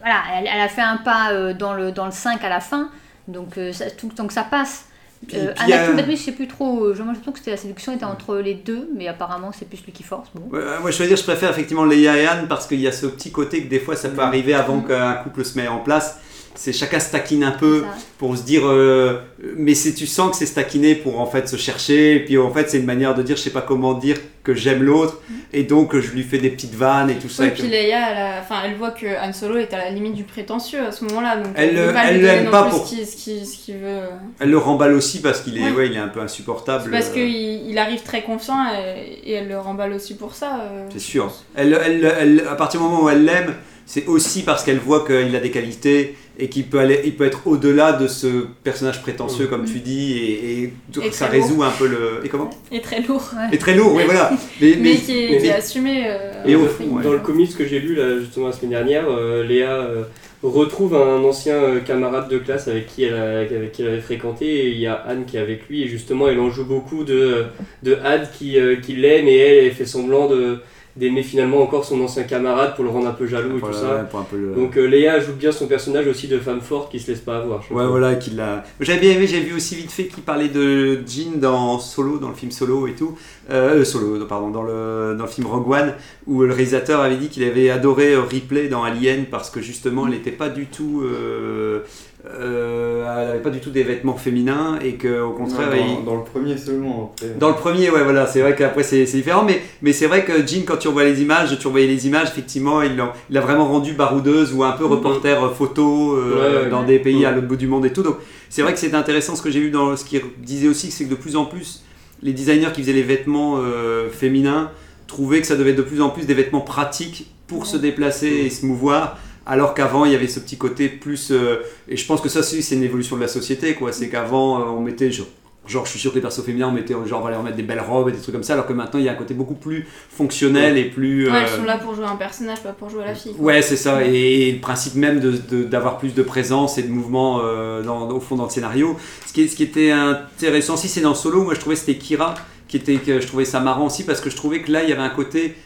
voilà, 0.00 0.22
elle, 0.36 0.48
elle 0.52 0.60
a 0.60 0.68
fait 0.68 0.80
un 0.82 0.96
pas 0.98 1.32
euh, 1.32 1.54
dans, 1.54 1.74
le, 1.74 1.92
dans 1.92 2.06
le 2.06 2.12
5 2.12 2.42
à 2.44 2.48
la 2.48 2.60
fin, 2.60 2.90
donc 3.28 3.56
euh, 3.58 3.72
ça, 3.72 3.90
tout 3.90 4.08
le 4.08 4.14
temps 4.14 4.26
que 4.26 4.32
ça 4.32 4.42
passe. 4.44 4.86
Puis- 5.28 5.36
Euh, 5.36 5.52
puis, 5.54 5.72
Anakin 5.72 5.92
euh, 5.92 5.96
Padmé, 5.96 6.16
je 6.16 6.22
sais 6.22 6.32
plus 6.32 6.48
trop, 6.48 6.84
euh, 6.84 6.94
j'ai 6.94 7.02
l'impression 7.04 7.30
que 7.32 7.38
c'était 7.38 7.50
la 7.50 7.56
séduction 7.58 7.92
était 7.94 8.04
entre 8.04 8.36
les 8.36 8.54
deux, 8.54 8.88
mais 8.96 9.06
apparemment 9.06 9.52
c'est 9.56 9.68
plus 9.68 9.82
lui 9.84 9.92
qui 9.92 10.02
force. 10.02 10.28
Bon. 10.34 10.56
Ouais, 10.56 10.62
moi, 10.80 10.90
je 10.90 10.98
veux 11.02 11.06
dire, 11.08 11.16
je 11.16 11.22
préfère 11.22 11.50
effectivement 11.50 11.84
Leia 11.84 12.16
et 12.16 12.26
Anne 12.26 12.46
parce 12.48 12.66
qu'il 12.66 12.80
y 12.80 12.88
a 12.88 12.92
ce 12.92 13.06
petit 13.06 13.30
côté 13.30 13.62
que 13.62 13.68
des 13.68 13.80
fois 13.80 13.96
ça 13.96 14.08
peut 14.08 14.22
arriver 14.22 14.54
avant 14.54 14.76
Mm. 14.78 14.86
qu'un 14.88 15.12
couple 15.16 15.44
se 15.44 15.58
mette 15.58 15.68
en 15.68 15.78
place. 15.80 16.18
C'est 16.56 16.72
chacun 16.72 16.98
se 17.00 17.10
taquine 17.12 17.44
un 17.44 17.52
peu 17.52 17.84
pour 18.18 18.36
se 18.36 18.42
dire, 18.42 18.62
euh, 18.66 19.18
mais 19.56 19.74
c'est 19.74 19.94
tu 19.94 20.06
sens 20.06 20.30
que 20.32 20.36
c'est 20.36 20.46
se 20.46 20.54
taquiner 20.54 20.94
pour 20.94 21.18
en 21.20 21.26
fait 21.26 21.48
se 21.48 21.56
chercher. 21.56 22.16
Et 22.16 22.20
puis 22.24 22.36
en 22.38 22.52
fait, 22.52 22.68
c'est 22.68 22.78
une 22.78 22.86
manière 22.86 23.14
de 23.14 23.22
dire, 23.22 23.36
je 23.36 23.42
sais 23.42 23.50
pas 23.50 23.62
comment 23.62 23.94
dire 23.94 24.16
que 24.42 24.52
j'aime 24.54 24.82
l'autre 24.82 25.20
et 25.52 25.62
donc 25.62 25.96
je 25.98 26.10
lui 26.10 26.22
fais 26.22 26.38
des 26.38 26.50
petites 26.50 26.74
vannes 26.74 27.08
et 27.10 27.14
tout 27.16 27.28
ça. 27.28 27.44
Oui, 27.44 27.48
et 27.50 27.52
puis 27.52 27.68
Leia, 27.68 27.78
elle, 28.10 28.18
a- 28.18 28.40
enfin, 28.40 28.56
elle 28.64 28.74
voit 28.74 28.90
que 28.90 29.06
Han 29.06 29.32
Solo 29.32 29.58
est 29.58 29.72
à 29.72 29.78
la 29.78 29.90
limite 29.90 30.14
du 30.14 30.24
prétentieux 30.24 30.80
à 30.80 30.92
ce 30.92 31.04
moment-là. 31.04 31.36
Donc 31.36 31.52
Elle 31.56 31.74
l'aime 32.20 32.44
non 32.46 32.50
pas 32.50 32.62
plus 32.64 32.70
pour- 32.72 32.86
ce 32.86 32.94
qu'il 32.96 33.06
ce 33.06 33.16
qu'il- 33.16 33.46
ce 33.46 33.56
qu'il 33.56 33.76
veut. 33.76 34.00
Elle 34.40 34.50
le 34.50 34.58
remballe 34.58 34.92
aussi 34.94 35.20
parce 35.22 35.40
qu'il 35.42 35.56
est, 35.56 35.64
Ouais. 35.64 35.70
ouais, 35.72 35.86
il 35.86 35.94
est 35.94 35.98
un 35.98 36.08
peu 36.08 36.20
insupportable. 36.20 36.90
Parce 36.90 37.10
euh, 37.10 37.12
qu'il 37.14 37.70
il 37.70 37.78
arrive 37.78 38.02
très 38.02 38.22
confiant 38.22 38.64
et, 38.74 39.30
et 39.30 39.32
elle 39.34 39.48
le 39.48 39.58
remballe 39.58 39.92
aussi 39.92 40.14
pour 40.14 40.34
ça. 40.34 40.60
euh, 40.62 40.84
C'est 40.92 40.98
sûr. 40.98 41.32
Elle, 41.54 41.78
elle, 41.84 42.12
elle- 42.20 42.44
à 42.50 42.54
partir 42.56 42.80
du 42.80 42.86
moment 42.86 43.04
où 43.04 43.08
elle 43.08 43.24
l'aime, 43.24 43.54
c'est 43.86 44.06
aussi 44.06 44.42
parce 44.42 44.62
qu'elle 44.64 44.78
voit 44.78 45.04
qu'il 45.06 45.34
a 45.36 45.40
des 45.40 45.50
qualités 45.50 46.16
et 46.40 46.48
qu'il 46.48 46.64
peut, 46.64 46.78
aller, 46.78 47.00
il 47.04 47.14
peut 47.16 47.24
être 47.24 47.46
au-delà 47.46 47.92
de 47.92 48.08
ce 48.08 48.46
personnage 48.64 49.02
prétentieux, 49.02 49.46
comme 49.46 49.64
tu 49.64 49.80
dis, 49.80 50.12
et, 50.16 50.62
et 50.62 50.72
Et 51.06 51.10
ça 51.12 51.26
lourd. 51.26 51.32
résout 51.34 51.62
un 51.62 51.70
peu 51.70 51.86
le. 51.86 52.20
Et 52.24 52.28
comment? 52.28 52.50
Et 52.72 52.80
très 52.80 53.00
lourd. 53.02 53.30
Et 53.52 53.58
très 53.58 53.74
lourd, 53.74 53.94
oui, 53.94 54.02
voilà. 54.06 54.30
Mais, 54.60 54.68
Mais, 54.70 54.76
mais- 54.80 54.94
qui, 54.96 55.12
est, 55.24 55.30
mais- 55.30 55.38
qui 55.38 55.46
est 55.46 55.52
assumé. 55.52 56.04
euh, 56.06 56.32
Et 56.46 56.56
au 56.56 56.66
fond, 56.66 56.84
ouais. 56.96 57.02
Dans 57.02 57.12
le 57.12 57.18
comics 57.18 57.56
que 57.56 57.66
j'ai 57.66 57.78
lu 57.80 57.94
là, 57.94 58.18
justement 58.18 58.46
la 58.46 58.52
semaine 58.52 58.70
dernière, 58.70 59.04
euh, 59.08 59.44
Léa 59.44 59.70
euh, 59.72 60.02
retrouve 60.42 60.94
un 60.94 61.22
ancien 61.22 61.54
euh, 61.54 61.80
camarade 61.80 62.28
de 62.30 62.38
classe 62.38 62.66
avec 62.68 62.86
qui, 62.86 63.04
elle 63.04 63.14
a- 63.14 63.40
avec 63.40 63.72
qui 63.72 63.82
elle 63.82 63.88
avait 63.88 64.00
fréquenté 64.00 64.46
et 64.46 64.68
il 64.70 64.78
y 64.78 64.86
a 64.86 64.94
Anne 64.94 65.24
qui 65.26 65.36
est 65.36 65.40
avec 65.40 65.68
lui 65.68 65.82
et 65.82 65.86
justement 65.88 66.28
elle 66.28 66.40
en 66.40 66.48
joue 66.50 66.64
beaucoup 66.64 67.04
de, 67.04 67.44
de 67.82 67.98
Anne 68.04 68.26
qui, 68.38 68.58
euh, 68.58 68.76
qui 68.76 68.94
l'aime 68.96 69.28
et 69.28 69.36
elle, 69.36 69.64
elle 69.66 69.72
fait 69.72 69.84
semblant 69.84 70.28
de 70.28 70.60
d'aimer 70.96 71.22
finalement 71.22 71.62
encore 71.62 71.84
son 71.84 72.00
ancien 72.00 72.24
camarade 72.24 72.74
pour 72.74 72.84
le 72.84 72.90
rendre 72.90 73.06
un 73.08 73.12
peu 73.12 73.26
jaloux 73.26 73.58
et 73.58 73.60
tout 73.60 73.66
ça. 73.72 74.02
le- 74.36 74.54
Donc 74.54 74.76
euh, 74.76 74.86
Léa 74.86 75.20
joue 75.20 75.32
bien 75.34 75.52
son 75.52 75.66
personnage 75.66 76.06
aussi 76.06 76.26
de 76.28 76.38
femme 76.38 76.60
forte 76.60 76.90
qui 76.90 76.98
se 77.00 77.10
laisse 77.10 77.20
pas 77.20 77.36
avoir. 77.38 77.60
Ouais, 77.70 77.86
voilà, 77.86 78.14
qu'il 78.16 78.40
a. 78.40 78.64
J'avais 78.80 79.00
bien 79.00 79.12
aimé, 79.12 79.26
j'ai 79.26 79.40
vu 79.40 79.54
aussi 79.54 79.76
vite 79.76 79.90
fait 79.92 80.06
qu'il 80.06 80.22
parlait 80.24 80.48
de 80.48 81.00
Jean 81.06 81.38
dans 81.38 81.78
Solo, 81.78 82.18
dans 82.18 82.28
le 82.28 82.34
film 82.34 82.50
Solo 82.50 82.86
et 82.86 82.94
tout. 82.94 83.16
Euh, 83.50 83.84
Solo, 83.84 84.16
non, 84.18 84.26
pardon, 84.26 84.50
dans 84.50 84.62
le, 84.62 85.14
dans 85.16 85.24
le 85.24 85.30
film 85.30 85.46
Rogue 85.46 85.70
One, 85.70 85.94
où 86.26 86.42
le 86.42 86.52
réalisateur 86.52 87.00
avait 87.00 87.16
dit 87.16 87.28
qu'il 87.28 87.44
avait 87.44 87.70
adoré 87.70 88.12
euh, 88.14 88.22
Ripley 88.22 88.68
dans 88.68 88.82
Alien 88.84 89.26
parce 89.30 89.50
que 89.50 89.60
justement, 89.60 90.06
elle 90.06 90.12
n'était 90.12 90.30
pas 90.32 90.48
du 90.48 90.66
tout. 90.66 91.02
euh, 91.04 91.80
euh, 92.26 93.04
elle 93.20 93.26
n'avait 93.28 93.38
pas 93.40 93.50
du 93.50 93.60
tout 93.60 93.70
des 93.70 93.82
vêtements 93.82 94.16
féminins 94.16 94.78
et 94.84 94.94
qu'au 94.94 95.30
contraire. 95.30 95.70
dans, 95.70 95.76
il- 95.76 96.04
dans 96.04 96.16
le 96.16 96.24
premier 96.24 96.56
seulement. 96.58 97.12
Après. 97.14 97.34
Dans 97.38 97.48
le 97.48 97.54
premier, 97.54 97.90
ouais, 97.90 98.02
voilà, 98.02 98.26
c'est 98.26 98.40
vrai 98.40 98.54
qu'après 98.54 98.82
c'est 98.82 99.04
différent, 99.04 99.44
mais, 99.44 99.60
mais 99.82 99.92
c'est 99.92 100.06
vrai 100.06 100.24
que 100.24 100.46
Jean, 100.46 100.64
quand 100.66 100.76
tu 100.76 100.88
revois 100.88 101.04
les 101.04 101.22
images, 101.22 101.58
tu 101.58 101.66
revoyais 101.66 101.86
les 101.86 102.06
images, 102.06 102.28
effectivement, 102.28 102.82
il 102.82 102.96
l'a 103.30 103.40
vraiment 103.40 103.66
rendu 103.66 103.92
baroudeuse 103.94 104.52
ou 104.54 104.64
un 104.64 104.72
peu 104.72 104.84
reporter 104.84 105.42
euh, 105.42 105.50
photo 105.50 106.14
euh, 106.16 106.30
Ouais, 106.58 106.64
ouais. 106.64 106.70
dans 106.70 106.82
des 106.82 106.98
pays 106.98 107.24
à 107.24 107.30
l'autre 107.32 107.46
bout 107.48 107.56
du 107.56 107.66
monde 107.66 107.86
et 107.86 107.92
tout. 107.92 108.02
Donc 108.02 108.16
c'est 108.48 108.62
vrai 108.62 108.72
que 108.72 108.78
c'est 108.78 108.94
intéressant 108.94 109.36
ce 109.36 109.42
que 109.42 109.50
j'ai 109.50 109.60
vu 109.60 109.70
dans 109.70 109.96
ce 109.96 110.04
qu'il 110.04 110.20
disait 110.38 110.68
aussi, 110.68 110.90
c'est 110.90 111.04
que 111.04 111.10
de 111.10 111.14
plus 111.14 111.36
en 111.36 111.44
plus, 111.46 111.84
les 112.22 112.32
designers 112.32 112.70
qui 112.74 112.82
faisaient 112.82 112.92
les 112.92 113.02
vêtements 113.02 113.56
euh, 113.58 114.08
féminins 114.10 114.70
trouvaient 115.06 115.40
que 115.40 115.46
ça 115.46 115.56
devait 115.56 115.70
être 115.70 115.76
de 115.76 115.82
plus 115.82 116.00
en 116.02 116.10
plus 116.10 116.26
des 116.26 116.34
vêtements 116.34 116.60
pratiques 116.60 117.30
pour 117.46 117.66
se 117.66 117.76
déplacer 117.76 118.28
et 118.28 118.50
se 118.50 118.64
mouvoir. 118.66 119.18
Alors 119.50 119.74
qu'avant, 119.74 120.04
il 120.04 120.12
y 120.12 120.14
avait 120.14 120.28
ce 120.28 120.38
petit 120.40 120.56
côté 120.56 120.88
plus. 120.88 121.30
euh, 121.32 121.56
et 121.88 121.96
je 121.96 122.06
pense 122.06 122.20
que 122.20 122.28
ça, 122.28 122.38
aussi, 122.40 122.62
c'est 122.62 122.76
une 122.76 122.84
évolution 122.84 123.16
de 123.16 123.20
la 123.22 123.28
société, 123.28 123.74
quoi. 123.74 123.92
C'est 123.92 124.08
qu'avant, 124.08 124.60
euh, 124.60 124.64
on 124.66 124.80
mettait. 124.80 125.10
Genre, 125.10 125.26
genre, 125.66 125.84
je 125.84 125.90
suis 125.90 125.98
sûr 125.98 126.10
que 126.12 126.16
les 126.16 126.20
persos 126.22 126.44
féminins, 126.44 126.68
on 126.68 126.72
mettait. 126.72 126.94
Genre, 127.04 127.20
on 127.20 127.24
va 127.24 127.30
leur 127.30 127.42
mettre 127.42 127.56
des 127.56 127.64
belles 127.64 127.80
robes 127.80 128.08
et 128.08 128.12
des 128.12 128.18
trucs 128.18 128.32
comme 128.32 128.44
ça. 128.44 128.52
Alors 128.52 128.66
que 128.66 128.72
maintenant, 128.72 129.00
il 129.00 129.06
y 129.06 129.08
a 129.08 129.12
un 129.12 129.16
côté 129.16 129.34
beaucoup 129.34 129.54
plus 129.54 129.86
fonctionnel 130.08 130.78
et 130.78 130.84
plus. 130.84 131.26
Ouais, 131.28 131.32
euh, 131.36 131.40
elles 131.42 131.58
sont 131.58 131.64
là 131.64 131.78
pour 131.78 131.94
jouer 131.96 132.04
un 132.06 132.14
personnage, 132.16 132.60
pas 132.62 132.72
pour 132.72 132.90
jouer 132.90 133.04
la 133.04 133.14
fille. 133.16 133.34
quoi. 133.34 133.44
Ouais, 133.46 133.60
c'est 133.62 133.76
ça. 133.76 134.04
Et, 134.04 134.52
le 134.52 134.60
principe 134.60 134.94
même 134.94 135.18
d'avoir 135.18 135.40
de, 135.50 135.62
d'avoir 135.64 135.98
plus 135.98 136.14
de 136.14 136.22
présence 136.22 136.78
et 136.78 136.82
de 136.84 136.88
mouvement 136.90 137.40
euh, 137.42 137.82
dans- 137.82 138.08
au 138.10 138.20
fond 138.20 138.36
dans 138.36 138.44
le 138.44 138.50
scénario. 138.50 138.96
Ce 139.26 139.32
qui, 139.32 139.48
ce 139.48 139.56
qui 139.56 139.64
était 139.64 139.90
intéressant 139.90 140.74
aussi, 140.74 140.86
c'est 140.88 141.00
dans 141.00 141.14
Solo, 141.14 141.42
moi 141.42 141.54
je 141.54 141.60
trouvais 141.60 141.74
que 141.74 141.80
c'était 141.80 141.98
Kira, 141.98 142.34
qui 142.68 142.76
était, 142.76 142.96
que 142.96 143.20
je 143.20 143.26
trouvais 143.26 143.44
ça 143.44 143.58
marrant 143.60 143.86
aussi, 143.86 144.04
parce 144.04 144.20
que 144.20 144.30
je 144.30 144.36
trouvais 144.36 144.62
que 144.62 144.70
là, 144.70 144.84
il 144.84 144.90
y 144.90 144.92
avait 144.92 145.02
un 145.02 145.08
côté. 145.10 145.56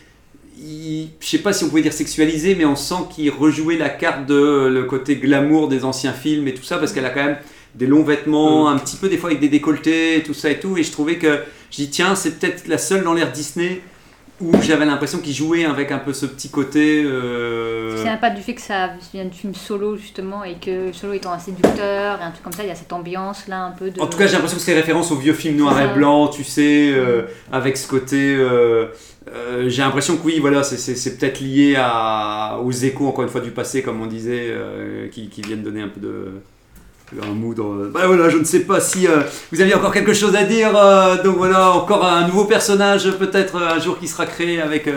Il- 0.58 1.08
je 1.20 1.26
sais 1.26 1.38
pas 1.38 1.52
si 1.52 1.64
on 1.64 1.68
pouvait 1.68 1.82
dire 1.82 1.92
sexualisé, 1.92 2.54
mais 2.54 2.64
on 2.64 2.76
sent 2.76 2.94
qu'il 3.14 3.30
rejouait 3.30 3.76
la 3.76 3.88
carte 3.90 4.26
de 4.26 4.68
le 4.68 4.84
côté 4.84 5.16
glamour 5.16 5.68
des 5.68 5.84
anciens 5.84 6.12
films 6.12 6.48
et 6.48 6.54
tout 6.54 6.62
ça, 6.64 6.78
parce 6.78 6.92
qu'elle 6.92 7.06
a 7.06 7.10
quand 7.10 7.24
même 7.24 7.36
des 7.74 7.86
longs 7.86 8.04
vêtements, 8.04 8.68
un 8.68 8.78
petit 8.78 8.96
peu 8.96 9.08
des 9.08 9.18
fois 9.18 9.30
avec 9.30 9.40
des 9.40 9.48
décolletés, 9.48 10.22
tout 10.24 10.34
ça 10.34 10.50
et 10.50 10.60
tout. 10.60 10.76
Et 10.76 10.82
je 10.82 10.92
trouvais 10.92 11.16
que. 11.16 11.40
Je 11.70 11.76
dis, 11.78 11.90
tiens, 11.90 12.14
c'est 12.14 12.38
peut-être 12.38 12.68
la 12.68 12.78
seule 12.78 13.02
dans 13.02 13.14
l'ère 13.14 13.32
Disney 13.32 13.80
où 14.40 14.50
j'avais 14.62 14.84
l'impression 14.84 15.18
qu'il 15.18 15.32
jouait 15.34 15.64
avec 15.64 15.90
un 15.92 15.98
peu 15.98 16.12
ce 16.12 16.26
petit 16.26 16.50
côté. 16.50 17.02
euh, 17.04 17.96
C'est 18.04 18.20
pas 18.20 18.30
du 18.30 18.42
fait 18.42 18.54
que 18.54 18.60
ça 18.60 18.90
vient 19.12 19.24
du 19.24 19.36
film 19.36 19.54
solo 19.54 19.96
justement 19.96 20.44
et 20.44 20.54
que 20.54 20.92
solo 20.92 21.12
étant 21.14 21.32
un 21.32 21.38
séducteur 21.38 22.20
et 22.20 22.22
un 22.22 22.30
truc 22.30 22.42
comme 22.42 22.52
ça, 22.52 22.62
il 22.62 22.68
y 22.68 22.72
a 22.72 22.74
cette 22.74 22.92
ambiance 22.92 23.46
là 23.48 23.62
un 23.64 23.70
peu 23.70 23.90
de. 23.90 24.00
En 24.00 24.06
tout 24.06 24.18
cas, 24.18 24.26
j'ai 24.26 24.32
l'impression 24.34 24.56
que 24.58 24.62
c'est 24.64 24.74
référence 24.74 25.10
aux 25.12 25.16
vieux 25.16 25.32
films 25.34 25.56
noir 25.56 25.80
et 25.80 25.94
blanc, 25.94 26.28
tu 26.28 26.44
sais, 26.44 26.90
euh, 26.92 27.22
avec 27.52 27.76
ce 27.76 27.86
côté. 27.88 28.34
euh, 28.36 28.86
euh, 29.32 29.68
j'ai 29.68 29.82
l'impression 29.82 30.16
que 30.16 30.22
oui, 30.26 30.38
voilà, 30.40 30.62
c'est- 30.62 31.18
peut-être 31.18 31.40
lié 31.40 31.76
à, 31.78 32.58
aux 32.62 32.70
échos, 32.72 33.06
encore 33.08 33.24
une 33.24 33.30
fois, 33.30 33.40
du 33.40 33.50
passé, 33.52 33.82
comme 33.82 34.00
on 34.02 34.06
disait, 34.06 34.46
euh, 34.48 35.08
qui, 35.08 35.28
qui 35.28 35.40
viennent 35.42 35.62
donner 35.62 35.80
un 35.82 35.88
peu 35.88 36.00
de, 36.00 36.32
un 37.22 37.32
mood. 37.32 37.58
euh, 37.60 37.90
Bah 37.92 38.06
voilà, 38.06 38.28
je 38.28 38.38
ne 38.38 38.44
sais 38.44 38.60
pas 38.60 38.80
si 38.80 39.06
euh, 39.06 39.20
vous 39.52 39.60
aviez 39.60 39.74
encore 39.74 39.92
quelque 39.92 40.12
chose 40.14 40.34
à 40.34 40.42
dire. 40.42 40.72
donc 41.24 41.36
voilà, 41.36 41.70
encore 41.70 42.04
un 42.04 42.26
nouveau 42.26 42.44
personnage 42.44 43.10
peut-être 43.12 43.56
un 43.62 43.78
jour 43.78 43.98
qui 43.98 44.08
sera 44.08 44.26
créé 44.26 44.60
avec. 44.60 44.88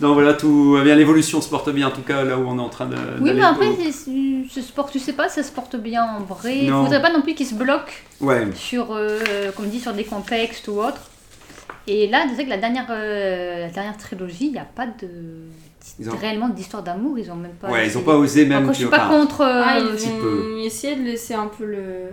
non 0.00 0.14
voilà, 0.14 0.32
tout. 0.34 0.76
eh 0.80 0.82
bien 0.84 0.94
l'évolution 0.94 1.40
se 1.40 1.48
porte 1.48 1.70
bien 1.70 1.88
en 1.88 1.90
tout 1.90 2.02
cas 2.02 2.24
là 2.24 2.38
où 2.38 2.48
on 2.48 2.58
est 2.58 2.62
en 2.62 2.68
train 2.70 2.86
de. 2.86 2.96
Oui, 3.20 3.32
mais 3.34 3.42
après, 3.42 3.68
ce 3.92 4.60
sport, 4.62 4.90
tu 4.90 4.98
sais 4.98 5.12
pas, 5.12 5.28
ça 5.28 5.42
se 5.42 5.52
porte 5.52 5.76
bien 5.76 6.04
en 6.04 6.22
vrai. 6.24 6.58
Il 6.62 6.70
faudrait 6.70 7.02
pas 7.02 7.12
non 7.12 7.20
plus 7.22 7.34
qu'il 7.34 7.46
se 7.46 7.54
bloque 7.54 8.04
Ouais. 8.20 8.46
sur, 8.54 8.96
comme 9.56 9.66
dit, 9.68 9.80
sur 9.80 9.92
des 9.92 10.04
contextes 10.04 10.68
ou 10.68 10.80
autres. 10.80 11.02
Et 11.88 12.06
là, 12.08 12.24
c'est 12.28 12.34
vrai 12.34 12.44
que 12.44 12.50
la 12.50 12.58
dernière, 12.58 12.86
euh, 12.90 13.60
la 13.60 13.70
dernière 13.70 13.96
trilogie, 13.96 14.46
il 14.46 14.52
n'y 14.52 14.58
a 14.58 14.64
pas 14.66 14.86
de 14.86 15.08
Ils 15.98 16.10
ont- 16.10 16.16
réellement 16.16 16.48
d'histoire 16.50 16.82
d'amour. 16.82 17.18
Ils 17.18 17.30
ont 17.30 17.36
même 17.36 17.52
pas. 17.52 17.70
Ouais, 17.70 17.86
ils 17.86 17.96
ont 17.96 18.02
pas 18.02 18.16
osé 18.16 18.44
même. 18.46 18.62
Après, 18.62 18.74
je 18.74 18.78
suis 18.80 18.88
pas 18.88 19.06
enfin, 19.06 19.20
contre. 19.20 19.40
euh, 19.40 19.62
Ah, 19.64 19.78
ils 19.78 20.08
ont 20.08 20.58
essayé 20.58 20.96
de 20.96 21.02
laisser 21.02 21.34
un 21.34 21.46
peu 21.46 21.64
le 21.64 22.10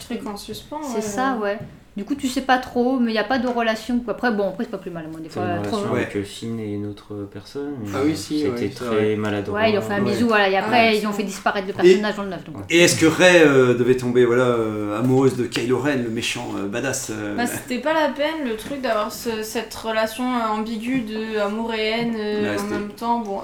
truc 0.00 0.26
en 0.26 0.36
suspens. 0.36 0.82
C'est 0.82 0.96
ouais. 0.96 1.00
ça, 1.00 1.38
ouais. 1.42 1.58
Du 1.94 2.04
coup, 2.06 2.14
tu 2.14 2.26
sais 2.26 2.40
pas 2.40 2.56
trop, 2.56 2.98
mais 2.98 3.10
il 3.10 3.12
n'y 3.12 3.18
a 3.18 3.24
pas 3.24 3.38
de 3.38 3.46
relation. 3.46 4.02
Après, 4.08 4.32
bon, 4.32 4.48
après, 4.48 4.64
c'est 4.64 4.70
pas 4.70 4.78
plus 4.78 4.90
mal. 4.90 5.08
Moi, 5.10 5.20
des 5.20 5.28
fois, 5.28 5.42
une 5.42 5.62
trop. 5.62 5.76
relation 5.76 5.92
Ouais. 5.92 6.00
avec 6.04 6.16
euh, 6.16 6.22
Finn 6.24 6.58
et 6.58 6.72
une 6.72 6.86
autre 6.86 7.28
personne. 7.30 7.74
Ah 7.94 7.98
oui, 8.02 8.16
si, 8.16 8.40
C'était 8.40 8.62
ouais, 8.62 8.68
très 8.70 8.86
vrai. 8.86 9.16
maladroit. 9.16 9.60
Ouais, 9.60 9.72
ils 9.72 9.78
ont 9.78 9.82
fait 9.82 9.92
un 9.92 10.02
Ouais. 10.02 10.10
bisou, 10.10 10.26
voilà. 10.28 10.48
Et 10.48 10.56
après, 10.56 10.88
Ouais. 10.88 10.98
ils 10.98 11.06
ont 11.06 11.12
fait 11.12 11.22
disparaître 11.22 11.66
le 11.66 11.74
personnage 11.74 12.16
dans 12.16 12.22
le 12.22 12.30
9. 12.30 12.44
Donc. 12.44 12.54
Et 12.70 12.78
est-ce 12.78 12.98
que 12.98 13.04
Rey 13.04 13.42
euh, 13.44 13.74
devait 13.74 13.98
tomber 13.98 14.24
voilà 14.24 14.44
euh, 14.44 14.98
amoureuse 14.98 15.36
de 15.36 15.44
Kylo 15.44 15.78
Ren, 15.80 15.96
le 16.02 16.08
méchant 16.08 16.48
euh, 16.58 16.66
badass 16.66 17.10
euh, 17.10 17.36
Bah, 17.36 17.44
c'était 17.46 17.80
pas 17.82 17.92
la 17.92 18.08
peine 18.08 18.48
le 18.48 18.56
truc 18.56 18.80
d'avoir 18.80 19.12
ce- 19.12 19.42
cette 19.42 19.74
relation 19.74 20.24
ambiguë 20.24 21.02
de 21.02 21.38
amour 21.40 21.74
et 21.74 21.88
haine 21.90 22.14
euh, 22.18 22.56
Ouais, 22.56 22.60
en 22.62 22.64
même 22.68 22.88
temps. 22.88 23.18
Bon, 23.20 23.40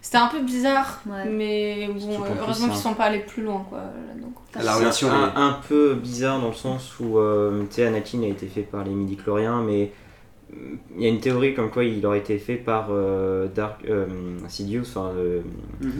c'était 0.00 0.18
un 0.18 0.28
peu 0.28 0.38
bizarre, 0.40 1.02
Ouais. 1.06 1.28
mais 1.28 1.88
bon, 1.92 2.16
heureusement 2.40 2.68
qu'ils 2.68 2.76
sont 2.78 2.94
pas 2.94 3.04
allés 3.06 3.18
plus 3.26 3.42
loin 3.42 3.66
quoi. 3.68 3.78
là-dedans, 3.78 4.28
quoi. 4.32 4.44
La 4.62 4.74
relation 4.74 5.10
un, 5.10 5.28
est- 5.28 5.36
un 5.36 5.58
peu 5.68 5.94
bizarre 5.94 6.40
dans 6.40 6.48
le 6.48 6.54
sens 6.54 6.92
où 7.00 7.18
euh, 7.18 7.62
tu 7.68 7.76
sais, 7.76 7.87
Anakin 7.88 8.22
a 8.22 8.26
été 8.28 8.46
fait 8.46 8.62
par 8.62 8.84
les 8.84 8.90
midi-chloriens, 8.92 9.62
mais 9.62 9.90
euh, 10.52 10.56
il 10.96 11.02
y 11.02 11.06
a 11.06 11.08
une 11.08 11.20
théorie 11.20 11.54
comme 11.54 11.70
quoi 11.70 11.84
il 11.84 12.04
aurait 12.06 12.18
été 12.20 12.38
fait 12.38 12.54
par 12.56 12.88
euh, 12.90 13.48
Dark 13.54 13.80
euh, 13.88 14.06
Sidious, 14.48 14.82
enfin 14.82 15.10
euh, 15.16 15.40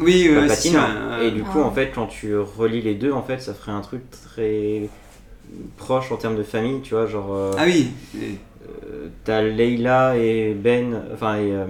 Oui, 0.01 0.29
Palpatine. 0.35 0.79
Et 1.23 1.31
du 1.33 1.43
coup, 1.43 1.59
Ah. 1.63 1.67
en 1.67 1.71
fait, 1.73 1.91
quand 1.95 2.07
tu 2.07 2.37
relis 2.37 2.81
les 2.83 2.95
deux, 2.95 3.13
en 3.13 3.23
fait, 3.23 3.41
ça 3.41 3.53
ferait 3.55 3.73
un 3.73 3.81
truc 3.83 4.03
très 4.11 4.89
proche 5.77 6.13
en 6.13 6.17
termes 6.17 6.37
de 6.37 6.43
famille, 6.43 6.81
tu 6.83 6.95
vois, 6.95 7.07
genre. 7.07 7.35
euh, 7.35 7.51
Ah 7.59 7.65
oui. 7.67 7.89
Et- 8.17 8.39
T'as 9.25 9.41
Leila 9.41 10.17
et 10.19 10.53
Ben, 10.55 11.03
enfin 11.15 11.37
et, 11.37 11.53
euh, 11.53 11.65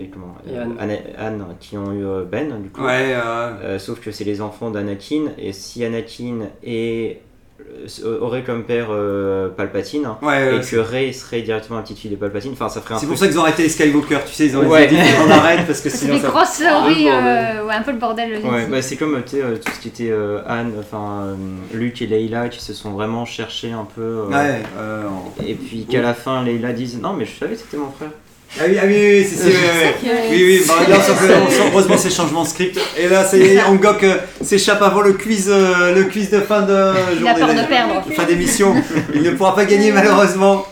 et 0.00 0.08
comment 0.08 0.34
Et 0.52 0.56
Anne. 0.56 0.74
Anne, 0.80 0.98
Anne 1.16 1.44
qui 1.60 1.76
ont 1.76 1.92
eu 1.92 2.24
Ben 2.24 2.60
du 2.60 2.70
coup. 2.70 2.82
Ouais. 2.82 3.14
euh, 3.14 3.52
Euh, 3.62 3.78
sauf 3.78 4.00
que 4.00 4.10
c'est 4.10 4.24
les 4.24 4.40
enfants 4.40 4.70
d'Anakin 4.70 5.26
et 5.38 5.52
si 5.52 5.84
Anakin 5.84 6.40
est, 6.64 7.12
euh, 7.12 7.14
aurait 8.20 8.42
comme 8.44 8.64
père 8.64 8.86
euh, 8.90 9.48
Palpatine 9.48 10.06
ouais, 10.22 10.28
ouais, 10.28 10.56
et 10.56 10.62
c'est- 10.62 10.76
que 10.76 10.80
Rey 10.80 11.12
serait 11.12 11.42
directement 11.42 11.76
la 11.78 11.82
petite 11.82 11.98
fille 11.98 12.10
de 12.10 12.16
Palpatine, 12.16 12.52
enfin 12.52 12.68
ça 12.68 12.80
ferait 12.80 12.94
C'est 12.98 13.06
pour 13.06 13.18
ça 13.18 13.26
qu'ils 13.26 13.38
ont 13.38 13.42
arrêté 13.42 13.62
les 13.64 13.68
Skywalker, 13.68 14.18
tu 14.26 14.32
sais, 14.32 14.46
ils 14.46 14.56
ont 14.56 14.66
Ouais. 14.66 14.86
dit 14.86 14.96
on 15.26 15.30
arrête 15.30 15.66
parce 15.66 15.80
que 15.80 15.90
sinon 15.90 16.14
fait 16.14 16.20
ça. 16.22 16.28
grosse 16.28 16.62
Ah, 16.66 16.84
oui, 16.86 17.04
le 17.04 17.10
euh, 17.10 17.66
ouais, 17.66 17.74
un 17.74 17.82
peu 17.82 17.92
le 17.92 17.98
bordel. 17.98 18.40
bah 18.70 18.80
c'est 18.82 18.96
comme 18.96 19.22
tu 19.24 19.36
sais, 19.36 19.42
euh, 19.42 19.56
tout 19.56 19.72
ce 19.72 19.80
qui 19.80 19.88
était 19.88 20.10
euh, 20.10 20.40
Anne, 20.46 20.72
enfin 20.78 21.22
euh, 21.24 21.34
Luke 21.74 22.00
et 22.02 22.06
Leila 22.06 22.48
qui 22.48 22.62
se 22.62 22.72
sont 22.72 22.92
vraiment 22.92 23.24
cherchés 23.24 23.72
un 23.72 23.86
peu. 23.94 24.00
euh, 24.02 24.58
euh, 24.78 25.02
Et 25.46 25.54
puis 25.54 25.84
qu'à 25.86 26.00
la 26.02 26.14
fin, 26.14 26.42
Leila 26.42 26.72
dise 26.72 26.98
non 27.00 27.12
mais 27.12 27.24
je 27.26 27.38
savais 27.38 27.54
que 27.54 27.60
c'était 27.60 27.76
mon 27.76 27.90
frère. 27.90 28.10
Ah 28.56 28.62
oui, 28.68 28.76
ah 28.80 28.84
oui, 28.86 28.94
oui, 28.94 29.26
c'est, 29.28 29.36
c'est, 29.36 29.48
ouais, 29.48 29.52
ouais. 29.52 29.94
que- 30.00 30.30
oui, 30.34 30.44
oui, 30.60 30.64
bah, 30.68 30.74
là, 30.88 31.00
ça 31.02 31.14
fait- 31.14 31.34
on 31.44 31.50
sent 31.50 31.62
heureusement 31.72 31.96
ces 31.98 32.10
changements 32.10 32.44
de 32.44 32.48
script. 32.48 32.78
Et 32.96 33.08
là, 33.08 33.24
ça 33.24 33.36
y 33.36 33.42
est, 33.42 33.62
Angok 33.62 34.04
euh, 34.04 34.16
s'échappe 34.42 34.80
avant 34.80 35.00
le 35.00 35.14
quiz, 35.14 35.46
euh, 35.48 35.92
le 35.94 36.04
quiz 36.04 36.30
de 36.30 36.40
fin 36.40 36.62
de 36.62 36.72
Il 36.72 37.26
a 37.26 37.34
journée, 37.36 37.54
peur 37.54 37.62
de 37.64 37.68
perdre. 37.68 38.04
fin 38.14 38.24
d'émission. 38.24 38.74
Il 39.14 39.22
ne 39.22 39.30
pourra 39.32 39.56
pas 39.56 39.64
gagner 39.64 39.90
malheureusement. 39.90 40.66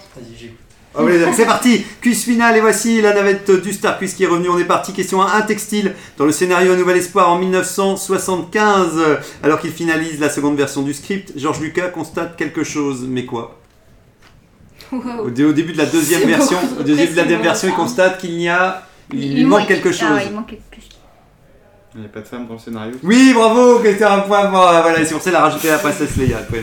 Ah 0.95 1.03
oui, 1.05 1.13
c'est 1.35 1.47
parti, 1.47 1.87
quiz 2.03 2.23
final 2.23 2.55
et 2.55 2.61
voici 2.61 3.01
la 3.01 3.15
navette 3.15 3.51
du 3.63 3.73
Star 3.73 3.97
Quiz 3.99 4.13
qui 4.13 4.25
est 4.25 4.27
revenue. 4.27 4.51
On 4.51 4.59
est 4.59 4.65
parti, 4.65 4.93
question 4.93 5.23
1, 5.23 5.27
un 5.39 5.41
textile 5.41 5.95
dans 6.19 6.27
le 6.27 6.33
scénario 6.33 6.73
Un 6.73 6.77
Nouvel 6.77 6.99
Espoir 6.99 7.31
en 7.31 7.39
1975. 7.39 9.01
Alors 9.43 9.59
qu'il 9.59 9.73
finalise 9.73 10.21
la 10.21 10.29
seconde 10.29 10.57
version 10.57 10.83
du 10.83 10.93
script, 10.93 11.33
Georges 11.37 11.61
Lucas 11.61 11.89
constate 11.89 12.37
quelque 12.37 12.63
chose, 12.63 13.07
mais 13.09 13.25
quoi? 13.25 13.59
Au, 14.93 15.27
au 15.27 15.31
début 15.31 15.73
de 15.73 15.79
la 15.79 15.87
deuxième 15.87 16.29
version, 16.29 16.59
au 16.79 16.83
deuxième 16.83 17.11
de 17.13 17.17
la 17.17 17.23
deuxième 17.23 17.43
version, 17.43 17.69
il 17.69 17.75
constate 17.75 18.19
qu'il 18.19 18.39
y 18.41 18.49
a, 18.49 18.83
il, 19.13 19.35
lui 19.35 19.45
manque- 19.45 19.61
manque 19.61 19.69
quelque 19.69 19.93
chose. 19.93 20.09
Ah 20.11 20.15
ouais, 20.17 20.27
il 20.27 20.33
manque 20.35 20.49
quelque 20.49 20.75
chose. 20.77 20.89
Il 21.95 22.01
n'y 22.01 22.07
a 22.07 22.09
pas 22.09 22.21
de 22.21 22.27
femme 22.27 22.47
dans 22.47 22.55
le 22.55 22.59
scénario. 22.59 22.95
Oui, 23.03 23.33
bravo, 23.35 23.79
que 23.81 23.95
c'est 23.95 24.03
un 24.05 24.21
point. 24.21 24.49
Voilà, 24.49 24.81
voilà, 24.81 25.05
c'est 25.05 25.13
pour 25.13 25.21
ça 25.23 25.29
qu'il 25.31 25.37
a 25.37 25.43
rajouté 25.43 25.69
la 25.69 25.77
princesse 25.79 26.17
Leia, 26.17 26.39
après. 26.39 26.63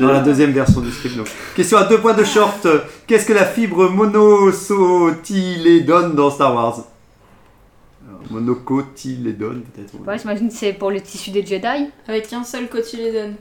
Dans 0.00 0.08
la 0.12 0.18
deuxième 0.20 0.50
version 0.50 0.80
du 0.80 0.90
script. 0.90 1.16
donc. 1.16 1.28
Question 1.54 1.78
à 1.78 1.84
deux 1.84 1.98
points 1.98 2.14
de 2.14 2.24
short. 2.24 2.66
Qu'est-ce 3.06 3.26
que 3.26 3.32
la 3.32 3.44
fibre 3.44 3.88
monocotylédone 3.90 6.14
dans 6.16 6.30
Star 6.30 6.52
Wars? 6.54 6.80
Monocotylédone, 8.30 9.62
peut-être. 9.62 9.94
ouais. 9.94 10.00
Ouais, 10.08 10.18
j'imagine 10.18 10.48
que 10.48 10.54
c'est 10.54 10.72
pour 10.72 10.90
le 10.90 11.00
tissu 11.00 11.30
des 11.30 11.46
Jedi. 11.46 11.88
Avec 12.08 12.32
un 12.32 12.42
seul 12.42 12.66
cotylédone. 12.68 13.36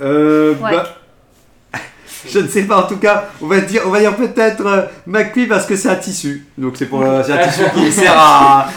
Euh, 0.00 0.54
Ouais. 0.54 0.70
bah, 0.70 0.84
je 2.28 2.38
ne 2.38 2.48
sais 2.48 2.62
pas, 2.62 2.84
en 2.84 2.86
tout 2.86 2.96
cas, 2.96 3.28
on 3.40 3.46
va 3.46 3.60
dire, 3.60 4.16
peut-être 4.16 4.66
euh, 4.66 5.46
parce 5.48 5.66
que 5.66 5.76
c'est 5.76 5.88
un 5.88 5.96
tissu. 5.96 6.46
Donc 6.58 6.74
c'est 6.76 6.86
pour 6.86 7.02
euh, 7.02 7.22
un 7.22 7.48
tissu 7.48 7.64
qui 7.74 7.92
sert 7.92 8.14
à, 8.16 8.68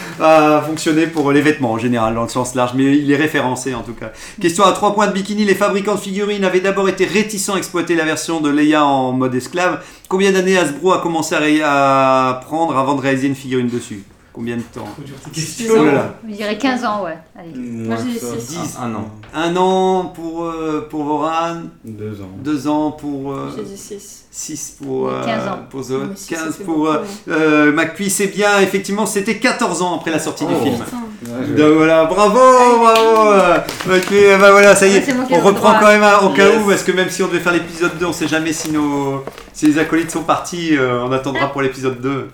fonctionner 0.66 1.06
pour 1.06 1.32
les 1.32 1.42
vêtements 1.42 1.72
en 1.72 1.78
général, 1.78 2.14
dans 2.14 2.22
le 2.22 2.28
sens 2.28 2.54
large, 2.54 2.72
mais 2.74 2.96
il 2.96 3.10
est 3.10 3.16
référencé 3.16 3.74
en 3.74 3.82
tout 3.82 3.94
cas. 3.94 4.12
Question 4.40 4.64
à 4.64 4.72
3 4.72 4.94
points 4.94 5.06
de 5.06 5.12
bikini, 5.12 5.44
les 5.44 5.54
fabricants 5.54 5.94
de 5.94 6.00
figurines 6.00 6.44
avaient 6.44 6.60
d'abord 6.60 6.88
été 6.88 7.04
réticents 7.04 7.54
à 7.54 7.58
exploiter 7.58 7.94
la 7.94 8.04
version 8.04 8.40
de 8.40 8.50
Leia 8.50 8.84
en 8.84 9.12
mode 9.12 9.34
esclave. 9.34 9.80
Combien 10.08 10.32
d'années 10.32 10.56
Hasbro 10.56 10.92
a 10.92 11.00
commencé 11.00 11.34
à, 11.62 12.28
à 12.28 12.34
prendre 12.34 12.76
avant 12.76 12.94
de 12.94 13.00
réaliser 13.00 13.26
une 13.26 13.34
figurine 13.34 13.68
dessus? 13.68 14.04
Combien 14.34 14.56
de 14.56 14.62
temps 14.62 14.88
Oh 14.98 15.84
là 15.84 15.92
là. 15.92 16.14
Je 16.28 16.34
dirais 16.34 16.58
15 16.58 16.84
ans, 16.84 17.04
ouais. 17.04 17.16
Allez. 17.38 17.52
Moi, 17.54 17.94
j'ai 18.04 18.18
ça. 18.18 18.26
six. 18.40 18.76
Un, 18.80 18.86
un 18.90 18.94
an. 18.96 19.10
Un 19.32 19.56
an 19.56 20.04
pour, 20.06 20.44
euh, 20.44 20.88
pour 20.90 21.04
Voran, 21.04 21.62
Deux 21.84 22.20
ans. 22.20 22.30
deux 22.42 22.66
ans 22.66 22.90
pour... 22.90 23.30
euh, 23.32 23.52
J'ai 23.56 23.62
dit 23.62 23.76
6. 23.76 24.24
6 24.32 24.78
pour, 24.82 25.08
euh, 25.08 25.24
15 25.24 25.46
ans. 25.48 25.58
pour 25.70 25.84
ça 25.84 25.94
15 26.28 26.56
fait 26.56 26.64
pour 26.64 26.88
euh, 26.88 27.04
euh, 27.28 27.72
McQueen, 27.72 28.10
c'est 28.10 28.26
bien, 28.26 28.58
effectivement, 28.60 29.06
c'était 29.06 29.38
14 29.38 29.82
ans 29.82 29.94
après 29.98 30.10
la 30.10 30.18
sortie 30.18 30.44
du 30.46 30.52
Oh. 30.52 30.64
film. 30.64 30.78
Putain. 30.82 31.56
Donc 31.56 31.76
voilà, 31.76 32.04
bravo, 32.06 32.38
bravo 32.80 33.30
euh, 33.34 33.58
McQueen, 33.86 34.40
bah 34.40 34.50
voilà, 34.50 34.74
ça 34.74 34.88
y 34.88 34.96
est, 34.96 35.04
on 35.30 35.36
reprend 35.40 35.52
droit. 35.52 35.78
quand 35.80 35.86
même 35.86 36.04
au 36.24 36.30
cas 36.30 36.48
Yes. 36.48 36.60
où, 36.60 36.68
parce 36.68 36.82
que 36.82 36.90
même 36.90 37.08
si 37.08 37.22
on 37.22 37.28
devait 37.28 37.38
faire 37.38 37.52
l'épisode 37.52 37.96
2, 38.00 38.06
on 38.06 38.12
sait 38.12 38.26
jamais 38.26 38.52
si, 38.52 38.72
nos, 38.72 39.22
si 39.52 39.66
les 39.68 39.78
acolytes 39.78 40.10
sont 40.10 40.24
partis, 40.24 40.76
euh, 40.76 41.04
on 41.04 41.12
attendra 41.12 41.52
pour 41.52 41.62
l'épisode 41.62 42.00
2. 42.00 42.28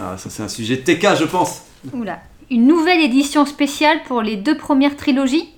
Ah, 0.00 0.16
ça 0.18 0.28
c'est 0.30 0.42
un 0.42 0.48
sujet 0.48 0.78
TK, 0.78 1.16
je 1.18 1.24
pense. 1.24 1.62
Oula. 1.92 2.18
Une 2.50 2.66
nouvelle 2.66 3.00
édition 3.00 3.44
spéciale 3.46 3.98
pour 4.06 4.22
les 4.22 4.36
deux 4.36 4.56
premières 4.56 4.96
trilogies. 4.96 5.48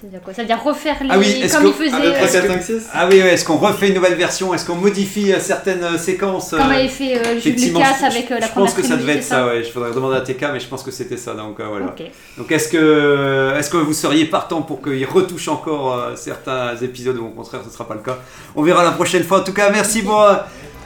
C'est-à-dire 0.00 0.20
quoi? 0.22 0.32
C'est-à-dire 0.32 0.62
refaire 0.62 0.96
les. 1.02 1.08
Ah 1.10 1.18
oui, 1.18 1.24
comme 1.50 1.64
ils 1.66 1.70
Ah, 1.72 1.72
faisaient. 1.72 1.90
2, 1.90 2.12
3, 2.12 2.28
4, 2.28 2.46
5, 2.46 2.62
6 2.62 2.86
Ah 2.94 3.08
oui, 3.10 3.16
ouais, 3.20 3.34
est-ce 3.34 3.44
qu'on 3.44 3.56
refait 3.56 3.88
une 3.88 3.94
nouvelle 3.94 4.14
version? 4.14 4.54
Est-ce 4.54 4.64
qu'on 4.64 4.76
modifie 4.76 5.32
euh, 5.32 5.40
certaines 5.40 5.82
euh, 5.82 5.98
séquences 5.98 6.52
euh, 6.52 6.58
Comme 6.58 6.70
avait 6.70 6.86
fait 6.86 7.18
euh, 7.18 7.40
Jules 7.40 7.56
Lucas 7.56 7.96
je- 7.98 8.04
avec 8.06 8.30
euh, 8.30 8.38
la 8.38 8.46
je 8.46 8.52
première 8.52 8.66
pense 8.72 8.74
que 8.80 8.86
ça 8.86 8.96
devait 8.96 9.14
être 9.14 9.24
ça, 9.24 9.44
ouais. 9.48 9.64
Je 9.64 9.70
faudrait 9.70 9.90
demander 9.90 10.16
à 10.18 10.20
TK, 10.20 10.40
mais 10.52 10.60
je 10.60 10.68
pense 10.68 10.84
que 10.84 10.92
c'était 10.92 11.16
ça. 11.16 11.34
Donc 11.34 11.58
euh, 11.58 11.66
voilà. 11.66 11.92
Donc 12.36 12.52
est-ce 12.52 12.68
que, 12.68 13.54
est-ce 13.58 13.70
que 13.70 13.76
vous 13.78 13.92
seriez 13.92 14.26
partant 14.26 14.62
pour 14.62 14.80
qu'il 14.82 15.04
retouche 15.04 15.48
encore 15.48 15.94
euh, 15.94 16.14
certains 16.14 16.76
épisodes 16.76 17.16
ou 17.18 17.26
au 17.26 17.30
contraire 17.30 17.62
ce 17.64 17.68
ne 17.68 17.72
sera 17.72 17.88
pas 17.88 17.94
le 17.94 18.02
cas? 18.02 18.18
On 18.54 18.62
verra 18.62 18.84
la 18.84 18.92
prochaine 18.92 19.24
fois. 19.24 19.40
En 19.40 19.44
tout 19.44 19.52
cas, 19.54 19.68
merci 19.70 20.02
pour 20.02 20.20
euh, 20.22 20.34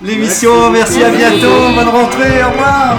l'émission. 0.02 0.70
Merci, 0.70 1.02
à 1.02 1.10
bientôt. 1.10 1.72
Bonne 1.74 1.88
rentrée. 1.88 2.42
Au 2.42 2.50
revoir. 2.50 2.98